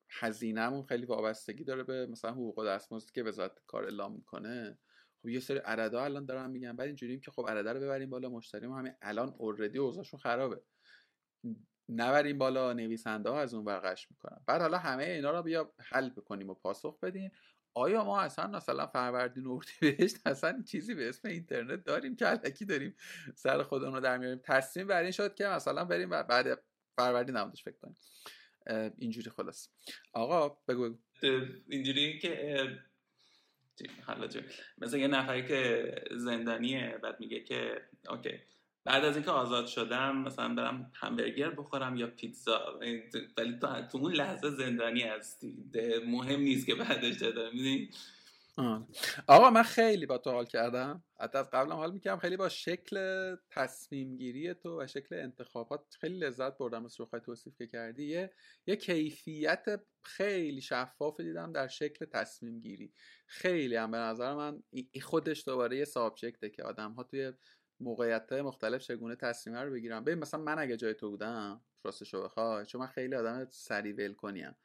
هزینهمون 0.10 0.84
خیلی 0.84 1.06
وابستگی 1.06 1.64
داره 1.64 1.84
به 1.84 2.06
مثلا 2.06 2.32
حقوق 2.32 2.68
دستمزدی 2.68 3.12
که 3.14 3.24
وزارت 3.24 3.52
کار 3.68 3.84
اعلام 3.84 4.14
می‌کنه. 4.16 4.78
خب 5.22 5.30
یه 5.30 5.40
سری 5.40 5.58
عددا 5.58 6.04
الان 6.04 6.26
دارن 6.26 6.50
میگن 6.50 6.76
بعد 6.76 6.88
اینجوریم 6.88 7.20
که 7.20 7.32
خب 7.32 7.46
عددا 7.50 7.72
رو 7.72 7.80
ببریم 7.80 8.10
بالا 8.10 8.30
مشتری 8.30 8.68
ما 8.68 8.80
همین 8.80 8.94
الان 9.02 9.36
اوردی 9.38 9.78
اوضاعشون 9.78 10.20
خرابه. 10.20 10.62
نبریم 11.90 12.38
بالا 12.38 12.74
نویسنده 12.74 13.30
ها 13.30 13.42
از 13.42 13.54
اون 13.54 13.66
برقش 13.66 14.12
می‌کنن. 14.12 14.42
بعد 14.48 14.62
حالا 14.62 14.78
همه 14.78 15.04
اینا 15.04 15.32
رو 15.32 15.44
بیا 15.44 15.74
حل 15.80 16.10
بکنیم 16.10 16.50
و 16.50 16.54
پاسخ 16.54 17.00
بدیم. 17.00 17.32
آیا 17.74 18.04
ما 18.04 18.22
اصلا 18.22 18.48
مثلا 18.48 18.88
فروردین 18.88 19.46
و 19.46 19.60
بهشت 19.82 20.28
اصلا 20.28 20.64
چیزی 20.68 20.96
به 20.96 21.10
اسم 21.10 21.28
اینترنت 21.28 21.84
داریم 21.84 22.16
که 22.16 22.26
علکی 22.26 22.66
داریم 22.66 22.96
سر 23.36 23.64
خودمون 23.64 23.94
رو 23.94 24.00
در 24.00 24.18
میاریم؟ 24.18 24.40
تصمیم 24.44 24.88
بر 24.88 25.02
این 25.02 25.12
شد 25.12 25.36
که 25.36 25.48
مثلا 25.48 25.86
بریم 25.86 26.10
بعد 26.10 26.64
فروردین 26.96 27.38
نمودش 27.38 27.64
فکر 27.64 27.78
کنیم. 27.82 27.96
اینجوری 28.98 29.30
خلاص. 29.30 29.70
آقا 30.14 30.50
بگو 30.50 30.90
بگو. 30.90 30.98
اینجوری 31.70 32.20
که 32.20 32.78
حالا 34.04 34.28
مثلا 34.78 35.00
یه 35.00 35.08
نفری 35.08 35.48
که 35.48 35.92
زندانیه 36.12 37.00
بعد 37.04 37.20
میگه 37.20 37.40
که 37.40 37.82
اوکی. 38.10 38.40
بعد 38.84 39.06
از 39.06 39.16
اینکه 39.16 39.32
آزاد 39.32 39.68
شدم 39.68 40.18
مثلا 40.18 40.56
برم 40.56 40.92
همبرگر 40.96 41.50
بخورم 41.50 41.96
یا 41.96 42.08
پیتزا. 42.08 42.80
ولی 43.38 43.60
تو, 43.60 43.98
اون 43.98 44.14
لحظه 44.14 44.50
زندانی 44.50 45.02
هستی. 45.02 45.58
مهم 46.06 46.40
نیست 46.40 46.66
که 46.66 46.76
بعدش 46.76 47.18
دادم 47.18 47.50
می‌دونی؟ 47.54 47.90
آقا 49.28 49.50
من 49.50 49.64
خیلی 49.64 50.06
با 50.06 50.18
تو 50.18 50.32
حال 50.32 50.46
کردم. 50.46 51.04
حتی 51.20 51.38
از 51.38 51.50
قبلم 51.50 51.76
حال 51.76 51.92
می‌کردم. 51.92 52.20
خیلی 52.20 52.38
با 52.38 52.50
شکل 52.50 53.36
تصمیم 53.50 54.18
گیری 54.18 54.54
تو 54.54 54.82
و 54.82 54.88
شکل 54.88 55.16
انتخابات 55.16 55.96
خیلی 56.00 56.20
لذت 56.20 56.58
بردم 56.58 56.86
از 56.86 57.00
روخای 57.00 57.20
توصیف 57.22 57.58
که 57.58 57.68
کردی. 57.68 58.04
یه, 58.06 58.34
یه 58.68 58.76
کیفیت 58.76 59.66
خیلی 60.04 60.62
شفاف 60.62 61.20
دیدم 61.20 61.52
در 61.52 61.68
شکل 61.68 62.06
تصمیم 62.06 62.60
گیری 62.60 62.94
خیلی 63.28 63.76
هم 63.76 63.92
به 63.92 63.98
نظر 63.98 64.34
من 64.34 64.64
خودش 65.02 65.48
دوباره 65.48 65.78
یه 65.78 65.86
سابجکته 65.86 66.50
که 66.50 66.64
آدم 66.64 66.92
ها 66.92 67.04
توی 67.04 67.34
موقعیت 67.80 68.32
های 68.32 68.42
مختلف 68.42 68.82
چگونه 68.82 69.16
تصمیم 69.16 69.56
رو 69.56 69.72
بگیرم 69.72 70.04
ببین 70.04 70.20
مثلا 70.20 70.42
من 70.42 70.60
اگه 70.60 70.78
جای 70.78 70.94
تو 70.94 71.10
بودم 71.10 71.62
راستش 71.84 72.14
رو 72.14 72.24
بخوای 72.24 72.66
چون 72.66 72.82
من 72.82 72.88
خیلی 72.88 73.16
آدم 73.16 73.48
سری 73.52 73.94
ول 73.94 74.14
کنیم 74.14 74.56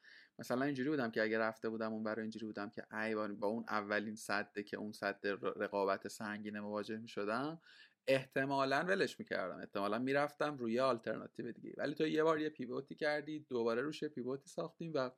مثلا 0.43 0.65
اینجوری 0.65 0.91
بودم 0.91 1.11
که 1.11 1.23
اگه 1.23 1.39
رفته 1.39 1.69
بودم 1.69 1.93
اون 1.93 2.03
برای 2.03 2.21
اینجوری 2.23 2.47
بودم 2.47 2.71
که 2.71 2.97
ای 2.97 3.15
با 3.15 3.47
اون 3.47 3.65
اولین 3.69 4.17
صده 4.17 4.63
که 4.63 4.77
اون 4.77 4.93
صد 4.93 5.21
رقابت 5.57 6.09
سنگین 6.09 6.61
مواجه 6.61 6.99
می 6.99 7.09
شدم 7.09 7.61
احتمالا 8.07 8.85
ولش 8.89 9.19
می‌کردم. 9.19 9.59
احتمالا 9.59 9.99
می‌رفتم 9.99 10.57
روی 10.57 10.81
آلترناتیو 10.81 11.53
دیگه. 11.53 11.75
ولی 11.79 11.95
تو 11.95 12.07
یه 12.07 12.23
بار 12.23 12.41
یه 12.41 12.49
پیوتی 12.49 12.95
کردی 12.95 13.47
دوباره 13.49 13.83
روش 13.83 14.05
پیوتی 14.05 14.49
ساختیم 14.49 14.93
و 14.95 15.11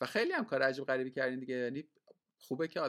و 0.00 0.06
خیلی 0.06 0.32
هم 0.32 0.44
کار 0.44 0.62
عجیب 0.62 0.84
غریبی 0.84 1.10
کردین 1.10 1.40
دیگه. 1.40 1.54
یعنی 1.54 1.88
خوبه 2.38 2.68
که 2.68 2.80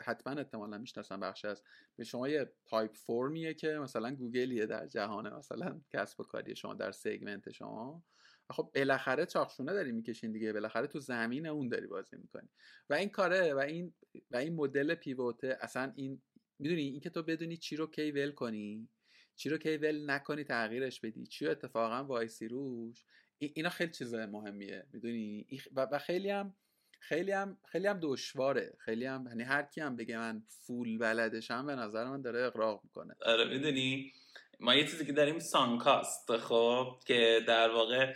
حتما 0.00 0.32
احتمالا 0.32 0.78
می‌شناسن 0.78 1.20
بخش 1.20 1.44
از 1.44 1.62
به 1.96 2.04
شما 2.04 2.28
یه 2.28 2.52
Typeform 2.66 2.96
یه 2.96 3.54
که 3.54 3.68
مثلا 3.68 4.14
گوگلیه 4.14 4.66
در 4.66 4.86
جهان 4.86 5.34
مثلا 5.34 5.80
کسب 5.90 6.20
و 6.20 6.24
کاری 6.24 6.56
شما 6.56 6.74
در 6.74 6.92
segment 6.92 7.50
شما. 7.50 8.02
خب 8.50 8.70
بالاخره 8.74 9.26
شاخ 9.26 9.44
و 9.44 9.49
شونه 9.49 9.72
داری 9.72 9.92
می‌کشین 9.92 10.32
دیگه 10.32 10.52
بالاخره 10.52 10.86
تو 10.86 11.00
زمین 11.00 11.46
اون 11.46 11.68
داری 11.68 11.86
بازی 11.86 12.16
می‌کنی. 12.16 12.48
و 12.90 12.94
این 12.94 13.08
کاره 13.08 13.54
و 13.54 13.58
این 13.58 13.94
و 14.30 14.36
این 14.36 14.54
مدل 14.54 14.94
pivot 14.94 15.47
ه 15.47 15.58
اصلا 15.60 15.92
این 15.96 16.22
می‌دونی 16.58 16.82
اینکه 16.82 17.10
تو 17.10 17.22
بدونی 17.22 17.56
چی 17.56 17.76
رو 17.76 17.86
کی 17.86 18.10
ول 18.10 18.30
کنی 18.30 18.88
چی 19.36 19.48
رو 19.48 19.58
کی 19.58 19.76
ول 19.76 20.10
نکنی 20.10 20.44
تغییرش 20.44 21.00
بدی 21.00 21.26
چی 21.26 21.44
رو 21.44 21.50
اتفاقا 21.50 22.04
وایسی 22.04 22.48
روش 22.48 23.04
اینا 23.38 23.68
خیلی 23.68 23.92
چیز 23.92 24.14
مهمیه 24.14 24.86
می‌دونی؟ 24.92 25.46
و 25.74 25.98
خیلی 25.98 26.30
هم 26.30 26.54
خیلی 27.00 27.32
هم 27.32 27.58
خیلی 27.68 27.86
هم 27.86 27.98
دشواره 28.02 28.76
خیلی 28.78 29.04
هم 29.04 29.26
یعنی 29.28 29.42
هر 29.42 29.62
کی 29.62 29.80
هم 29.80 29.96
بگه 29.96 30.18
من 30.18 30.42
فول 30.48 30.98
بلدشم 30.98 31.66
به 31.66 31.74
نظر 31.74 32.04
من 32.04 32.22
داره 32.22 32.46
اقراق 32.46 32.80
می‌کنه. 32.84 33.14
آره 33.22 33.44
می‌دونی؟ 33.44 34.12
ما 34.60 34.74
یه 34.74 34.86
چیزی 34.86 35.06
که 35.06 35.12
داریم 35.12 35.38
سانکاست 35.38 36.36
خب 36.36 36.98
که 37.06 37.40
در 37.48 37.70
واقع 37.70 38.14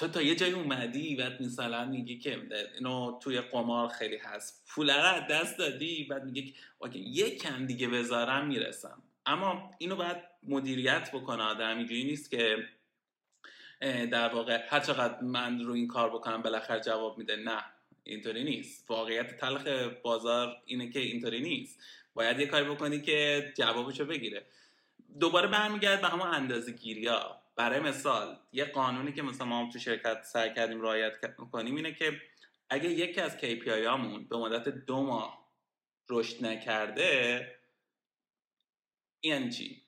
تو 0.00 0.08
تا 0.08 0.22
یه 0.22 0.34
جایی 0.34 0.52
اومدی 0.52 1.16
بعد 1.16 1.42
مثلا 1.42 1.84
میگی 1.84 2.18
که 2.18 2.42
اینو 2.74 3.18
توی 3.22 3.40
قمار 3.40 3.88
خیلی 3.88 4.16
هست. 4.16 4.64
پول 4.68 4.90
رو 4.90 5.26
دست 5.30 5.58
دادی 5.58 6.04
بعد 6.04 6.24
میگی 6.24 6.54
اوکی 6.78 6.98
یک 6.98 7.42
کم 7.42 7.66
دیگه 7.66 7.88
بذارم 7.88 8.46
می‌رسم. 8.46 9.02
اما 9.26 9.70
اینو 9.78 9.96
باید 9.96 10.16
مدیریت 10.42 11.10
بکنه 11.12 11.42
آدم. 11.42 11.78
اینجوری 11.78 12.04
نیست 12.04 12.30
که 12.30 12.68
در 13.80 14.34
واقع 14.34 14.66
هر 14.68 14.80
چقدر 14.80 15.20
من 15.20 15.60
رو 15.60 15.72
این 15.72 15.88
کار 15.88 16.10
بکنم 16.10 16.42
بالاخره 16.42 16.80
جواب 16.80 17.18
میده. 17.18 17.36
نه 17.36 17.64
اینطوری 18.04 18.44
نیست. 18.44 18.90
واقعیت 18.90 19.36
تلخ 19.36 19.66
بازار 20.02 20.56
اینه 20.64 20.90
که 20.90 21.00
اینطوری 21.00 21.40
نیست. 21.40 21.80
باید 22.14 22.40
یه 22.40 22.46
کاری 22.46 22.64
بکنی 22.64 23.00
که 23.00 23.52
جوابشو 23.56 24.04
بگیره. 24.04 24.46
دوباره 25.20 25.48
برمیگرد 25.48 26.00
به 26.00 26.08
همون 26.08 26.26
اندازه 26.26 26.72
گیری 26.72 27.06
ها 27.06 27.39
برای 27.60 27.80
مثال 27.80 28.38
یه 28.52 28.64
قانونی 28.64 29.12
که 29.12 29.22
مثلا 29.22 29.46
ما 29.46 29.68
تو 29.72 29.78
شرکت 29.78 30.22
سعی 30.22 30.54
کردیم 30.54 30.82
رعایت 30.82 31.12
کنیم 31.52 31.76
اینه 31.76 31.94
که 31.94 32.20
اگه 32.70 32.90
یکی 32.90 33.20
از 33.20 33.36
KPI 33.36 33.68
هامون 33.68 34.28
به 34.28 34.36
مدت 34.36 34.68
دو 34.68 35.02
ماه 35.02 35.50
رشد 36.10 36.46
نکرده 36.46 37.46
این 39.20 39.50
چی 39.50 39.82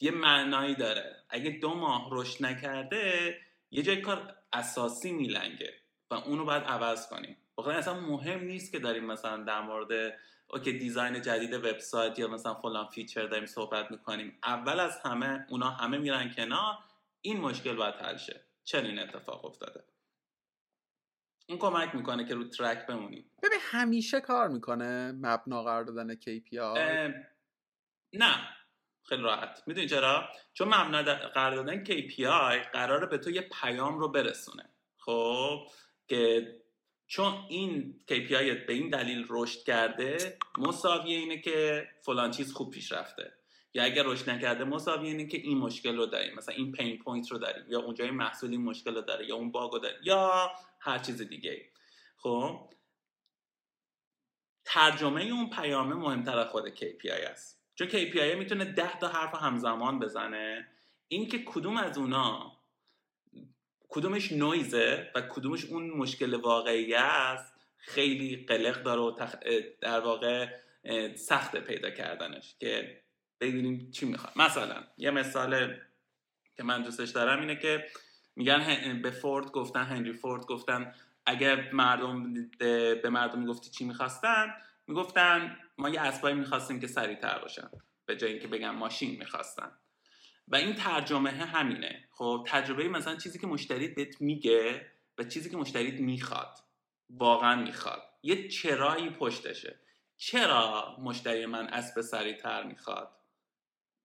یه 0.00 0.10
معنایی 0.10 0.74
داره. 0.74 1.16
اگه 1.30 1.50
دو 1.50 1.74
ماه 1.74 2.08
رشد 2.12 2.44
نکرده 2.44 3.36
یه 3.70 3.82
جای 3.82 4.00
کار 4.00 4.36
اساسی 4.52 5.12
میلنگه 5.12 5.74
و 6.10 6.14
اونو 6.14 6.44
باید 6.44 6.62
عوض 6.62 7.08
کنیم. 7.08 7.36
بخاطر 7.58 7.78
اصلا 7.78 8.00
مهم 8.00 8.44
نیست 8.44 8.72
که 8.72 8.78
داریم 8.78 9.04
مثلا 9.04 9.44
در 9.44 9.60
مورد 9.60 10.18
okay 10.50 10.72
design 10.72 11.22
جدید 11.22 11.54
وبسایت 11.54 12.18
یا 12.18 12.28
مثلا 12.28 12.54
فلان 12.54 12.86
feature 12.86 13.26
داریم 13.26 13.46
صحبت 13.46 13.90
می‌کنیم. 13.90 14.38
اول 14.44 14.80
از 14.80 15.00
همه 15.04 15.46
اونا 15.48 15.70
همه 15.70 15.98
میرن 15.98 16.34
کنار 16.34 16.74
این 17.20 17.40
مشکل 17.40 17.76
باید 17.76 17.94
حل 17.94 18.16
شه. 18.16 18.44
چرا 18.64 18.80
این 18.88 18.98
اتفاق 18.98 19.44
افتاده. 19.44 19.84
این 21.46 21.58
کمک 21.58 21.94
می‌کنه 21.94 22.24
که 22.24 22.34
رو 22.34 22.44
track 22.44 22.86
بمونیم. 22.86 23.30
ببین 23.42 23.58
همیشه 23.62 24.20
کار 24.20 24.48
می‌کنه 24.48 25.12
مبنا 25.12 25.62
قرار 25.62 25.84
دادن 25.84 26.14
KPI 26.14 27.12
نه. 28.12 28.48
خیلی 29.02 29.22
راحت. 29.22 29.62
می‌دونی 29.66 29.88
چرا؟ 29.88 30.28
چون 30.52 30.68
مبنا 30.68 31.02
قرار 31.28 31.56
دادن 31.56 31.84
KPI 31.84 32.66
قراره 32.72 33.06
به 33.06 33.18
تو 33.18 33.30
یه 33.30 33.48
پیام 33.62 33.98
رو 33.98 34.08
برسونه. 34.08 34.74
خب 34.98 35.66
که 36.08 36.54
چون 37.08 37.44
این 37.48 38.00
KPI 38.10 38.66
به 38.66 38.72
این 38.72 38.88
دلیل 38.88 39.26
رشد 39.28 39.62
کرده 39.62 40.38
مساویه 40.58 41.18
اینه 41.18 41.40
که 41.40 41.88
فلان 42.02 42.30
چیز 42.30 42.52
خوب 42.52 42.70
پیش 42.70 42.92
رفته 42.92 43.32
یا 43.74 43.84
اگر 43.84 44.02
رشد 44.02 44.30
نکرده 44.30 44.64
مساویه 44.64 45.10
اینه 45.10 45.26
که 45.26 45.38
این 45.38 45.58
مشکل 45.58 45.96
رو 45.96 46.06
داریم. 46.06 46.34
مثلا 46.34 46.54
این 46.54 46.72
pain 46.72 46.98
point 46.98 47.32
رو 47.32 47.38
داریم. 47.38 47.64
یا 47.68 47.80
اونجای 47.80 48.10
محصول 48.10 48.50
این 48.50 48.62
مشکل 48.62 48.94
رو 48.94 49.00
داره. 49.00 49.26
یا 49.26 49.36
اون 49.36 49.50
bug 49.50 49.72
رو 49.72 49.78
داره. 49.78 49.98
یا 50.02 50.50
هر 50.80 50.98
چیز 50.98 51.22
دیگه 51.22 51.70
خب؟ 52.16 52.70
ترجمه 54.64 55.22
اون 55.22 55.50
پیامه 55.50 55.94
مهمتر 55.94 56.38
از 56.38 56.46
خود 56.46 56.76
KPI 56.76 57.10
است. 57.30 57.62
چون 57.74 57.88
KPI 57.88 58.36
می‌تونه 58.36 58.64
ده 58.64 58.98
تا 58.98 59.08
حرف 59.08 59.34
همزمان 59.34 59.98
بزنه. 59.98 60.68
اینکه 61.08 61.44
کدوم 61.44 61.76
از 61.76 61.98
اونا 61.98 62.57
کدومش 63.88 64.32
نویزه 64.32 65.10
و 65.14 65.20
کدومش 65.20 65.64
اون 65.64 65.90
مشکل 65.90 66.34
واقعی 66.34 66.94
است 66.94 67.54
خیلی 67.76 68.44
قلق 68.48 68.82
داره 68.82 69.00
و 69.00 69.12
در 69.80 70.00
واقع 70.00 70.48
سخت 71.16 71.56
پیدا 71.56 71.90
کردنش 71.90 72.54
که 72.60 73.00
ببینیم 73.40 73.90
چی 73.90 74.06
می‌خواد. 74.06 74.32
مثلا 74.36 74.84
یه 74.98 75.10
مثال 75.10 75.74
که 76.56 76.62
من 76.62 76.82
دوستش 76.82 77.10
دارم 77.10 77.40
اینه 77.40 77.56
که 77.56 77.86
میگن 78.36 79.00
به 79.02 79.10
فورد 79.10 79.50
گفتن 79.50 79.82
هنری 79.82 80.12
فورد 80.12 80.46
گفتن 80.46 80.94
اگر 81.26 81.72
مردم 81.72 82.32
به 82.58 83.10
مردم 83.10 83.40
می‌گفتی 83.40 83.70
چی 83.70 83.84
می‌خواستن 83.84 84.54
می‌گفتن 84.86 85.58
ما 85.78 85.88
یه 85.88 86.00
اسبایی 86.00 86.36
می‌خواستیم 86.36 86.80
که 86.80 86.86
سریعتر 86.86 87.38
باشن 87.38 87.70
به 88.06 88.16
جای 88.16 88.32
اینکه 88.32 88.48
بگن 88.48 88.70
ماشین 88.70 89.18
می‌خواستن. 89.18 89.70
و 90.48 90.56
این 90.56 90.74
ترجمه 90.74 91.30
همینه. 91.30 92.08
خب 92.10 92.44
تجربه 92.48 92.88
مثلا 92.88 93.16
چیزی 93.16 93.38
که 93.38 93.46
مشتری 93.46 93.88
بهت 93.88 94.20
میگه 94.20 94.86
و 95.18 95.24
چیزی 95.24 95.50
که 95.50 95.56
مشتری 95.56 95.90
می‌خواد. 95.90 96.58
واقعا 97.10 97.62
می‌خواد. 97.62 98.02
یه 98.22 98.48
چرایی 98.48 99.10
پشتشه. 99.10 99.80
چرا 100.16 100.96
مشتری 101.00 101.46
من 101.46 101.68
اسب 101.68 102.00
سریعتر 102.00 102.62
می‌خواد؟ 102.62 103.10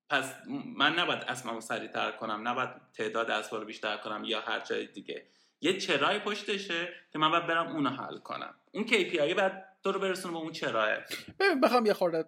پس 0.09 0.35
من 0.77 0.99
نباید 0.99 1.23
اسبمو 1.23 1.61
سریعتر 1.61 2.11
کنم. 2.11 2.47
نباید 2.47 2.69
تعداد 2.93 3.31
اسبا 3.31 3.57
رو 3.57 3.65
بیشتر 3.65 3.97
کنم 3.97 4.23
یا 4.23 4.41
هر 4.41 4.59
جای 4.59 4.87
دیگه. 4.87 5.27
یه 5.61 5.77
چرایی 5.77 6.19
پشتشه 6.19 6.93
که 7.11 7.19
من 7.19 7.31
باید 7.31 7.47
برم 7.47 7.67
اونو 7.67 7.89
حل 7.89 8.17
کنم. 8.17 8.55
اون 8.71 8.87
KPI 8.87 9.33
بعد 9.33 9.77
تو 9.83 9.91
رو 9.91 9.99
برسونه 9.99 10.33
به 10.33 10.39
اون 10.39 10.51
چراه 10.51 10.97
بخوام 11.63 11.85
یه 11.85 11.93
خورده 11.93 12.25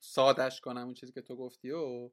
سادش 0.00 0.60
کنم 0.60 0.84
اون 0.84 0.94
چیزی 0.94 1.12
که 1.12 1.22
تو 1.22 1.36
گفتی 1.36 1.70
و 1.70 2.10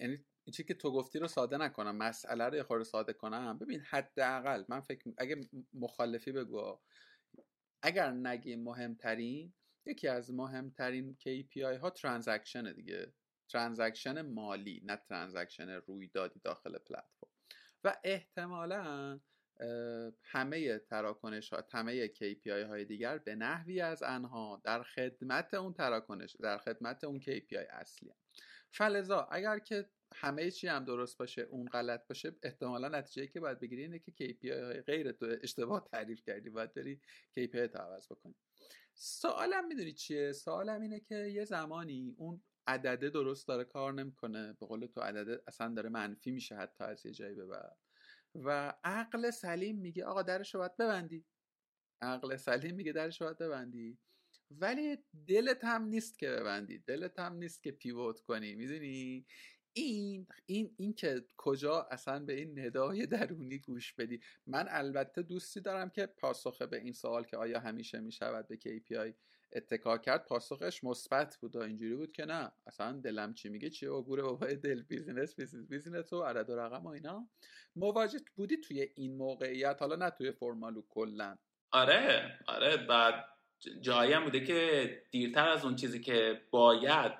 یعنی 0.00 0.24
این 0.50 0.52
چیزی 0.52 0.66
که 0.66 0.74
تو 0.74 0.92
گفتی 0.92 1.18
رو 1.18 1.28
ساده 1.28 1.56
نکنم 1.56 1.96
مسئله 1.96 2.44
رو 2.44 2.54
یه 2.54 2.84
ساده 2.84 3.12
کنم. 3.12 3.58
ببین 3.58 3.80
حداقل 3.80 4.64
من 4.68 4.80
فکر 4.80 5.12
اگه 5.18 5.40
مخالفی 5.72 6.32
بگو. 6.32 6.78
اگر 7.82 8.10
نگی 8.10 8.56
مهمترین 8.56 9.52
یکی 9.86 10.08
از 10.08 10.30
مهمترین 10.30 11.16
KPI 11.20 11.78
ها 11.80 11.90
transaction 11.90 12.72
دیگه. 12.72 13.12
transaction 13.48 14.22
مالی 14.22 14.82
نه 14.84 14.96
transaction 14.96 15.68
رویدادی 15.68 16.40
داخل 16.40 16.78
پلتفرم. 16.78 17.30
و 17.84 17.96
احتمالا 18.04 19.20
همه 20.22 20.78
تراکنش 20.78 21.52
ها 21.52 21.64
همه 21.72 22.08
KPI 22.08 22.48
های 22.68 22.84
دیگر 22.84 23.18
به 23.18 23.34
نحوی 23.34 23.80
از 23.80 24.02
آنها 24.02 24.60
در 24.64 24.82
خدمت 24.82 25.54
اون 25.54 25.72
تراکنش 25.72 26.36
در 26.36 26.58
خدمت 26.58 27.04
اون 27.04 27.20
KPI 27.20 27.66
اصلی 27.70 28.10
هم. 28.10 28.16
فلذا 28.72 29.28
اگر 29.30 29.58
که 29.58 29.88
همه 30.14 30.50
چی 30.50 30.68
هم 30.68 30.84
درست 30.84 31.18
باشه 31.18 31.42
اون 31.42 31.68
غلط 31.68 32.08
باشه 32.08 32.36
احتمالا 32.42 32.88
نتیجه 32.88 33.26
که 33.26 33.40
باید 33.40 33.60
بگیری 33.60 33.82
اینه 33.82 33.98
که 33.98 34.12
KPI 34.12 34.50
های 34.50 34.80
غیر 34.80 35.12
تو 35.12 35.36
اشتباه 35.42 35.88
تعریف 35.92 36.22
کردی 36.22 36.50
باید 36.50 36.74
بری 36.74 37.00
KPI 37.38 37.72
تو 37.72 37.78
عوض 37.78 38.06
بکنی. 38.06 38.34
سوالم 38.94 39.66
می‌دونی 39.66 39.92
چیه؟ 39.92 40.32
سوالم 40.32 40.80
اینه 40.80 41.00
که 41.00 41.14
یه 41.14 41.44
زمانی 41.44 42.14
اون 42.18 42.42
عدده 42.66 43.10
درست 43.10 43.48
داره 43.48 43.64
کار 43.64 43.92
نمی‌کنه 43.92 44.52
به 44.52 44.66
قول 44.66 44.86
تو 44.86 45.00
عدده 45.00 45.42
اصلا 45.46 45.74
داره 45.74 45.88
منفی 45.88 46.30
میشه 46.30 46.56
حتی 46.56 46.84
از 46.84 47.06
یه 47.06 47.12
جایی 47.12 47.34
به 47.34 47.46
بعد. 47.46 47.76
و 48.34 48.74
عقل 48.84 49.30
سلیم 49.30 49.78
میگه 49.78 50.04
آقا 50.04 50.22
درش 50.22 50.56
باید 50.56 50.76
ببندی. 50.76 51.24
عقل 52.02 52.36
سلیم 52.36 52.74
میگه 52.74 52.92
درش 52.92 53.22
باید 53.22 53.38
ببندی. 53.38 53.98
ولی 54.50 54.98
دلت 55.26 55.64
هم 55.64 55.84
نیست 55.84 56.18
که 56.18 56.28
ببندی. 56.30 56.78
دلت 56.78 57.18
هم 57.18 57.34
نیست 57.34 57.62
که 57.62 57.70
پیوت 57.70 58.20
کنی. 58.20 58.54
می‌دونی؟ 58.54 59.26
این 59.72 60.26
این 60.46 60.74
این 60.76 60.94
که 60.94 61.24
کجا 61.36 61.86
اصلا 61.90 62.24
به 62.24 62.32
این 62.32 62.58
ندای 62.58 63.06
درونی 63.06 63.58
گوش 63.58 63.94
بدی. 63.94 64.20
من 64.46 64.66
البته 64.70 65.22
دوستی 65.22 65.60
دارم 65.60 65.90
که 65.90 66.06
پاسخ 66.06 66.62
به 66.62 66.76
این 66.80 66.92
سوال 66.92 67.24
که 67.24 67.36
آیا 67.36 67.60
همیشه 67.60 68.00
می‌شود 68.00 68.48
به 68.48 68.56
KPI 68.56 69.14
اتکا 69.52 69.98
کرد 69.98 70.26
پاسخش 70.26 70.84
مثبت 70.84 71.38
بود 71.40 71.56
و 71.56 71.58
اینجوری 71.60 71.94
بود 71.94 72.12
که 72.12 72.24
نه. 72.24 72.52
اصلا 72.66 72.92
دلم 72.92 73.34
چی 73.34 73.48
میگه؟ 73.48 73.70
چیه؟ 73.70 73.90
عبور 73.90 74.22
بابای 74.22 74.56
دل 74.56 74.82
business 74.82 75.34
business 75.34 75.68
business 75.68 76.12
و 76.12 76.22
عدد 76.22 76.50
و 76.50 76.56
رقم 76.56 76.86
و 76.86 76.88
اینا. 76.88 77.28
مواجه 77.76 78.20
بودی 78.36 78.56
توی 78.56 78.88
این 78.96 79.16
موقعیت؟ 79.16 79.76
حالا 79.80 79.96
نه 79.96 80.10
توی 80.10 80.32
فرمالو 80.32 80.82
کلا. 80.88 81.38
آره 81.70 82.38
آره. 82.46 82.76
بعد 82.76 83.24
جایی 83.80 84.12
هم 84.12 84.24
بوده 84.24 84.44
که 84.44 85.02
دیرتر 85.10 85.48
از 85.48 85.64
اون 85.64 85.76
چیزی 85.76 86.00
که 86.00 86.40
باید 86.50 87.12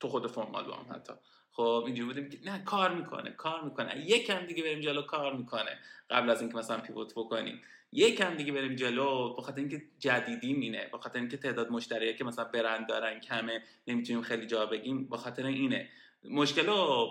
تو 0.00 0.08
خود 0.08 0.26
فرمالو 0.26 0.72
هم 0.72 0.94
حتی. 0.94 1.12
خب 1.58 1.82
اینجوری 1.86 2.08
بودیم 2.08 2.28
که 2.28 2.50
نه 2.50 2.64
کار 2.64 2.94
می‌کنه 2.94 3.30
کار 3.30 3.64
می‌کنه. 3.64 4.04
یکم 4.06 4.46
دیگه 4.46 4.62
بریم 4.62 4.80
جلو 4.80 5.02
کار 5.02 5.36
می‌کنه. 5.36 5.78
قبل 6.10 6.30
از 6.30 6.40
اینکه 6.40 6.56
مثلا 6.56 6.80
پیوت 6.80 7.12
بکنیم. 7.16 7.62
یکم 7.92 8.34
دیگه 8.34 8.52
بریم 8.52 8.74
جلو 8.74 9.34
بخاطر 9.34 9.58
اینکه 9.58 9.82
جدیدی 9.98 10.52
مینه 10.52 10.90
بخاطر 10.92 11.18
اینکه 11.18 11.36
تعداد 11.36 11.70
مشتریه 11.70 12.14
که 12.14 12.24
مثلا 12.24 12.44
برند 12.44 12.88
دارن 12.88 13.20
کمه 13.20 13.62
نمی‌تونیم 13.86 14.22
خیلی 14.22 14.46
جا 14.46 14.66
بگیم 14.66 15.08
بخاطر 15.08 15.46
اینه. 15.46 15.88
مشکل 16.24 16.66
رو 16.66 17.10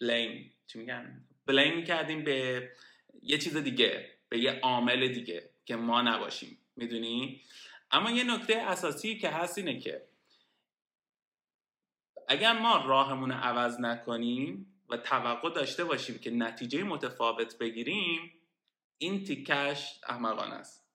بلیم 0.00 0.52
چی 0.66 0.78
میگن؟ 0.78 1.24
بلیم 1.46 1.84
کردیم 1.84 2.24
به 2.24 2.68
یه 3.22 3.38
چیز 3.38 3.56
دیگه 3.56 4.10
به 4.28 4.38
یه 4.38 4.60
عامل 4.62 5.08
دیگه 5.08 5.50
که 5.66 5.76
ما 5.76 6.02
نباشیم. 6.02 6.58
می‌دونی؟ 6.76 7.40
اما 7.90 8.10
یه 8.10 8.34
نکته 8.34 8.56
اساسی 8.56 9.18
که 9.18 9.28
هست 9.28 9.58
اینه 9.58 9.80
که 9.80 10.02
اگر 12.28 12.52
ما 12.52 12.86
راهمون 12.86 13.32
عوض 13.32 13.80
نکنیم 13.80 14.74
و 14.88 14.96
توقع 14.96 15.50
داشته 15.50 15.84
باشیم 15.84 16.18
که 16.18 16.30
نتیجه 16.30 16.82
متفاوت 16.82 17.58
بگیریم 17.58 18.32
این 18.98 19.24
تیکش 19.24 20.00
احمقانه 20.08 20.54
است. 20.54 20.88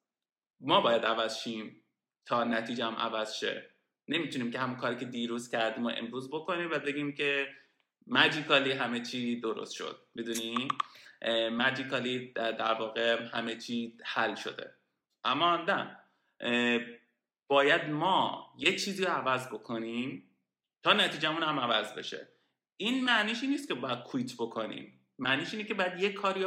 ما 0.62 0.82
باید 0.82 1.06
عوض 1.06 1.38
شیم 1.38 1.84
تا 2.26 2.44
نتیجه 2.44 2.86
هم 2.86 2.96
عوض 2.96 3.34
شه. 3.34 3.70
نمی‌تونیم 4.08 4.52
که 4.52 4.60
همون 4.60 4.76
کاری 4.76 4.96
که 4.96 5.06
دیروز 5.06 5.50
کردیم 5.50 5.86
و 5.86 5.92
امروز 5.98 6.30
بکنیم 6.30 6.72
و 6.72 6.80
بگیم 6.80 7.14
که 7.14 7.48
ماجیکالی 8.08 8.72
همه 8.72 9.02
چی 9.02 9.40
درست 9.40 9.74
شد. 9.74 10.00
می‌دونی؟ 10.16 10.68
ماجیکالی 11.52 12.34
در 12.34 12.74
واقع 12.74 13.24
همه 13.34 13.56
چی 13.56 13.98
حل 14.06 14.36
شده. 14.36 14.76
اما 15.24 15.58
نه. 15.58 16.00
باید 17.48 17.90
ما 17.90 18.48
یه 18.58 18.76
چیزی 18.76 19.06
رو 19.06 19.12
عوض 19.12 19.48
بکنیم 19.48 20.30
تا 20.84 20.94
نتیجهمون 20.94 21.44
هم 21.44 21.60
عوض 21.60 21.94
بشه. 21.94 22.28
این 22.78 23.04
معنیش 23.04 23.44
نیست 23.44 23.68
که 23.68 23.74
باید 23.74 24.00
کویت 24.00 24.34
بکنیم. 24.34 25.00
معنیش 25.20 25.54
اینه 25.54 25.64
که 25.64 25.74
باید 25.74 26.00
یه 26.00 26.14
کاری 26.14 26.46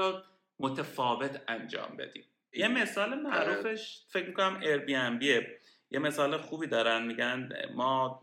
متفاوت 0.58 1.42
انجام 1.48 1.96
بدیم. 1.96 2.24
یه 2.52 2.68
مثال 2.68 3.14
معروفش 3.14 4.04
فکر 4.08 4.26
می‌کنم 4.26 4.60
ایر 4.62 5.60
یه 5.90 5.98
مثال 5.98 6.36
خوبی 6.36 6.66
دارن. 6.66 7.06
میگن 7.06 7.48
ما 7.74 8.22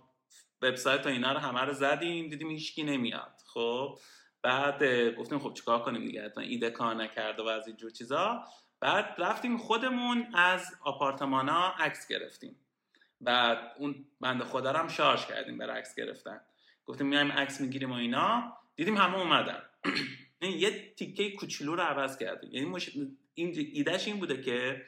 وبسایت 0.61 1.05
و 1.05 1.09
اینا 1.09 1.33
رو 1.33 1.39
همه 1.39 1.61
رو 1.61 1.73
زدیم. 1.73 2.29
دیدیم 2.29 2.49
هیچکی 2.49 2.83
نمیاد. 2.83 3.41
خب 3.45 3.99
بعد 4.41 4.83
گفتیم 5.15 5.39
خب 5.39 5.53
چیکار 5.53 5.81
کنیم 5.81 6.05
دیگه؟ 6.05 6.25
حتما 6.25 6.43
ایده 6.43 6.69
کار 6.69 6.95
نکرده 6.95 7.43
و 7.43 7.47
از 7.47 7.67
اینجور 7.67 7.91
چیزا. 7.91 8.43
بعد 8.79 9.15
رفتیم 9.17 9.57
خودمون 9.57 10.27
از 10.35 10.75
آپارتمان 10.83 11.49
ها 11.49 11.73
عکس 11.79 12.07
گرفتیم. 12.07 12.62
بعد 13.23 13.75
اون 13.77 14.05
بند 14.21 14.43
خدا 14.43 14.71
رو 14.71 14.77
هم 14.77 14.87
شارژ 14.87 15.25
کردیم 15.25 15.57
بر 15.57 15.69
عکس 15.69 15.95
گرفتن. 15.95 16.41
گفتیم 16.85 17.07
میایم 17.07 17.31
عکس 17.31 17.61
می‌گیریم 17.61 17.91
و 17.91 17.95
اینا. 17.95 18.57
دیدیم 18.75 18.97
همه 18.97 19.17
اومدن. 19.17 19.61
این 20.39 20.57
یه 20.63 20.93
تیکه 20.93 21.31
کوچولو 21.31 21.75
رو 21.75 21.81
عوض 21.81 22.17
کرده 22.17 22.47
یعنی 22.51 22.65
مش... 22.65 22.89
این 23.33 23.69
ایدهش 23.73 24.07
این 24.07 24.19
بوده 24.19 24.41
که 24.41 24.85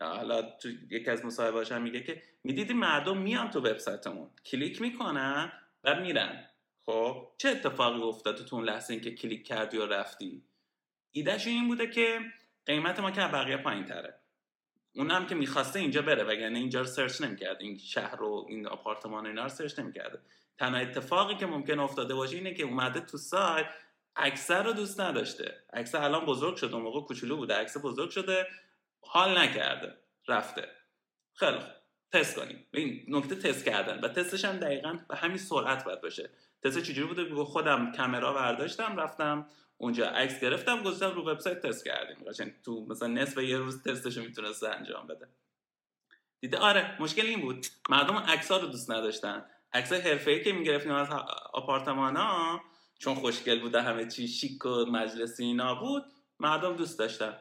حالا 0.00 0.42
تو 0.42 0.68
یکی 0.90 1.10
از 1.10 1.24
مصاحبه‌هاش 1.24 1.72
هم 1.72 1.82
میگه 1.82 2.02
که 2.02 2.22
می‌دیدی 2.44 2.74
مردم 2.74 3.18
میان 3.18 3.50
تو 3.50 3.60
وبسایتمون. 3.60 4.30
کلیک 4.46 4.80
می‌کنن 4.80 5.52
و 5.84 6.00
میرن. 6.00 6.44
خب 6.86 7.28
چه 7.38 7.48
اتفاقی 7.48 8.02
افتاد 8.02 8.44
تو 8.44 8.56
اون 8.56 8.64
لحظه 8.64 8.94
اینکه 8.94 9.14
کلیک 9.14 9.46
کردی 9.46 9.76
و 9.76 9.86
رفتی؟ 9.86 10.42
ایدهش 11.12 11.46
این 11.46 11.68
بوده 11.68 11.86
که 11.86 12.18
قیمت 12.66 13.00
ما 13.00 13.10
که 13.10 13.20
بقیه 13.20 13.56
پایین 13.56 13.84
تره 13.84 14.20
اون 14.96 15.10
هم 15.10 15.26
که 15.26 15.34
می‌خواسته 15.34 15.78
اینجا 15.78 16.02
بره 16.02 16.24
وگرنه 16.24 16.58
اینجا 16.58 16.80
رو 16.80 16.86
search 16.86 17.20
نمی‌کرد. 17.20 17.56
این 17.60 17.78
شهر 17.78 18.22
و 18.22 18.46
این 18.48 18.66
آپارتمان 18.66 19.26
اینا 19.26 19.42
رو 19.42 19.48
search 19.48 19.78
نمی‌کرده 19.78 20.18
تنها 20.58 20.80
اتفاقی 20.80 21.34
که 21.34 21.46
ممکن 21.46 21.78
افتاده 21.78 22.14
باشه 22.14 22.36
اینه 22.36 22.54
که 22.54 22.62
اومده 22.62 23.00
تو 23.00 23.18
سایت 23.18 23.66
اکثر 24.16 24.62
رو 24.62 24.72
دوست 24.72 25.00
نداشته. 25.00 25.62
اکثر 25.72 26.02
الان 26.02 26.24
بزرگ 26.24 26.56
شده 26.56 26.74
اون 26.74 26.82
موقع 26.82 27.00
کوچولو 27.00 27.36
بوده. 27.36 27.54
عکس 27.54 27.76
بزرگ 27.82 28.10
شده 28.10 28.46
حال 29.00 29.38
نکرده 29.38 29.94
رفته. 30.28 30.68
خیلی 31.34 31.58
تست 32.12 32.36
کنیم. 32.36 32.66
این 32.74 33.04
نکته 33.08 33.34
تست 33.34 33.64
کردن. 33.64 34.00
و 34.00 34.08
تستش 34.08 34.44
هم 34.44 34.56
دقیقا 34.56 34.98
به 35.08 35.16
همین 35.16 35.36
سرعت 35.36 35.84
باید 35.84 36.00
باشه. 36.00 36.30
تست 36.62 36.82
چجوری 36.82 37.08
بوده؟ 37.08 37.44
خودم 37.44 37.92
کامرا 37.92 38.32
برداشتم 38.32 38.96
رفتم 38.96 39.46
اونجا 39.78 40.06
عکس 40.06 40.40
گرفتم 40.40 40.82
گذاشتم 40.82 41.14
رو 41.14 41.30
وبسایت 41.30 41.66
تست 41.66 41.84
کردیم. 41.84 42.24
قشنگ 42.28 42.52
تو 42.64 42.86
مثلا 42.88 43.08
نصف 43.08 43.38
یه 43.38 43.58
روز 43.58 43.82
تستش 43.82 44.18
می‌تونسته 44.18 44.68
انجام 44.68 45.06
بده. 45.06 45.28
دیده 46.40 46.58
آره 46.58 47.02
مشکل 47.02 47.26
این 47.26 47.40
بود. 47.40 47.66
مردم 47.88 48.16
عکس‌ها 48.16 48.56
رو 48.56 48.66
دوست 48.66 48.90
نداشتن. 48.90 49.46
عکس 49.72 49.92
حرفه‌ای 49.92 50.44
که 50.44 50.52
می‌گرفتیم 50.52 50.92
از 50.92 51.08
آپارتمانا 51.52 52.60
چون 52.98 53.14
خوشگل 53.14 53.60
بوده 53.60 53.82
همه 53.82 54.06
چی 54.10 54.28
شیک 54.28 54.66
و 54.66 54.68
مجلسی 54.68 55.44
اینا 55.44 55.74
بود 55.74 56.04
مردم 56.40 56.76
دوست 56.76 56.98
داشتن. 56.98 57.38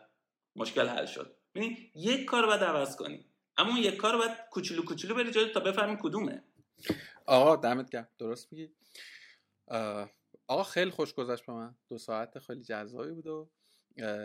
مشکل 0.55 0.87
حل 0.87 1.05
شد. 1.05 1.37
ببین 1.55 1.77
یک 1.95 2.25
کار 2.25 2.45
باید 2.45 2.63
عوض 2.63 2.95
کنی. 2.95 3.25
اما 3.57 3.69
اون 3.69 3.79
یک 3.79 3.97
کار 3.97 4.17
باید 4.17 4.31
کوچولو 4.51 4.83
کوچولو 4.85 5.15
بری 5.15 5.31
جلو 5.31 5.49
تا 5.49 5.59
بفهمی 5.59 5.97
کدومه. 6.01 6.43
آقا 7.25 7.55
دمت 7.55 7.89
گرم. 7.89 8.07
درست 8.17 8.53
میگی. 8.53 8.71
آقا 10.47 10.63
خیلی 10.63 10.91
خوش 10.91 11.13
گذشت 11.13 11.45
به 11.45 11.53
من. 11.53 11.75
دو 11.89 11.97
ساعت 11.97 12.39
خیلی 12.39 12.63
جذابی 12.63 13.11
بود 13.11 13.27
و 13.27 13.49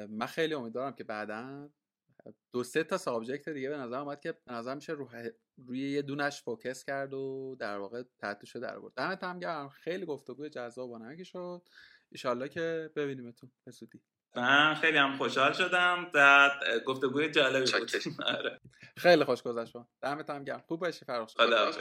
من 0.08 0.26
خیلی 0.26 0.54
امیدوارم 0.54 0.92
که 0.92 1.04
بعدا 1.04 1.70
دو 2.52 2.64
سه 2.64 2.84
تا 2.84 2.98
subject 2.98 3.48
دیگه 3.48 3.70
به 3.70 3.76
نظر 3.76 3.98
اومد 3.98 4.20
که 4.20 4.32
به 4.32 4.52
نظر 4.52 4.74
میشه 4.74 4.92
روی 5.56 5.90
یه 5.90 6.02
دونش 6.02 6.42
focus 6.42 6.84
کرد 6.84 7.14
و 7.14 7.56
در 7.58 7.78
واقع 7.78 8.02
تهشو 8.18 8.58
در 8.58 8.78
آورد 8.78 8.92
دمت 8.96 9.24
هم 9.24 9.38
گرم. 9.38 9.68
خیلی 9.68 10.06
گفتگوی 10.06 10.50
جذاب 10.50 10.90
و 10.90 10.98
نمکی 10.98 11.24
شد. 11.24 11.62
ایشالله 12.12 12.48
که 12.48 12.90
ببینیمتون. 12.96 13.50
به 13.64 13.72
زودی. 13.72 14.00
من 14.36 14.74
خیلی 14.74 14.98
هم 14.98 15.16
خوشحال 15.18 15.52
شدم. 15.52 16.10
در 16.14 16.50
گفتگوی 16.86 17.30
جالبی 17.30 17.72
بود. 17.72 17.90
خیلی 18.96 19.24
خوش 19.24 19.42
گذشت 19.42 19.76
دمت 20.02 20.30
هم 20.30 20.44
گرم. 20.44 20.60
خوب 20.68 20.80
باشی 20.80 21.04
فراخ. 21.04 21.30
خدا 21.30 21.72